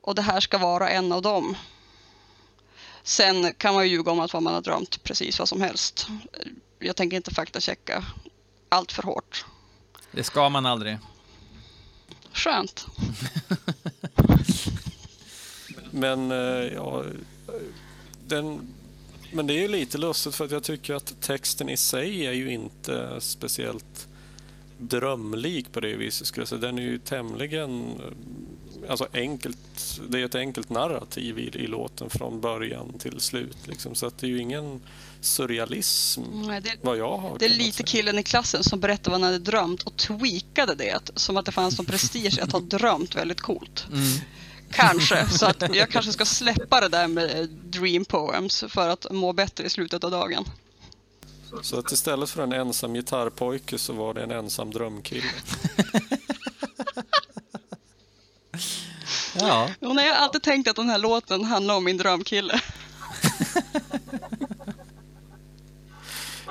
Och 0.00 0.14
det 0.14 0.22
här 0.22 0.40
ska 0.40 0.58
vara 0.58 0.90
en 0.90 1.12
av 1.12 1.22
dem. 1.22 1.56
Sen 3.04 3.52
kan 3.54 3.74
man 3.74 3.84
ju 3.84 3.90
ljuga 3.90 4.12
om 4.12 4.20
att 4.20 4.32
vad 4.32 4.42
man 4.42 4.54
har 4.54 4.60
drömt 4.60 5.02
precis 5.02 5.38
vad 5.38 5.48
som 5.48 5.60
helst. 5.60 6.06
Jag 6.78 6.96
tänker 6.96 7.16
inte 7.16 7.34
faktachecka 7.34 8.04
allt 8.68 8.92
för 8.92 9.02
hårt. 9.02 9.44
Det 10.12 10.24
ska 10.24 10.48
man 10.48 10.66
aldrig. 10.66 10.98
Skönt. 12.32 12.86
Men 15.90 16.30
eh, 16.30 16.72
ja, 16.74 17.04
den, 18.26 18.74
men 19.32 19.46
det 19.46 19.54
är 19.54 19.60
ju 19.60 19.68
lite 19.68 19.98
lustigt 19.98 20.34
för 20.34 20.44
att 20.44 20.50
jag 20.50 20.62
tycker 20.62 20.94
att 20.94 21.20
texten 21.20 21.68
i 21.68 21.76
sig 21.76 22.26
är 22.26 22.32
ju 22.32 22.52
inte 22.52 23.20
speciellt 23.20 24.08
drömlik 24.88 25.72
på 25.72 25.80
det 25.80 25.96
viset 25.96 26.26
skulle 26.26 26.42
jag 26.42 26.48
säga. 26.48 26.60
Den 26.60 26.78
är 26.78 26.82
ju 26.82 26.98
tämligen 26.98 27.82
eh, 27.82 28.90
alltså 28.90 29.06
enkelt. 29.12 30.00
Det 30.08 30.20
är 30.20 30.24
ett 30.24 30.34
enkelt 30.34 30.70
narrativ 30.70 31.38
i, 31.38 31.42
i 31.42 31.66
låten 31.66 32.10
från 32.10 32.40
början 32.40 32.98
till 32.98 33.20
slut. 33.20 33.56
Liksom. 33.66 33.94
Så 33.94 34.06
att 34.06 34.18
det 34.18 34.26
är 34.26 34.30
ju 34.30 34.38
ingen 34.38 34.80
surrealism 35.20 36.22
Nej, 36.32 36.60
det, 36.60 36.70
vad 36.82 36.96
jag 36.96 37.18
har 37.18 37.38
det 37.38 37.44
är 37.44 37.48
lite 37.48 37.76
säga. 37.76 37.86
killen 37.86 38.18
i 38.18 38.22
klassen 38.22 38.64
som 38.64 38.80
berättade 38.80 39.10
vad 39.10 39.20
han 39.20 39.32
hade 39.32 39.44
drömt 39.44 39.82
och 39.82 39.96
tweakade 39.96 40.74
det. 40.74 41.10
Som 41.14 41.36
att 41.36 41.46
det 41.46 41.52
fanns 41.52 41.78
någon 41.78 41.86
prestige 41.86 42.38
att 42.42 42.52
ha 42.52 42.60
drömt 42.60 43.16
väldigt 43.16 43.40
coolt. 43.40 43.86
Kanske, 44.70 45.26
så 45.30 45.46
att 45.46 45.74
jag 45.74 45.90
kanske 45.90 46.12
ska 46.12 46.24
släppa 46.24 46.80
det 46.80 46.88
där 46.88 47.08
med 47.08 47.48
dream 47.48 48.04
poems 48.04 48.64
för 48.68 48.88
att 48.88 49.06
må 49.10 49.32
bättre 49.32 49.64
i 49.64 49.70
slutet 49.70 50.04
av 50.04 50.10
dagen. 50.10 50.44
Så 51.62 51.78
att 51.78 51.92
istället 51.92 52.30
för 52.30 52.42
en 52.42 52.52
ensam 52.52 52.94
gitarrpojke 52.94 53.78
så 53.78 53.92
var 53.92 54.14
det 54.14 54.22
en 54.22 54.30
ensam 54.30 54.70
drömkille. 54.70 55.22
Ja. 59.38 59.68
Och 59.80 59.94
nej, 59.94 60.06
jag 60.06 60.14
har 60.14 60.20
alltid 60.24 60.42
tänkt 60.42 60.68
att 60.68 60.76
den 60.76 60.90
här 60.90 60.98
låten 60.98 61.44
handlar 61.44 61.74
om 61.74 61.84
min 61.84 61.96
drömkille. 61.96 62.60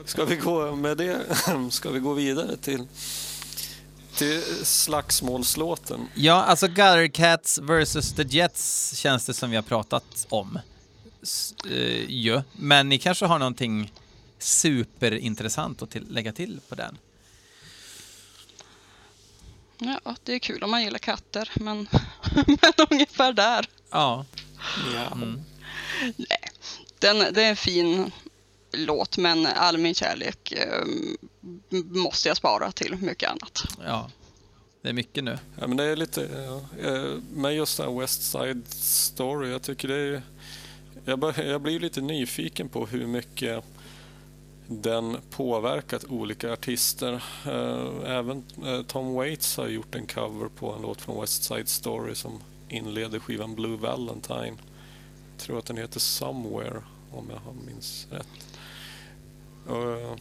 Ska 0.05 0.25
vi 0.25 0.35
gå 0.35 0.75
med 0.75 0.97
det? 0.97 1.21
Ska 1.71 1.89
vi 1.89 1.99
gå 1.99 2.13
vidare 2.13 2.57
till 2.57 2.87
till 4.15 4.41
slagsmålslåten. 4.65 6.07
Ja, 6.15 6.43
alltså 6.43 6.67
Gutter 6.67 7.07
Cats 7.07 7.59
vs 7.59 8.13
The 8.13 8.23
Jets 8.23 8.95
känns 8.97 9.25
det 9.25 9.33
som 9.33 9.49
vi 9.49 9.55
har 9.55 9.63
pratat 9.63 10.25
om. 10.29 10.59
S- 11.23 11.53
eh, 11.71 12.09
ju. 12.09 12.41
Men 12.53 12.89
ni 12.89 12.97
kanske 12.97 13.25
har 13.25 13.39
någonting 13.39 13.91
superintressant 14.41 15.81
att 15.81 15.91
till, 15.91 16.05
lägga 16.09 16.33
till 16.33 16.59
på 16.69 16.75
den? 16.75 16.97
Ja, 19.77 20.15
det 20.23 20.33
är 20.33 20.39
kul 20.39 20.63
om 20.63 20.71
man 20.71 20.83
gillar 20.83 20.99
katter, 20.99 21.49
men, 21.55 21.77
men 22.47 22.87
ungefär 22.91 23.33
där. 23.33 23.69
Ja. 23.89 24.25
Ja. 24.95 25.17
Nej, 26.15 26.49
den, 26.99 27.33
det 27.33 27.43
är 27.43 27.49
en 27.49 27.55
fin 27.55 28.11
låt, 28.71 29.17
men 29.17 29.45
all 29.45 29.77
min 29.77 29.95
kärlek 29.95 30.51
eh, 30.51 30.85
måste 31.83 32.27
jag 32.27 32.37
spara 32.37 32.71
till 32.71 32.95
mycket 32.95 33.29
annat. 33.29 33.63
ja. 33.85 34.09
Det 34.81 34.89
är 34.89 34.93
mycket 34.93 35.23
nu. 35.23 35.37
Ja, 35.59 35.67
men 35.67 35.77
det 35.77 35.83
är 35.83 35.95
lite... 35.95 36.21
Ja, 36.21 36.87
eh, 36.87 37.19
med 37.33 37.55
just 37.55 37.77
den 37.77 37.87
här 37.87 37.99
West 37.99 38.31
Side 38.31 38.67
Story, 38.67 39.51
jag 39.51 39.61
tycker 39.61 39.87
det 39.87 39.95
är... 39.95 40.21
Jag, 41.05 41.19
bör, 41.19 41.43
jag 41.43 41.61
blir 41.61 41.79
lite 41.79 42.01
nyfiken 42.01 42.69
på 42.69 42.85
hur 42.85 43.07
mycket 43.07 43.63
den 44.71 45.17
påverkat 45.29 46.05
olika 46.09 46.53
artister. 46.53 47.23
Eh, 47.45 48.11
Även 48.17 48.43
eh, 48.65 48.81
Tom 48.81 49.13
Waits 49.13 49.57
har 49.57 49.67
gjort 49.67 49.95
en 49.95 50.07
cover 50.07 50.47
på 50.47 50.71
en 50.73 50.81
låt 50.81 51.01
från 51.01 51.21
West 51.21 51.43
Side 51.43 51.67
Story 51.69 52.15
som 52.15 52.39
inleder 52.69 53.19
skivan 53.19 53.55
Blue 53.55 53.77
Valentine. 53.77 54.53
Jag 55.31 55.45
tror 55.45 55.59
att 55.59 55.65
den 55.65 55.77
heter 55.77 55.99
Somewhere, 55.99 56.83
om 57.11 57.29
jag 57.29 57.37
har 57.39 57.53
minns 57.67 58.07
rätt. 58.11 58.27
Och, 59.67 60.17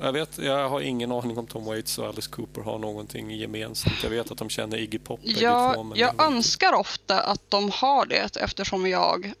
jag, 0.00 0.12
vet, 0.12 0.38
jag 0.38 0.68
har 0.68 0.80
ingen 0.80 1.12
aning 1.12 1.38
om 1.38 1.46
Tom 1.46 1.64
Waits 1.64 1.98
och 1.98 2.06
Alice 2.06 2.30
Cooper 2.30 2.60
har 2.62 2.78
någonting 2.78 3.30
gemensamt. 3.30 3.96
Jag 4.02 4.10
vet 4.10 4.30
att 4.30 4.38
de 4.38 4.48
känner 4.48 4.76
Iggy 4.76 4.98
Pop 4.98 5.20
två, 5.20 5.30
Jag, 5.40 5.86
men 5.86 5.98
jag 5.98 6.16
det- 6.16 6.22
önskar 6.24 6.72
ofta 6.72 7.20
att 7.20 7.50
de 7.50 7.70
har 7.70 8.06
det 8.06 8.36
eftersom 8.36 8.86
jag 8.90 9.32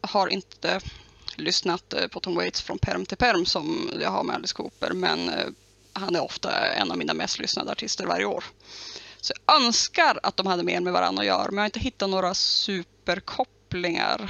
har 0.00 0.28
inte 0.28 0.80
lyssnat 1.38 1.92
eh, 1.92 2.06
på 2.06 2.20
Tom 2.20 2.34
Waits 2.34 2.62
från 2.62 2.78
perm 2.78 3.06
till 3.06 3.16
perm 3.16 3.46
som 3.46 3.90
jag 4.00 4.10
har 4.10 4.22
med 4.24 4.36
Alice 4.36 4.54
Cooper, 4.54 4.90
men 4.92 5.28
eh, 5.28 5.46
han 5.92 6.16
är 6.16 6.24
ofta 6.24 6.66
en 6.66 6.90
av 6.90 6.98
mina 6.98 7.14
mest 7.14 7.38
lyssnade 7.38 7.72
artister 7.72 8.06
varje 8.06 8.24
år. 8.24 8.44
Så 9.20 9.32
jag 9.46 9.56
önskar 9.56 10.20
att 10.22 10.36
de 10.36 10.46
hade 10.46 10.62
mer 10.62 10.80
med 10.80 10.92
varandra 10.92 11.20
att 11.20 11.26
göra, 11.26 11.44
men 11.44 11.54
jag 11.54 11.62
har 11.62 11.66
inte 11.66 11.80
hittat 11.80 12.10
några 12.10 12.34
superkopplingar. 12.34 14.28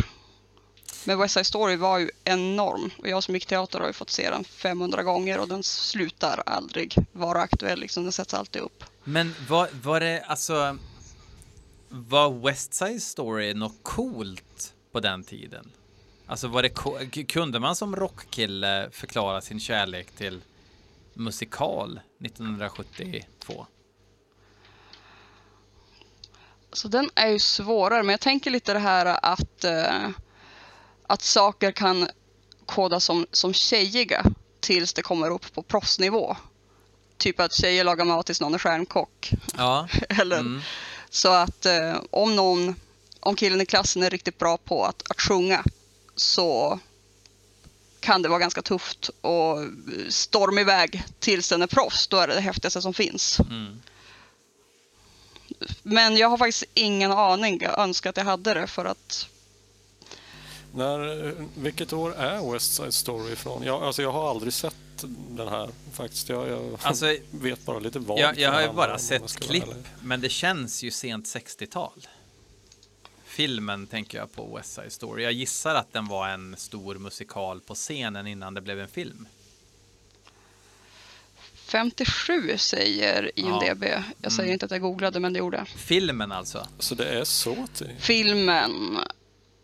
Men 1.05 1.19
West 1.19 1.35
Side 1.35 1.47
Story 1.47 1.77
var 1.77 1.99
ju 1.99 2.11
enorm 2.25 2.91
och 2.99 3.09
jag 3.09 3.23
som 3.23 3.35
gick 3.35 3.47
teater 3.47 3.81
har 3.81 3.87
ju 3.87 3.93
fått 3.93 4.11
se 4.11 4.31
den 4.31 4.45
500 4.45 5.03
gånger 5.03 5.39
och 5.39 5.49
den 5.49 5.63
slutar 5.63 6.43
aldrig 6.47 6.97
vara 7.13 7.41
aktuell, 7.41 7.81
liksom. 7.81 8.03
den 8.03 8.13
sätts 8.13 8.35
alltid 8.35 8.63
upp. 8.63 8.85
Men 9.05 9.35
var, 9.49 9.69
var 9.83 10.01
det 10.01 10.23
alltså... 10.27 10.79
Var 11.91 12.47
West 12.47 12.75
Side 12.75 13.03
Story 13.03 13.55
något 13.55 13.79
coolt 13.83 14.75
på 14.93 15.01
den 15.01 15.25
tiden? 15.25 15.71
Alltså 16.29 16.49
var 16.49 16.63
det 16.63 17.25
kunde 17.25 17.61
man 17.61 17.77
som 17.77 17.97
rockkille 17.97 18.89
förklara 18.93 19.41
sin 19.41 19.61
kärlek 19.61 20.11
till 20.11 20.41
musikal 21.15 22.01
1972? 22.25 23.67
Så 26.73 26.89
den 26.89 27.11
är 27.15 27.29
ju 27.29 27.39
svårare, 27.39 28.03
men 28.03 28.11
jag 28.11 28.21
tänker 28.21 28.51
lite 28.51 28.73
det 28.73 28.79
här 28.79 29.19
att, 29.23 29.65
eh, 29.65 30.09
att 31.07 31.23
saker 31.23 31.73
kan 31.73 32.09
kodas 32.67 33.05
som, 33.05 33.27
som 33.33 33.55
tjejiga 33.55 34.25
tills 34.61 34.95
det 34.95 35.03
kommer 35.03 35.31
upp 35.31 35.55
på 35.55 35.63
proffsnivå. 35.63 36.37
Typ 37.17 37.41
att 37.41 37.53
tjejer 37.53 37.85
lagar 37.85 38.05
mat 38.05 38.27
tills 38.27 38.41
någon 38.41 38.55
är 38.55 38.59
stjärnkock. 38.59 39.33
Ja, 39.57 39.89
Eller, 40.09 40.39
mm. 40.39 40.61
Så 41.11 41.29
att 41.29 41.67
eh, 41.67 41.97
om 42.11 42.37
någon, 42.37 42.75
om 43.21 43.37
killen 43.37 43.61
i 43.61 43.67
klassen 43.67 44.03
är 44.03 44.11
riktigt 44.11 44.39
bra 44.39 44.57
på 44.57 44.85
att, 44.85 45.03
att 45.11 45.21
sjunga 45.21 45.65
så 46.21 46.79
kan 48.01 48.23
det 48.23 48.29
vara 48.29 48.39
ganska 48.39 48.63
tufft 48.63 49.11
och 49.21 49.57
storma 50.09 50.61
iväg 50.61 51.05
tills 51.19 51.49
den 51.49 51.63
är 51.63 51.67
proffs. 51.67 52.09
Då 52.09 52.17
är 52.17 52.29
det 52.29 52.35
det 52.35 52.41
häftigaste 52.41 52.83
som 52.83 52.95
finns. 52.95 53.41
Mm. 53.41 53.81
Men 55.83 56.17
jag 56.17 56.29
har 56.29 56.39
faktiskt 56.39 56.65
ingen 56.75 57.13
aning. 57.13 57.59
Jag 57.63 57.79
önskar 57.79 58.11
att 58.11 58.17
jag 58.17 58.25
hade 58.25 58.55
det 58.55 58.67
för 58.67 58.85
att 58.85 59.27
När, 60.75 61.35
vilket 61.55 61.93
år 61.93 62.15
är 62.15 62.53
West 62.53 62.75
Side 62.75 62.95
Story 62.95 63.33
ifrån? 63.33 63.63
Jag, 63.63 63.83
alltså 63.83 64.03
jag 64.03 64.13
har 64.13 64.31
aldrig 64.31 64.53
sett 64.53 64.75
den 65.31 65.49
här 65.49 65.71
faktiskt. 65.93 66.29
Jag, 66.29 66.49
jag 66.49 66.79
Alltså, 66.83 67.17
vet 67.31 67.65
bara 67.65 67.79
lite 67.79 67.99
vad 67.99 68.19
jag, 68.19 68.39
jag 68.39 68.53
har 68.53 68.63
ju 68.63 68.73
bara 68.73 68.99
sett 68.99 69.41
klipp, 69.41 69.65
men 70.03 70.21
det 70.21 70.29
känns 70.29 70.83
ju 70.83 70.91
sent 70.91 71.27
60-tal. 71.27 72.07
Filmen 73.43 73.87
tänker 73.87 74.19
jag 74.19 74.33
på 74.33 74.57
West 74.57 74.73
Side 74.75 74.93
Story. 74.93 75.23
Jag 75.23 75.33
gissar 75.33 75.75
att 75.75 75.93
den 75.93 76.07
var 76.07 76.29
en 76.29 76.57
stor 76.57 76.95
musikal 76.95 77.61
på 77.61 77.75
scenen 77.75 78.27
innan 78.27 78.55
det 78.55 78.61
blev 78.61 78.81
en 78.81 78.89
film. 78.89 79.29
57 81.55 82.59
säger 82.59 83.31
IMDB. 83.39 83.85
Jag 84.23 84.33
säger 84.33 84.43
Mm. 84.43 84.53
inte 84.53 84.65
att 84.65 84.71
jag 84.71 84.81
googlade, 84.81 85.21
men 85.21 85.33
det 85.33 85.39
gjorde 85.39 85.57
jag. 85.57 85.69
Filmen 85.69 86.33
alltså. 86.33 86.67
Så 86.79 86.95
det 86.95 87.05
är 87.09 87.25
så 87.25 87.67
till... 87.75 87.91
Filmen. 87.99 88.97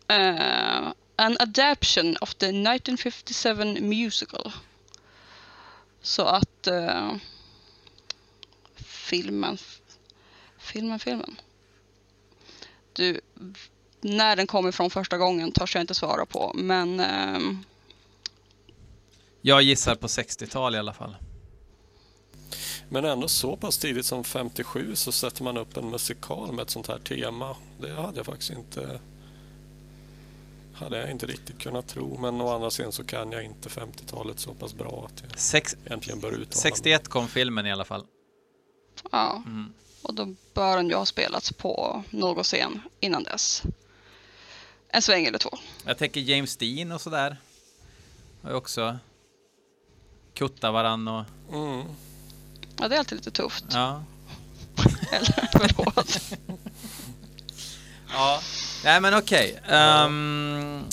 eh, 0.07 0.87
an 1.15 1.37
adaption 1.39 2.17
of 2.21 2.35
the 2.35 2.45
1957 2.45 3.79
musical. 3.81 4.51
Så 6.01 6.25
att 6.25 6.67
eh, 6.67 7.15
filmen, 8.75 9.57
filmen, 10.57 10.99
filmen. 10.99 11.35
Du, 12.95 13.21
när 14.01 14.35
den 14.35 14.47
kom 14.47 14.67
ifrån 14.67 14.89
första 14.89 15.17
gången 15.17 15.51
törs 15.51 15.75
jag 15.75 15.83
inte 15.83 15.95
svara 15.95 16.25
på, 16.25 16.51
men 16.55 16.99
ehm, 16.99 17.63
Jag 19.41 19.61
gissar 19.61 19.95
på 19.95 20.07
60-tal 20.07 20.75
i 20.75 20.77
alla 20.77 20.93
fall. 20.93 21.15
Men 22.89 23.05
ändå 23.05 23.27
så 23.27 23.57
pass 23.57 23.77
tidigt 23.77 24.05
som 24.05 24.23
57 24.23 24.95
så 24.95 25.11
sätter 25.11 25.43
man 25.43 25.57
upp 25.57 25.77
en 25.77 25.89
musikal 25.89 26.51
med 26.51 26.63
ett 26.63 26.69
sånt 26.69 26.87
här 26.87 26.99
tema. 26.99 27.55
Det 27.81 27.93
hade 27.93 28.17
jag 28.17 28.25
faktiskt 28.25 28.51
inte 28.51 28.99
hade 30.73 30.97
jag 30.97 31.11
inte 31.11 31.25
riktigt 31.25 31.59
kunnat 31.59 31.87
tro. 31.87 32.17
Men 32.17 32.41
å 32.41 32.49
andra 32.55 32.71
sidan 32.71 32.91
så 32.91 33.03
kan 33.03 33.31
jag 33.31 33.43
inte 33.43 33.69
50-talet 33.69 34.39
så 34.39 34.53
pass 34.53 34.73
bra 34.73 35.09
att 35.09 35.23
jag 35.29 35.39
Sex, 35.39 35.75
egentligen 35.85 36.19
bör 36.19 36.27
uttala 36.27 36.45
mig. 36.45 36.55
61 36.55 37.07
kom 37.07 37.27
filmen 37.27 37.65
i 37.65 37.71
alla 37.71 37.85
fall. 37.85 38.05
ja. 39.11 39.43
Mm. 39.45 39.73
Och 40.05 40.13
då 40.13 40.35
bör 40.53 40.77
den 40.77 40.89
ju 40.89 40.95
ha 40.95 41.05
spelats 41.05 41.51
på 41.51 42.03
någon 42.09 42.43
scen 42.43 42.81
innan 42.99 43.23
dess. 43.23 43.63
En 44.89 45.01
sväng 45.01 45.25
eller 45.25 45.37
två. 45.37 45.57
Jag 45.85 45.97
tänker 45.97 46.21
James 46.21 46.57
Dean 46.57 46.91
och 46.91 47.01
sådär. 47.01 47.37
Har 48.41 48.49
ju 48.49 48.55
också 48.55 48.97
kuttat 50.33 50.73
varann 50.73 51.07
och 51.07 51.25
Mm. 51.53 51.83
Ja, 52.79 52.87
det 52.87 52.95
är 52.95 52.99
alltid 52.99 53.17
lite 53.17 53.31
tufft. 53.31 53.65
ja. 53.71 54.03
Eller, 55.11 55.49
förlåt. 55.51 56.19
Ja, 58.09 58.41
nej 58.83 59.01
men 59.01 59.13
okej. 59.13 59.59
Ehm, 59.67 60.83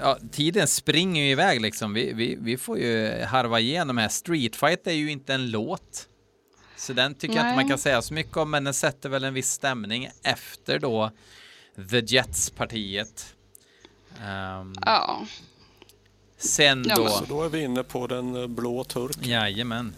ja, 0.00 0.18
tiden 0.32 0.68
springer 0.68 1.22
ju 1.24 1.30
iväg 1.30 1.60
liksom. 1.60 1.94
Vi, 1.94 2.12
vi, 2.12 2.36
vi 2.40 2.56
får 2.56 2.78
ju 2.78 3.22
harva 3.24 3.60
igenom 3.60 3.98
här. 3.98 4.08
Street 4.08 4.56
Fight 4.56 4.86
är 4.86 4.92
ju 4.92 5.10
inte 5.10 5.34
en 5.34 5.50
låt. 5.50 6.08
Så 6.82 6.92
den 6.92 7.14
tycker 7.14 7.34
jag 7.34 7.42
inte 7.42 7.54
man 7.54 7.64
Nej. 7.64 7.68
kan 7.68 7.78
säga 7.78 8.02
så 8.02 8.14
mycket 8.14 8.36
om, 8.36 8.50
men 8.50 8.64
den 8.64 8.74
sätter 8.74 9.08
väl 9.08 9.24
en 9.24 9.34
viss 9.34 9.50
stämning 9.50 10.08
efter 10.22 10.78
då 10.78 11.10
The 11.90 12.00
Jets-partiet. 12.00 13.34
Ehm, 14.24 14.74
Ja, 14.86 15.26
sen 16.38 16.82
då... 16.82 17.08
Så 17.08 17.24
då 17.24 17.42
är 17.42 17.48
vi 17.48 17.62
inne 17.62 17.82
på 17.82 18.06
den 18.06 18.36
eh, 18.36 18.46
blå 18.46 18.84
turken. 18.84 19.30
Jajamän. 19.30 19.94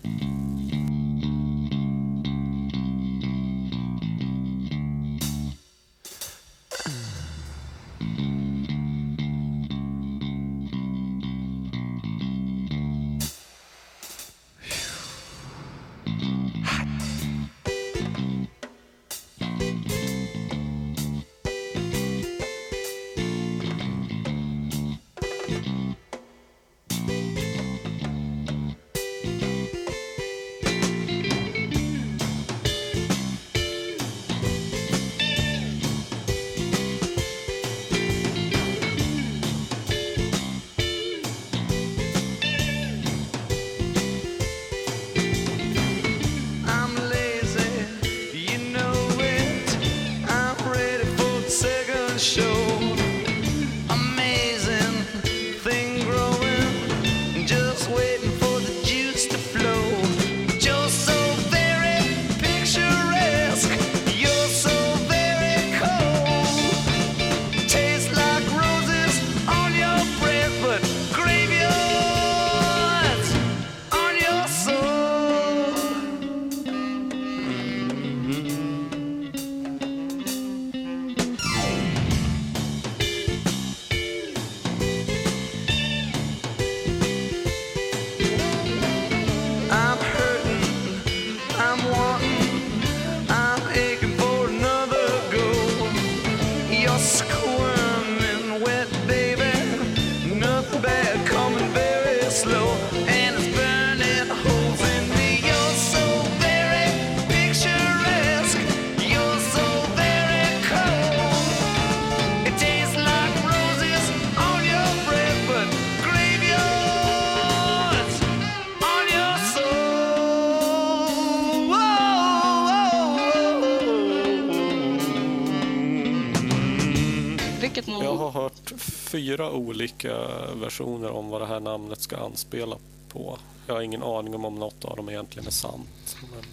Fyra 129.36 129.52
olika 129.52 130.14
versioner 130.54 131.10
om 131.10 131.28
vad 131.28 131.40
det 131.40 131.46
här 131.46 131.60
namnet 131.60 132.00
ska 132.00 132.16
anspela 132.16 132.78
på. 133.08 133.38
Jag 133.66 133.74
har 133.74 133.82
ingen 133.82 134.02
aning 134.02 134.34
om 134.34 134.44
om 134.44 134.54
något 134.54 134.84
av 134.84 134.96
dem 134.96 135.08
egentligen 135.08 135.46
är 135.46 135.50
sant. 135.50 136.16
Men, 136.32 136.44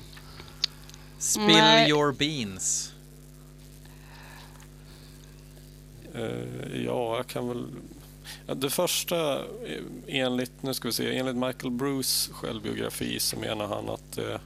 Spill 1.18 1.46
Nej. 1.46 1.90
your 1.90 2.12
beans. 2.12 2.94
eh, 6.14 6.84
ja, 6.86 7.16
jag 7.18 7.28
kan 7.28 7.48
väl... 7.48 7.66
Det 8.56 8.70
första, 8.70 9.40
eh, 9.40 9.82
enligt, 10.08 10.64
nu 10.64 10.74
ska 10.74 10.88
vi 10.88 10.94
se, 10.94 11.18
enligt 11.18 11.36
Michael 11.36 11.72
Bruce 11.72 12.34
självbiografi 12.34 13.20
så 13.20 13.40
menar 13.40 13.68
han 13.68 13.90
att 13.90 14.12
det 14.12 14.40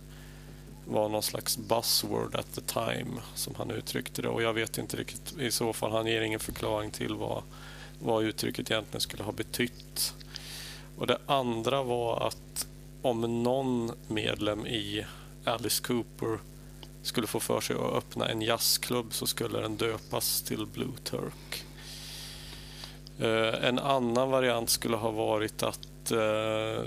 var 0.86 1.10
någon 1.10 1.24
slags 1.24 1.58
buzzword 1.58 2.36
at 2.36 2.56
the 2.56 2.62
time 2.62 3.22
som 3.36 3.56
han 3.56 3.72
uttryckte 3.72 4.22
det 4.22 4.30
och 4.30 4.42
jag 4.44 4.54
vet 4.54 4.78
inte 4.78 4.98
riktigt 4.98 5.40
i 5.40 5.52
så 5.52 5.74
fall, 5.74 5.92
han 5.92 6.08
ger 6.08 6.22
ingen 6.22 6.40
förklaring 6.40 6.92
till 6.92 7.16
vad, 7.16 7.44
vad 8.00 8.24
uttrycket 8.24 8.72
egentligen 8.72 9.02
skulle 9.02 9.24
ha 9.24 9.32
betytt. 9.32 10.14
Och 10.98 11.08
det 11.08 11.18
andra 11.26 11.84
var 11.84 12.28
att 12.28 12.68
om 13.02 13.44
någon 13.44 13.92
medlem 14.08 14.68
i 14.68 15.06
Alice 15.44 15.84
Cooper 15.84 16.40
skulle 17.02 17.28
få 17.28 17.40
för 17.40 17.62
sig 17.62 17.76
att 17.76 17.94
öppna 17.94 18.28
en 18.30 18.42
jazzklubb 18.42 19.14
så 19.14 19.28
skulle 19.28 19.62
den 19.62 19.78
döpas 19.78 20.42
till 20.42 20.66
Blue 20.66 20.94
Turk. 21.04 21.66
Eh, 23.20 23.68
en 23.68 23.80
annan 23.80 24.30
variant 24.30 24.70
skulle 24.70 24.96
ha 24.96 25.12
varit 25.12 25.64
att, 25.64 26.12
eh, 26.12 26.84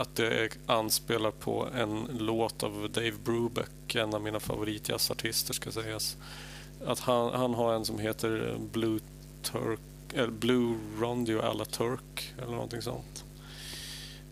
att 0.00 0.16
det 0.16 0.58
anspelar 0.66 1.30
på 1.30 1.68
en 1.74 2.08
låt 2.18 2.62
av 2.62 2.90
Dave 2.90 3.14
Brubeck, 3.24 3.94
en 3.94 4.14
av 4.14 4.22
mina 4.22 4.40
favoritjazzartister 4.40 5.54
ska 5.54 5.72
sägas. 5.72 6.16
Att 6.86 7.00
han, 7.00 7.32
han 7.32 7.54
har 7.54 7.74
en 7.74 7.84
som 7.84 7.98
heter 7.98 8.56
Blue 8.72 9.00
Turk, 9.52 9.80
eller 10.14 10.30
Blue 10.30 10.74
Rondio 11.00 11.40
alla 11.42 11.64
Turk 11.64 12.32
eller 12.42 12.52
någonting 12.52 12.82
sånt. 12.82 13.24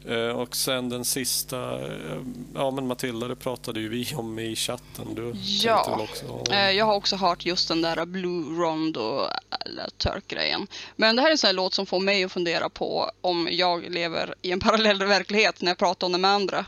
Eh, 0.08 0.28
Och 0.28 0.56
sen 0.56 0.88
den 0.88 1.04
sista, 1.04 1.80
eh, 1.80 2.20
ja 2.54 2.70
men 2.70 2.86
Matilda, 2.86 3.28
det 3.28 3.36
pratade 3.36 3.80
ju 3.80 3.88
vi 3.88 4.14
om 4.16 4.38
i 4.38 4.56
chatten. 4.56 5.14
Du 5.14 5.32
Ja. 5.44 5.98
också 6.10 6.26
om- 6.28 6.44
Eh, 6.52 6.70
Jag 6.70 6.84
har 6.84 6.94
också 6.94 7.16
hört 7.16 7.46
just 7.46 7.68
den 7.68 7.82
där 7.82 8.06
Blue 8.06 8.44
Rondo 8.62 9.20
eller 9.66 9.88
Turk-grejen. 9.98 10.66
Men 10.96 11.16
det 11.16 11.22
här 11.22 11.28
är 11.28 11.32
en 11.32 11.38
sån 11.38 11.48
här 11.48 11.54
låt 11.54 11.74
som 11.74 11.86
får 11.86 12.00
mig 12.00 12.24
att 12.24 12.32
fundera 12.32 12.68
på 12.68 13.10
om 13.20 13.48
jag 13.50 13.90
lever 13.90 14.34
i 14.42 14.52
en 14.52 14.60
parallell 14.66 14.98
verklighet 15.04 15.60
när 15.62 15.70
jag 15.70 15.78
pratar 15.78 16.06
om 16.06 16.12
det 16.12 16.18
med 16.18 16.30
andra. 16.30 16.64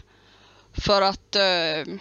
För 0.73 1.03
att 1.03 1.37
eh, 1.37 1.95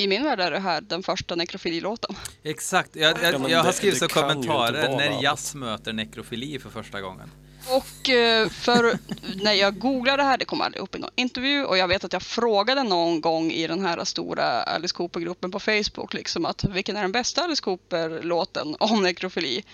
i 0.00 0.06
min 0.06 0.24
värld 0.24 0.40
är 0.40 0.50
det 0.50 0.58
här 0.58 0.80
den 0.80 1.02
första 1.02 1.34
nekrofililåten. 1.34 2.16
Exakt, 2.42 2.96
jag, 2.96 3.18
Ja, 3.22 3.30
jag, 3.32 3.40
men 3.40 3.50
jag 3.50 3.62
har 3.62 3.72
skrivit 3.72 4.02
inte 4.02 4.14
kommentarer 4.14 4.88
när 4.88 5.22
jazz 5.22 5.54
möter 5.54 5.92
nekrofili 5.92 6.58
för 6.58 6.70
första 6.70 7.00
gången. 7.00 7.30
Och 7.68 8.08
eh, 8.10 8.48
för 8.48 8.98
när 9.42 9.52
jag 9.52 9.78
googlade 9.78 10.22
det 10.22 10.26
här, 10.26 10.38
det 10.38 10.44
kom 10.44 10.60
aldrig 10.60 10.82
upp 10.82 10.94
i 10.94 10.98
någon 10.98 11.10
intervju 11.14 11.64
och 11.64 11.78
jag 11.78 11.88
vet 11.88 12.04
att 12.04 12.12
jag 12.12 12.22
frågade 12.22 12.82
någon 12.82 13.20
gång 13.20 13.50
i 13.52 13.66
den 13.66 13.84
här 13.84 14.04
stora 14.04 14.62
Alice 14.62 14.94
Cooper-gruppen 14.94 15.50
på 15.50 15.60
Facebook 15.60 16.14
liksom 16.14 16.44
att 16.46 16.64
vilken 16.64 16.96
är 16.96 17.02
den 17.02 17.12
bästa 17.12 17.42
Alice 17.44 17.62
Cooper-låten 17.62 18.76
om 18.80 19.02
nekrofili? 19.02 19.64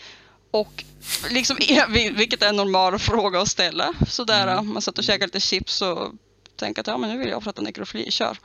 Och 0.50 0.84
liksom, 1.30 1.56
vil- 1.88 2.16
vilket 2.16 2.42
är 2.42 2.48
en 2.48 2.56
normal 2.56 2.98
fråga 2.98 3.40
att 3.40 3.48
ställa. 3.48 3.94
Sådär, 4.08 4.62
man 4.62 4.82
satt 4.82 4.98
och 4.98 5.04
käkade 5.04 5.26
lite 5.26 5.40
chips 5.40 5.82
och 5.82 6.12
tänkte 6.56 6.80
att 6.80 6.86
ja, 6.86 6.98
men 6.98 7.10
nu 7.10 7.18
vill 7.18 7.28
jag 7.28 7.42
prata 7.42 7.62
nekrofili, 7.62 8.10
kör. 8.10 8.38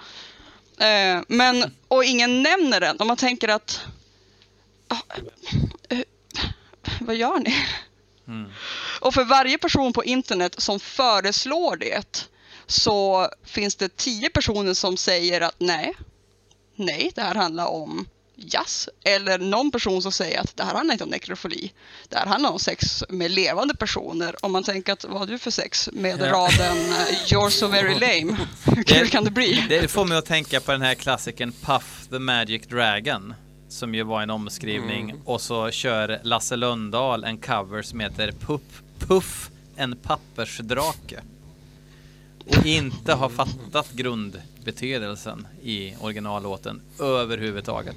Eh, 0.81 1.21
men, 1.27 1.75
och 1.87 2.03
ingen 2.03 2.43
nämner 2.43 2.79
den. 2.79 2.97
Och 2.97 3.07
man 3.07 3.17
tänker 3.17 3.47
att, 3.47 3.81
ah, 4.87 5.15
eh, 5.89 5.99
vad 6.99 7.15
gör 7.15 7.39
ni? 7.39 7.55
Och 9.01 9.13
för 9.13 9.23
varje 9.23 9.57
person 9.57 9.93
på 9.93 10.03
internet 10.03 10.55
som 10.61 10.79
föreslår 10.79 11.75
det 11.75 12.27
så 12.65 13.29
finns 13.43 13.75
det 13.75 13.97
tio 13.97 14.29
personer 14.29 14.73
som 14.73 14.97
säger 14.97 15.41
att 15.41 15.55
nej, 15.57 15.93
nej, 16.75 17.11
det 17.15 17.21
här 17.21 17.35
handlar 17.35 17.65
om 17.65 18.07
jazz. 18.53 18.89
Eller 19.03 19.37
någon 19.37 19.71
person 19.71 20.01
som 20.01 20.11
säger 20.11 20.39
att 20.39 20.57
det 20.57 20.63
här 20.63 20.73
handlar 20.73 20.93
inte 20.93 21.03
om 21.03 21.09
nekrofili. 21.09 21.71
Det 22.09 22.17
här 22.17 22.25
handlar 22.25 22.49
om 22.51 22.59
sex 22.59 23.03
med 23.09 23.31
levande 23.31 23.75
personer. 23.75 24.35
Om 24.45 24.51
man 24.51 24.63
tänker 24.63 24.93
att 24.93 25.05
vad 25.05 25.19
har 25.19 25.25
du 25.27 25.37
för 25.39 25.51
sex 25.51 25.89
med 25.93 26.19
Ja. 26.19 26.25
raden 26.31 26.77
eh, 26.77 27.15
You're 27.27 27.49
so 27.49 27.67
very 27.67 27.93
lame. 28.25 28.37
Hur 28.75 28.83
kul 28.83 29.09
kan 29.09 29.23
det 29.23 29.31
bli? 29.31 29.65
Det 29.69 29.87
får 29.87 30.05
mig 30.05 30.17
att 30.17 30.25
tänka 30.25 30.59
på 30.59 30.71
den 30.71 30.81
här 30.81 30.95
klassikern 30.95 31.51
Puff 31.61 32.07
the 32.09 32.19
Magic 32.19 32.67
Dragon. 32.67 33.33
Som 33.69 33.95
ju 33.95 34.03
var 34.03 34.21
en 34.21 34.29
omskrivning. 34.29 35.15
Och 35.25 35.41
så 35.41 35.71
kör 35.71 36.19
Lasse 36.23 36.55
Lundahl 36.55 37.23
en 37.23 37.37
cover 37.37 37.81
som 37.81 37.99
heter 37.99 38.31
Puff, 38.31 38.61
Puff 38.99 39.49
en 39.75 39.95
pappersdrake. 39.95 41.19
Och 42.47 42.65
inte 42.65 43.13
har 43.13 43.29
fattat 43.29 43.91
grundbetydelsen 43.91 45.47
i 45.63 45.93
originallåten 45.99 46.81
överhuvudtaget. 46.99 47.95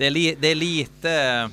Det 0.00 0.06
är, 0.06 0.10
li, 0.10 0.36
det 0.40 0.48
är 0.48 0.54
lite, 0.54 1.50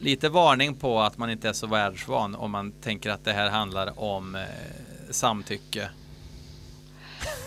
lite 0.00 0.28
varning 0.28 0.74
på 0.74 1.00
att 1.00 1.18
man 1.18 1.30
inte 1.30 1.48
är 1.48 1.52
så 1.52 1.66
världsvan 1.66 2.34
om 2.34 2.50
man 2.50 2.72
tänker 2.72 3.10
att 3.10 3.24
det 3.24 3.32
här 3.32 3.50
handlar 3.50 4.00
om 4.00 4.34
eh, 4.34 4.42
samtycke. 5.10 5.88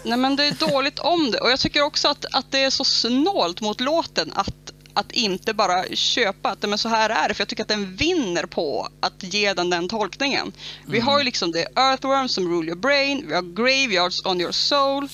Nej 0.03 0.17
men 0.17 0.35
det 0.35 0.45
är 0.45 0.69
dåligt 0.71 0.99
om 0.99 1.31
det 1.31 1.37
och 1.39 1.49
jag 1.51 1.59
tycker 1.59 1.81
också 1.81 2.07
att, 2.07 2.25
att 2.31 2.51
det 2.51 2.63
är 2.63 2.69
så 2.69 2.83
snålt 2.83 3.61
mot 3.61 3.81
låten 3.81 4.31
att, 4.35 4.73
att 4.93 5.11
inte 5.11 5.53
bara 5.53 5.83
köpa 5.83 6.49
att 6.49 6.69
men 6.69 6.77
så 6.77 6.89
här 6.89 7.09
är 7.09 7.27
det 7.27 7.33
för 7.33 7.41
jag 7.41 7.47
tycker 7.47 7.63
att 7.63 7.69
den 7.69 7.95
vinner 7.95 8.45
på 8.45 8.87
att 8.99 9.23
ge 9.23 9.53
den 9.53 9.69
den 9.69 9.87
tolkningen. 9.87 10.53
Vi 10.87 10.99
har 10.99 11.17
ju 11.17 11.23
liksom 11.23 11.51
det 11.51 11.67
Earthworms 11.75 12.33
som 12.33 12.47
rule 12.47 12.67
your 12.67 12.79
brain, 12.79 13.25
vi 13.27 13.35
har 13.35 13.41
Graveyards 13.41 14.25
on 14.25 14.41
your 14.41 14.51
soul, 14.51 15.09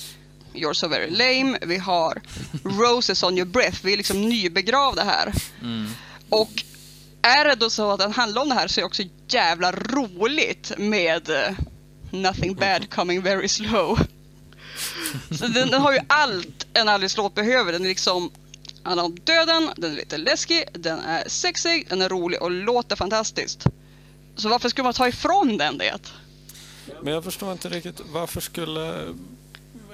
You're 0.54 0.74
so 0.74 0.88
very 0.88 1.10
lame, 1.10 1.58
vi 1.62 1.78
har 1.78 2.22
Roses 2.64 3.22
on 3.22 3.38
your 3.38 3.48
breath, 3.48 3.78
vi 3.82 3.92
är 3.92 3.96
liksom 3.96 4.28
nybegravda 4.28 5.04
här. 5.04 5.32
Och 6.28 6.64
är 7.22 7.44
det 7.44 7.54
då 7.54 7.70
så 7.70 7.90
att 7.90 7.98
den 7.98 8.12
handlar 8.12 8.42
om 8.42 8.48
det 8.48 8.54
här 8.54 8.68
så 8.68 8.80
är 8.80 8.82
det 8.82 8.86
också 8.86 9.02
jävla 9.28 9.72
roligt 9.72 10.72
med 10.78 11.30
eh, 11.30 11.54
Nothing 12.10 12.54
bad 12.54 12.90
coming 12.90 13.22
very 13.22 13.48
slow. 13.48 13.98
Så 15.30 15.46
den, 15.46 15.70
den 15.70 15.80
har 15.80 15.92
ju 15.92 15.98
allt 16.06 16.66
en 16.72 16.88
Alice-låt 16.88 17.34
behöver. 17.34 17.72
Den 17.72 17.84
är 17.84 17.88
liksom 17.88 18.30
handlar 18.82 19.04
om 19.04 19.18
döden, 19.24 19.70
den 19.76 19.92
är 19.92 19.96
lite 19.96 20.18
läskig, 20.18 20.64
den 20.72 20.98
är 20.98 21.28
sexig, 21.28 21.86
den 21.88 22.02
är 22.02 22.08
rolig 22.08 22.42
och 22.42 22.50
låter 22.50 22.96
fantastiskt. 22.96 23.66
Så 24.36 24.48
varför 24.48 24.68
skulle 24.68 24.84
man 24.84 24.92
ta 24.92 25.08
ifrån 25.08 25.56
den 25.56 25.78
det? 25.78 25.98
Men 27.02 27.12
jag 27.12 27.24
förstår 27.24 27.52
inte 27.52 27.68
riktigt 27.68 28.00
varför 28.12 28.40
skulle... 28.40 29.14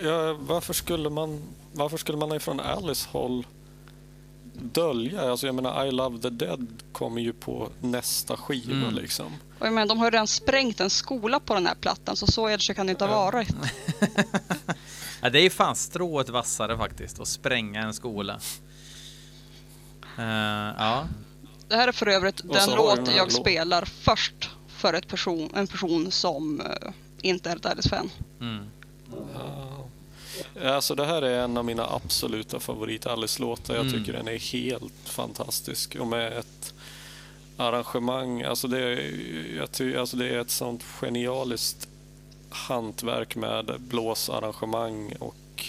Ja, 0.03 0.36
varför 0.40 0.72
skulle 0.74 1.11
man... 1.11 1.42
Varför 1.72 1.96
skulle 1.96 2.18
man 2.18 2.32
ifrån 2.36 2.61
Alice 2.61 3.09
håll 3.12 3.46
dölja? 4.55 5.30
Alltså 5.30 5.46
jag 5.46 5.55
menar 5.55 5.86
I 5.86 5.90
Love 5.92 6.18
the 6.18 6.30
Dead 6.30 6.66
kommer 6.92 7.20
ju 7.20 7.32
på 7.32 7.68
nästa 7.80 8.36
skiva 8.36 8.72
Mm. 8.72 8.94
liksom. 8.94 9.26
Och 9.59 9.66
jag 9.66 9.72
menar, 9.72 9.86
de 9.88 9.99
har 9.99 10.07
ju 10.07 10.11
redan 10.11 10.26
sprängt 10.26 10.80
en 10.80 10.90
skola 10.90 11.40
på 11.40 11.55
den 11.55 11.66
här 11.66 11.74
plattan 11.74 12.16
så 12.16 12.26
så 12.26 12.49
edge 12.51 12.74
kan 12.76 12.86
det 12.86 12.90
inte 12.90 13.05
ha 13.05 13.24
varit. 13.30 13.49
Ja, 15.22 15.30
det 15.30 15.38
är 15.38 15.42
ju 15.42 15.51
fan 15.51 15.76
strået 15.76 16.28
vassare 16.28 16.76
faktiskt, 16.76 17.20
att 17.20 17.28
spränga 17.28 17.80
en 17.82 17.94
skola. 17.94 18.40
Eh, 20.18 20.24
ja, 20.78 21.07
Det 21.68 21.76
här 21.76 21.88
är 21.88 21.92
för 21.92 22.07
övrigt 22.07 22.36
den 22.36 22.70
låt 22.76 23.16
jag 23.16 23.28
lå- 23.28 23.30
spelar 23.30 23.84
först 23.84 24.51
för 24.68 24.94
ett 24.94 25.09
person, 25.09 25.51
en 25.55 25.66
person 25.66 26.11
som 26.11 26.61
eh, 26.61 26.90
inte 27.22 27.51
är 27.51 27.57
ett 27.57 27.66
Alice-fan. 27.66 28.11
mm. 28.40 28.66
Alltså 30.64 30.95
det 30.95 31.05
här 31.05 31.22
är 31.22 31.45
en 31.45 31.57
av 31.57 31.64
mina 31.64 31.86
absoluta 31.86 32.61
favorit 32.61 33.07
Alice-låtar. 33.07 33.74
Jag 33.74 33.86
Mm. 33.86 33.99
tycker 33.99 34.12
den 34.12 34.28
är 34.28 34.39
helt 34.53 34.93
fantastisk. 35.05 35.97
Och 35.97 36.07
med 36.07 36.32
ett 36.39 36.74
arrangemang, 37.57 38.43
alltså 38.43 38.68
det, 38.68 38.78
är, 38.80 39.99
alltså 39.99 40.16
det 40.16 40.28
är 40.28 40.39
ett 40.39 40.51
sånt 40.51 40.82
genialiskt 40.82 41.89
hantverk 42.51 43.36
med 43.36 43.80
blåsarrangemang 43.80 45.14
och 45.18 45.64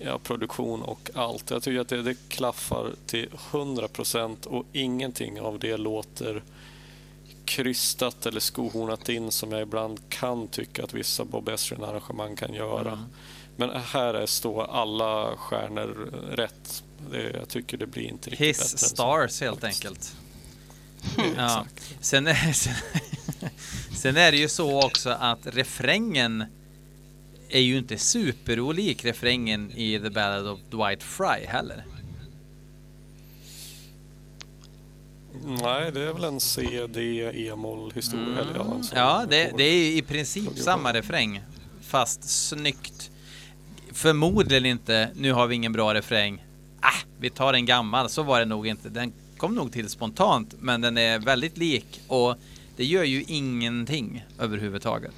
ja, 0.00 0.18
produktion 0.18 0.82
och 0.82 1.10
allt. 1.14 1.50
Jag 1.50 1.62
tycker 1.62 1.80
att 1.80 1.88
det, 1.88 2.02
det 2.02 2.28
klaffar 2.28 2.90
till 3.06 3.28
100% 3.50 4.46
och 4.46 4.66
ingenting 4.72 5.40
av 5.40 5.58
det 5.58 5.76
låter 5.76 6.42
krystat 7.44 8.26
eller 8.26 8.40
skohornat 8.40 9.08
in 9.08 9.30
som 9.30 9.52
jag 9.52 9.62
ibland 9.62 10.00
kan 10.08 10.48
tycka 10.48 10.84
att 10.84 10.94
vissa 10.94 11.24
Bob 11.24 11.48
Ezrin-arrangemang 11.48 12.36
kan 12.36 12.54
göra. 12.54 13.04
Men 13.66 13.80
här 13.82 14.14
är 14.14 14.26
står 14.26 14.64
alla 14.70 15.36
stjärnor 15.36 16.10
rätt. 16.36 16.84
Det, 17.10 17.30
jag 17.30 17.48
tycker 17.48 17.76
det 17.76 17.86
blir 17.86 18.02
inte 18.08 18.30
riktigt 18.30 18.38
bättre 18.58 18.62
His 18.64 18.72
än 18.72 18.78
så. 18.78 18.86
stars 18.86 19.40
helt 19.40 19.60
faktiskt. 19.60 19.84
enkelt. 19.84 20.16
Mm, 21.18 21.34
Ja. 21.36 21.66
Sen, 22.00 22.26
är, 22.26 22.34
sen, 22.52 22.74
sen 23.96 24.16
är 24.16 24.32
det 24.32 24.38
ju 24.38 24.48
så 24.48 24.82
också 24.86 25.10
att 25.10 25.38
refrängen 25.46 26.44
är 27.48 27.60
ju 27.60 27.78
inte 27.78 27.98
superolik 27.98 29.04
refrängen 29.04 29.70
i 29.72 30.00
The 30.00 30.10
Ballad 30.10 30.46
of 30.48 30.60
Dwight 30.70 31.02
Fry 31.02 31.46
heller. 31.46 31.84
Nej, 35.44 35.92
det 35.92 36.00
är 36.02 36.12
väl 36.12 36.24
en 36.24 36.40
CD, 36.40 37.20
e-moll 37.48 37.92
historia. 37.94 38.40
Eller 38.40 38.80
ja, 38.94 39.24
det, 39.30 39.52
det 39.56 39.64
är 39.64 39.96
i 39.96 40.02
princip 40.02 40.58
samma 40.58 40.92
refräng, 40.92 41.40
fast 41.80 42.48
snyggt. 42.48 43.10
Förmodligen 44.02 44.66
inte, 44.66 45.10
nu 45.14 45.32
har 45.32 45.46
vi 45.46 45.54
ingen 45.54 45.72
bra 45.72 45.94
refräng. 45.94 46.44
Ah, 46.80 47.06
vi 47.20 47.30
tar 47.30 47.54
en 47.54 47.66
gammal, 47.66 48.10
så 48.10 48.22
var 48.22 48.38
det 48.38 48.44
nog 48.44 48.66
inte. 48.66 48.88
Den 48.88 49.12
kom 49.36 49.54
nog 49.54 49.72
till 49.72 49.88
spontant, 49.88 50.54
men 50.60 50.80
den 50.80 50.98
är 50.98 51.18
väldigt 51.18 51.56
lik 51.56 52.00
och 52.08 52.36
det 52.76 52.84
gör 52.84 53.04
ju 53.04 53.24
ingenting 53.26 54.24
överhuvudtaget. 54.38 55.14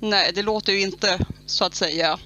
Nej, 0.00 0.32
det 0.34 0.42
låter 0.42 0.72
ju 0.72 0.80
inte 0.80 1.26
så 1.46 1.64
att 1.64 1.74
säga 1.74 2.18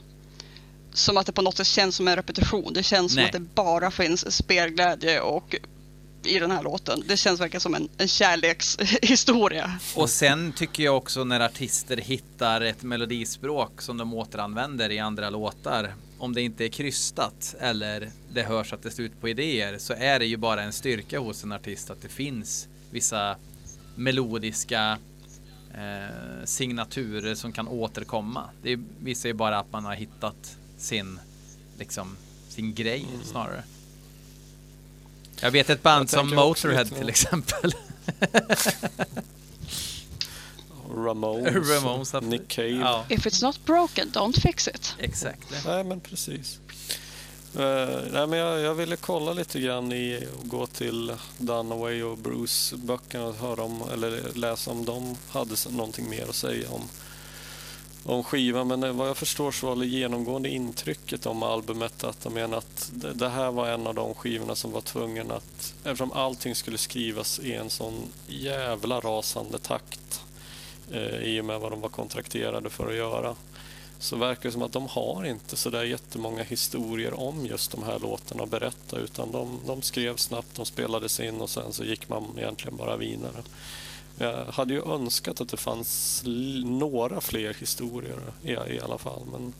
som 0.93 1.17
att 1.17 1.27
det 1.27 1.33
på 1.33 1.43
något 1.43 1.57
sätt 1.57 1.67
känns 1.67 1.97
som 1.97 2.09
en 2.09 2.17
repetition. 2.17 2.73
Det 2.73 2.83
känns 2.83 3.17
Nej. 3.17 3.25
som 3.25 3.27
att 3.27 3.33
det 3.33 3.55
bara 3.55 3.91
finns 3.91 4.37
spelglädje 4.37 5.21
och 5.21 5.57
i 6.27 6.39
den 6.39 6.51
här 6.51 6.63
låten. 6.63 7.03
Det 7.09 7.17
känns 7.17 7.41
verkligen 7.41 7.61
som 7.61 7.75
en, 7.75 7.89
en 7.99 8.09
kärlekshistoria. 8.09 9.79
Och 9.95 10.11
sen 10.11 10.53
tycker 10.53 10.83
jag 10.83 10.97
också 10.97 11.25
när 11.25 11.41
artister 11.41 11.97
hittar 11.97 12.61
ett 12.61 12.83
melodispråk 12.83 13.83
som 13.83 13.97
de 13.97 14.15
återanvänder 14.15 14.91
i 14.91 14.99
andra 14.99 15.31
låtar. 15.31 15.95
Om 16.19 16.35
det 16.35 16.43
inte 16.43 16.65
är 16.65 16.69
krystat 16.69 17.55
eller 17.61 18.11
det 18.33 18.43
hörs 18.43 18.73
att 18.73 18.83
det 18.83 18.99
är 18.99 19.03
ut 19.03 19.21
på 19.21 19.29
idéer 19.29 19.79
så 19.79 19.93
är 19.93 20.19
det 20.19 20.27
ju 20.27 20.37
bara 20.37 20.63
en 20.63 20.73
styrka 20.73 21.19
hos 21.19 21.45
en 21.45 21.53
artist 21.53 21.91
att 21.91 22.03
det 22.03 22.09
finns 22.09 22.69
vissa 22.91 23.37
melodiska 23.95 24.99
eh, 25.75 26.45
signaturer 26.45 27.35
som 27.35 27.53
kan 27.53 27.69
återkomma. 27.69 28.51
Det 28.63 28.81
visar 29.01 29.29
ju 29.29 29.33
bara 29.33 29.59
att 29.59 29.73
man 29.73 29.85
har 29.85 29.95
hittat 29.95 30.57
sin, 30.77 31.21
liksom, 31.79 32.17
sin 32.49 32.75
grej 32.75 33.07
snarare. 33.25 33.63
Jag 35.45 35.51
vet 35.51 35.71
ett 35.71 35.83
band 35.83 36.11
som 36.11 36.35
Motorhead 36.35 36.85
till 36.85 37.09
exempel. 37.09 37.75
Ramones, 40.97 41.71
Ramones, 41.71 42.13
Nick 42.23 42.49
Cave. 42.49 42.69
Ja, 42.69 43.05
If 43.09 43.27
it's 43.27 43.45
not 43.45 43.65
broken, 43.65 44.11
don't 44.13 44.41
fix 44.41 44.69
it. 44.69 44.95
exakt. 44.99 45.49
Nej, 45.67 45.85
men 45.85 46.01
precis. 46.01 46.59
Eh, 47.57 47.89
nej, 48.13 48.27
men 48.27 48.39
jag, 48.39 48.61
jag 48.61 48.75
ville 48.75 48.97
kolla 48.97 49.33
lite 49.33 49.61
grann 49.61 49.93
i 49.93 50.27
och 50.41 50.49
gå 50.49 50.67
till 50.67 51.15
Dunaway 51.39 52.03
och 52.03 52.19
Bruce 52.19 52.77
böckerna 52.77 53.25
och 53.27 53.35
höra 53.37 53.63
om, 53.63 53.83
eller 53.93 54.23
läsa 54.35 54.71
om 54.71 54.85
de 54.85 55.17
hade 55.31 55.55
någonting 55.71 56.09
mer 56.11 56.29
att 56.29 56.35
säga 56.35 56.71
om, 56.71 56.83
om 58.05 58.25
skivan. 58.25 58.69
Men 58.69 58.97
vad 58.97 59.09
jag 59.09 59.17
förstår 59.17 59.53
så 59.53 59.67
var 59.67 59.77
det 59.77 59.87
genomgående 59.87 60.49
intrycket 60.49 61.27
om 61.27 61.43
albumet 61.43 62.05
att 62.05 62.21
de 62.21 62.35
menar 62.35 62.59
att 62.59 62.91
det, 62.95 63.13
det 63.13 63.29
här 63.29 63.51
var 63.51 63.69
en 63.69 63.87
av 63.87 63.95
de 63.95 64.15
skivorna 64.15 64.55
som 64.55 64.73
var 64.73 64.81
tvungen 64.81 65.31
att, 65.31 65.75
eftersom 65.85 66.13
allting 66.13 66.55
skulle 66.55 66.79
skrivas 66.79 67.41
i 67.41 67.53
en 67.53 67.71
sån 67.71 67.95
jävla 68.27 69.01
rasande 69.01 69.59
takt 69.59 70.23
eh, 70.91 71.17
i 71.17 71.41
och 71.41 71.45
med 71.45 71.61
vad 71.61 71.73
de 71.73 71.81
var 71.81 71.89
kontrakterade 71.89 72.71
för 72.71 72.89
att 72.89 72.97
göra 72.97 73.37
så 73.99 74.17
verkar 74.17 74.43
det 74.43 74.53
som 74.53 74.63
att 74.63 74.73
de 74.73 74.87
har 74.87 75.25
inte 75.25 75.57
så 75.57 75.71
där 75.71 75.85
jättemånga 75.85 76.43
historier 76.43 77.21
om 77.21 77.47
just 77.47 77.71
de 77.71 77.83
här 77.83 77.99
låtarna 77.99 78.43
att 78.43 78.51
berätta 78.51 78.99
utan 78.99 79.33
de, 79.33 79.61
de 79.67 79.83
skrev 79.83 80.17
snabbt, 80.17 80.57
de 80.57 80.67
spelades 80.67 81.21
in 81.21 81.41
och 81.41 81.51
sen 81.51 81.73
så 81.73 81.85
gick 81.85 82.09
man 82.09 82.25
egentligen 82.39 82.77
bara 82.77 82.97
vidare. 82.97 83.43
Jag 84.19 84.45
hade 84.45 84.75
ju 84.75 84.93
önskat 84.93 85.41
att 85.41 85.49
det 85.49 85.57
fanns 85.57 86.23
några 86.65 87.21
fler 87.21 87.55
historier 87.55 88.19
i, 88.43 88.53
i 88.53 88.81
alla 88.81 88.99
fall. 88.99 89.23
Men, 89.33 89.53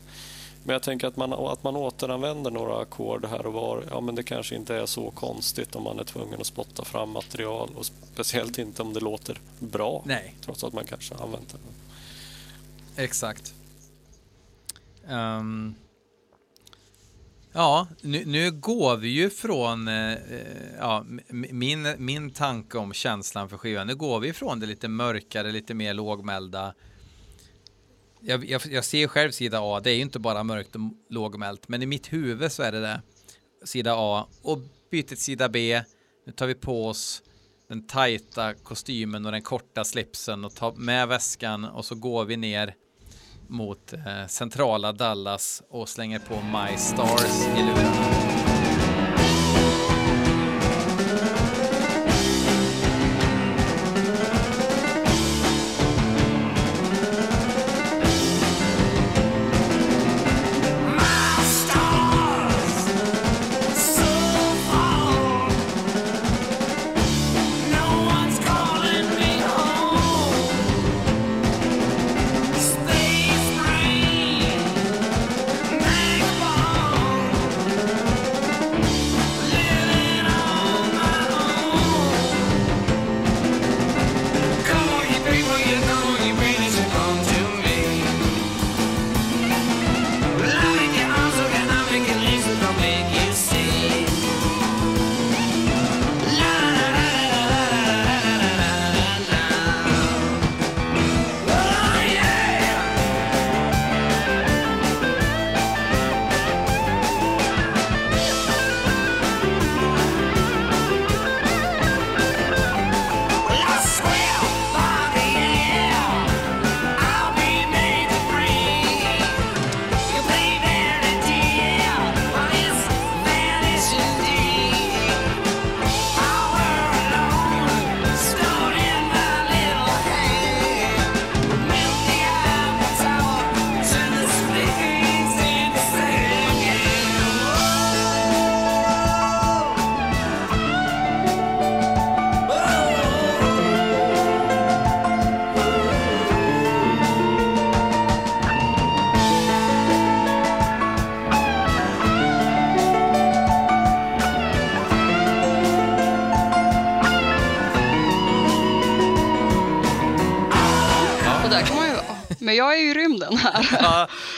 men 0.63 0.73
jag 0.73 0.83
tänker 0.83 1.07
att 1.07 1.17
man, 1.17 1.33
att 1.33 1.63
man 1.63 1.75
återanvänder 1.75 2.51
några 2.51 2.81
ackord 2.81 3.25
här 3.25 3.45
och 3.45 3.53
var, 3.53 3.83
ja 3.89 4.01
men 4.01 4.15
det 4.15 4.23
kanske 4.23 4.55
inte 4.55 4.75
är 4.75 4.85
så 4.85 5.11
konstigt 5.11 5.75
om 5.75 5.83
man 5.83 5.99
är 5.99 6.03
tvungen 6.03 6.41
att 6.41 6.47
spotta 6.47 6.85
fram 6.85 7.09
material 7.09 7.69
och 7.75 7.85
speciellt 7.85 8.57
inte 8.57 8.81
om 8.81 8.93
det 8.93 8.99
låter 8.99 9.39
bra. 9.59 10.03
Nej. 10.05 10.35
Trots 10.41 10.63
att 10.63 10.73
man 10.73 10.85
kanske 10.85 11.15
använt 11.15 11.55
det. 11.55 13.03
Exakt. 13.03 13.53
Ehm, 15.07 15.75
ja, 17.55 17.87
nu, 18.01 18.25
nu 18.25 18.51
går 18.51 18.97
vi 18.97 19.09
ju 19.09 19.29
från 19.29 19.87
eh, 19.87 20.13
eh 20.13 20.17
ja, 20.79 21.05
min, 21.29 21.95
min 21.97 22.31
tanke 22.31 22.77
om 22.77 22.93
känslan 22.93 23.49
för 23.49 23.57
skivan. 23.57 23.87
Nu 23.87 23.95
går 23.95 24.19
vi 24.19 24.33
från 24.33 24.59
det 24.59 24.65
lite 24.65 24.87
mörkare, 24.87 25.51
lite 25.51 25.73
mer 25.73 25.93
lågmälda. 25.93 26.73
Jag, 28.21 28.45
jag, 28.45 28.61
jag 28.65 28.85
ser 28.85 29.07
själv 29.07 29.31
sida 29.31 29.59
A, 29.61 29.79
det 29.83 29.91
är 29.91 29.95
ju 29.95 30.01
inte 30.01 30.19
bara 30.19 30.43
mörkt 30.43 30.75
och 30.75 30.81
lågmält, 31.09 31.67
men 31.67 31.81
i 31.81 31.85
mitt 31.85 32.13
huvud 32.13 32.51
så 32.51 32.63
är 32.63 32.71
det 32.71 32.81
det. 32.81 33.01
Sida 33.63 33.93
A 33.97 34.27
och 34.41 34.59
bytet 34.91 35.19
sida 35.19 35.49
B. 35.49 35.81
Nu 36.25 36.31
tar 36.31 36.47
vi 36.47 36.55
på 36.55 36.87
oss 36.87 37.23
den 37.69 37.87
tajta 37.87 38.53
kostymen 38.53 39.25
och 39.25 39.31
den 39.31 39.41
korta 39.41 39.83
slipsen 39.83 40.45
och 40.45 40.55
tar 40.55 40.73
med 40.73 41.07
väskan 41.07 41.65
och 41.65 41.85
så 41.85 41.95
går 41.95 42.25
vi 42.25 42.37
ner 42.37 42.73
mot 43.49 43.93
eh, 43.93 44.27
centrala 44.27 44.91
Dallas 44.91 45.63
och 45.69 45.89
slänger 45.89 46.19
på 46.19 46.35
My 46.35 46.77
Stars 46.77 47.47
i 47.57 47.61
lurarna. 47.61 48.24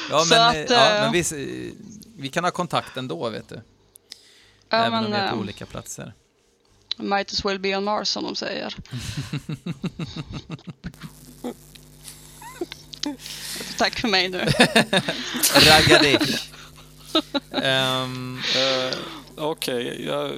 Ja, 0.09 0.25
men, 0.29 0.41
att, 0.41 0.55
eh, 0.55 0.61
ja, 0.77 0.95
eh, 0.95 1.01
men 1.01 1.11
vi, 1.11 1.19
s- 1.19 1.33
vi 2.17 2.29
kan 2.29 2.43
ha 2.43 2.51
kontakt 2.51 2.97
ändå, 2.97 3.29
vet 3.29 3.49
du. 3.49 3.61
Ja, 4.69 4.77
Även 4.77 4.91
men, 4.91 5.05
om 5.05 5.11
vi 5.11 5.17
är 5.17 5.29
på 5.29 5.35
eh, 5.35 5.41
olika 5.41 5.65
platser. 5.65 6.13
Might 6.97 7.31
as 7.33 7.45
well 7.45 7.59
be 7.59 7.77
on 7.77 7.83
Mars 7.83 8.07
som 8.07 8.23
de 8.23 8.35
säger. 8.35 8.75
Tack 13.77 13.99
för 13.99 14.07
mig 14.07 14.29
nu. 14.29 14.39
Raggardick. 15.69 16.51
Ehm, 17.51 18.39
Eh, 18.55 18.95
Okej, 19.37 20.05
jag, 20.05 20.31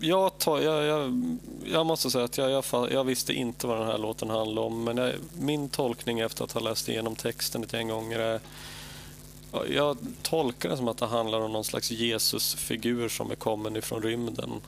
Jag, 0.00 0.38
tar, 0.38 0.60
jag, 0.60 0.84
jag, 0.84 1.36
jag 1.64 1.86
måste 1.86 2.10
säga 2.10 2.24
att 2.24 2.38
jag, 2.38 2.50
jag, 2.50 2.64
jag 2.92 3.04
visste 3.04 3.32
inte 3.32 3.66
vad 3.66 3.78
den 3.78 3.86
här 3.86 3.98
låten 3.98 4.30
handlade 4.30 4.66
om. 4.66 4.84
Men 4.84 4.96
jag, 4.96 5.12
min 5.38 5.68
tolkning 5.68 6.20
efter 6.20 6.44
att 6.44 6.52
ha 6.52 6.60
läst 6.60 6.88
igenom 6.88 7.16
texten 7.16 7.64
ett 7.64 7.72
gäng 7.72 7.88
gånger 7.88 8.18
är... 8.18 8.40
Jag 9.68 9.98
tolkar 10.22 10.68
det 10.68 10.76
som 10.76 10.88
att 10.88 10.98
det 10.98 11.06
handlar 11.06 11.40
om 11.40 11.52
någon 11.52 11.64
slags 11.64 11.90
Jesusfigur 11.90 13.08
som 13.08 13.30
är 13.30 13.34
kommen 13.34 13.76
ifrån 13.76 14.02
rymden. 14.02 14.60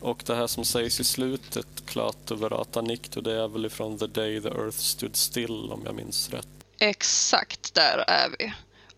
Och 0.00 0.22
det 0.26 0.34
här 0.34 0.46
som 0.46 0.64
sägs 0.64 1.00
i 1.00 1.04
slutet, 1.04 1.66
Klato 1.86 2.34
verata 2.34 2.80
nikto, 2.80 3.20
det 3.20 3.32
är 3.32 3.48
väl 3.48 3.66
ifrån 3.66 3.98
The 3.98 4.06
Day 4.06 4.40
the 4.40 4.48
Earth 4.48 4.78
Stood 4.78 5.16
Still 5.16 5.72
om 5.72 5.82
jag 5.84 5.94
minns 5.94 6.30
rätt. 6.30 6.48
Exakt 6.78 7.74
där 7.74 8.04
är 8.08 8.28
vi. 8.38 8.52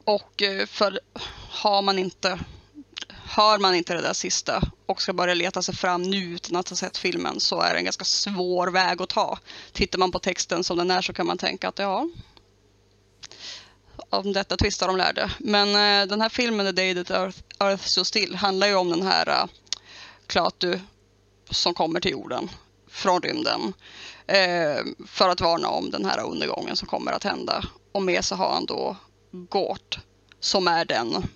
Och 0.04 0.42
eh, 0.42 0.66
för 0.66 1.00
har 1.50 1.82
man 1.82 1.98
inte, 1.98 2.38
hör 3.08 3.58
man 3.58 3.74
inte 3.74 3.94
det 3.94 4.00
där 4.00 4.12
sista 4.12 4.62
och 4.86 5.02
ska 5.02 5.12
börja 5.12 5.34
leta 5.34 5.62
sig 5.62 5.74
fram 5.74 6.02
nu 6.02 6.34
utan 6.34 6.56
att 6.56 6.68
ha 6.68 6.76
sett 6.76 6.98
filmen 6.98 7.40
så 7.40 7.60
är 7.60 7.72
det 7.72 7.78
en 7.78 7.84
ganska 7.84 8.04
svår 8.04 8.66
väg 8.66 9.02
att 9.02 9.08
ta. 9.08 9.38
Tittar 9.72 9.98
man 9.98 10.12
på 10.12 10.18
texten 10.18 10.64
som 10.64 10.76
den 10.76 10.90
är 10.90 11.02
så 11.02 11.12
kan 11.12 11.26
man 11.26 11.38
tänka 11.38 11.68
att 11.68 11.78
ja, 11.78 12.08
om 14.18 14.32
detta 14.32 14.56
tvistar 14.56 14.86
de 14.86 14.96
lärde. 14.96 15.30
Men 15.38 15.68
eh, 15.68 16.08
den 16.08 16.20
här 16.20 16.28
filmen, 16.28 16.66
The 16.66 16.72
Day 16.72 16.94
That 16.94 17.10
Earth, 17.10 17.38
Earth 17.60 17.84
So 17.84 18.04
Still, 18.04 18.34
handlar 18.34 18.66
ju 18.66 18.74
om 18.74 18.90
den 18.90 19.02
här 19.02 19.28
uh, 19.28 19.46
Klaatu 20.26 20.78
som 21.50 21.74
kommer 21.74 22.00
till 22.00 22.10
jorden 22.10 22.50
från 22.88 23.22
rymden 23.22 23.72
eh, 24.26 24.84
för 25.06 25.28
att 25.28 25.40
varna 25.40 25.68
om 25.68 25.90
den 25.90 26.04
här 26.04 26.24
undergången 26.24 26.76
som 26.76 26.88
kommer 26.88 27.12
att 27.12 27.24
hända. 27.24 27.64
Och 27.92 28.02
med 28.02 28.24
sig 28.24 28.38
har 28.38 28.52
han 28.52 28.66
då 28.66 28.96
Gårt 29.30 29.98
som 30.40 30.68
är 30.68 30.84
den 30.84 31.26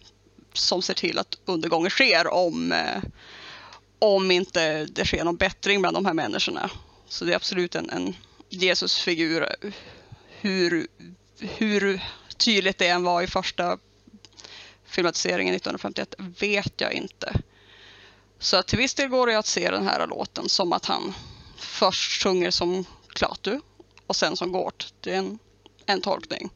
som 0.53 0.83
ser 0.83 0.95
till 0.95 1.19
att 1.19 1.39
undergången 1.45 1.91
sker 1.91 2.35
om, 2.35 2.73
eh, 2.73 3.03
om 3.99 4.31
inte 4.31 4.85
det 4.85 5.05
sker 5.05 5.25
någon 5.25 5.37
bättring 5.37 5.81
bland 5.81 5.97
de 5.97 6.07
här 6.07 6.15
människorna. 6.15 6.71
Så 7.09 7.25
det 7.25 7.33
är 7.33 7.37
absolut 7.37 7.75
en, 7.75 7.91
en 7.91 8.17
Jesusfigur. 8.49 9.49
Hur, 10.41 10.87
hur 11.39 12.01
tydligt 12.39 12.79
det 12.79 12.89
än 12.89 13.03
var 13.03 13.23
i 13.23 13.27
första 13.27 13.79
filmatiseringen 14.85 15.55
1951 15.55 16.15
vet 16.41 16.81
jag 16.81 16.93
inte. 16.93 17.41
Så 18.39 18.57
att 18.57 18.67
till 18.67 18.79
viss 18.79 18.95
del 18.95 19.09
går 19.09 19.27
det 19.27 19.39
att 19.39 19.47
se 19.47 19.71
den 19.71 19.87
här 19.87 20.07
låten 20.07 20.49
som 20.49 20.73
att 20.73 20.85
han 20.85 21.15
först 21.57 22.23
sjunger 22.23 22.51
som 22.51 22.85
Klaatu 23.09 23.61
och 24.07 24.17
sen 24.17 24.37
som 24.37 24.53
Gårt. 24.53 24.93
Det 25.01 25.15
är 25.15 25.19
en, 25.19 25.39
en 25.87 26.01
tolkning. 26.01 26.51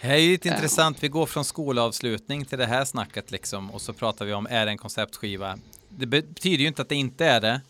Det 0.00 0.06
här 0.06 0.14
är 0.14 0.18
ju 0.18 0.30
lite 0.30 0.48
intressant. 0.48 1.02
Vi 1.02 1.08
går 1.08 1.26
från 1.26 1.44
skolavslutning 1.44 2.44
till 2.44 2.58
det 2.58 2.66
här 2.66 2.84
snacket 2.84 3.30
liksom 3.30 3.70
och 3.70 3.82
så 3.82 3.92
pratar 3.92 4.24
vi 4.24 4.32
om 4.32 4.46
är 4.50 4.66
det 4.66 4.72
en 4.72 4.78
konceptskiva? 4.78 5.58
Det 5.88 6.06
betyder 6.06 6.58
ju 6.58 6.68
inte 6.68 6.82
att 6.82 6.88
det 6.88 6.94
inte 6.94 7.24
är 7.26 7.40
det, 7.40 7.60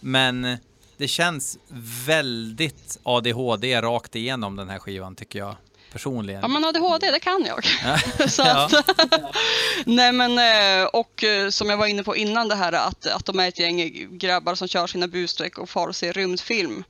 men 0.00 0.56
det 0.96 1.08
känns 1.08 1.58
väldigt 2.06 2.98
ADHD 3.02 3.80
rakt 3.80 4.16
igenom 4.16 4.56
den 4.56 4.68
här 4.68 4.78
skivan 4.78 5.16
tycker 5.16 5.38
jag 5.38 5.56
personligen. 5.92 6.40
Ja 6.40 6.48
men 6.48 6.64
ADHD, 6.64 7.10
det 7.10 7.20
kan 7.20 7.44
jag. 7.44 7.64
så 8.30 8.42
att, 8.42 8.72
nej 9.84 10.12
men, 10.12 10.38
eh, 10.38 10.86
och 10.86 11.24
eh, 11.24 11.50
som 11.50 11.70
jag 11.70 11.76
var 11.76 11.86
inne 11.86 12.02
på 12.04 12.16
innan 12.16 12.48
det 12.48 12.54
här 12.54 12.72
att, 12.72 13.06
att 13.06 13.24
de 13.24 13.40
är 13.40 13.48
ett 13.48 13.58
gäng 13.58 14.08
grabbar 14.18 14.54
som 14.54 14.68
kör 14.68 14.86
sina 14.86 15.08
busstreck 15.08 15.58
och 15.58 15.70
far 15.70 15.88
och 15.88 15.96
ser 15.96 16.12
rymdfilm. 16.12 16.84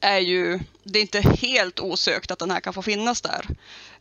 Är 0.00 0.18
ju, 0.18 0.60
det 0.84 0.98
är 0.98 1.02
inte 1.02 1.20
helt 1.20 1.80
osökt 1.80 2.30
att 2.30 2.38
den 2.38 2.50
här 2.50 2.60
kan 2.60 2.72
få 2.72 2.82
finnas 2.82 3.20
där. 3.20 3.46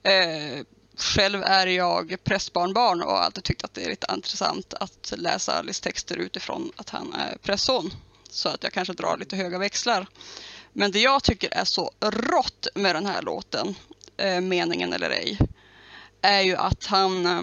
Eh, 0.04 0.64
själv 0.98 1.44
är 1.44 1.68
jag 1.68 2.16
prästbarnbarn 2.24 3.02
och 3.02 3.12
har 3.12 3.20
alltid 3.20 3.44
tyckt 3.44 3.64
att 3.64 3.74
det 3.74 3.86
är 3.86 3.90
lite 3.90 4.08
intressant 4.14 4.74
att 4.74 5.14
läsa 5.18 5.54
Alice 5.54 5.84
texter 5.84 6.18
utifrån 6.18 6.72
att 6.76 6.90
han 6.90 7.14
är 7.14 7.38
prästson. 7.38 7.94
Så 8.30 8.50
att 8.50 8.64
jag 8.64 8.74
kanske 8.74 8.94
drar 8.94 9.18
lite 9.18 9.36
höga 9.36 9.58
växlar. 9.58 10.08
Men 10.74 10.92
det 10.92 11.00
jag 11.00 11.24
tycker 11.24 11.54
är 11.54 11.66
så 11.66 11.92
rått 12.00 12.68
med 12.76 12.96
den 12.96 13.06
här 13.06 13.22
låten, 13.22 13.76
eh, 14.18 14.42
meningen 14.42 14.94
eller 14.94 15.10
ej, 15.10 15.38
är 16.22 16.42
ju 16.42 16.56
att 16.56 16.86
han, 16.86 17.26
eh, 17.26 17.42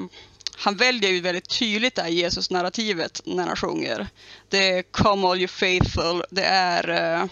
han 0.56 0.76
väljer 0.76 1.10
ju 1.10 1.20
väldigt 1.20 1.58
tydligt 1.58 1.94
det 1.94 2.02
här 2.02 2.08
Jesus-narrativet 2.08 3.20
när 3.24 3.46
han 3.46 3.56
sjunger. 3.56 4.06
Det 4.48 4.68
är 4.68 4.82
Come 4.82 5.28
all 5.28 5.38
you 5.38 5.48
faithful, 5.48 6.24
det 6.30 6.44
är 6.44 6.88
eh, 6.88 7.26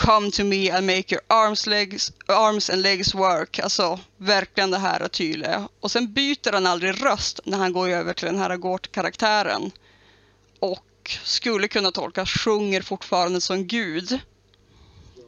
Come 0.00 0.30
to 0.30 0.44
me 0.44 0.70
and 0.70 0.86
make 0.86 1.14
your 1.14 1.22
arms, 1.26 1.66
legs, 1.66 2.12
arms 2.26 2.70
and 2.70 2.82
legs 2.82 3.14
work. 3.14 3.58
Alltså 3.58 3.98
verkligen 4.16 4.70
det 4.70 4.78
här 4.78 5.08
tydliga. 5.08 5.68
Och 5.80 5.90
sen 5.90 6.12
byter 6.12 6.52
han 6.52 6.66
aldrig 6.66 7.04
röst 7.04 7.40
när 7.44 7.58
han 7.58 7.72
går 7.72 7.88
över 7.88 8.14
till 8.14 8.26
den 8.26 8.38
här 8.38 8.56
Gård-karaktären. 8.56 9.70
Och 10.58 11.18
skulle 11.24 11.68
kunna 11.68 11.90
tolkas 11.90 12.30
sjunger 12.30 12.82
fortfarande 12.82 13.40
som 13.40 13.66
Gud. 13.66 14.20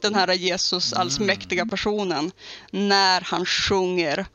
Den 0.03 0.15
här 0.15 0.33
Jesus 0.33 0.93
allsmäktiga 0.93 1.65
personen. 1.65 2.31
När 2.71 3.21
han 3.21 3.45
sjunger 3.45 4.25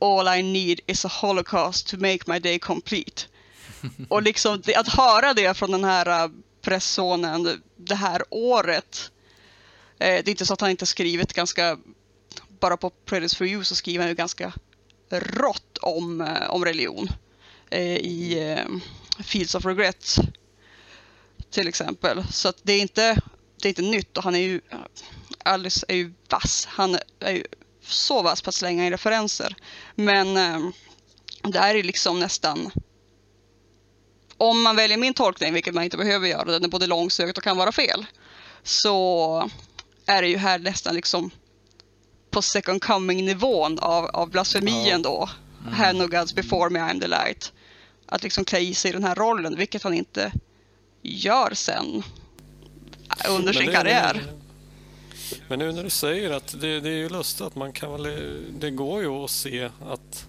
All 0.00 0.28
I 0.38 0.42
need 0.42 0.80
is 0.86 1.04
a 1.04 1.08
holocaust 1.08 1.88
to 1.88 1.96
make 1.96 2.18
my 2.26 2.38
day 2.38 2.58
complete. 2.58 3.22
Och 4.08 4.22
liksom 4.22 4.62
att 4.76 4.88
höra 4.88 5.34
det 5.34 5.54
från 5.54 5.70
den 5.70 5.84
här 5.84 6.24
äh, 6.24 6.30
pressonen 6.62 7.62
det 7.76 7.94
här 7.94 8.22
året. 8.30 9.10
Eh, 9.98 10.06
det 10.06 10.28
är 10.28 10.28
inte 10.28 10.46
så 10.46 10.52
att 10.52 10.60
han 10.60 10.70
inte 10.70 10.86
skrivit 10.86 11.32
ganska, 11.32 11.78
bara 12.60 12.76
på 12.76 12.90
Predators 12.90 13.34
for 13.34 13.46
You 13.46 13.64
så 13.64 13.74
skriver 13.74 14.04
han 14.04 14.08
ju 14.08 14.14
ganska 14.14 14.52
rått 15.10 15.78
om, 15.78 16.20
eh, 16.20 16.50
om 16.50 16.64
religion. 16.64 17.08
Eh, 17.70 17.96
I 17.96 18.58
Fields 19.24 19.54
of 19.54 19.64
Regret 19.64 20.16
till 21.50 21.68
exempel. 21.68 22.24
Så 22.32 22.48
att 22.48 22.58
det 22.62 22.72
är 22.72 22.80
inte, 22.80 23.16
det 23.62 23.68
är 23.68 23.70
inte 23.70 23.82
nytt 23.82 24.16
och 24.16 24.24
han 24.24 24.34
är 24.34 24.40
ju, 24.40 24.60
Alice 25.44 25.86
är 25.88 25.96
ju 25.96 26.12
vass. 26.28 26.66
Han 26.70 26.98
är 27.20 27.32
ju 27.32 27.44
så 27.82 28.22
vass 28.22 28.42
på 28.42 28.48
att 28.48 28.54
slänga 28.54 28.84
in 28.84 28.90
referenser. 28.90 29.56
Men 29.94 30.36
eh, 30.36 30.70
det 31.42 31.58
här 31.58 31.74
är 31.74 31.82
liksom 31.82 32.20
nästan 32.20 32.70
om 34.38 34.62
man 34.62 34.76
väljer 34.76 34.98
min 34.98 35.14
tolkning, 35.14 35.52
vilket 35.52 35.74
man 35.74 35.84
inte 35.84 35.96
behöver 35.96 36.28
göra, 36.28 36.44
den 36.44 36.64
är 36.64 36.68
både 36.68 36.86
långsökt 36.86 37.38
och 37.38 37.44
kan 37.44 37.56
vara 37.56 37.72
fel, 37.72 38.06
så 38.62 39.50
är 40.06 40.22
det 40.22 40.28
ju 40.28 40.36
här 40.36 40.58
nästan 40.58 40.94
liksom 40.94 41.30
på 42.30 42.42
second 42.42 42.82
coming-nivån 42.82 43.78
av, 43.78 44.06
av 44.06 44.30
blasfemien 44.30 45.02
då. 45.02 45.28
Have 45.72 45.92
no 45.92 46.06
gods 46.06 46.34
before 46.34 46.70
me, 46.70 46.80
I'm 46.80 47.00
the 47.00 47.06
light. 47.06 47.52
Att 48.06 48.22
liksom 48.22 48.44
klä 48.44 48.58
i 48.58 48.74
sig 48.74 48.92
den 48.92 49.04
här 49.04 49.14
rollen, 49.14 49.56
vilket 49.56 49.82
han 49.82 49.94
inte 49.94 50.32
gör 51.02 51.54
sen 51.54 52.02
under 53.28 53.52
sin 53.52 53.72
karriär. 53.72 54.22
Men 55.48 55.58
nu 55.58 55.72
när 55.72 55.84
du 55.84 55.90
säger 55.90 56.30
att 56.30 56.60
det, 56.60 56.80
det 56.80 56.88
är 56.88 56.96
ju 56.96 57.08
lustigt 57.08 57.46
att 57.46 57.54
man 57.54 57.72
kan 57.72 57.92
väl, 57.92 58.36
det 58.60 58.70
går 58.70 59.02
ju 59.02 59.08
att 59.08 59.30
se 59.30 59.70
att 59.86 60.26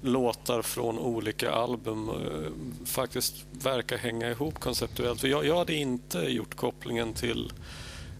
låtar 0.00 0.62
från 0.62 0.98
olika 0.98 1.50
album 1.50 2.08
eh, 2.08 2.86
faktiskt 2.86 3.34
verkar 3.52 3.96
hänga 3.96 4.30
ihop 4.30 4.60
konceptuellt. 4.60 5.20
För 5.20 5.28
jag, 5.28 5.46
jag 5.46 5.58
hade 5.58 5.74
inte 5.74 6.18
gjort 6.18 6.54
kopplingen 6.54 7.12
till 7.12 7.52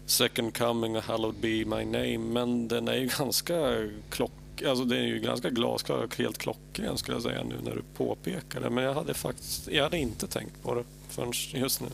Second 0.06 0.56
Coming 0.56 0.96
och 0.96 1.02
Hallowed 1.02 1.40
Be 1.40 1.76
My 1.76 1.84
Name 1.84 2.18
men 2.18 2.68
den 2.68 2.88
är 2.88 2.96
ju 2.96 3.10
ganska 3.18 3.88
klock 4.10 4.32
Alltså 4.66 4.84
det 4.84 4.98
är 4.98 5.02
ju 5.02 5.18
ganska 5.18 5.50
glasklar 5.50 5.96
och 5.96 6.16
helt 6.16 6.38
klockren 6.38 6.98
skulle 6.98 7.16
jag 7.16 7.22
säga 7.22 7.42
nu 7.44 7.54
när 7.64 7.74
du 7.74 7.82
påpekar 7.96 8.60
det. 8.60 8.70
Men 8.70 8.84
jag 8.84 8.94
hade 8.94 9.14
faktiskt 9.14 9.68
jag 9.68 9.84
hade 9.84 9.98
inte 9.98 10.26
tänkt 10.26 10.62
på 10.62 10.74
det 10.74 10.84
förrän 11.08 11.32
just 11.54 11.80
nu. 11.80 11.88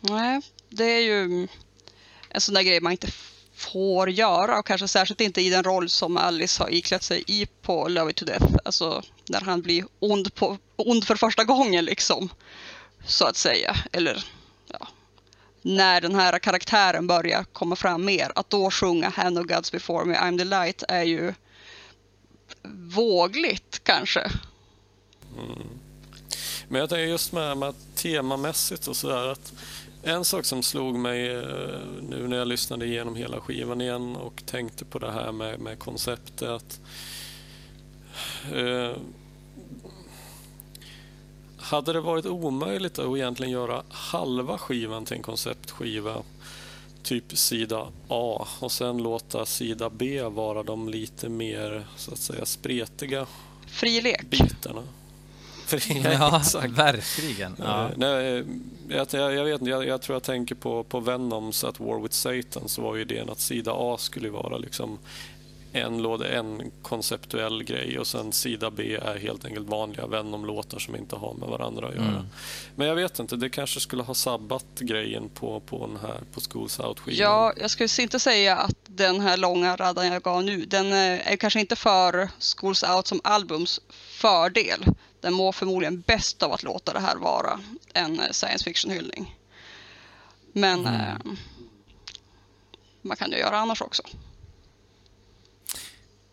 Nej, 0.00 0.40
det 0.68 0.84
är 0.84 1.00
ju 1.00 1.48
en 2.28 2.40
sån 2.40 2.54
där 2.54 2.62
grej 2.62 2.80
man 2.80 2.92
inte 2.92 3.08
får 3.56 4.10
göra 4.10 4.58
och 4.58 4.66
kanske 4.66 4.88
särskilt 4.88 5.20
inte 5.20 5.40
i 5.40 5.50
den 5.50 5.64
roll 5.64 5.88
som 5.88 6.16
Alice 6.16 6.62
har 6.62 6.74
iklätt 6.74 7.02
sig 7.02 7.24
i 7.26 7.46
på 7.62 7.88
Love 7.88 8.10
It 8.10 8.16
To 8.16 8.24
Death. 8.24 8.56
Alltså 8.64 9.02
när 9.28 9.40
han 9.40 9.62
blir 9.62 9.84
ond, 9.98 10.34
på, 10.34 10.58
ond 10.76 11.06
för 11.06 11.16
första 11.16 11.44
gången 11.44 11.84
liksom. 11.84 12.28
Så 13.06 13.24
att 13.24 13.36
säga. 13.36 13.76
Eller 13.92 14.24
ja, 14.68 14.88
när 15.62 16.00
den 16.00 16.14
här 16.14 16.38
karaktären 16.38 17.06
börjar 17.06 17.44
komma 17.44 17.76
fram 17.76 18.04
mer. 18.04 18.32
Att 18.34 18.50
då 18.50 18.70
sjunga 18.70 19.08
Hand 19.08 19.38
of 19.38 19.46
Gods 19.46 19.72
Before 19.72 20.04
Me, 20.04 20.14
I'm 20.14 20.38
the 20.38 20.44
Light 20.44 20.82
är 20.88 21.02
ju 21.02 21.34
vågligt 22.72 23.80
kanske. 23.82 24.30
Mm. 25.38 25.68
Men 26.68 26.80
jag 26.80 26.88
tänker 26.88 27.04
just 27.04 27.32
med, 27.32 27.56
med 27.56 27.74
temamässigt 27.94 28.88
och 28.88 28.96
sådär 28.96 29.28
att 29.28 29.52
en 30.06 30.24
sak 30.24 30.44
som 30.44 30.62
slog 30.62 30.98
mig 30.98 31.30
eh, 31.30 31.42
nu 32.02 32.28
när 32.28 32.36
jag 32.36 32.48
lyssnade 32.48 32.86
igenom 32.86 33.16
hela 33.16 33.40
skivan 33.40 33.80
igen 33.80 34.16
och 34.16 34.42
tänkte 34.46 34.84
på 34.84 34.98
det 34.98 35.12
här 35.12 35.32
med, 35.32 35.60
med 35.60 35.78
konceptet 35.78 36.48
att 36.48 36.80
eh, 38.54 38.96
hade 41.56 41.92
det 41.92 42.00
varit 42.00 42.26
omöjligt 42.26 42.98
att 42.98 43.16
egentligen 43.16 43.52
göra 43.52 43.82
halva 43.88 44.58
skivan 44.58 45.04
till 45.04 45.16
en 45.16 45.22
konceptskiva 45.22 46.22
typ 47.02 47.38
sida 47.38 47.86
A 48.08 48.46
och 48.60 48.72
sen 48.72 48.98
låta 48.98 49.46
sida 49.46 49.90
B 49.90 50.22
vara 50.22 50.62
de 50.62 50.88
lite 50.88 51.28
mer 51.28 51.86
så 51.96 52.12
att 52.12 52.18
säga 52.18 52.46
spretiga 52.46 53.26
Fri 53.66 54.00
lek. 54.00 54.30
bitarna. 54.30 54.82
För, 55.80 56.12
Ja, 56.12 56.36
exakt. 56.40 56.72
verkligen. 56.72 57.56
Ja. 57.58 57.84
Eh, 57.84 57.90
Nej, 57.96 58.44
jag, 58.88 59.06
jag, 59.12 59.34
jag, 59.34 59.44
vet, 59.44 59.66
jag, 59.66 59.86
jag 59.86 60.02
tror 60.02 60.14
jag 60.14 60.22
tänker 60.22 60.54
på, 60.54 60.82
på 60.82 61.00
Venoms 61.00 61.64
At 61.64 61.80
War 61.80 62.00
With 62.00 62.14
Satan 62.14 62.68
så 62.68 62.82
var 62.82 62.94
ju 62.96 63.02
idén 63.02 63.30
att 63.30 63.40
sida 63.40 63.72
A 63.74 63.96
skulle 63.98 64.30
vara 64.30 64.58
liksom 64.58 64.98
en 65.72 66.02
låda, 66.02 66.28
en 66.28 66.72
konceptuell 66.82 67.64
grej 67.64 67.98
och 67.98 68.06
sen 68.06 68.32
sida 68.32 68.70
B 68.70 68.94
är 68.94 69.18
helt 69.18 69.44
enkelt 69.44 69.68
vanliga 69.68 70.06
Venom-låtar 70.06 70.78
som 70.78 70.96
inte 70.96 71.16
har 71.16 71.34
med 71.34 71.48
varandra 71.48 71.88
att 71.88 71.94
göra. 71.94 72.06
Mm. 72.06 72.26
Men 72.76 72.88
jag 72.88 72.94
vet 72.94 73.18
inte, 73.18 73.36
det 73.36 73.48
kanske 73.48 73.80
skulle 73.80 74.02
ha 74.02 74.14
sabbat 74.14 74.66
grejen 74.78 75.28
på, 75.28 75.60
på 75.60 75.86
den 75.86 75.96
här 75.96 76.20
på 76.34 76.40
Schools 76.40 76.80
Out-skivan. 76.80 77.18
Ja, 77.18 77.52
jag 77.60 77.70
skulle 77.70 77.88
inte 77.98 78.18
säga 78.18 78.56
att 78.56 78.76
den 78.86 79.20
här 79.20 79.36
långa 79.36 79.76
raden 79.76 80.12
jag 80.12 80.22
gav 80.22 80.44
nu, 80.44 80.64
den 80.64 80.92
eh, 80.92 81.32
är 81.32 81.36
kanske 81.36 81.60
inte 81.60 81.76
för 81.76 82.28
Schools 82.56 82.82
Out 82.82 83.06
som 83.06 83.20
albums 83.24 83.80
fördel. 83.90 84.84
Den 85.20 85.34
mår 85.34 85.52
förmodligen 85.52 86.00
bäst 86.00 86.42
av 86.42 86.52
att 86.52 86.62
låta 86.62 86.92
det 86.92 87.00
här 87.00 87.16
vara 87.16 87.60
en 87.92 88.20
eh, 88.20 88.30
science 88.30 88.64
fiction-hyllning. 88.64 89.36
Men 90.52 90.86
eh, 90.86 91.16
man 93.02 93.16
kan 93.16 93.30
ju 93.30 93.38
göra 93.38 93.58
annars 93.58 93.82
också. 93.82 94.02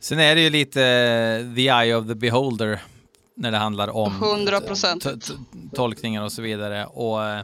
Sen 0.03 0.19
är 0.19 0.35
det 0.35 0.41
ju 0.41 0.49
lite 0.49 0.83
eh, 0.83 1.55
the 1.55 1.61
eye 1.61 1.95
of 1.95 2.07
the 2.07 2.15
beholder 2.15 2.81
när 3.35 3.51
det 3.51 3.57
handlar 3.57 3.87
om 3.87 4.13
100%. 4.23 4.99
t- 4.99 5.19
t- 5.19 5.33
tolkningar 5.75 6.23
och 6.23 6.31
så 6.31 6.41
vidare. 6.41 6.85
Och 6.85 7.23
eh, 7.25 7.43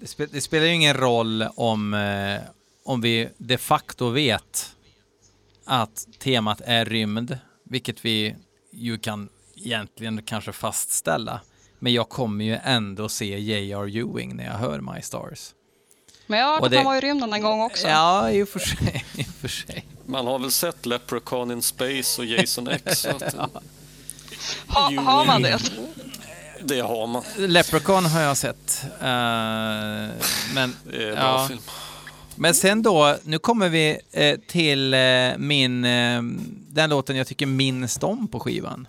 det, 0.00 0.06
spe, 0.06 0.26
det 0.26 0.40
spelar 0.40 0.66
ju 0.66 0.72
ingen 0.72 0.96
roll 0.96 1.42
om, 1.56 1.94
eh, 1.94 2.40
om 2.84 3.00
vi 3.00 3.28
de 3.38 3.58
facto 3.58 4.08
vet 4.08 4.76
att 5.64 6.06
temat 6.18 6.60
är 6.64 6.84
rymd, 6.84 7.38
vilket 7.64 8.04
vi 8.04 8.36
ju 8.72 8.98
kan 8.98 9.28
egentligen 9.56 10.22
kanske 10.22 10.52
fastställa. 10.52 11.40
Men 11.78 11.92
jag 11.92 12.08
kommer 12.08 12.44
ju 12.44 12.58
ändå 12.64 13.08
se 13.08 13.38
J.R. 13.38 13.96
Ewing 13.96 14.36
när 14.36 14.44
jag 14.44 14.52
hör 14.52 14.80
My 14.80 15.02
Stars. 15.02 15.50
Men 16.26 16.38
jag 16.38 16.46
har 16.46 16.52
Och 16.52 16.58
hört 16.58 16.64
att 16.64 16.70
det- 16.70 16.76
han 16.76 16.86
var 16.86 16.96
i 16.96 17.00
rymden 17.00 17.32
en 17.32 17.42
gång 17.42 17.60
också. 17.62 17.88
Ja, 17.88 18.30
i 18.30 18.42
och 18.42 18.48
för 18.48 18.58
sig. 18.58 19.04
I 19.16 19.22
och 19.22 19.26
för 19.40 19.48
sig. 19.48 19.84
Man 20.06 20.26
har 20.26 20.38
väl 20.38 20.50
sett 20.50 20.86
Leprechaun 20.86 21.50
in 21.50 21.62
Space 21.62 22.20
och 22.20 22.26
Jason 22.26 22.68
X. 22.68 22.98
Så 23.00 23.08
att, 23.10 23.34
Ha, 24.68 24.80
har 25.02 25.24
man 25.26 25.42
det? 25.42 25.58
Det 26.62 26.80
har 26.80 27.06
man. 27.06 27.22
Leprechaun 27.36 28.06
har 28.06 28.20
jag 28.20 28.36
sett. 28.36 28.82
Eh, 28.84 29.06
men, 30.54 30.76
Det 30.84 30.96
är 31.04 31.08
en 31.08 31.14
bra 31.14 31.22
ja. 31.40 31.46
film. 31.48 31.60
men 32.34 32.54
sen 32.54 32.82
då, 32.82 33.16
nu 33.22 33.38
kommer 33.38 33.68
vi 33.68 33.98
eh, 34.12 34.36
till 34.48 34.94
eh, 34.94 35.00
min, 35.38 35.84
eh, 35.84 36.22
den 36.68 36.90
låten 36.90 37.16
jag 37.16 37.26
tycker 37.26 37.46
minst 37.46 38.02
om 38.02 38.28
på 38.28 38.40
skivan. 38.40 38.88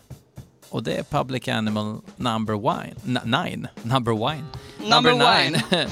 Och 0.69 0.83
det 0.83 0.93
är 0.93 1.03
Public 1.03 1.47
Animal 1.47 1.97
Number 2.15 2.53
Wine. 2.53 2.95
N- 3.19 3.19
nine. 3.45 3.67
Number 3.83 4.11
Wine. 4.31 4.45
Number 4.95 5.11
nine. 5.11 5.61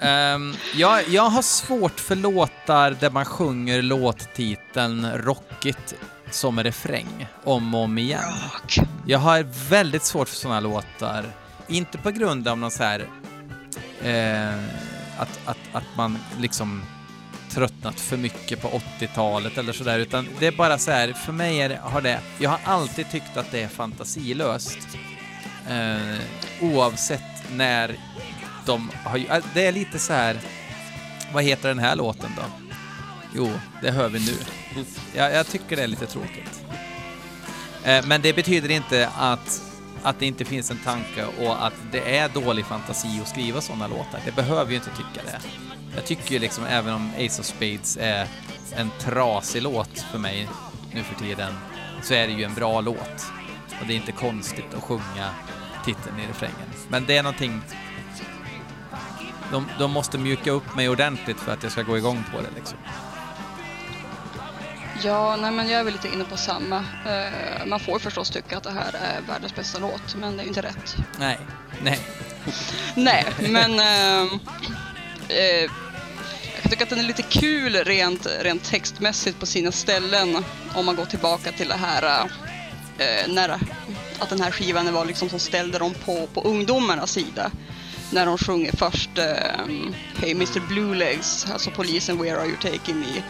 Ehm, 0.00 0.54
jag, 0.74 1.08
jag 1.08 1.22
har 1.22 1.42
svårt 1.42 2.00
för 2.00 2.16
låtar 2.16 2.96
där 3.00 3.10
man 3.10 3.24
sjunger 3.24 3.82
låttiteln 3.82 5.12
Rockigt 5.12 5.94
som 6.30 6.62
refräng 6.62 7.26
om 7.44 7.74
och 7.74 7.80
om 7.80 7.98
igen. 7.98 8.34
Jag 9.06 9.18
har 9.18 9.68
väldigt 9.70 10.04
svårt 10.04 10.28
för 10.28 10.36
sådana 10.36 10.60
låtar. 10.60 11.24
Inte 11.68 11.98
på 11.98 12.10
grund 12.10 12.48
av 12.48 12.58
någon 12.58 12.70
så 12.70 12.82
här... 12.82 13.06
Eh, 14.02 14.64
att, 15.18 15.40
att, 15.44 15.58
att 15.72 15.96
man 15.96 16.18
liksom 16.38 16.82
tröttnat 17.50 18.00
för 18.00 18.16
mycket 18.16 18.62
på 18.62 18.68
80-talet 18.98 19.58
eller 19.58 19.72
sådär, 19.72 19.98
utan 19.98 20.28
det 20.38 20.46
är 20.46 20.52
bara 20.52 20.78
så 20.78 20.90
här, 20.90 21.12
för 21.12 21.32
mig 21.32 21.60
är 21.60 21.68
det, 21.68 21.80
har 21.82 22.00
det, 22.00 22.20
jag 22.38 22.50
har 22.50 22.60
alltid 22.64 23.10
tyckt 23.10 23.36
att 23.36 23.50
det 23.50 23.62
är 23.62 23.68
fantasilöst. 23.68 24.78
Eh, 25.68 26.18
oavsett 26.60 27.50
när 27.52 27.96
de 28.66 28.90
har 29.04 29.16
ju- 29.16 29.26
äh, 29.26 29.44
det 29.54 29.66
är 29.66 29.72
lite 29.72 29.98
så 29.98 30.12
här, 30.12 30.36
vad 31.32 31.44
heter 31.44 31.68
den 31.68 31.78
här 31.78 31.96
låten 31.96 32.30
då? 32.36 32.42
Jo, 33.34 33.50
det 33.82 33.90
hör 33.90 34.08
vi 34.08 34.18
nu. 34.18 34.34
Jag, 35.14 35.32
jag 35.34 35.46
tycker 35.46 35.76
det 35.76 35.82
är 35.82 35.86
lite 35.86 36.06
tråkigt. 36.06 36.64
Eh, 37.84 38.04
Men 38.06 38.22
det 38.22 38.32
betyder 38.32 38.70
inte 38.70 39.08
att, 39.18 39.62
att 40.02 40.18
det 40.18 40.26
inte 40.26 40.44
finns 40.44 40.70
en 40.70 40.78
tanke 40.84 41.24
och 41.40 41.66
att 41.66 41.72
det 41.92 42.16
är 42.18 42.28
dålig 42.28 42.64
fantasi 42.64 43.20
att 43.22 43.28
skriva 43.28 43.60
sådana 43.60 43.86
låtar. 43.86 44.20
Det 44.24 44.32
behöver 44.36 44.70
ju 44.70 44.76
inte 44.76 44.90
tycka 44.90 45.26
det. 45.26 45.40
Jag 45.94 46.04
tycker 46.06 46.32
ju 46.32 46.38
liksom, 46.38 46.64
även 46.64 46.94
om 46.94 47.10
Ace 47.18 47.40
of 47.40 47.46
Spades 47.46 47.96
är 48.00 48.26
en 48.76 48.90
trasig 49.00 49.62
låt 49.62 49.98
för 50.12 50.18
mig 50.18 50.48
nu 50.92 51.02
för 51.02 51.14
tiden, 51.24 51.52
så 52.02 52.14
är 52.14 52.26
det 52.26 52.32
ju 52.32 52.44
en 52.44 52.54
bra 52.54 52.80
låt. 52.80 53.24
Och 53.80 53.86
det 53.86 53.92
är 53.92 53.96
inte 53.96 54.12
konstigt 54.12 54.74
att 54.76 54.82
sjunga 54.82 55.30
titeln 55.84 56.20
i 56.20 56.26
refrängen. 56.28 56.70
Men 56.88 57.06
det 57.06 57.16
är 57.16 57.22
någonting... 57.22 57.62
De, 59.50 59.66
de 59.78 59.90
måste 59.90 60.18
mjuka 60.18 60.50
upp 60.50 60.76
mig 60.76 60.88
ordentligt 60.88 61.40
för 61.40 61.52
att 61.52 61.62
jag 61.62 61.72
ska 61.72 61.82
gå 61.82 61.98
igång 61.98 62.24
på 62.34 62.40
det 62.40 62.48
liksom. 62.56 62.78
Ja, 65.02 65.36
nej 65.36 65.50
men 65.50 65.68
jag 65.68 65.80
är 65.80 65.84
väl 65.84 65.92
lite 65.92 66.08
inne 66.08 66.24
på 66.24 66.36
samma. 66.36 66.76
Eh, 67.06 67.66
man 67.66 67.80
får 67.80 67.98
förstås 67.98 68.30
tycka 68.30 68.56
att 68.56 68.62
det 68.62 68.70
här 68.70 68.94
är 68.94 69.20
världens 69.28 69.54
bästa 69.54 69.78
låt, 69.78 70.14
men 70.14 70.36
det 70.36 70.42
är 70.42 70.44
ju 70.44 70.48
inte 70.48 70.62
rätt. 70.62 70.96
Nej, 71.18 71.38
nej. 71.82 72.00
Nej, 72.94 73.26
men 73.38 73.78
eh, 73.78 74.32
eh, 75.28 75.70
jag 76.62 76.70
tycker 76.70 76.82
att 76.82 76.90
den 76.90 76.98
är 76.98 77.02
lite 77.02 77.22
kul 77.22 77.76
rent, 77.76 78.26
rent 78.40 78.64
textmässigt 78.64 79.40
på 79.40 79.46
sina 79.46 79.72
ställen 79.72 80.44
om 80.74 80.86
man 80.86 80.96
går 80.96 81.04
tillbaka 81.04 81.52
till 81.52 81.68
det 81.68 81.74
här 81.74 82.28
eh, 82.98 83.32
när 83.32 83.58
att 84.18 84.28
den 84.28 84.40
här 84.40 84.50
skivan 84.50 84.92
var 84.92 85.04
liksom 85.04 85.28
som 85.28 85.38
ställde 85.38 85.78
dem 85.78 85.94
på, 86.04 86.26
på 86.26 86.42
ungdomarnas 86.42 87.12
sida. 87.12 87.50
När 88.12 88.26
de 88.26 88.38
sjunger 88.38 88.72
först 88.72 89.18
eh, 89.18 89.66
Hey 90.16 90.30
Mr 90.30 90.60
Blue 90.68 90.94
Legs, 90.94 91.46
alltså 91.52 91.70
polisen 91.70 92.18
Where 92.18 92.36
are 92.36 92.46
you 92.46 92.56
taking 92.56 93.00
me? 93.00 93.22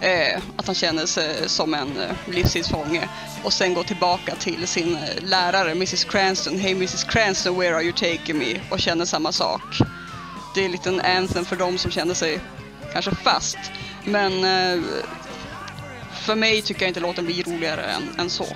Eh, 0.00 0.40
att 0.56 0.66
han 0.66 0.74
känner 0.74 1.06
sig 1.06 1.48
som 1.48 1.74
en 1.74 1.96
eh, 1.96 2.10
livstidsfånge 2.34 3.08
och 3.42 3.52
sen 3.52 3.74
går 3.74 3.82
tillbaka 3.82 4.34
till 4.34 4.66
sin 4.66 4.96
eh, 4.96 5.22
lärare 5.22 5.70
Mrs 5.70 6.04
Cranston, 6.04 6.58
Hey 6.58 6.72
Mrs 6.72 7.04
Cranston 7.04 7.58
Where 7.58 7.74
are 7.74 7.82
you 7.82 7.92
taking 7.92 8.38
me? 8.38 8.60
och 8.70 8.80
känner 8.80 9.04
samma 9.04 9.32
sak. 9.32 9.78
Det 10.54 10.60
är 10.60 10.64
en 10.64 10.72
liten 10.72 11.00
anthem 11.00 11.44
för 11.44 11.56
dem 11.56 11.78
som 11.78 11.90
känner 11.90 12.14
sig 12.14 12.40
kanske 12.92 13.14
fast. 13.14 13.58
Men 14.04 14.32
eh, 14.44 14.84
för 16.12 16.34
mig 16.34 16.62
tycker 16.62 16.82
jag 16.82 16.90
inte 16.90 17.00
låten 17.00 17.26
blir 17.26 17.44
roligare 17.44 17.84
än, 17.84 18.02
än 18.18 18.30
så. 18.30 18.46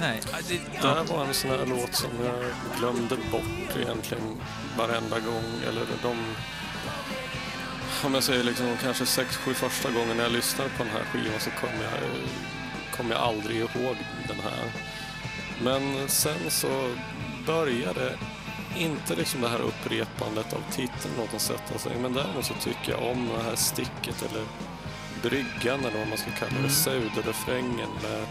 Nej. 0.00 0.20
Det 0.82 0.88
här 0.88 1.04
var 1.04 1.24
en 1.24 1.34
sån 1.34 1.50
här 1.50 1.66
låt 1.66 1.94
som 1.94 2.10
jag 2.24 2.44
glömde 2.78 3.16
bort 3.30 3.76
egentligen 3.76 4.40
varenda 4.78 5.20
gång. 5.20 5.44
Eller 5.68 5.86
de... 6.02 6.34
Om 8.04 8.14
jag 8.14 8.22
säger 8.22 8.44
liksom 8.44 8.76
kanske 8.82 9.06
sex, 9.06 9.36
sju 9.36 9.54
första 9.54 9.90
gången 9.90 10.16
när 10.16 10.24
jag 10.24 10.32
lyssnade 10.32 10.70
på 10.70 10.84
den 10.84 10.92
här 10.92 11.04
skivan 11.04 11.40
så 11.40 11.50
kom 11.50 11.70
jag, 11.82 12.00
kom 12.96 13.10
jag 13.10 13.20
aldrig 13.20 13.56
ihåg 13.56 13.96
den 14.28 14.40
här. 14.40 14.72
Men 15.62 16.08
sen 16.08 16.50
så 16.50 16.96
började 17.46 18.18
inte 18.76 19.14
liksom 19.14 19.40
det 19.40 19.48
här 19.48 19.60
upprepandet 19.60 20.52
av 20.52 20.62
titeln 20.70 21.14
låten 21.18 21.40
sätta 21.40 21.78
sig. 21.78 21.92
Men 22.02 22.12
däremot 22.12 22.44
så 22.44 22.54
tycker 22.54 22.92
jag 22.92 23.02
om 23.02 23.28
det 23.36 23.42
här 23.42 23.56
sticket 23.56 24.22
eller 24.30 24.44
bryggan 25.22 25.80
eller 25.80 25.98
vad 25.98 26.08
man 26.08 26.18
ska 26.18 26.30
kalla 26.30 26.62
det, 26.62 26.68
pseudorefrängen 26.68 27.90
med 28.02 28.26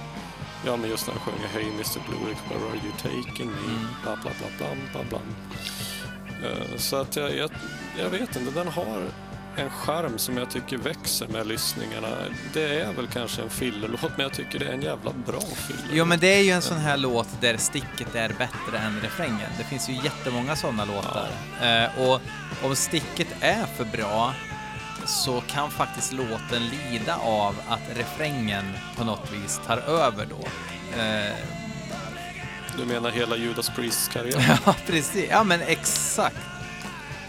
Ja, 0.65 0.75
men 0.77 0.89
just 0.89 1.07
när 1.07 1.13
han 1.13 1.23
sjunger 1.23 1.47
Hey 1.47 1.63
Mr 1.73 1.99
Blue 2.07 2.19
where 2.49 2.69
are 2.69 2.79
you 2.85 2.93
taking 3.23 3.47
me? 3.51 3.85
Bla, 4.03 4.15
bla, 4.15 4.31
bla, 4.39 4.47
bla, 4.57 4.75
bla, 4.91 5.03
bla. 5.09 5.19
Eh, 6.49 6.77
Så 6.77 6.95
att 6.95 7.15
jag, 7.15 7.35
jag, 7.37 7.49
jag 7.99 8.09
vet 8.09 8.35
inte, 8.35 8.51
den 8.51 8.67
har 8.67 9.03
en 9.57 9.69
charm 9.69 10.17
som 10.17 10.37
jag 10.37 10.49
tycker 10.49 10.77
växer 10.77 11.27
med 11.27 11.47
lyssningarna. 11.47 12.07
Det 12.53 12.79
är 12.81 12.93
väl 12.93 13.07
kanske 13.07 13.41
en 13.41 13.49
fillerlåt, 13.49 14.01
men 14.17 14.19
jag 14.19 14.33
tycker 14.33 14.59
det 14.59 14.65
är 14.65 14.73
en 14.73 14.81
jävla 14.81 15.11
bra 15.27 15.39
filler. 15.41 15.89
Jo, 15.93 16.05
men 16.05 16.19
det 16.19 16.27
är 16.27 16.41
ju 16.43 16.51
en 16.51 16.61
sån 16.61 16.77
här 16.77 16.97
låt 16.97 17.27
där 17.41 17.57
sticket 17.57 18.15
är 18.15 18.29
bättre 18.29 18.77
än 18.77 18.99
refrängen. 19.01 19.51
Det 19.57 19.63
finns 19.63 19.89
ju 19.89 19.93
jättemånga 19.93 20.55
såna 20.55 20.85
låtar. 20.85 21.27
Eh, 21.61 21.99
och 22.09 22.21
om 22.63 22.75
sticket 22.75 23.27
är 23.41 23.65
för 23.65 23.85
bra 23.85 24.33
så 25.09 25.41
kan 25.41 25.71
faktiskt 25.71 26.13
låten 26.13 26.67
lida 26.67 27.15
av 27.17 27.55
att 27.67 27.97
refrängen 27.97 28.65
på 28.97 29.03
något 29.03 29.31
vis 29.31 29.61
tar 29.67 29.77
över 29.77 30.25
då. 30.25 30.47
Eh, 31.01 31.33
Du 32.77 32.85
menar 32.85 33.11
hela 33.11 33.35
Judas 33.35 33.69
Priests 33.69 34.07
karriär? 34.07 34.59
ja, 34.65 34.75
precis. 34.87 35.25
Ja, 35.29 35.43
men 35.43 35.61
exakt. 35.61 36.35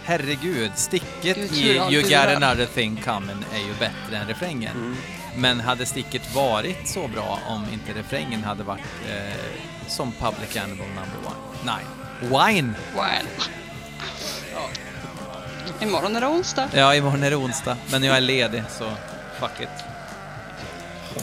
Herregud, 0.03 0.71
sticket 0.75 1.37
Gud, 1.37 1.51
i 1.53 1.77
You 1.91 2.01
got 2.01 2.43
another 2.43 2.65
thing 2.65 3.01
coming 3.05 3.45
är 3.53 3.59
ju 3.67 3.73
bättre 3.79 4.17
än 4.17 4.27
refrängen. 4.27 4.71
Mm. 4.75 4.97
Men 5.35 5.59
hade 5.59 5.85
sticket 5.85 6.35
varit 6.35 6.87
så 6.87 7.07
bra 7.07 7.39
om 7.47 7.65
inte 7.73 7.99
refrängen 7.99 8.43
hade 8.43 8.63
varit 8.63 8.81
eh, 9.09 9.33
som 9.87 10.11
Public 10.11 10.57
Animal 10.57 10.87
number 10.87 11.17
one? 11.25 11.35
Nej. 11.65 11.83
Wine! 12.21 12.73
Well. 12.95 13.25
Imorgon 15.81 16.15
är 16.15 16.21
det 16.21 16.27
onsdag. 16.27 16.69
Ja, 16.73 16.95
imorgon 16.95 17.23
är 17.23 17.29
det 17.29 17.35
onsdag, 17.35 17.77
men 17.91 18.03
jag 18.03 18.17
är 18.17 18.21
ledig 18.21 18.63
så 18.69 18.91
fuck 19.39 19.61
it. 19.61 19.69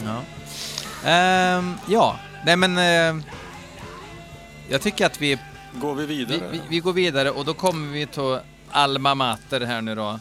Ja. 0.05 0.21
Ehm, 1.09 1.77
ja, 1.87 2.19
Nej 2.45 2.55
men... 2.55 2.77
Eh, 2.77 3.23
jag 4.69 4.81
tycker 4.81 5.05
att 5.05 5.21
vi, 5.21 5.37
Går 5.73 5.95
vi 5.95 6.05
vidare? 6.05 6.39
vi, 6.51 6.57
vi, 6.57 6.61
vi 6.69 6.79
går 6.79 6.93
vidare 6.93 7.31
och 7.31 7.45
då 7.45 7.53
kommer 7.53 7.93
vi 7.93 8.05
till 8.05 8.39
Alma 8.69 9.15
Mater 9.15 9.61
här 9.61 9.81
nu 9.81 9.95
då. 9.95 10.19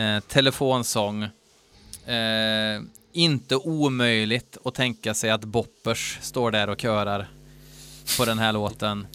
Eh, 0.00 0.20
telefonsång. 0.20 1.22
Eh, 2.06 2.80
inte 3.12 3.56
omöjligt 3.56 4.58
att 4.64 4.74
tänka 4.74 5.14
sig 5.14 5.30
att 5.30 5.44
Boppers 5.44 6.18
står 6.20 6.50
där 6.50 6.68
och 6.68 6.80
körar 6.80 7.28
på 8.18 8.24
den 8.24 8.38
här 8.38 8.52
låten. 8.52 9.06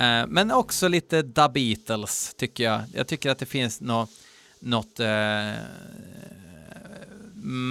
Eh, 0.00 0.26
men 0.28 0.50
också 0.50 0.88
lite 0.88 1.22
Da 1.22 1.48
Beatles 1.48 2.34
tycker 2.36 2.64
jag. 2.64 2.82
Jag 2.94 3.06
tycker 3.06 3.30
att 3.30 3.38
det 3.38 3.46
finns 3.46 3.80
nå, 3.80 4.06
något 4.60 5.00
eh, 5.00 5.52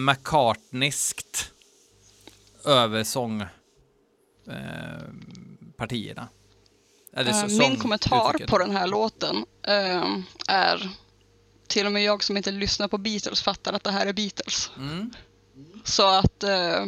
McCartneyskt 0.05 1.51
över 2.65 3.03
sång 3.03 3.41
eh, 3.41 3.47
så- 7.41 7.49
sång- 7.49 7.57
Min 7.57 7.77
kommentar 7.79 8.29
uttrycket. 8.29 8.49
på 8.49 8.57
den 8.57 8.71
här 8.71 8.87
låten 8.87 9.45
eh, 9.67 10.17
är 10.47 10.89
till 11.67 11.85
och 11.85 11.91
med 11.91 12.03
jag 12.03 12.23
som 12.23 12.37
inte 12.37 12.51
lyssnar 12.51 12.87
på 12.87 12.97
Beatles 12.97 13.41
fattar 13.41 13.73
att 13.73 13.83
det 13.83 13.91
här 13.91 14.05
är 14.05 14.13
Beatles. 14.13 14.71
Mm. 14.77 15.13
Så 15.83 16.07
att 16.07 16.43
eh, 16.43 16.85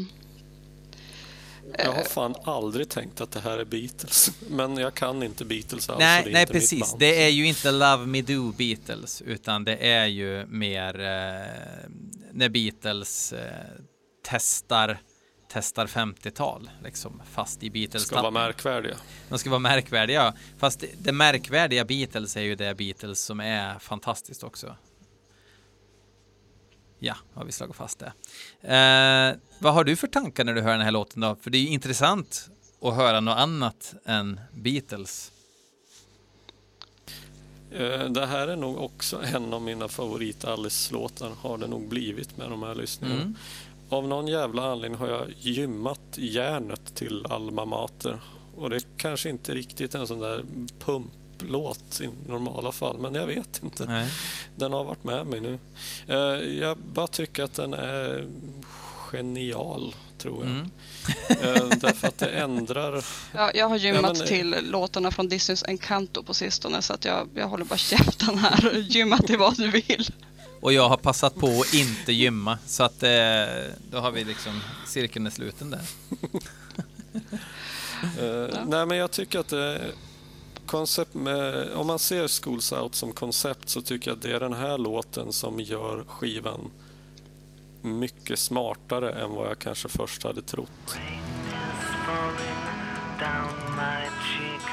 Jag 1.77 1.91
har 1.91 2.03
fan 2.03 2.35
aldrig 2.43 2.89
tänkt 2.89 3.21
att 3.21 3.31
det 3.31 3.39
här 3.39 3.57
är 3.57 3.65
Beatles. 3.65 4.31
Men 4.49 4.77
jag 4.77 4.93
kan 4.93 5.23
inte 5.23 5.45
Beatles 5.45 5.89
alls. 5.89 5.99
Nej, 5.99 6.23
det 6.23 6.29
är 6.29 6.33
nej 6.33 6.45
precis. 6.45 6.95
Det 6.99 7.23
är 7.23 7.29
ju 7.29 7.47
inte 7.47 7.71
Love 7.71 8.05
Me 8.05 8.21
Do 8.21 8.51
Beatles, 8.51 9.21
utan 9.21 9.63
det 9.63 9.75
är 9.87 10.05
ju 10.05 10.45
mer 10.45 10.99
eh, 10.99 11.89
när 12.31 12.49
Beatles 12.49 13.33
eh, 13.33 13.41
testar 14.23 14.97
testar 15.53 15.87
50-tal, 15.87 16.69
liksom, 16.83 17.21
fast 17.31 17.63
i 17.63 17.69
Beatles 17.69 18.03
Ska 18.03 18.21
vara 18.21 18.31
märkvärdiga. 18.31 18.95
De 19.29 19.39
ska 19.39 19.49
vara 19.49 19.59
märkvärdiga. 19.59 20.33
Fast 20.57 20.79
det, 20.79 20.87
det 20.97 21.11
märkvärdiga 21.11 21.85
Beatles 21.85 22.37
är 22.37 22.41
ju 22.41 22.55
det 22.55 22.77
Beatles 22.77 23.19
som 23.19 23.39
är 23.39 23.79
fantastiskt 23.79 24.43
också. 24.43 24.75
Ja, 27.03 27.15
har 27.33 27.45
vi 27.45 27.51
slagit 27.51 27.75
fast 27.75 27.99
det. 27.99 28.13
Eh, 28.75 29.37
vad 29.59 29.73
har 29.73 29.83
du 29.83 29.95
för 29.95 30.07
tankar 30.07 30.43
när 30.43 30.53
du 30.53 30.61
hör 30.61 30.71
den 30.71 30.81
här 30.81 30.91
låten 30.91 31.21
då? 31.21 31.35
För 31.41 31.49
det 31.49 31.57
är 31.57 31.61
ju 31.61 31.67
intressant 31.67 32.49
att 32.81 32.95
höra 32.95 33.19
något 33.19 33.37
annat 33.37 33.93
än 34.05 34.39
Beatles. 34.53 35.31
Eh, 37.71 38.05
Det 38.09 38.25
här 38.25 38.47
är 38.47 38.55
nog 38.55 38.77
också 38.77 39.21
en 39.23 39.53
av 39.53 39.61
mina 39.61 39.87
favorit 39.87 40.45
Alice-låtar, 40.45 41.31
har 41.41 41.57
det 41.57 41.67
nog 41.67 41.87
blivit 41.87 42.37
med 42.37 42.49
de 42.49 42.63
här 42.63 42.75
lyssningarna. 42.75 43.21
Mm. 43.21 43.35
Av 43.89 44.07
någon 44.07 44.27
jävla 44.27 44.71
anledning 44.71 44.99
har 44.99 45.07
jag 45.07 45.25
gymmat 45.39 45.99
järnet 46.13 46.95
till 46.95 47.25
Alma 47.29 47.65
Mater. 47.65 48.19
Och 48.55 48.69
det 48.69 48.75
är 48.75 48.83
kanske 48.97 49.29
inte 49.29 49.53
riktigt 49.53 49.95
en 49.95 50.07
sån 50.07 50.19
där 50.19 50.45
pumplåt 51.41 52.01
i 52.01 52.09
normala 52.27 52.71
fall, 52.71 52.97
men 52.99 53.15
jag 53.15 53.27
vet 53.27 53.63
inte. 53.63 53.85
Nej. 53.85 54.09
Den 54.55 54.73
har 54.73 54.83
varit 54.83 55.03
med 55.03 55.27
mig 55.27 55.39
nu. 55.41 55.59
Eh, 56.07 56.15
Jag 56.59 56.77
bara 56.77 57.07
tycker 57.07 57.43
att 57.43 57.53
den 57.53 57.73
är 57.73 58.27
genial, 59.11 59.95
tror 60.17 60.43
jag. 60.43 60.51
Mm. 60.51 60.71
Eh, 61.29 61.77
Därför 61.77 62.07
att 62.07 62.17
det 62.17 62.27
ändrar 62.29 63.05
jag, 63.33 63.55
jag 63.55 63.69
har 63.69 63.77
gymmat 63.77 64.01
Ja, 64.03 64.13
men, 64.13 64.21
eh, 64.21 64.27
till 64.27 64.55
låtarna 64.71 65.11
från 65.11 65.27
Disneys 65.29 65.63
Encanto 65.63 66.23
på 66.23 66.33
sistone 66.33 66.81
så 66.81 66.93
att 66.93 67.05
jag, 67.05 67.27
jag 67.35 67.47
håller 67.47 67.65
bara 67.65 67.77
käften 67.77 68.37
här. 68.37 68.77
Gymma 68.89 69.17
till 69.17 69.37
vad 69.37 69.57
du 69.57 69.71
vill. 69.71 70.09
Och 70.61 70.73
jag 70.73 70.89
har 70.89 70.97
passat 70.97 71.35
på 71.35 71.47
att 71.47 71.73
inte 71.73 72.13
gymma, 72.13 72.57
så 72.65 72.83
att 72.83 73.03
eh, 73.03 73.09
då 73.91 73.97
har 73.99 74.11
vi 74.11 74.23
liksom 74.23 74.61
cirkeln 74.87 75.25
är 75.25 75.29
sluten 75.31 75.69
där. 75.69 75.81
Eh, 78.19 78.55
Nej, 78.67 78.85
men 78.85 78.97
jag 78.97 79.11
tycker 79.11 79.39
att 79.39 79.47
det 79.49 79.81
koncept 80.71 81.13
med, 81.13 81.73
om 81.73 81.87
man 81.87 81.99
ser 81.99 82.27
Schools 82.27 82.71
Out 82.73 82.95
som 82.95 83.13
koncept 83.13 83.69
så 83.69 83.81
tycker 83.81 84.11
jag 84.11 84.15
att 84.15 84.21
det 84.21 84.31
är 84.31 84.39
den 84.39 84.53
här 84.53 84.77
låten 84.77 85.33
som 85.33 85.59
gör 85.59 86.03
skivan 86.07 86.71
mycket 87.81 88.39
smartare 88.39 89.11
än 89.11 89.31
vad 89.31 89.49
jag 89.49 89.59
kanske 89.59 89.89
först 89.89 90.23
hade 90.23 90.41
trott. 90.41 90.97
falling 92.05 92.61
down 93.19 93.53
my 93.75 94.01
cheek, 94.31 94.65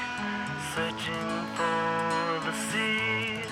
searching 0.75 1.31
for 1.57 2.39
the 2.47 2.55
sea. 2.69 3.43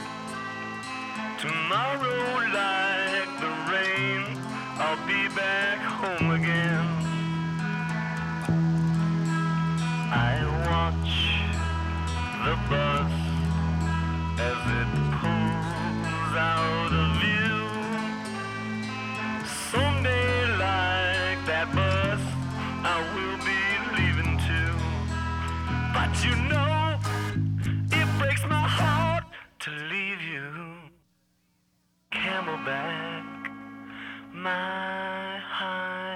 Tomorrow, 1.40 2.26
like 2.60 3.32
the 3.44 3.54
rain, 3.74 4.24
I'll 4.80 5.08
be 5.08 5.30
back 5.36 5.87
the 12.48 12.56
bus 12.70 13.12
as 14.50 14.60
it 14.80 14.90
pulls 15.20 16.34
out 16.56 16.94
of 17.02 17.08
view. 17.24 17.60
Someday, 19.72 20.32
like 20.66 21.42
that 21.52 21.68
bus, 21.76 22.22
I 22.94 22.98
will 23.16 23.40
be 23.52 23.62
leaving 23.98 24.34
too. 24.48 24.74
But 25.96 26.12
you 26.26 26.36
know, 26.52 26.98
it 28.00 28.08
breaks 28.18 28.44
my 28.56 28.66
heart 28.80 29.26
to 29.64 29.70
leave 29.92 30.22
you. 30.22 30.50
Camelback, 32.14 33.26
my 34.32 35.40
high 35.56 36.07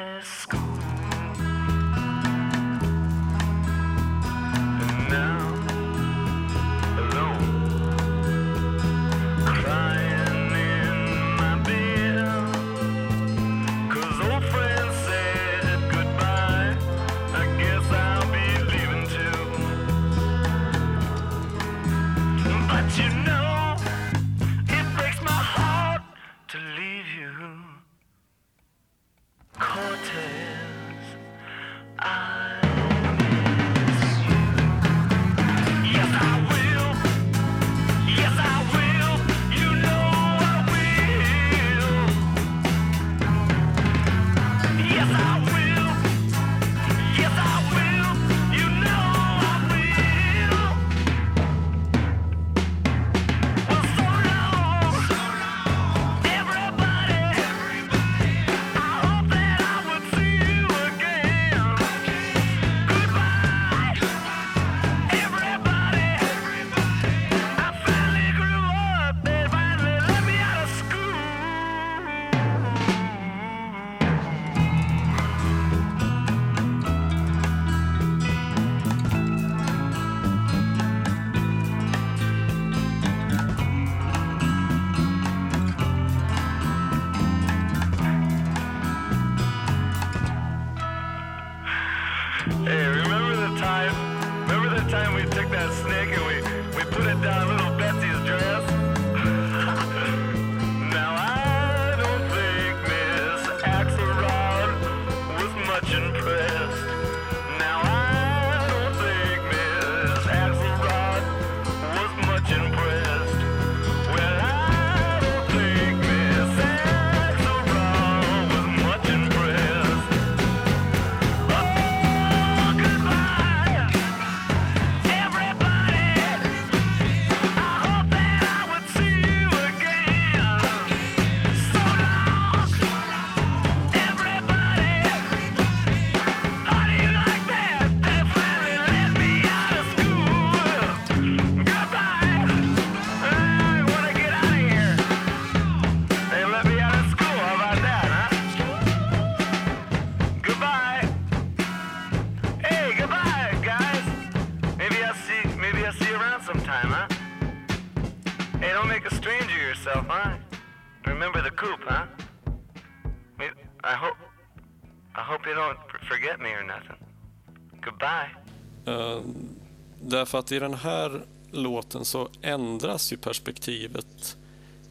därför 170.22 170.40
att 170.40 170.52
i 170.52 170.60
den 170.60 170.74
här 170.74 171.22
låten 171.52 172.06
så 172.06 172.30
ändras 172.42 173.14
ju 173.14 173.18
perspektivet 173.18 174.38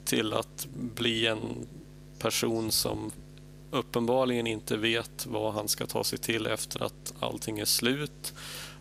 till 0.05 0.33
att 0.33 0.67
bli 0.73 1.27
en 1.27 1.67
person 2.19 2.71
som 2.71 3.11
uppenbarligen 3.71 4.47
inte 4.47 4.77
vet 4.77 5.27
vad 5.27 5.53
han 5.53 5.69
ska 5.69 5.87
ta 5.87 6.05
sig 6.05 6.19
till 6.19 6.47
efter 6.47 6.83
att 6.83 7.15
allting 7.21 7.59
är 7.59 7.65
slut. 7.65 8.35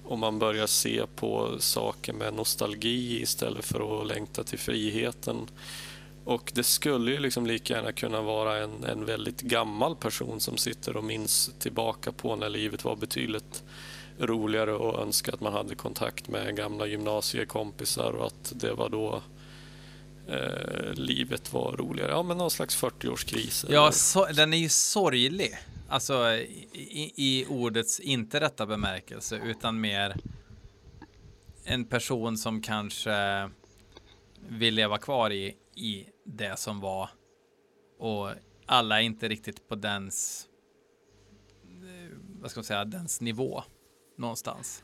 Och 0.04 0.18
man 0.18 0.40
börjar 0.40 0.68
se 0.68 1.06
på 1.16 1.56
saker 1.60 2.14
med 2.14 2.34
nostalgi 2.34 3.22
istället 3.22 3.66
för 3.66 4.02
att 4.02 4.08
längta 4.08 4.44
till 4.44 4.60
friheten. 4.60 5.48
Och 6.24 6.52
det 6.56 6.64
skulle 6.64 7.12
ju 7.12 7.20
liksom 7.20 7.46
lika 7.46 7.74
gärna 7.74 7.92
kunna 7.92 8.22
vara 8.22 8.58
en, 8.58 8.84
en 8.84 9.06
väldigt 9.06 9.42
gammal 9.42 9.96
person 9.96 10.40
som 10.40 10.58
sitter 10.58 10.98
och 10.98 11.04
minns 11.04 11.52
tillbaka 11.60 12.12
på 12.12 12.36
när 12.36 12.50
livet 12.50 12.84
var 12.84 12.96
betydligt 12.96 13.64
roligare 14.20 14.74
och 14.74 15.02
önska 15.02 15.32
att 15.32 15.42
man 15.42 15.54
hade 15.54 15.76
kontakt 15.76 16.28
med 16.28 16.56
gamla 16.56 16.88
gymnasiekompisar 16.88 18.12
och 18.12 18.26
att 18.26 18.54
det 18.56 18.74
var 18.74 18.90
då 18.90 19.24
eh, 20.28 20.94
livet 20.94 21.54
var 21.54 21.78
roligare. 21.78 22.12
Ja, 22.12 22.24
men 22.24 22.38
någon 22.38 22.52
slags 22.52 22.84
40-årskris. 22.84 23.66
Ja, 23.70 23.92
så, 23.92 24.26
den 24.26 24.54
är 24.54 24.58
ju 24.58 24.70
sorglig. 24.70 25.58
Alltså 25.90 26.32
i, 26.34 27.14
i, 27.16 27.46
ordets 27.50 28.00
inte 28.00 28.40
rätta 28.40 28.66
bemärkelse, 28.66 29.42
utan 29.46 29.82
mer 29.82 30.16
en 31.64 31.86
person 31.86 32.38
som 32.38 32.62
kanske 32.62 33.50
vill 34.50 34.76
leva 34.76 34.98
kvar 34.98 35.32
i, 35.32 35.56
i 35.76 36.06
det 36.26 36.60
som 36.60 36.80
var. 36.80 37.10
Och 38.00 38.30
alla 38.66 39.02
är 39.02 39.04
inte 39.04 39.28
riktigt 39.28 39.68
på 39.68 39.76
dens, 39.76 40.48
eh, 41.64 42.18
vad 42.42 42.52
ska 42.52 42.58
man 42.58 42.66
säga, 42.66 42.86
dens 42.86 43.22
nivå 43.22 43.64
någonstans. 44.20 44.84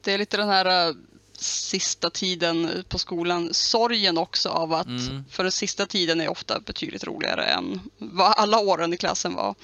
Det 0.00 0.12
är 0.12 0.18
lite 0.18 0.36
den 0.36 0.48
här 0.48 0.88
uh, 0.88 0.96
sista 1.38 2.10
tiden 2.10 2.84
på 2.88 2.98
skolan, 2.98 3.54
sorgen 3.54 4.18
också 4.18 4.48
av 4.48 4.72
att, 4.72 4.86
Mm. 4.86 5.24
för 5.30 5.42
den 5.42 5.52
sista 5.52 5.86
tiden 5.86 6.20
är 6.20 6.28
ofta 6.28 6.60
betydligt 6.60 7.04
roligare 7.04 7.44
än 7.44 7.80
vad 7.98 8.32
alla 8.32 8.58
åren 8.58 8.92
i 8.92 8.96
klassen 8.96 9.34
var. 9.34 9.54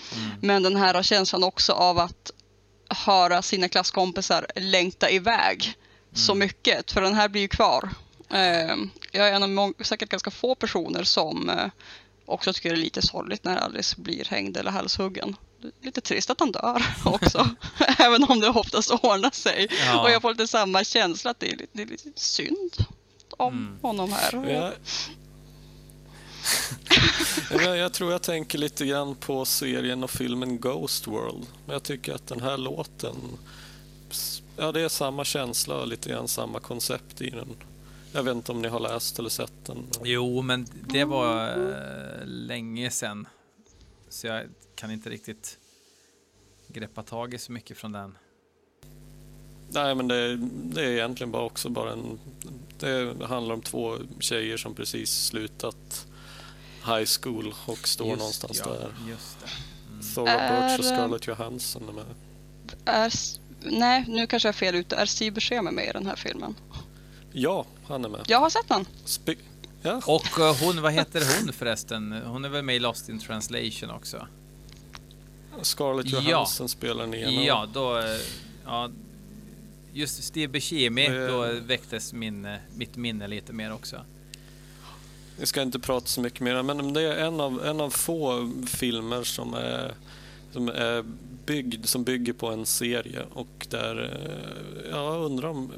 Men 0.42 0.62
den 0.62 0.76
här 0.76 1.02
känslan 1.02 1.44
också 1.44 1.72
av 1.72 1.98
att 1.98 2.30
höra 2.88 3.42
sina 3.42 3.68
klasskompisar 3.68 4.46
längta 4.56 5.10
iväg 5.10 5.74
så 6.14 6.34
mycket, 6.34 6.90
för 6.90 7.00
den 7.00 7.14
här 7.14 7.28
blir 7.28 7.42
ju 7.42 7.48
kvar. 7.48 7.90
Eh, 8.30 8.76
jag 9.12 9.28
är 9.28 9.32
en 9.32 9.58
av 9.58 9.74
säkert 9.80 10.08
ganska 10.08 10.30
få 10.30 10.54
personer 10.54 11.04
som 11.04 11.50
eh, 11.50 11.66
också 12.26 12.52
tycker 12.52 12.70
det 12.70 12.74
är 12.74 12.84
lite 12.84 13.02
sorgligt 13.02 13.44
när 13.44 13.56
Alice 13.56 14.00
blir 14.00 14.24
hängd 14.24 14.56
eller 14.56 14.70
halshuggen. 14.70 15.36
Lite 15.82 16.00
trist 16.00 16.30
att 16.30 16.40
han 16.40 16.52
dör 16.52 16.82
också, 17.04 17.48
även 17.98 18.24
om 18.24 18.40
det 18.40 18.48
oftast 18.48 18.90
ordnar 18.90 19.30
sig. 19.30 19.68
Ja. 19.86 20.02
Och 20.02 20.10
jag 20.10 20.22
får 20.22 20.30
lite 20.30 20.46
samma 20.46 20.84
känsla 20.84 21.30
att 21.30 21.40
det 21.40 21.46
är 21.52 21.56
lite, 21.56 21.66
det 21.72 21.82
är 21.82 21.86
lite 21.86 22.10
synd 22.14 22.72
om 23.36 23.52
Mm. 23.54 23.78
honom 23.82 24.12
här. 24.12 24.50
Jag, 24.52 24.72
jag, 27.64 27.76
jag 27.76 27.92
tror 27.92 28.12
jag 28.12 28.22
tänker 28.22 28.58
lite 28.58 28.86
grann 28.86 29.14
på 29.14 29.44
serien 29.44 30.04
och 30.04 30.10
filmen 30.10 30.58
Ghost 30.60 31.06
World. 31.06 31.46
Men 31.66 31.72
jag 31.72 31.82
tycker 31.82 32.14
att 32.14 32.26
den 32.26 32.40
här 32.40 32.56
låten, 32.58 33.16
ja 34.56 34.72
det 34.72 34.80
är 34.80 34.88
samma 34.88 35.24
känsla 35.24 35.74
och 35.74 35.86
lite 35.86 36.08
grann 36.10 36.28
samma 36.28 36.60
koncept 36.60 37.20
i 37.20 37.30
den. 37.30 37.56
Jag 38.12 38.22
vet 38.22 38.34
inte 38.34 38.52
om 38.52 38.62
ni 38.62 38.68
har 38.68 38.80
läst 38.80 39.18
eller 39.18 39.28
sett 39.30 39.64
den. 39.66 39.86
Jo, 40.04 40.42
men 40.42 40.66
det 40.88 41.04
var 41.04 41.48
eh, 41.48 42.26
länge 42.26 42.90
sedan. 42.90 43.26
Så 44.12 44.26
jag 44.26 44.48
kan 44.74 44.90
inte 44.90 45.10
riktigt 45.10 45.58
greppa 46.68 47.02
tag 47.02 47.34
i 47.34 47.38
så 47.38 47.52
mycket 47.52 47.78
från 47.78 47.92
den. 47.92 48.18
Nej, 49.68 49.94
men 49.94 50.08
det, 50.08 50.36
det 50.64 50.84
är 50.84 50.90
egentligen 50.90 51.30
bara 51.30 51.42
också 51.42 51.68
bara 51.68 51.92
en... 51.92 52.20
Det 52.78 53.26
handlar 53.26 53.54
om 53.54 53.62
två 53.62 53.98
tjejer 54.20 54.56
som 54.56 54.74
precis 54.74 55.24
slutat 55.24 56.06
high 56.86 57.04
school 57.20 57.54
och 57.66 57.88
står 57.88 58.06
Just, 58.06 58.18
någonstans 58.18 58.62
ja, 58.64 58.72
där. 58.72 58.92
Just 59.08 59.40
det. 59.40 60.14
Thora 60.14 60.24
Birch 60.24 60.78
och 60.78 60.84
eh, 60.84 60.94
Scarlett 60.94 61.26
Johansson 61.26 61.88
är 61.88 61.92
med. 61.92 62.14
Är, 62.84 63.12
nej, 63.60 64.04
nu 64.08 64.26
kanske 64.26 64.48
jag 64.48 64.54
är 64.54 64.58
fel 64.58 64.74
ute. 64.74 64.96
Är 64.96 65.06
Steve 65.06 65.30
Buscemi 65.30 65.70
med 65.70 65.88
i 65.88 65.92
den 65.92 66.06
här 66.06 66.16
filmen? 66.16 66.54
Ja, 67.32 67.66
han 67.84 68.04
är 68.04 68.08
med. 68.08 68.24
Jag 68.26 68.40
har 68.40 68.50
sett 68.50 68.68
den. 68.68 68.86
Spe- 69.04 69.38
ja, 69.82 70.00
Och 70.06 70.38
eh, 70.40 70.56
hon, 70.60 70.82
vad 70.82 70.92
heter 70.92 71.22
hon 71.40 71.52
förresten? 71.52 72.12
Hon 72.12 72.44
är 72.44 72.48
väl 72.48 72.64
med 72.64 72.76
i 72.76 72.78
Lost 72.78 73.08
in 73.08 73.18
translation 73.18 73.90
också? 73.90 74.26
Scarlett 75.62 76.06
Ja. 76.06 76.20
Johansson 76.30 76.68
spelar 76.68 77.00
den 77.06 77.14
ena. 77.14 77.30
Ja, 77.44 77.68
då... 77.72 77.98
eh, 77.98 78.04
Ja, 78.64 78.90
just 79.92 80.22
Steve 80.24 80.52
Buscemi, 80.52 81.06
Eh. 81.06 81.26
då 81.26 81.52
väcktes 81.66 82.12
min, 82.12 82.56
mitt 82.76 82.96
minne 82.96 83.28
lite 83.28 83.52
mer 83.52 83.72
också. 83.72 83.96
Vi 85.38 85.46
ska 85.46 85.62
inte 85.62 85.78
prata 85.78 86.06
så 86.06 86.20
mycket 86.20 86.40
mer, 86.40 86.62
men 86.62 86.92
det 86.92 87.02
är 87.02 87.16
en 87.26 87.40
av, 87.40 87.66
en 87.66 87.80
av 87.80 87.90
få 87.90 88.52
filmer 88.66 89.22
som 89.22 89.54
är, 89.54 89.94
som 90.52 90.68
är 90.68 91.04
byggd, 91.46 91.86
som 91.86 92.04
bygger 92.04 92.32
på 92.32 92.46
en 92.48 92.66
serie 92.66 93.22
och 93.32 93.66
där 93.70 94.18
jag 94.90 95.24
undrar 95.24 95.48
om... 95.48 95.72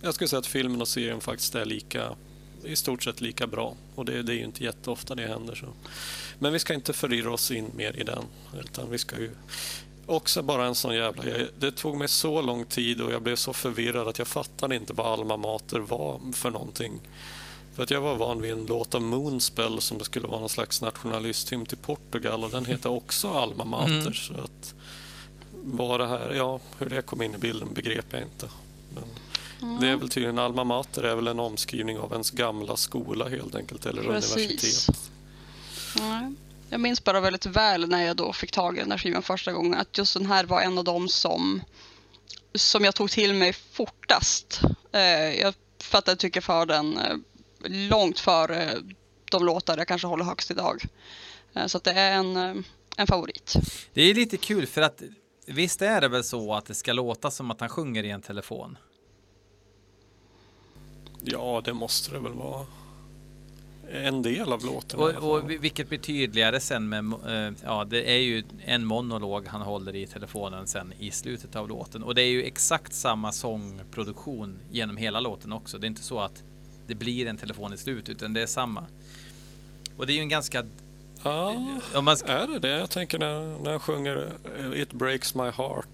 Jag 0.00 0.14
skulle 0.14 0.28
säga 0.28 0.40
att 0.40 0.46
filmen 0.46 0.80
och 0.80 0.88
serien 0.88 1.20
faktiskt 1.20 1.54
är 1.54 1.64
lika, 1.64 2.14
i 2.64 2.76
stort 2.76 3.02
sett 3.02 3.20
lika 3.20 3.46
bra 3.46 3.74
och 3.94 4.04
det, 4.04 4.22
det 4.22 4.32
är 4.32 4.36
ju 4.36 4.44
inte 4.44 4.64
jätteofta 4.64 5.14
det 5.14 5.26
händer 5.26 5.54
så. 5.54 5.66
Men 6.38 6.52
vi 6.52 6.58
ska 6.58 6.74
inte 6.74 6.92
förirra 6.92 7.32
oss 7.32 7.50
in 7.50 7.70
mer 7.76 7.96
i 8.00 8.04
den, 8.04 8.24
utan 8.60 8.90
vi 8.90 8.98
ska 8.98 9.18
ju 9.18 9.30
Också 10.06 10.42
bara 10.42 10.66
en 10.66 10.74
sån 10.74 10.94
jävla. 10.94 11.24
Det 11.58 11.72
tog 11.72 11.96
mig 11.96 12.08
så 12.08 12.42
lång 12.42 12.64
tid 12.64 13.00
och 13.00 13.12
jag 13.12 13.22
blev 13.22 13.36
så 13.36 13.52
förvirrad 13.52 14.08
att 14.08 14.18
jag 14.18 14.28
fattade 14.28 14.76
inte 14.76 14.92
vad 14.92 15.06
Alma 15.06 15.36
Mater 15.36 15.78
var 15.78 16.20
för 16.32 16.50
någonting. 16.50 17.00
För 17.74 17.82
att 17.82 17.90
jag 17.90 18.00
var 18.00 18.14
van 18.14 18.42
vid 18.42 18.52
en 18.52 18.66
låt 18.66 18.94
av 18.94 19.02
Moonspell 19.02 19.80
som 19.80 19.98
det 19.98 20.04
skulle 20.04 20.28
vara 20.28 20.40
någon 20.40 20.48
slags 20.48 20.82
nationalisthymn 20.82 21.66
till 21.66 21.78
Portugal 21.78 22.44
och 22.44 22.50
den 22.50 22.64
heter 22.64 22.90
också 22.90 23.28
Alma 23.28 23.64
Mater. 23.64 23.92
Mm. 23.92 24.14
Så 24.14 24.34
att 24.34 24.74
vad 25.64 26.00
det 26.00 26.06
här, 26.06 26.34
ja, 26.34 26.60
hur 26.78 26.90
det 26.90 27.02
kom 27.02 27.22
in 27.22 27.34
i 27.34 27.38
bilden 27.38 27.74
begrep 27.74 28.06
jag 28.10 28.22
inte. 28.22 28.48
Men 28.94 29.04
det 29.80 29.88
är 29.88 29.96
väl 29.96 30.08
tydligen 30.08 30.38
Alma 30.38 30.64
Mater 30.64 31.02
är 31.02 31.16
väl 31.16 31.26
en 31.26 31.40
omskrivning 31.40 31.98
av 31.98 32.12
ens 32.12 32.30
gamla 32.30 32.76
skola 32.76 33.28
helt 33.28 33.54
enkelt, 33.54 33.86
eller 33.86 34.02
Precis. 34.02 34.36
universitet. 34.36 34.96
Nej. 36.00 36.32
Jag 36.70 36.80
minns 36.80 37.04
bara 37.04 37.20
väldigt 37.20 37.46
väl 37.46 37.88
när 37.88 38.04
jag 38.04 38.16
då 38.16 38.32
fick 38.32 38.52
tag 38.52 38.76
i 38.76 38.80
den 38.80 38.90
här 38.90 38.98
skivan 38.98 39.22
första 39.22 39.52
gången 39.52 39.74
att 39.74 39.98
just 39.98 40.14
den 40.14 40.26
här 40.26 40.44
var 40.44 40.60
en 40.60 40.78
av 40.78 40.84
dem 40.84 41.08
som, 41.08 41.62
som 42.54 42.84
jag 42.84 42.94
tog 42.94 43.10
till 43.10 43.34
mig 43.34 43.52
fortast. 43.52 44.60
Eh, 44.92 45.40
jag 45.40 45.54
fattade 45.82 46.16
tycke 46.16 46.40
för 46.40 46.66
den 46.66 46.98
eh, 46.98 47.16
långt 47.64 48.18
före 48.18 48.76
de 49.30 49.44
låtar 49.44 49.78
jag 49.78 49.88
kanske 49.88 50.06
håller 50.06 50.24
högst 50.24 50.50
idag. 50.50 50.82
Eh, 51.54 51.66
så 51.66 51.76
att 51.78 51.84
det 51.84 51.92
är 51.92 52.12
en, 52.12 52.64
en 52.96 53.06
favorit. 53.06 53.54
Det 53.94 54.02
är 54.02 54.14
lite 54.14 54.36
kul 54.36 54.66
för 54.66 54.82
att 54.82 55.02
visst 55.46 55.82
är 55.82 56.00
det 56.00 56.08
väl 56.08 56.24
så 56.24 56.54
att 56.54 56.66
det 56.66 56.74
ska 56.74 56.92
låta 56.92 57.30
som 57.30 57.50
att 57.50 57.60
han 57.60 57.68
sjunger 57.68 58.04
i 58.04 58.10
en 58.10 58.22
telefon? 58.22 58.78
Ja, 61.24 61.62
det 61.64 61.72
måste 61.74 62.12
det 62.12 62.18
väl 62.18 62.32
vara. 62.32 62.66
En 63.92 64.22
del 64.22 64.52
av 64.52 64.64
låten 64.64 65.00
Och, 65.00 65.10
och 65.10 65.50
vilket 65.50 65.88
blir 65.88 65.98
tydligare 65.98 66.60
sen 66.60 66.88
med, 66.88 67.12
eh, 67.26 67.54
ja 67.64 67.84
det 67.84 68.10
är 68.10 68.18
ju 68.18 68.44
en 68.64 68.86
monolog 68.86 69.46
han 69.46 69.60
håller 69.60 69.96
i 69.96 70.06
telefonen 70.06 70.66
sen 70.66 70.92
i 70.98 71.10
slutet 71.10 71.56
av 71.56 71.68
låten. 71.68 72.02
Och 72.02 72.14
det 72.14 72.22
är 72.22 72.30
ju 72.30 72.42
exakt 72.42 72.94
samma 72.94 73.32
sångproduktion 73.32 74.58
genom 74.70 74.96
hela 74.96 75.20
låten 75.20 75.52
också. 75.52 75.78
Det 75.78 75.86
är 75.86 75.88
inte 75.88 76.02
så 76.02 76.20
att 76.20 76.42
det 76.86 76.94
blir 76.94 77.26
en 77.26 77.36
telefon 77.36 77.72
i 77.72 77.76
slut 77.76 78.08
utan 78.08 78.32
det 78.32 78.42
är 78.42 78.46
samma. 78.46 78.84
Och 79.96 80.06
det 80.06 80.12
är 80.12 80.14
ju 80.14 80.20
en 80.20 80.28
ganska, 80.28 80.66
Ja, 81.22 81.80
ska, 82.16 82.32
är 82.32 82.46
det 82.46 82.58
det? 82.58 82.68
Jag 82.78 82.90
tänker 82.90 83.18
när, 83.18 83.64
när 83.64 83.72
jag 83.72 83.82
sjunger 83.82 84.32
eh, 84.58 84.80
It 84.82 84.92
breaks 84.92 85.34
my 85.34 85.50
heart. 85.50 85.86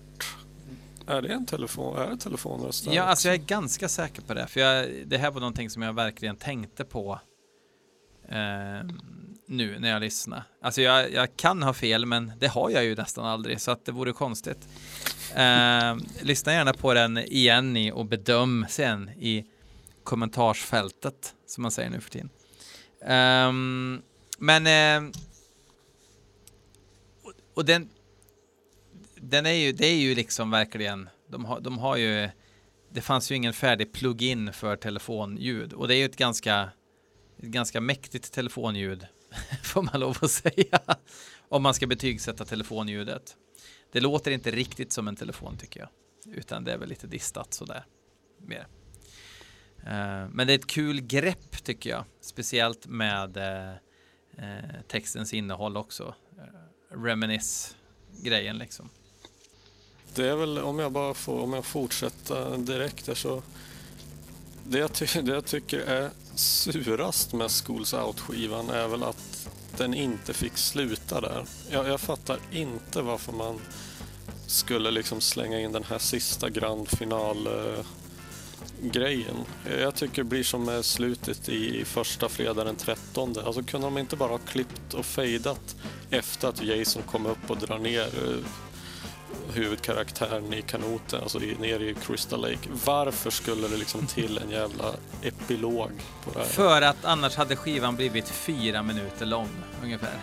Är 1.08 1.22
det 1.22 1.28
en 1.28 1.46
telefon? 1.46 1.96
Är 1.96 2.10
det 2.10 2.16
telefonröst? 2.16 2.84
där 2.84 2.92
ja 2.92 3.02
alltså 3.02 3.28
jag 3.28 3.34
är 3.34 3.38
ganska 3.38 3.88
säker 3.88 4.22
på 4.22 4.34
det. 4.34 4.46
För 4.46 4.60
jag, 4.60 4.88
det 5.06 5.18
här 5.18 5.30
var 5.30 5.40
någonting 5.40 5.70
som 5.70 5.82
jag 5.82 5.92
verkligen 5.92 6.36
tänkte 6.36 6.84
på 6.84 7.20
eh, 8.28 8.86
nu 9.46 9.78
när 9.78 9.88
jag 9.88 10.00
lyssnar. 10.00 10.42
Alltså 10.62 10.82
jag, 10.82 11.12
jag 11.12 11.36
kan 11.36 11.62
ha 11.62 11.72
fel 11.72 12.06
men 12.06 12.32
det 12.38 12.46
har 12.46 12.70
jag 12.70 12.84
ju 12.84 12.94
nästan 12.94 13.26
aldrig 13.26 13.60
så 13.60 13.70
att 13.70 13.84
det 13.84 13.92
vore 13.92 14.12
konstigt. 14.12 14.68
Eh, 15.34 15.96
lyssna 16.22 16.52
gärna 16.52 16.72
på 16.72 16.94
den 16.94 17.18
igen 17.18 17.92
och 17.92 18.06
bedöm 18.06 18.66
sen 18.68 19.08
i 19.08 19.44
kommentarsfältet 20.04 21.34
som 21.46 21.62
man 21.62 21.70
säger 21.70 21.90
nu 21.90 22.00
för 22.00 22.10
tiden. 22.10 22.30
Ehm, 23.04 24.02
men 24.38 24.66
eh, 24.66 25.10
och, 27.22 27.32
och 27.54 27.64
den 27.64 27.88
den 29.30 29.46
är 29.46 29.52
ju, 29.52 29.72
det 29.72 29.86
är 29.86 29.96
ju 29.96 30.14
liksom 30.14 30.50
verkligen, 30.50 31.08
de 31.28 31.44
har, 31.44 31.60
de 31.60 31.78
har 31.78 31.96
ju, 31.96 32.28
det 32.92 33.00
fanns 33.00 33.30
ju 33.30 33.34
ingen 33.34 33.52
färdig 33.52 33.92
plugin 33.92 34.52
för 34.52 34.76
telefonljud 34.76 35.72
och 35.72 35.88
det 35.88 35.94
är 35.94 35.98
ju 35.98 36.04
ett 36.04 36.16
ganska, 36.16 36.70
ett 37.38 37.48
ganska 37.48 37.80
mäktigt 37.80 38.32
telefonljud 38.32 39.06
får 39.62 39.82
man 39.82 40.00
lov 40.00 40.16
att 40.20 40.30
säga 40.30 40.80
om 41.48 41.62
man 41.62 41.74
ska 41.74 41.86
betygsätta 41.86 42.44
telefonljudet. 42.44 43.36
Det 43.92 44.00
låter 44.00 44.30
inte 44.30 44.50
riktigt 44.50 44.92
som 44.92 45.08
en 45.08 45.16
telefon 45.16 45.56
tycker 45.56 45.80
jag. 45.80 45.88
Utan 46.36 46.64
det 46.64 46.72
är 46.72 46.78
väl 46.78 46.88
lite 46.88 47.06
distat 47.06 47.54
sådär. 47.54 47.84
Mer. 48.40 48.66
Eh, 49.86 50.28
men 50.30 50.46
det 50.46 50.52
är 50.52 50.58
ett 50.58 50.66
kul 50.66 51.00
grepp 51.00 51.64
tycker 51.64 51.90
jag. 51.90 52.04
Speciellt 52.20 52.86
med 52.86 53.36
eh, 53.36 53.70
eh, 54.38 54.80
textens 54.88 55.34
innehåll 55.34 55.76
också. 55.76 56.14
reminis 56.90 57.76
grejen 58.22 58.58
liksom. 58.58 58.90
Det 60.14 60.28
är 60.28 60.36
väl, 60.36 60.58
om 60.58 60.78
jag 60.78 60.92
bara 60.92 61.14
får 61.14 61.40
om 61.40 61.52
jag 61.52 61.64
fortsätter 61.64 62.56
direkt 62.58 63.06
där 63.06 63.14
så 63.14 63.42
det 64.64 64.78
jag, 64.78 64.92
ty- 64.92 65.06
det 65.22 65.32
jag 65.32 65.44
tycker 65.44 65.78
är 65.80 66.10
surast 66.34 67.32
med 67.32 67.50
Schools 67.50 67.94
Out-skivan 67.94 68.70
är 68.70 68.88
väl 68.88 69.02
att 69.02 69.48
den 69.76 69.94
inte 69.94 70.34
fick 70.34 70.56
sluta 70.56 71.20
där. 71.20 71.44
Jag, 71.70 71.88
jag 71.88 72.00
fattar 72.00 72.38
inte 72.52 73.02
varför 73.02 73.32
man 73.32 73.60
skulle 74.46 74.90
liksom 74.90 75.20
slänga 75.20 75.60
in 75.60 75.72
den 75.72 75.84
här 75.84 75.98
sista 75.98 76.50
grand 76.50 76.88
final-grejen. 76.88 79.36
Eh, 79.66 79.80
jag 79.80 79.94
tycker 79.94 80.16
det 80.16 80.24
blir 80.28 80.42
som 80.44 80.64
med 80.64 80.84
slutet 80.84 81.48
i 81.48 81.84
första 81.84 82.28
fredag 82.28 82.64
den 82.64 82.76
13. 82.76 83.34
Alltså 83.44 83.62
kunde 83.62 83.86
de 83.86 83.98
inte 83.98 84.16
bara 84.16 84.30
ha 84.30 84.38
klippt 84.38 84.94
och 84.94 85.06
fejdat 85.06 85.76
efter 86.10 86.48
att 86.48 86.62
Jason 86.62 87.02
kom 87.02 87.26
upp 87.26 87.50
och 87.50 87.56
drar 87.58 87.78
ner 87.78 88.02
eh, 88.02 88.44
huvudkaraktären 89.52 90.52
i 90.52 90.62
kanoten, 90.62 91.22
alltså 91.22 91.40
i, 91.40 91.56
ner 91.60 91.80
i 91.80 91.94
Crystal 91.94 92.40
Lake. 92.40 92.68
Varför 92.84 93.30
skulle 93.30 93.68
det 93.68 93.76
liksom 93.76 94.06
till 94.06 94.38
en 94.38 94.50
jävla 94.50 94.84
epilog 95.22 95.90
på 96.24 96.30
det 96.30 96.38
här? 96.38 96.46
För 96.46 96.82
att 96.82 97.04
annars 97.04 97.36
hade 97.36 97.56
skivan 97.56 97.96
blivit 97.96 98.28
fyra 98.28 98.82
minuter 98.82 99.26
lång 99.26 99.48
ungefär. 99.82 100.18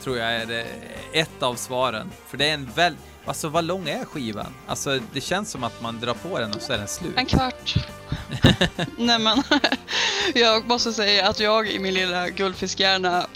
Tror 0.00 0.18
jag 0.18 0.34
är 0.34 0.66
ett 1.12 1.42
av 1.42 1.54
svaren. 1.54 2.10
För 2.26 2.36
det 2.36 2.48
är 2.48 2.54
en 2.54 2.70
väl... 2.74 2.96
Alltså 3.24 3.48
vad 3.48 3.64
lång 3.64 3.88
är 3.88 4.04
skivan? 4.04 4.54
Alltså 4.66 5.00
det 5.12 5.20
känns 5.20 5.50
som 5.50 5.64
att 5.64 5.82
man 5.82 6.00
drar 6.00 6.14
på 6.14 6.38
den 6.38 6.54
och 6.54 6.62
så 6.62 6.72
är 6.72 6.78
den 6.78 6.88
slut. 6.88 7.12
En 7.16 7.26
kvart. 7.26 7.74
Nej 8.98 9.18
men, 9.18 9.42
jag 10.34 10.66
måste 10.66 10.92
säga 10.92 11.28
att 11.28 11.40
jag 11.40 11.70
i 11.70 11.78
min 11.78 11.94
lilla 11.94 12.28
guldfiskhjärna 12.28 13.26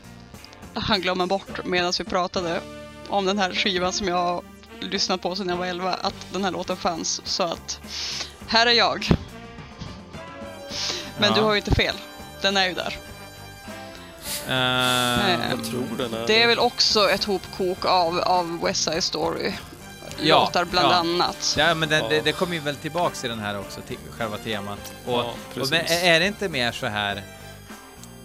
hann 0.74 1.00
glömma 1.00 1.26
bort 1.26 1.64
medan 1.64 1.92
vi 1.98 2.04
pratade 2.04 2.60
om 3.08 3.26
den 3.26 3.38
här 3.38 3.52
skivan 3.52 3.92
som 3.92 4.08
jag 4.08 4.44
lyssnat 4.82 5.20
på 5.22 5.34
sedan 5.36 5.48
jag 5.48 5.56
var 5.56 5.66
11, 5.66 5.94
att 5.94 6.14
den 6.32 6.44
här 6.44 6.50
låten 6.50 6.76
fanns. 6.76 7.20
Så 7.24 7.42
att, 7.42 7.80
här 8.46 8.66
är 8.66 8.70
jag. 8.72 9.08
Men 11.18 11.28
Ja. 11.30 11.34
du 11.36 11.42
har 11.42 11.52
ju 11.52 11.58
inte 11.58 11.74
fel. 11.74 11.94
Den 12.42 12.56
är 12.56 12.68
ju 12.68 12.74
där. 12.74 12.96
Eh, 14.48 15.50
Jag 15.50 15.64
tror 15.64 15.96
den 15.98 16.14
är 16.14 16.26
Det 16.26 16.42
är 16.42 16.46
väl 16.46 16.58
också 16.58 17.10
ett 17.10 17.24
hopkok 17.24 17.84
av, 17.84 18.18
av 18.20 18.60
West 18.62 18.84
Side 18.84 19.04
Story. 19.04 19.52
Ja, 20.20 20.40
Låtar 20.44 20.64
bland 20.64 20.86
ja. 20.92 20.94
annat. 20.94 21.54
Ja, 21.58 21.74
men 21.74 21.88
det, 21.88 21.98
Ja. 21.98 22.08
det, 22.08 22.20
det 22.20 22.32
kommer 22.32 22.54
ju 22.54 22.60
väl 22.60 22.76
tillbaks 22.76 23.24
i 23.24 23.28
den 23.28 23.38
här 23.38 23.58
också, 23.58 23.80
te, 23.80 23.94
själva 24.10 24.36
temat. 24.38 24.92
Och, 25.06 25.12
Ja, 25.12 25.34
och 25.60 25.70
men 25.70 25.80
är 25.86 26.20
det 26.20 26.26
inte 26.26 26.48
mer 26.48 26.72
så 26.72 26.86
här, 26.86 27.22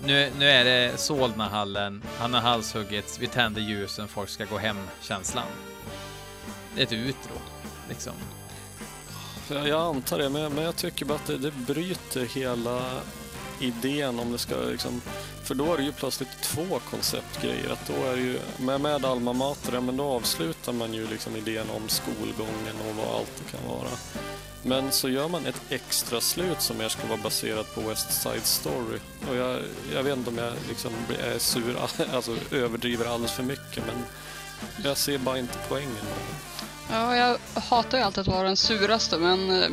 nu, 0.03 0.31
nu 0.39 0.49
är 0.49 0.65
det 0.65 0.97
Solnahallen, 0.99 2.03
han 2.19 2.33
har 2.33 2.41
halshuggits, 2.41 3.19
vi 3.19 3.27
tänder 3.27 3.61
ljusen, 3.61 4.07
folk 4.07 4.29
ska 4.29 4.45
gå 4.45 4.57
hem-känslan. 4.57 5.43
Ett 6.77 6.93
utro, 6.93 7.33
liksom. 7.89 8.13
Jag, 9.49 9.67
jag 9.67 9.81
antar 9.81 10.17
det, 10.17 10.29
men 10.29 10.41
jag, 10.41 10.51
men 10.51 10.63
jag 10.63 10.75
tycker 10.75 11.05
bara 11.05 11.15
att 11.15 11.27
det, 11.27 11.37
det 11.37 11.51
bryter 11.51 12.25
hela 12.25 12.81
idén 13.59 14.19
om 14.19 14.31
det 14.31 14.37
ska 14.37 14.55
liksom... 14.55 15.01
För 15.43 15.55
då 15.55 15.73
är 15.73 15.77
det 15.77 15.83
ju 15.83 15.91
plötsligt 15.91 16.41
två 16.41 16.79
konceptgrejer. 16.89 17.69
Att 17.69 17.87
då 17.87 18.05
är 18.05 18.15
det 18.15 18.21
ju, 18.21 18.39
med, 18.57 18.81
med 18.81 19.05
Alma 19.05 19.33
Mater, 19.33 19.73
ja, 19.73 19.81
men 19.81 19.97
då 19.97 20.03
avslutar 20.03 20.73
man 20.73 20.93
ju 20.93 21.07
liksom 21.07 21.35
idén 21.35 21.69
om 21.69 21.89
skolgången 21.89 22.75
och 22.89 22.95
vad 22.95 23.15
allt 23.15 23.31
det 23.43 23.57
kan 23.57 23.69
vara. 23.69 23.89
Men 24.63 24.91
så 24.91 25.09
gör 25.09 25.27
man 25.27 25.45
ett 25.45 25.61
extra 25.69 26.21
slut 26.21 26.61
som 26.61 26.77
mer 26.77 26.89
ska 26.89 27.07
vara 27.07 27.19
baserat 27.23 27.75
på 27.75 27.81
West 27.81 28.21
Side 28.21 28.45
Story. 28.45 28.99
Och 29.29 29.35
jag, 29.35 29.59
jag 29.93 30.03
vet 30.03 30.17
inte 30.17 30.29
om 30.29 30.37
jag 30.37 30.53
liksom 30.69 30.91
är 31.23 31.39
sur, 31.39 31.75
alltså 32.13 32.35
överdriver 32.51 33.05
alldeles 33.05 33.31
för 33.31 33.43
mycket, 33.43 33.83
men 33.85 34.03
jag 34.83 34.97
ser 34.97 35.17
bara 35.17 35.37
inte 35.37 35.57
poängen. 35.69 36.05
Ja, 36.91 37.15
jag 37.15 37.37
hatar 37.61 37.97
ju 37.97 38.03
alltid 38.03 38.21
att 38.21 38.27
vara 38.27 38.47
den 38.47 38.57
suraste, 38.57 39.17
men 39.17 39.63
eh, 39.63 39.69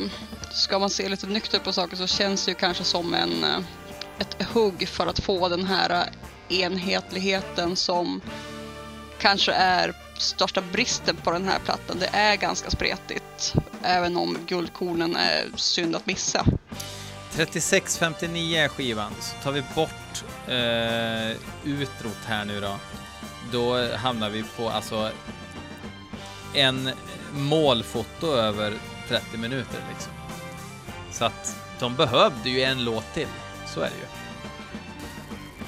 ska 0.51 0.79
man 0.79 0.89
se 0.89 1.09
lite 1.09 1.27
nyktert 1.27 1.63
på 1.63 1.73
saker 1.73 1.95
så 1.95 2.07
känns 2.07 2.45
det 2.45 2.51
ju 2.51 2.55
kanske 2.55 2.83
som 2.83 3.13
en, 3.13 3.43
eh, 3.43 3.59
ett 4.19 4.43
hugg 4.53 4.87
för 4.87 5.07
att 5.07 5.19
få 5.19 5.49
den 5.49 5.65
här 5.65 5.89
eh, 5.89 6.61
enhetligheten 6.61 7.75
som 7.75 8.21
kanske 9.19 9.51
är 9.51 9.93
största 10.17 10.61
bristen 10.61 11.15
på 11.15 11.31
den 11.31 11.47
här 11.47 11.59
plattan. 11.59 11.99
Det 11.99 12.09
är 12.13 12.35
ganska 12.35 12.69
spretigt, 12.69 13.55
även 13.83 14.17
om 14.17 14.37
guldkornen 14.47 15.15
är 15.15 15.45
synd 15.55 15.95
att 15.95 16.05
missa. 16.05 16.45
36.59 17.35 18.63
är 18.63 18.67
skivan, 18.67 19.11
så 19.21 19.43
tar 19.43 19.51
vi 19.51 19.63
bort 19.75 20.23
eh, 20.47 21.37
utrot 21.63 22.25
här 22.25 22.45
nu 22.45 22.61
då. 22.61 22.75
Då 23.51 23.95
hamnar 23.95 24.29
vi 24.29 24.43
på 24.57 24.69
alltså 24.69 25.11
en 26.53 26.89
målfoto 27.33 28.27
över 28.27 28.73
30 29.09 29.37
minuter 29.37 29.79
liksom. 29.89 30.11
Så 31.11 31.25
att 31.25 31.55
de 31.79 31.95
behövde 31.95 32.49
ju 32.49 32.63
en 32.63 32.83
låt 32.83 33.13
till, 33.13 33.27
så 33.67 33.79
är 33.79 33.89
det 33.89 33.95
ju. 33.95 34.05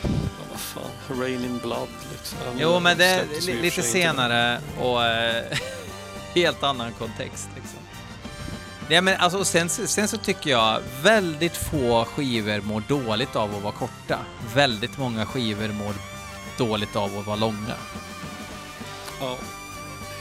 Ja, 0.04 0.46
vad 0.52 0.60
fan, 0.60 1.20
Rain 1.22 1.44
in 1.44 1.60
Blood 1.64 1.88
liksom. 2.12 2.38
Jo, 2.60 2.80
men 2.80 2.98
det 2.98 3.06
är 3.06 3.62
lite 3.62 3.82
senare 3.82 4.62
och 4.80 5.06
eh, 5.06 5.58
helt 6.36 6.64
annan 6.64 6.92
kontext 6.94 7.50
liksom. 7.56 7.80
Nej, 8.90 9.02
men 9.02 9.20
alltså, 9.20 9.46
sen, 9.46 9.70
sen 9.70 10.08
så 10.08 10.18
tycker 10.18 10.50
jag 10.50 10.82
väldigt 11.04 11.58
få 11.58 12.06
skivor 12.06 12.62
mår 12.62 12.84
dåligt 12.88 13.36
av 13.36 13.56
att 13.56 13.62
vara 13.62 13.74
korta. 13.74 14.20
Väldigt 14.56 14.98
många 14.98 15.26
skivor 15.26 15.68
mår 15.68 15.94
dåligt 16.58 16.96
av 16.96 17.20
att 17.20 17.26
vara 17.26 17.36
långa. 17.36 17.76
Ja, 19.20 19.36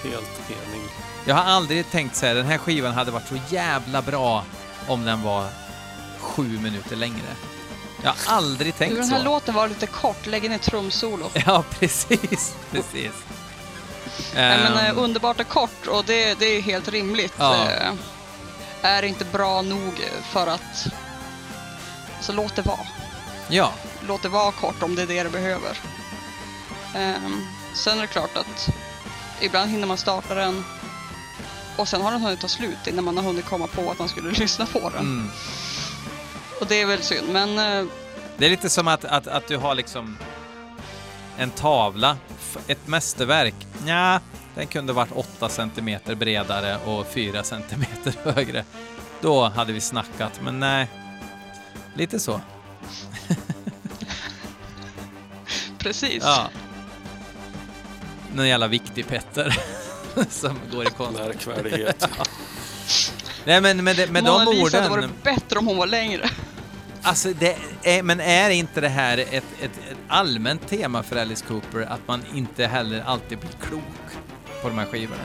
helt 0.03 0.51
enig. 0.51 0.83
Jag 1.25 1.35
har 1.35 1.43
aldrig 1.45 1.91
tänkt 1.91 2.17
så 2.17 2.27
här, 2.27 2.35
den 2.35 2.47
här 2.47 2.59
skivan 2.59 2.93
hade 2.95 3.11
varit 3.11 3.29
så 3.29 3.39
jävla 3.49 4.03
bra 4.03 4.45
om 4.89 5.05
den 5.05 5.23
var 5.23 5.49
sju 6.19 6.43
minuter 6.63 6.97
längre. 6.97 7.27
Jag 8.03 8.11
har 8.11 8.37
aldrig 8.37 8.77
tänkt 8.77 8.97
den 8.97 9.07
så. 9.07 9.15
här 9.15 9.25
låten 9.25 9.55
var 9.55 9.69
lite 9.69 9.87
kort, 9.87 10.27
lägg 10.27 10.45
in 10.45 10.53
ett 10.53 10.63
trumsolo. 10.63 11.31
Ja, 11.47 11.65
precis, 11.71 12.55
precis. 12.71 13.13
Nej, 14.35 14.59
men 14.59 14.73
Ehm, 14.79 14.87
eh, 14.97 15.03
underbart 15.03 15.41
är 15.41 15.45
kort 15.45 15.87
och 15.87 16.05
det, 16.05 16.39
det 16.39 16.47
är 16.47 16.61
helt 16.61 16.89
rimligt. 16.89 17.35
Ja. 17.39 17.55
Eh, 17.71 17.93
är 18.83 19.03
inte 19.03 19.25
bra 19.25 19.63
nog 19.63 19.93
för 20.23 20.47
att... 20.47 20.87
Så 22.21 22.33
låt 22.33 22.57
det 22.57 22.63
vara. 22.63 22.87
ja, 23.49 23.73
Låt 24.09 24.23
det 24.23 24.29
vara 24.29 24.53
kort 24.53 24.83
om 24.83 24.95
det 24.95 25.03
är 25.03 25.07
det 25.07 25.23
det 25.23 25.31
behöver. 25.31 25.79
Ehm, 26.97 27.47
sen 27.75 27.99
är 27.99 28.03
det 28.03 28.07
klart 28.09 28.37
att 28.37 28.69
ibland 29.41 29.71
hinner 29.71 29.87
man 29.87 29.99
starta 29.99 30.35
den 30.35 30.65
och 31.77 31.89
sen 31.89 32.03
har 32.03 32.11
den 32.11 32.21
hunnit 32.21 32.41
ta 32.41 32.49
slut 32.49 32.87
innan 32.87 33.05
man 33.05 33.17
har 33.17 33.25
hunnit 33.25 33.45
komma 33.45 33.67
på 33.67 33.91
att 33.91 33.99
man 33.99 34.09
skulle 34.09 34.31
lyssna 34.41 34.67
på 34.67 34.91
den. 34.91 35.01
mm. 35.01 35.31
Och 36.61 36.67
det 36.67 36.81
är 36.81 36.87
väl 36.87 37.03
synd, 37.03 37.29
men 37.33 37.59
eh, 37.59 37.87
Det 38.39 38.47
är 38.47 38.51
lite 38.51 38.71
som 38.71 38.89
att, 38.89 39.05
att, 39.05 39.27
att 39.27 39.49
du 39.49 39.57
har 39.57 39.75
liksom 39.75 40.17
en 41.39 41.51
tavla, 41.51 42.17
ett 42.67 42.87
mästerverk. 42.87 43.55
Ja, 43.87 44.21
den 44.55 44.67
kunde 44.67 44.93
varit 44.93 45.13
8 45.13 45.49
centimeter 45.49 46.15
bredare 46.15 46.79
och 46.85 47.07
4 47.07 47.43
centimeter 47.43 48.15
högre. 48.33 48.65
Då 49.21 49.49
hade 49.49 49.73
vi 49.73 49.81
snackat, 49.81 50.41
men 50.43 50.61
nej. 50.61 50.89
Lite 51.95 52.21
så. 52.21 52.41
precis. 55.79 56.23
Ja. 56.25 56.49
Någon 58.37 58.49
jävla 58.49 58.69
viktig 58.69 59.07
Petter 59.09 59.57
som 60.31 60.59
går 60.73 60.83
i 60.87 60.91
konst. 60.91 61.19
Märkvärdighet. 61.21 62.09
Nej, 63.45 63.61
men 63.61 63.85
med, 63.85 63.97
de- 63.97 64.07
med 64.07 64.25
Mona 64.25 64.45
de 64.45 64.55
Lisa 64.57 64.77
hade 64.81 64.91
orden. 64.95 65.11
varit 65.11 65.23
bättre 65.23 65.59
om 65.59 65.67
hon 65.67 65.77
var 65.77 65.87
längre. 65.87 66.31
Alltså, 67.03 67.33
det 67.33 67.57
är, 67.83 68.03
men 68.03 68.21
är 68.21 68.51
inte 68.51 68.81
det 68.81 68.89
här 68.89 69.19
ett, 69.19 69.31
ett, 69.33 69.45
ett 69.63 69.97
allmänt 70.09 70.69
tema 70.69 71.03
för 71.03 71.17
Alice 71.17 71.45
Cooper 71.49 71.81
att 71.81 72.01
man 72.09 72.23
inte 72.35 72.67
heller 72.67 73.03
alltid 73.07 73.39
blir 73.39 73.51
klok 73.69 73.83
på 74.63 74.69
de 74.69 74.79
här 74.79 74.87
skivorna? 74.87 75.23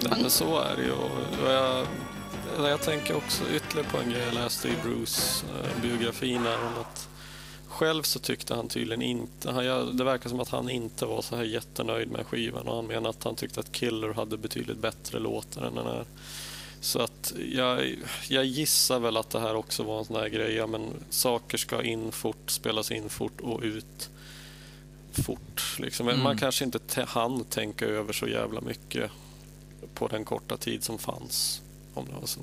Nej, 0.00 0.12
men 0.20 0.30
så 0.30 0.58
är 0.60 0.76
det 0.76 0.82
ju. 0.82 0.92
Och 0.92 1.52
jag, 1.52 1.86
jag 2.70 2.80
tänker 2.82 3.16
också 3.16 3.42
ytterligare 3.54 3.88
på 3.90 3.98
en 3.98 4.10
grej 4.10 4.22
jag 4.26 4.34
läste 4.34 4.68
i 4.68 4.72
Bruce 4.82 5.46
eh, 5.64 5.82
biografin 5.82 6.42
här 6.42 6.58
om 6.58 6.80
att 6.80 7.08
själv 7.74 8.02
så 8.02 8.18
tyckte 8.18 8.54
han 8.54 8.68
tydligen 8.68 9.02
inte, 9.02 9.50
han, 9.50 9.96
det 9.96 10.04
verkar 10.04 10.30
som 10.30 10.40
att 10.40 10.48
han 10.48 10.70
inte 10.70 11.06
var 11.06 11.22
så 11.22 11.36
här 11.36 11.44
jättenöjd 11.44 12.10
med 12.10 12.26
skivan 12.26 12.68
och 12.68 12.76
han 12.76 12.86
menar 12.86 13.10
att 13.10 13.24
han 13.24 13.36
tyckte 13.36 13.60
att 13.60 13.72
Killer 13.72 14.12
hade 14.12 14.36
betydligt 14.36 14.78
bättre 14.78 15.18
låtar 15.18 15.62
än 15.62 15.74
den 15.74 15.86
här. 15.86 16.04
Så 16.80 16.98
att 16.98 17.34
jag, 17.52 17.96
jag 18.28 18.44
gissar 18.44 18.98
väl 18.98 19.16
att 19.16 19.30
det 19.30 19.40
här 19.40 19.54
också 19.54 19.82
var 19.82 19.98
en 19.98 20.04
sån 20.04 20.16
här 20.16 20.28
grej, 20.28 20.54
ja, 20.54 20.66
men 20.66 20.90
saker 21.10 21.58
ska 21.58 21.82
in 21.82 22.12
fort, 22.12 22.50
spelas 22.50 22.90
in 22.90 23.08
fort 23.08 23.40
och 23.40 23.60
ut. 23.62 24.10
fort. 25.12 25.76
Liksom. 25.78 26.08
Mm. 26.08 26.22
Man 26.22 26.38
kanske 26.38 26.64
inte 26.64 26.78
t- 26.78 27.04
hann 27.08 27.44
tänka 27.44 27.86
över 27.86 28.12
så 28.12 28.28
jävla 28.28 28.60
mycket 28.60 29.10
på 29.94 30.08
den 30.08 30.24
korta 30.24 30.56
tid 30.56 30.84
som 30.84 30.98
fanns. 30.98 31.62
Om 31.94 32.06
det 32.06 32.12
var 32.20 32.26
så. 32.26 32.40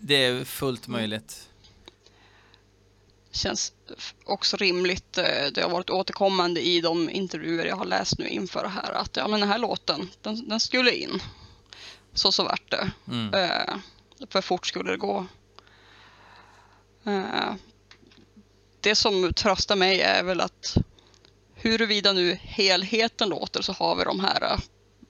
Det 0.00 0.24
är 0.24 0.44
fullt 0.44 0.88
möjligt. 0.88 1.49
Känns 3.32 3.72
också 4.24 4.56
rimligt. 4.56 5.18
eh, 5.18 5.46
Det 5.54 5.62
har 5.62 5.70
varit 5.70 5.90
återkommande 5.90 6.60
i 6.60 6.80
de 6.80 7.10
intervjuer 7.10 7.64
jag 7.64 7.76
har 7.76 7.84
läst 7.84 8.18
nu 8.18 8.28
inför 8.28 8.62
det 8.62 8.68
här 8.68 8.92
att 8.92 9.16
ja, 9.16 9.28
men 9.28 9.40
den 9.40 9.48
här 9.48 9.58
låten, 9.58 10.10
den, 10.22 10.48
den 10.48 10.60
skulle 10.60 10.90
in. 10.94 11.22
Så 12.14 12.32
så 12.32 12.44
vart 12.44 12.70
det. 12.70 12.90
Mm. 13.08 13.34
Eh, 13.34 13.74
för 14.30 14.40
fort 14.40 14.66
skulle 14.66 14.90
det 14.90 14.96
gå. 14.96 15.26
Eh, 17.04 17.54
det 18.80 18.94
som 18.94 19.32
tröstar 19.34 19.76
mig 19.76 20.00
är 20.00 20.22
väl 20.24 20.40
att 20.40 20.76
huruvida 21.54 22.12
nu 22.12 22.38
helheten 22.42 23.28
låter 23.28 23.62
så 23.62 23.72
har 23.72 23.96
vi 23.96 24.04
de 24.04 24.20
här 24.20 24.42
eh, 24.42 24.58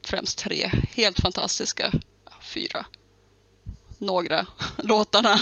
främst 0.05 0.39
tre 0.39 0.71
helt 0.91 1.21
fantastiska, 1.21 1.93
fyra, 2.43 2.87
några 3.99 4.47
låtarna. 4.77 5.41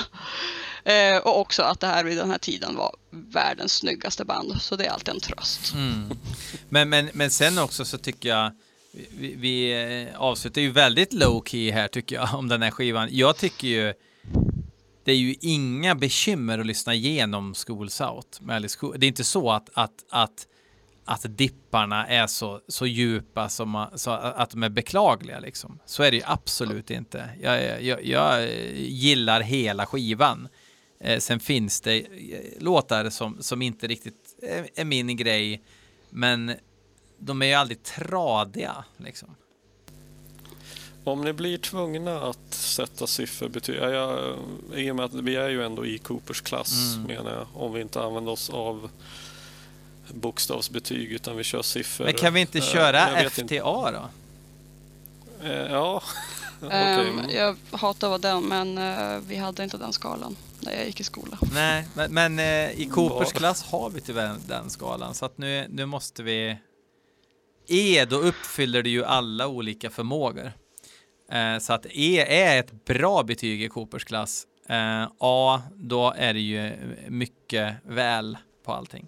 Eh, 0.89 1.19
och 1.19 1.41
också 1.41 1.63
att 1.63 1.81
det 1.81 1.87
här 1.87 2.05
vid 2.05 2.17
den 2.17 2.31
här 2.31 2.39
tiden 2.39 2.77
var 2.77 2.97
världens 3.11 3.73
snyggaste 3.73 4.25
band. 4.25 4.63
Så 4.63 4.77
det 4.77 4.87
är 4.87 4.91
alltid 4.91 5.15
en 5.15 5.21
tröst. 5.21 5.75
Mm. 5.75 6.11
Men, 6.69 6.89
men, 6.89 7.11
men 7.13 7.31
sen 7.31 7.59
också 7.59 7.85
så 7.85 7.99
tycker 7.99 8.29
jag 8.29 8.53
vi, 9.11 9.35
vi 9.35 9.83
eh, 10.13 10.21
avslutar 10.21 10.61
ju 10.61 10.71
väldigt 10.71 11.13
low 11.13 11.43
key 11.47 11.71
här 11.71 11.89
tycker 11.89 12.17
jag 12.17 12.35
om 12.35 12.49
den 12.49 12.63
här 12.63 12.71
skivan. 12.71 13.09
Jag 13.11 13.37
tycker 13.37 13.69
ju 13.69 13.95
det 15.05 15.13
är 15.13 15.17
ju 15.17 15.35
inga 15.41 15.95
bekymmer 15.95 16.59
att 16.59 16.67
lyssna 16.67 16.95
igenom 16.95 17.55
School 17.55 17.91
South 17.91 18.43
med 18.43 18.57
Alice 18.57 18.79
Cooper. 18.79 18.99
Det 18.99 19.07
är 19.07 19.09
inte 19.09 19.25
så 19.25 19.51
att, 19.51 19.71
att, 19.75 20.05
att, 20.11 20.47
att 21.05 21.37
dipparna 21.37 22.07
är 22.07 22.27
så, 22.27 22.61
så 22.69 22.87
djupa 22.87 23.49
som 23.49 23.71
man, 23.71 23.99
så 23.99 24.11
att 24.11 24.51
de 24.51 24.63
är 24.63 24.69
beklagliga 24.69 25.41
liksom. 25.41 25.79
Så 25.87 26.03
är 26.03 26.11
det 26.11 26.17
ju 26.17 26.23
absolut 26.27 26.91
inte. 26.91 27.31
Jag, 27.41 27.83
jag, 27.83 28.05
jag 28.05 28.49
gillar 28.77 29.41
hela 29.41 29.87
skivan. 29.87 30.49
Eh, 31.01 31.19
sen 31.19 31.41
finns 31.41 31.81
det 31.81 31.97
eh, 32.01 32.63
låtar 32.63 33.11
som, 33.11 33.37
som 33.43 33.63
inte 33.63 33.87
riktigt 33.87 34.35
är, 34.43 34.69
är 34.75 34.85
min 34.85 35.17
grej, 35.17 35.63
men 36.11 36.53
de 37.19 37.43
är 37.43 37.47
ju 37.47 37.55
aldrig 37.55 37.83
tradiga 37.83 38.85
liksom. 38.97 39.29
Om 41.05 41.21
ni 41.25 41.33
blir 41.33 41.59
tvungna 41.59 42.23
att 42.23 42.55
sätta 42.55 43.07
sifferbetyg, 43.07 43.77
ja, 43.77 43.89
jag, 43.91 44.37
i 44.75 44.91
och 44.91 44.97
med 44.97 45.05
att 45.05 45.15
vi 45.15 45.37
är 45.37 45.49
ju 45.49 45.65
ändå 45.65 45.87
i 45.87 45.99
Coopers 45.99 46.41
klass 46.41 46.95
Mm. 46.97 47.07
menar 47.07 47.33
jag, 47.33 47.47
om 47.63 47.73
vi 47.73 47.81
inte 47.81 48.03
använder 48.03 48.33
oss 48.33 48.51
av 48.51 48.91
bokstavsbetyg 50.15 51.13
utan 51.13 51.37
vi 51.37 51.45
kör 51.45 51.63
siffror. 51.63 52.05
Men 52.05 52.15
kan 52.15 52.35
vi 52.35 52.41
inte 52.41 52.59
Eh, 52.59 52.65
köra 52.65 53.23
jag 53.23 53.33
FTA 53.33 53.43
inte. 53.43 53.59
då? 53.59 54.09
Eh, 55.43 55.53
Ja. 55.73 56.03
Ehm, 56.71 57.21
jag 57.31 57.57
hatar 57.71 58.15
att 58.15 58.23
vara 58.25 58.35
den, 58.35 58.45
men 58.45 58.79
eh, 58.79 59.21
vi 59.29 59.37
hade 59.37 59.65
inte 59.65 59.77
den 59.77 59.93
skalan 59.93 60.37
när 60.69 60.77
jag 60.77 60.87
gick 60.87 61.01
i 61.01 61.05
skolan. 61.05 61.39
Nej, 61.53 61.89
men, 61.95 62.15
men 62.15 62.39
eh, 62.39 62.81
i 62.81 62.91
Coopers 62.93 63.19
Vad? 63.19 63.33
klass 63.35 63.63
har 63.63 63.91
vi 63.91 64.01
tyvärr 64.01 64.37
den 64.49 64.71
skalan, 64.71 65.15
så 65.15 65.25
att 65.25 65.39
nu, 65.39 65.67
nu 65.71 65.87
måste 65.87 66.23
vi... 66.23 66.57
E, 67.69 68.05
då 68.05 68.17
uppfyller 68.17 68.83
det 68.83 68.91
ju 68.91 69.05
alla 69.05 69.47
olika 69.47 69.91
förmågor. 69.91 70.53
Eh, 71.33 71.59
så 71.59 71.73
att 71.73 71.87
E 71.91 72.43
är 72.43 72.61
ett 72.61 72.85
bra 72.85 73.23
betyg 73.23 73.63
i 73.63 73.69
Coopers 73.69 74.05
klass. 74.05 74.47
Eh, 74.69 75.09
A, 75.19 75.63
då 75.75 76.15
är 76.17 76.35
det 76.35 76.41
ju 76.41 76.73
mycket 77.09 77.75
väl 77.85 78.39
på 78.65 78.73
allting. 78.73 79.07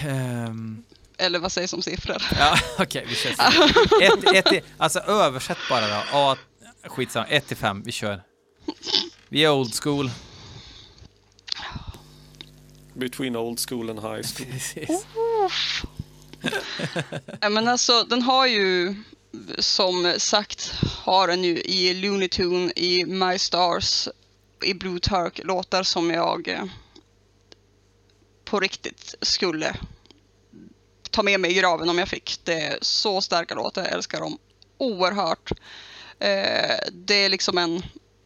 Ehm, 0.00 0.84
Eller 1.18 1.38
vad 1.38 1.52
sägs 1.52 1.72
om 1.72 1.82
siffror? 1.82 2.16
Ja, 2.38 2.56
okej, 2.78 3.06
vi 3.08 3.14
kör 3.14 3.30
ett, 4.02 4.46
ett, 4.46 4.64
alltså 4.76 4.98
översätt 4.98 5.58
bara 5.70 5.88
då. 5.88 6.02
A, 6.12 6.36
skitsamma, 6.84 7.26
1 7.26 7.46
till 7.46 7.56
5, 7.56 7.82
vi 7.82 7.92
kör. 7.92 8.22
Vi 9.32 9.44
är 9.44 9.50
old 9.50 9.74
school. 9.82 10.10
Between 12.94 13.36
old 13.36 13.60
school 13.68 13.90
and 13.90 14.00
high 14.00 14.22
school. 14.22 14.46
Ja, 17.40 17.48
men 17.48 17.68
alltså, 17.68 18.04
den 18.04 18.22
har 18.22 18.46
ju, 18.46 18.94
som 19.58 20.14
sagt, 20.18 20.72
har 20.82 21.28
den 21.28 21.44
ju 21.44 21.58
i 21.58 21.94
Looney 21.94 22.28
Tune, 22.28 22.72
i 22.76 23.04
My 23.04 23.38
Stars, 23.38 24.08
i 24.64 24.74
Blue 24.74 25.00
Turk, 25.00 25.40
låtar 25.44 25.82
som 25.82 26.10
jag 26.10 26.48
eh, 26.48 26.64
på 28.44 28.60
riktigt 28.60 29.14
skulle 29.20 29.76
ta 31.10 31.22
med 31.22 31.40
mig 31.40 31.50
i 31.50 31.54
graven 31.54 31.88
om 31.88 31.98
jag 31.98 32.08
fick. 32.08 32.40
Det 32.44 32.60
är 32.60 32.78
så 32.82 33.20
starka 33.20 33.54
låtar, 33.54 33.82
jag 33.82 33.92
älskar 33.92 34.20
dem 34.20 34.38
oerhört. 34.78 35.52
Eh, 36.18 36.76
det 36.92 37.14
är 37.14 37.28
liksom 37.28 37.58
en 37.58 37.82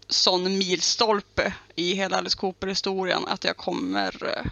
sån 0.09 0.59
milstolpe 0.59 1.55
i 1.75 1.95
hela 1.95 2.17
Alice 2.19 2.37
Cooper-historien 2.39 3.25
att 3.27 3.45
jag 3.45 3.57
kommer 3.57 4.27
eh, 4.39 4.45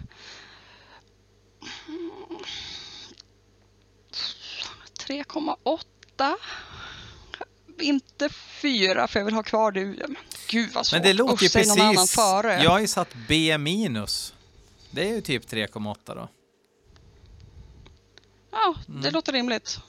3,8. 5.09 6.35
Inte 7.81 8.28
4 8.62 9.09
för 9.09 9.20
jag 9.20 9.24
vill 9.24 9.35
ha 9.35 9.43
kvar 9.43 9.72
det. 9.72 9.85
Men 9.85 10.16
Gud 10.48 10.72
vad 10.72 10.86
svårt. 10.86 10.97
Men 10.97 11.02
det 11.09 11.12
låter 11.12 11.43
ju 11.43 11.48
precis... 11.48 12.14
före. 12.14 12.62
Jag 12.62 12.70
har 12.70 12.78
ju 12.81 12.86
satt 12.89 13.09
B 13.28 13.59
minus. 13.59 14.35
Det 14.90 15.09
är 15.09 15.12
ju 15.14 15.20
typ 15.20 15.47
3,8 15.47 15.97
då. 16.06 16.28
Ja, 18.51 18.74
det 18.86 18.93
Mm. 18.93 19.12
låter 19.12 19.32
rimligt. 19.32 19.81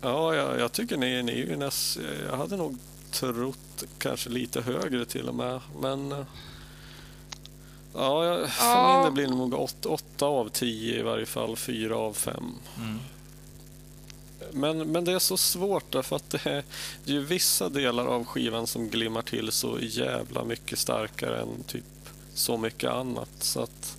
Ja, 0.00 0.34
jag, 0.34 0.60
jag 0.60 0.72
tycker 0.72 0.96
ni, 0.96 1.22
ni 1.22 1.32
är 1.32 1.36
ju 1.46 1.56
näst, 1.56 1.98
Jag 2.30 2.36
hade 2.36 2.56
nog 2.56 2.78
trott 3.10 3.84
kanske 3.98 4.30
lite 4.30 4.60
högre 4.60 5.04
till 5.04 5.28
och 5.28 5.34
med. 5.34 5.60
Men 5.80 6.12
eh, 6.12 6.24
ja, 7.94 8.24
jag, 8.24 8.50
för 8.50 8.64
Ja. 8.66 8.94
min 8.94 9.02
del 9.04 9.12
blir 9.12 9.26
det 9.26 9.34
nog 9.34 9.54
8, 9.86 10.26
av 10.26 10.48
10 10.48 10.98
i 10.98 11.02
varje 11.02 11.26
fall, 11.26 11.56
4 11.56 11.96
av 11.96 12.12
5. 12.12 12.44
Mm. 12.76 12.98
Men, 14.52 14.92
men 14.92 15.04
det 15.04 15.12
är 15.12 15.18
så 15.18 15.36
svårt 15.36 15.92
därför 15.92 16.16
att 16.16 16.30
det 16.30 16.46
är, 16.46 16.64
det 17.04 17.10
är 17.10 17.14
ju 17.14 17.24
vissa 17.24 17.68
delar 17.68 18.06
av 18.06 18.24
skivan 18.24 18.66
som 18.66 18.88
glimmar 18.88 19.22
till 19.22 19.52
så 19.52 19.78
jävla 19.80 20.44
mycket 20.44 20.78
starkare 20.78 21.40
än 21.40 21.62
typ 21.66 21.84
så 22.34 22.56
mycket 22.56 22.90
annat. 22.90 23.28
Så 23.38 23.60
att 23.60 23.95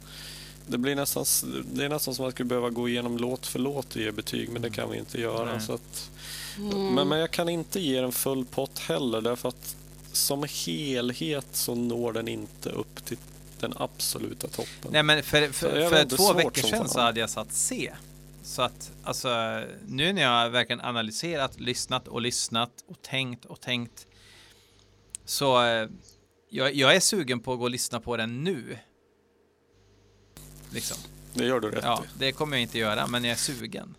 det, 0.68 0.78
blir 0.78 0.96
nästan, 0.96 1.26
det 1.74 1.86
är 1.86 1.90
nästan 1.90 2.16
som 2.16 2.24
att 2.24 2.26
man 2.26 2.32
skulle 2.32 2.50
behöva 2.50 2.70
gå 2.70 2.90
igenom 2.90 3.18
låt 3.18 3.48
för 3.48 3.60
låt 3.60 3.96
och 3.96 4.02
ge 4.02 4.12
betyg, 4.12 4.50
men 4.50 4.62
det 4.62 4.70
kan 4.70 4.92
vi 4.92 4.98
inte 4.98 5.22
göra. 5.22 5.52
Nej. 5.52 5.62
Så 5.62 5.74
att, 5.74 6.10
Mm. 6.60 6.94
men, 6.96 7.08
men 7.08 7.20
jag 7.20 7.32
kan 7.32 7.50
inte 7.50 7.80
ge 7.80 8.02
den 8.02 8.12
full 8.12 8.46
pott 8.46 8.80
heller 8.80 9.22
därför 9.22 9.50
att 9.50 9.76
som 10.12 10.46
helhet 10.66 11.48
så 11.52 11.76
når 11.76 12.14
den 12.14 12.28
inte 12.28 12.70
upp 12.70 13.06
till 13.06 13.18
den 13.60 13.74
absoluta 13.76 14.48
toppen. 14.48 14.92
Nej 14.92 15.04
men 15.04 15.24
för, 15.24 15.48
för, 15.52 15.90
för 15.90 16.06
två 16.18 16.34
veckor 16.34 16.62
sedan 16.62 16.90
så 16.90 17.00
hade 17.00 17.20
jag 17.20 17.30
satt 17.30 17.54
C. 17.54 17.94
Så 18.44 18.62
att 18.62 18.92
alltså 19.04 19.30
nu 19.88 20.14
när 20.14 20.22
jag 20.22 20.50
verkligen 20.50 20.82
analyserat, 20.82 21.60
lyssnat 21.60 22.08
och 22.08 22.22
lyssnat 22.22 22.72
och 22.88 23.02
tänkt 23.02 23.46
och 23.46 23.62
tänkt. 23.62 24.08
Så 25.26 25.64
eh, 25.66 25.90
jag, 26.50 26.76
jag 26.76 26.96
är 26.96 27.00
sugen 27.00 27.40
på 27.40 27.54
att 27.54 27.60
gå 27.60 27.64
och 27.64 27.72
lyssna 27.72 28.00
på 28.00 28.18
den 28.18 28.44
nu. 28.44 28.78
Liksom. 30.74 30.98
Det 31.34 31.46
gör 31.46 31.60
du 31.60 31.72
rätt 31.72 31.84
Ja, 31.84 32.04
i. 32.06 32.10
det 32.20 32.32
kommer 32.32 32.58
jag 32.58 32.62
inte 32.62 32.78
göra, 32.80 33.08
men 33.08 33.24
jag 33.24 33.32
är 33.32 33.36
sugen. 33.38 33.96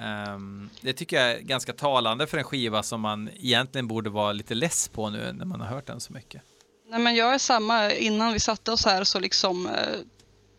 Ehm, 0.00 0.70
det 0.80 0.92
tycker 0.92 1.16
jag 1.20 1.30
är 1.32 1.38
ganska 1.40 1.72
talande 1.72 2.26
för 2.26 2.38
en 2.38 2.44
skiva 2.44 2.82
som 2.82 3.00
man 3.00 3.30
egentligen 3.36 3.88
borde 3.88 4.10
vara 4.10 4.32
lite 4.32 4.54
less 4.54 4.88
på 4.88 5.10
nu 5.10 5.32
när 5.32 5.44
man 5.44 5.60
har 5.60 5.66
hört 5.68 5.86
den 5.86 6.00
så 6.00 6.12
mycket. 6.12 6.42
Nej, 6.90 7.00
men 7.00 7.14
jag 7.14 7.34
är 7.34 7.38
samma. 7.38 7.92
Innan 7.92 8.32
vi 8.32 8.40
satte 8.40 8.72
oss 8.72 8.84
här 8.84 9.04
så 9.04 9.18
liksom, 9.20 9.66
eh, 9.66 9.72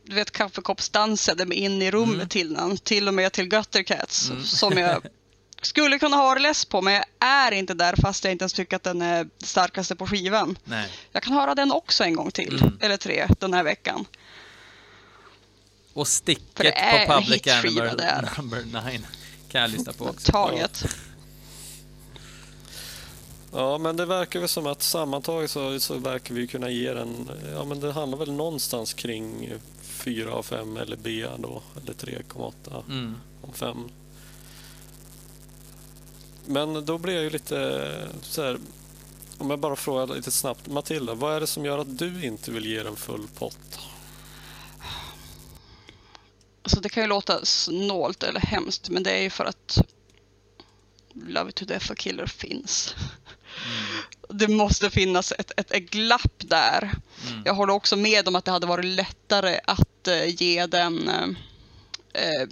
du 0.06 0.15
vet 0.15 0.32
kaffekoppsdansade 0.32 1.45
mig 1.45 1.57
in 1.57 1.82
i 1.82 1.91
rummet 1.91 2.15
Mm. 2.15 2.28
till 2.30 2.53
den. 2.53 2.78
Till 2.78 3.07
och 3.07 3.14
med 3.14 3.32
till 3.32 3.48
Gutter 3.48 3.84
Cats 3.84 4.30
Mm. 4.30 4.44
som 4.44 4.78
jag 4.78 5.02
skulle 5.61 5.99
kunna 5.99 6.18
ha 6.18 6.34
det 6.34 6.40
less 6.41 6.65
på. 6.65 6.82
Men 6.82 6.94
jag 6.94 7.06
är 7.19 7.52
inte 7.52 7.73
där 7.73 7.95
fast 8.02 8.23
jag 8.23 8.32
inte 8.32 8.44
ens 8.44 8.53
tycker 8.53 8.76
att 8.76 8.84
den 8.84 9.02
är 9.02 9.28
starkaste 9.38 9.95
på 9.95 10.07
skivan. 10.07 10.57
Nej. 10.64 10.90
Jag 11.11 11.23
kan 11.23 11.34
höra 11.34 11.56
den 11.56 11.72
också 11.72 12.03
en 12.03 12.15
gång 12.15 12.32
till, 12.32 12.60
Mm. 12.61 12.78
eller 12.82 12.98
tre, 12.98 13.28
den 13.40 13.53
här 13.53 13.64
veckan. 13.64 14.06
Och 15.94 16.08
sticket 16.08 16.76
på 16.76 17.14
Public 17.14 17.48
är. 17.48 18.38
number 18.38 18.64
9 18.92 19.02
kan 19.52 19.62
jag 19.62 19.72
lyssna 19.72 19.94
på 19.94 20.06
också. 20.06 20.32
Taget. 20.32 20.86
Ja, 23.54 23.78
men 23.78 23.98
det 23.98 24.06
verkar 24.06 24.40
väl 24.40 24.50
som 24.50 24.68
att 24.68 24.84
sammantaget 24.84 25.52
så, 25.52 25.80
så 25.80 25.98
verkar 25.98 26.36
vi 26.36 26.48
kunna 26.48 26.70
ge 26.70 26.94
den, 26.94 27.30
ja 27.54 27.64
men 27.66 27.80
det 27.80 27.92
handlar 27.92 28.18
väl 28.18 28.32
någonstans 28.32 28.94
kring 28.94 29.50
4 29.82 30.32
av 30.34 30.44
5 30.44 30.78
eller 30.78 30.96
B 30.98 31.26
då, 31.38 31.62
eller 31.84 31.94
3,8 31.94 32.84
Mm. 32.90 33.16
av 33.42 33.54
5. 33.54 33.90
Men 36.46 36.86
då 36.86 36.98
blir 36.98 37.14
jag 37.14 37.24
ju 37.24 37.30
lite 37.30 38.08
så 38.22 38.44
här, 38.44 38.58
Om 39.38 39.50
jag 39.50 39.60
bara 39.60 39.76
frågar 39.76 40.16
lite 40.16 40.32
snabbt. 40.32 40.68
Matilda, 40.68 41.14
vad 41.14 41.36
är 41.36 41.40
det 41.40 41.48
som 41.48 41.66
gör 41.66 41.80
att 41.80 41.98
du 41.98 42.26
inte 42.26 42.52
vill 42.52 42.66
ge 42.66 42.84
den 42.84 42.96
full 42.96 43.28
pott? 43.38 43.80
Alltså 46.64 46.80
det 46.80 46.90
kan 46.90 47.04
ju 47.04 47.10
låta 47.10 47.46
snålt 47.46 48.24
eller 48.24 48.40
hemskt, 48.40 48.90
men 48.90 49.04
det 49.04 49.12
är 49.12 49.22
ju 49.22 49.30
för 49.30 49.46
att 49.46 49.78
Love 51.14 51.50
it 51.50 51.56
to 51.56 51.66
death 51.66 51.92
och 51.92 51.98
Killer 51.98 52.26
finns. 52.26 52.96
Det 54.30 54.48
måste 54.48 54.90
finnas 54.90 55.32
ett, 55.32 55.52
ett, 55.58 55.72
ett 55.72 55.90
glapp 55.90 56.38
där. 56.38 56.92
Jag 57.46 57.54
håller 57.54 57.74
också 57.74 57.96
med 57.96 58.28
om 58.28 58.36
att 58.36 58.46
det 58.46 58.52
hade 58.52 58.68
varit 58.68 58.86
lättare 58.86 59.60
att 59.66 60.08
eh, 60.08 60.26
ge 60.26 60.66
den... 60.66 61.10
eh, 61.10 61.28
eh, 62.24 62.48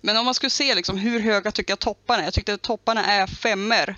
men 0.00 0.16
om 0.16 0.24
man 0.24 0.34
skulle 0.34 0.50
se 0.50 0.74
liksom, 0.74 0.98
hur 0.98 1.20
höga 1.20 1.52
tycker 1.52 1.70
jag 1.72 1.78
topparna 1.78 2.20
är. 2.22 2.26
Jag 2.26 2.34
tyckte 2.34 2.54
att 2.54 2.62
topparna 2.62 3.04
är 3.04 3.26
femmer. 3.26 3.96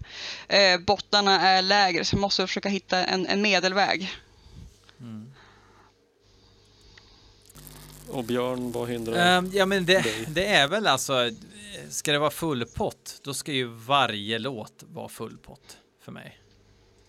Eh, 0.48 0.80
bottnarna 0.80 1.40
är 1.40 1.62
lägre, 1.62 2.04
så 2.04 2.14
jag 2.14 2.20
måste 2.20 2.46
försöka 2.46 2.68
hitta 2.68 3.04
en, 3.04 3.26
en 3.26 3.42
medelväg. 3.42 4.10
Och 8.12 8.24
Björn, 8.24 8.72
vad 8.72 8.88
hindrar 8.88 9.14
Ehm, 9.14 9.50
ja, 9.52 9.66
men 9.66 9.86
det, 9.86 10.02
dig? 10.02 10.26
det 10.28 10.46
är 10.46 10.68
väl 10.68 10.86
alltså, 10.86 11.30
ska 11.90 12.12
det 12.12 12.18
vara 12.18 12.30
full 12.30 12.66
pott, 12.66 13.20
då 13.24 13.34
ska 13.34 13.52
ju 13.52 13.64
varje 13.64 14.38
låt 14.38 14.84
vara 14.86 15.08
full 15.08 15.38
pott 15.38 15.78
för 16.00 16.12
mig. 16.12 16.40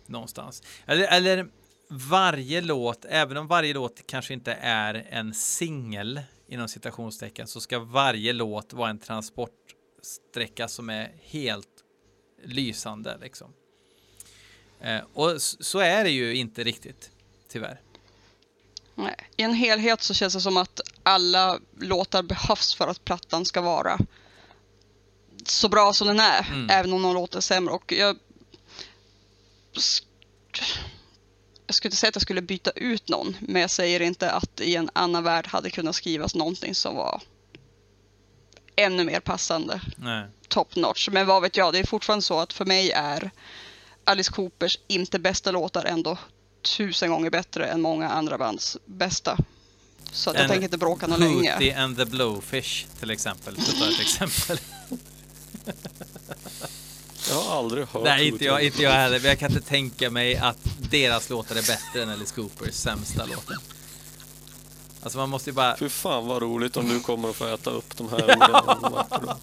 Någonstans. 0.05 0.63
Eller, 0.85 1.07
eller 1.07 1.47
varje 1.89 2.61
låt, 2.61 3.05
även 3.09 3.37
om 3.37 3.47
varje 3.47 3.73
låt 3.73 4.07
kanske 4.07 4.33
inte 4.33 4.53
är 4.61 5.07
en 5.09 5.33
singel 5.33 6.21
inom 6.47 6.67
citationstecken, 6.67 7.47
så 7.47 7.61
ska 7.61 7.79
varje 7.79 8.33
låt 8.33 8.73
vara 8.73 8.89
en 8.89 8.99
transportsträcka 8.99 10.67
som 10.67 10.89
är 10.89 11.11
helt 11.21 11.67
lysande 12.43 13.17
liksom. 13.21 13.53
Eh, 14.79 15.01
och 15.13 15.41
så 15.41 15.79
är 15.79 16.03
det 16.03 16.11
ju 16.11 16.35
inte 16.35 16.63
riktigt, 16.63 17.11
tyvärr. 17.47 17.79
Nej. 18.95 19.15
I 19.37 19.43
en 19.43 19.53
helhet 19.53 20.01
så 20.01 20.13
känns 20.13 20.33
det 20.33 20.41
som 20.41 20.57
att 20.57 20.81
alla 21.03 21.59
låtar 21.79 22.23
behövs 22.23 22.75
för 22.75 22.87
att 22.87 23.05
plattan 23.05 23.45
ska 23.45 23.61
vara 23.61 23.99
så 25.45 25.69
bra 25.69 25.93
som 25.93 26.07
den 26.07 26.19
är, 26.19 26.47
Mm. 26.49 26.69
även 26.69 26.93
om 26.93 27.01
någon 27.01 27.13
låter 27.13 27.39
sämre. 27.41 27.73
Och 27.73 27.91
jag... 27.91 28.19
jag 31.67 31.75
skulle 31.75 31.87
inte 31.87 31.97
säga 31.97 32.09
att 32.09 32.15
jag 32.15 32.21
skulle 32.21 32.41
byta 32.41 32.71
ut 32.71 33.09
någon, 33.09 33.37
men 33.39 33.61
jag 33.61 33.71
säger 33.71 33.99
inte 34.01 34.31
att 34.31 34.61
i 34.61 34.75
en 34.75 34.89
annan 34.93 35.23
värld 35.23 35.47
hade 35.47 35.69
kunnat 35.69 35.95
skrivas 35.95 36.35
någonting 36.35 36.75
som 36.75 36.95
var 36.95 37.21
ännu 38.75 39.03
mer 39.03 39.19
passande. 39.19 39.81
Nej. 39.95 40.25
Top 40.47 40.75
notch. 40.75 41.09
Men 41.11 41.27
vad 41.27 41.41
vet 41.41 41.57
jag, 41.57 41.73
det 41.73 41.79
är 41.79 41.85
fortfarande 41.85 42.23
så 42.23 42.39
att 42.39 42.53
för 42.53 42.65
mig 42.65 42.91
är 42.91 43.31
Alice 44.03 44.31
Coopers 44.31 44.79
inte 44.87 45.19
bästa 45.19 45.51
låtar 45.51 45.85
ändå 45.85 46.17
tusen 46.61 47.09
gånger 47.09 47.29
bättre 47.29 47.67
än 47.67 47.81
många 47.81 48.09
andra 48.09 48.37
bands 48.37 48.77
bästa. 48.85 49.37
Så 50.11 50.29
att 50.29 50.35
jag 50.35 50.47
tänker 50.47 50.63
inte 50.63 50.77
bråka 50.77 51.07
någon 51.07 51.19
länge. 51.19 51.53
Hootie 51.53 51.77
and 51.77 51.97
the 51.97 52.05
Blowfish 52.05 52.85
till 52.99 53.11
exempel, 53.11 53.55
för 53.55 53.71
att 53.71 53.79
ta 53.79 53.89
ett 53.89 53.99
exempel. 53.99 54.57
Jag 57.29 57.35
har 57.35 57.57
aldrig 57.57 57.87
hört 57.87 58.03
Nej, 58.03 58.27
inte 58.27 58.45
jag, 58.45 58.63
inte 58.63 58.81
jag 58.81 58.91
heller. 58.91 59.19
Men 59.19 59.29
jag 59.29 59.39
kan 59.39 59.51
inte 59.51 59.67
tänka 59.67 60.09
mig 60.09 60.35
att 60.35 60.57
deras 60.89 61.29
låtar 61.29 61.55
är 61.55 61.67
bättre 61.67 62.03
än 62.03 62.09
Alice 62.09 62.35
Coopers 62.35 62.73
sämsta 62.73 63.25
låtar. 63.25 63.57
Alltså 65.03 65.17
man 65.17 65.29
måste 65.29 65.49
ju 65.49 65.53
bara, 65.53 65.77
Fy 65.77 65.89
fan 65.89 66.27
vad 66.27 66.41
roligt 66.41 66.77
om 66.77 66.89
du 66.89 66.99
kommer 66.99 67.29
att 67.29 67.35
få 67.35 67.47
äta 67.47 67.69
upp 67.69 67.97
de 67.97 68.09
här. 68.09 68.37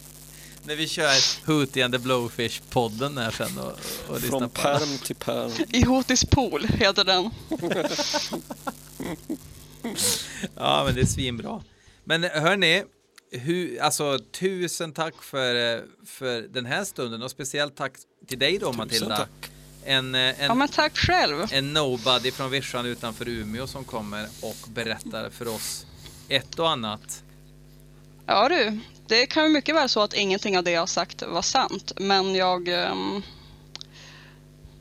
när 0.69 0.77
vi 0.77 0.89
kör 0.89 1.47
Hootie 1.47 1.85
and 1.85 1.95
the 1.95 1.99
Blowfish-podden 1.99 3.21
här 3.23 3.31
sen 3.31 3.59
och, 3.59 3.73
och 4.09 4.21
lyssnar 4.21 4.39
Från 4.39 4.51
på 4.51 4.63
perm 4.63 4.99
till 5.05 5.17
perm. 5.17 5.51
I 5.69 5.85
Hotis 5.85 6.25
pool 6.25 6.65
heter 6.69 7.05
den. 7.05 7.31
Ja, 10.55 10.83
men 10.87 10.95
det 10.95 11.01
är 11.01 11.07
svinbra. 11.07 11.63
Men 12.05 12.23
hörni, 12.23 12.85
hur, 13.31 13.81
alltså 13.83 14.19
tusen 14.19 14.93
tack 14.93 15.23
för, 15.23 15.83
för 16.07 16.43
den 16.43 16.67
här 16.67 16.85
stunden 16.85 17.23
och 17.23 17.31
speciellt 17.31 17.77
tack 17.77 17.93
till 18.27 18.39
dig 18.39 18.59
då 18.59 18.67
Tusen 18.67 18.77
Matilda. 18.77 19.17
tack. 19.17 19.51
En, 19.85 20.15
eh, 20.15 20.21
Ja 20.21 20.35
en, 20.39 20.59
men 20.59 20.69
tack 20.69 20.97
själv. 20.97 21.47
en 21.53 21.73
nobody 21.73 22.31
från 22.31 22.51
Vischan 22.51 22.87
utanför 22.87 23.29
Umeå 23.29 23.67
som 23.67 23.85
kommer 23.85 24.27
och 24.43 24.69
berättar 24.69 25.31
för 25.31 25.49
oss 25.49 25.87
ett 26.29 26.59
och 26.59 26.71
annat. 26.71 27.23
Ja 28.27 28.49
du, 28.49 28.81
det 29.09 29.27
kan 29.27 29.43
ju 29.45 29.49
mycket 29.49 29.75
väl 29.75 29.89
så 29.89 30.01
att 30.01 30.15
ingenting 30.15 30.59
av 30.59 30.65
det 30.65 30.71
jag 30.71 30.81
har 30.81 30.87
sagt 30.87 31.23
var 31.23 31.43
sant. 31.43 31.93
Men 31.97 32.35
jag... 32.35 32.69
ehm, 32.69 33.23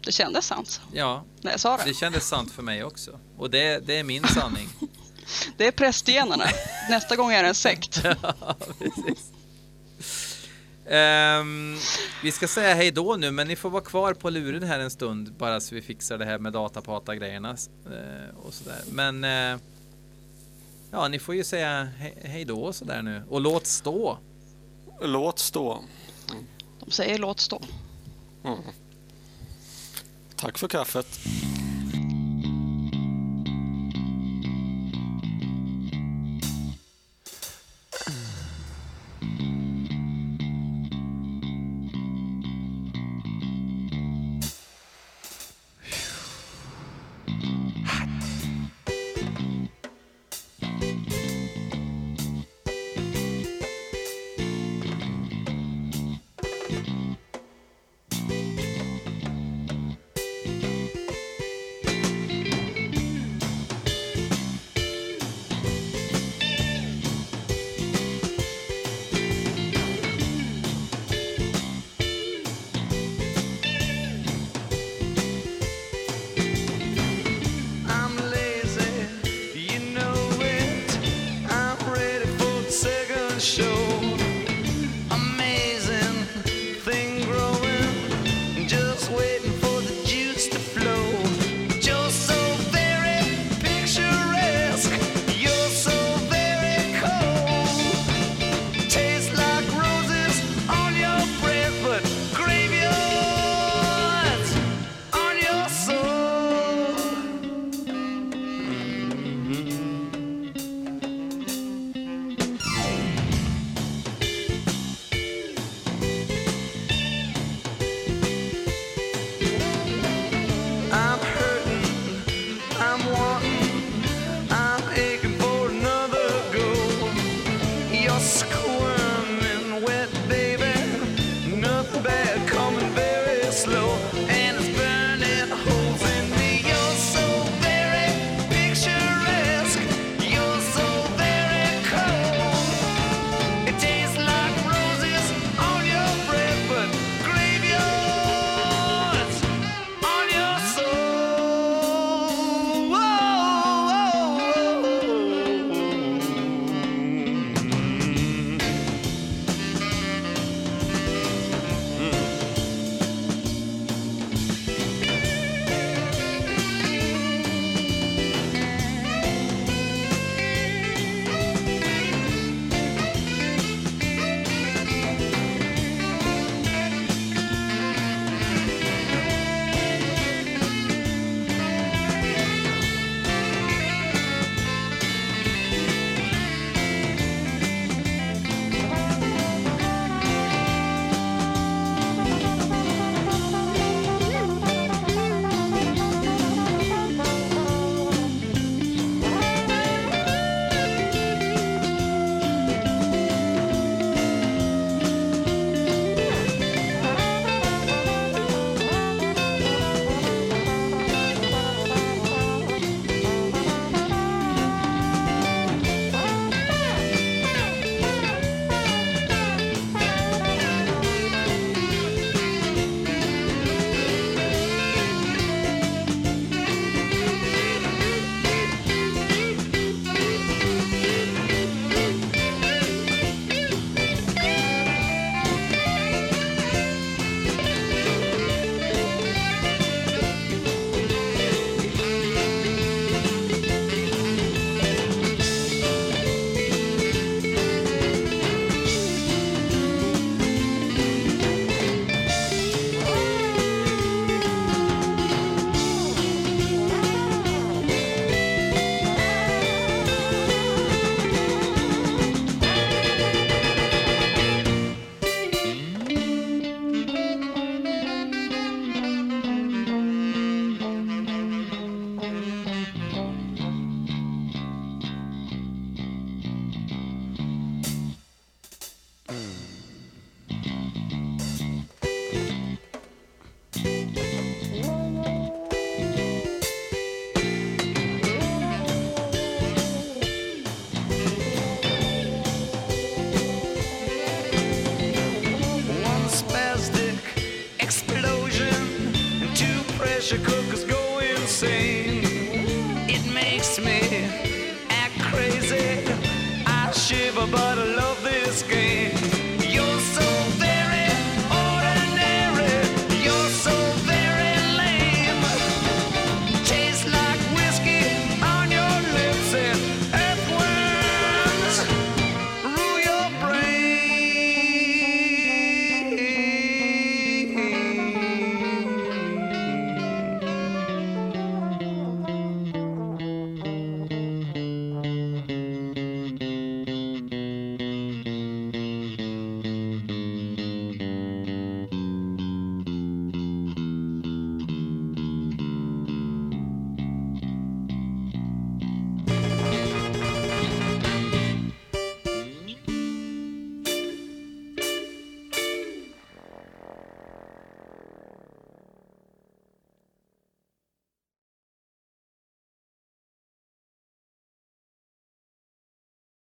det 0.05 0.11
kändes 0.11 0.45
sant 0.47 0.81
Ja, 0.93 1.23
när 1.41 1.51
jag 1.51 1.59
sa 1.59 1.77
det. 1.77 1.83
det 1.85 1.93
kändes 1.93 2.27
sant 2.27 2.51
för 2.51 2.63
mig 2.63 2.83
också. 2.83 3.19
Och 3.37 3.49
det, 3.49 3.87
det 3.87 3.97
är 3.99 4.03
min 4.03 4.23
sanning. 4.23 4.69
Det 5.57 5.67
är 5.67 5.71
prästgenerna. 5.71 6.45
Nästa 6.89 7.15
gång 7.15 7.31
är 7.31 7.43
det 7.43 7.49
en 7.49 7.55
sekt. 7.55 8.03
Precis. 8.79 9.31
Ehm, 10.89 11.77
vi 12.23 12.31
ska 12.31 12.47
säga 12.47 12.75
hej 12.75 12.91
då 12.91 13.15
nu, 13.15 13.31
men 13.31 13.47
ni 13.47 13.55
får 13.55 13.69
vara 13.69 13.83
kvar 13.83 14.13
på 14.13 14.29
luren 14.29 14.63
här 14.63 14.79
en 14.79 14.91
stund 14.91 15.33
bara 15.33 15.59
så 15.59 15.75
vi 15.75 15.81
fixar 15.81 16.17
det 16.17 16.25
här 16.25 16.39
med 16.39 16.53
datapata-grejerna 16.53 17.49
eh, 17.85 18.35
och 18.45 18.53
sådär. 18.53 18.81
Men 18.91 19.23
eh, 19.23 19.59
ja, 20.91 21.07
ni 21.07 21.19
får 21.19 21.35
ju 21.35 21.43
säga 21.43 21.89
he- 21.99 22.27
hej 22.27 22.45
då 22.45 22.63
och 22.63 22.75
sådär 22.75 23.01
nu. 23.01 23.23
Och 23.29 23.41
låt 23.41 23.65
stå. 23.67 24.17
Låt 25.01 25.39
stå. 25.39 25.83
De 26.85 26.91
säger 26.91 27.17
låt 27.17 27.39
stå. 27.39 27.61
Tack 30.35 30.57
för 30.57 30.67
kaffet. 30.67 31.19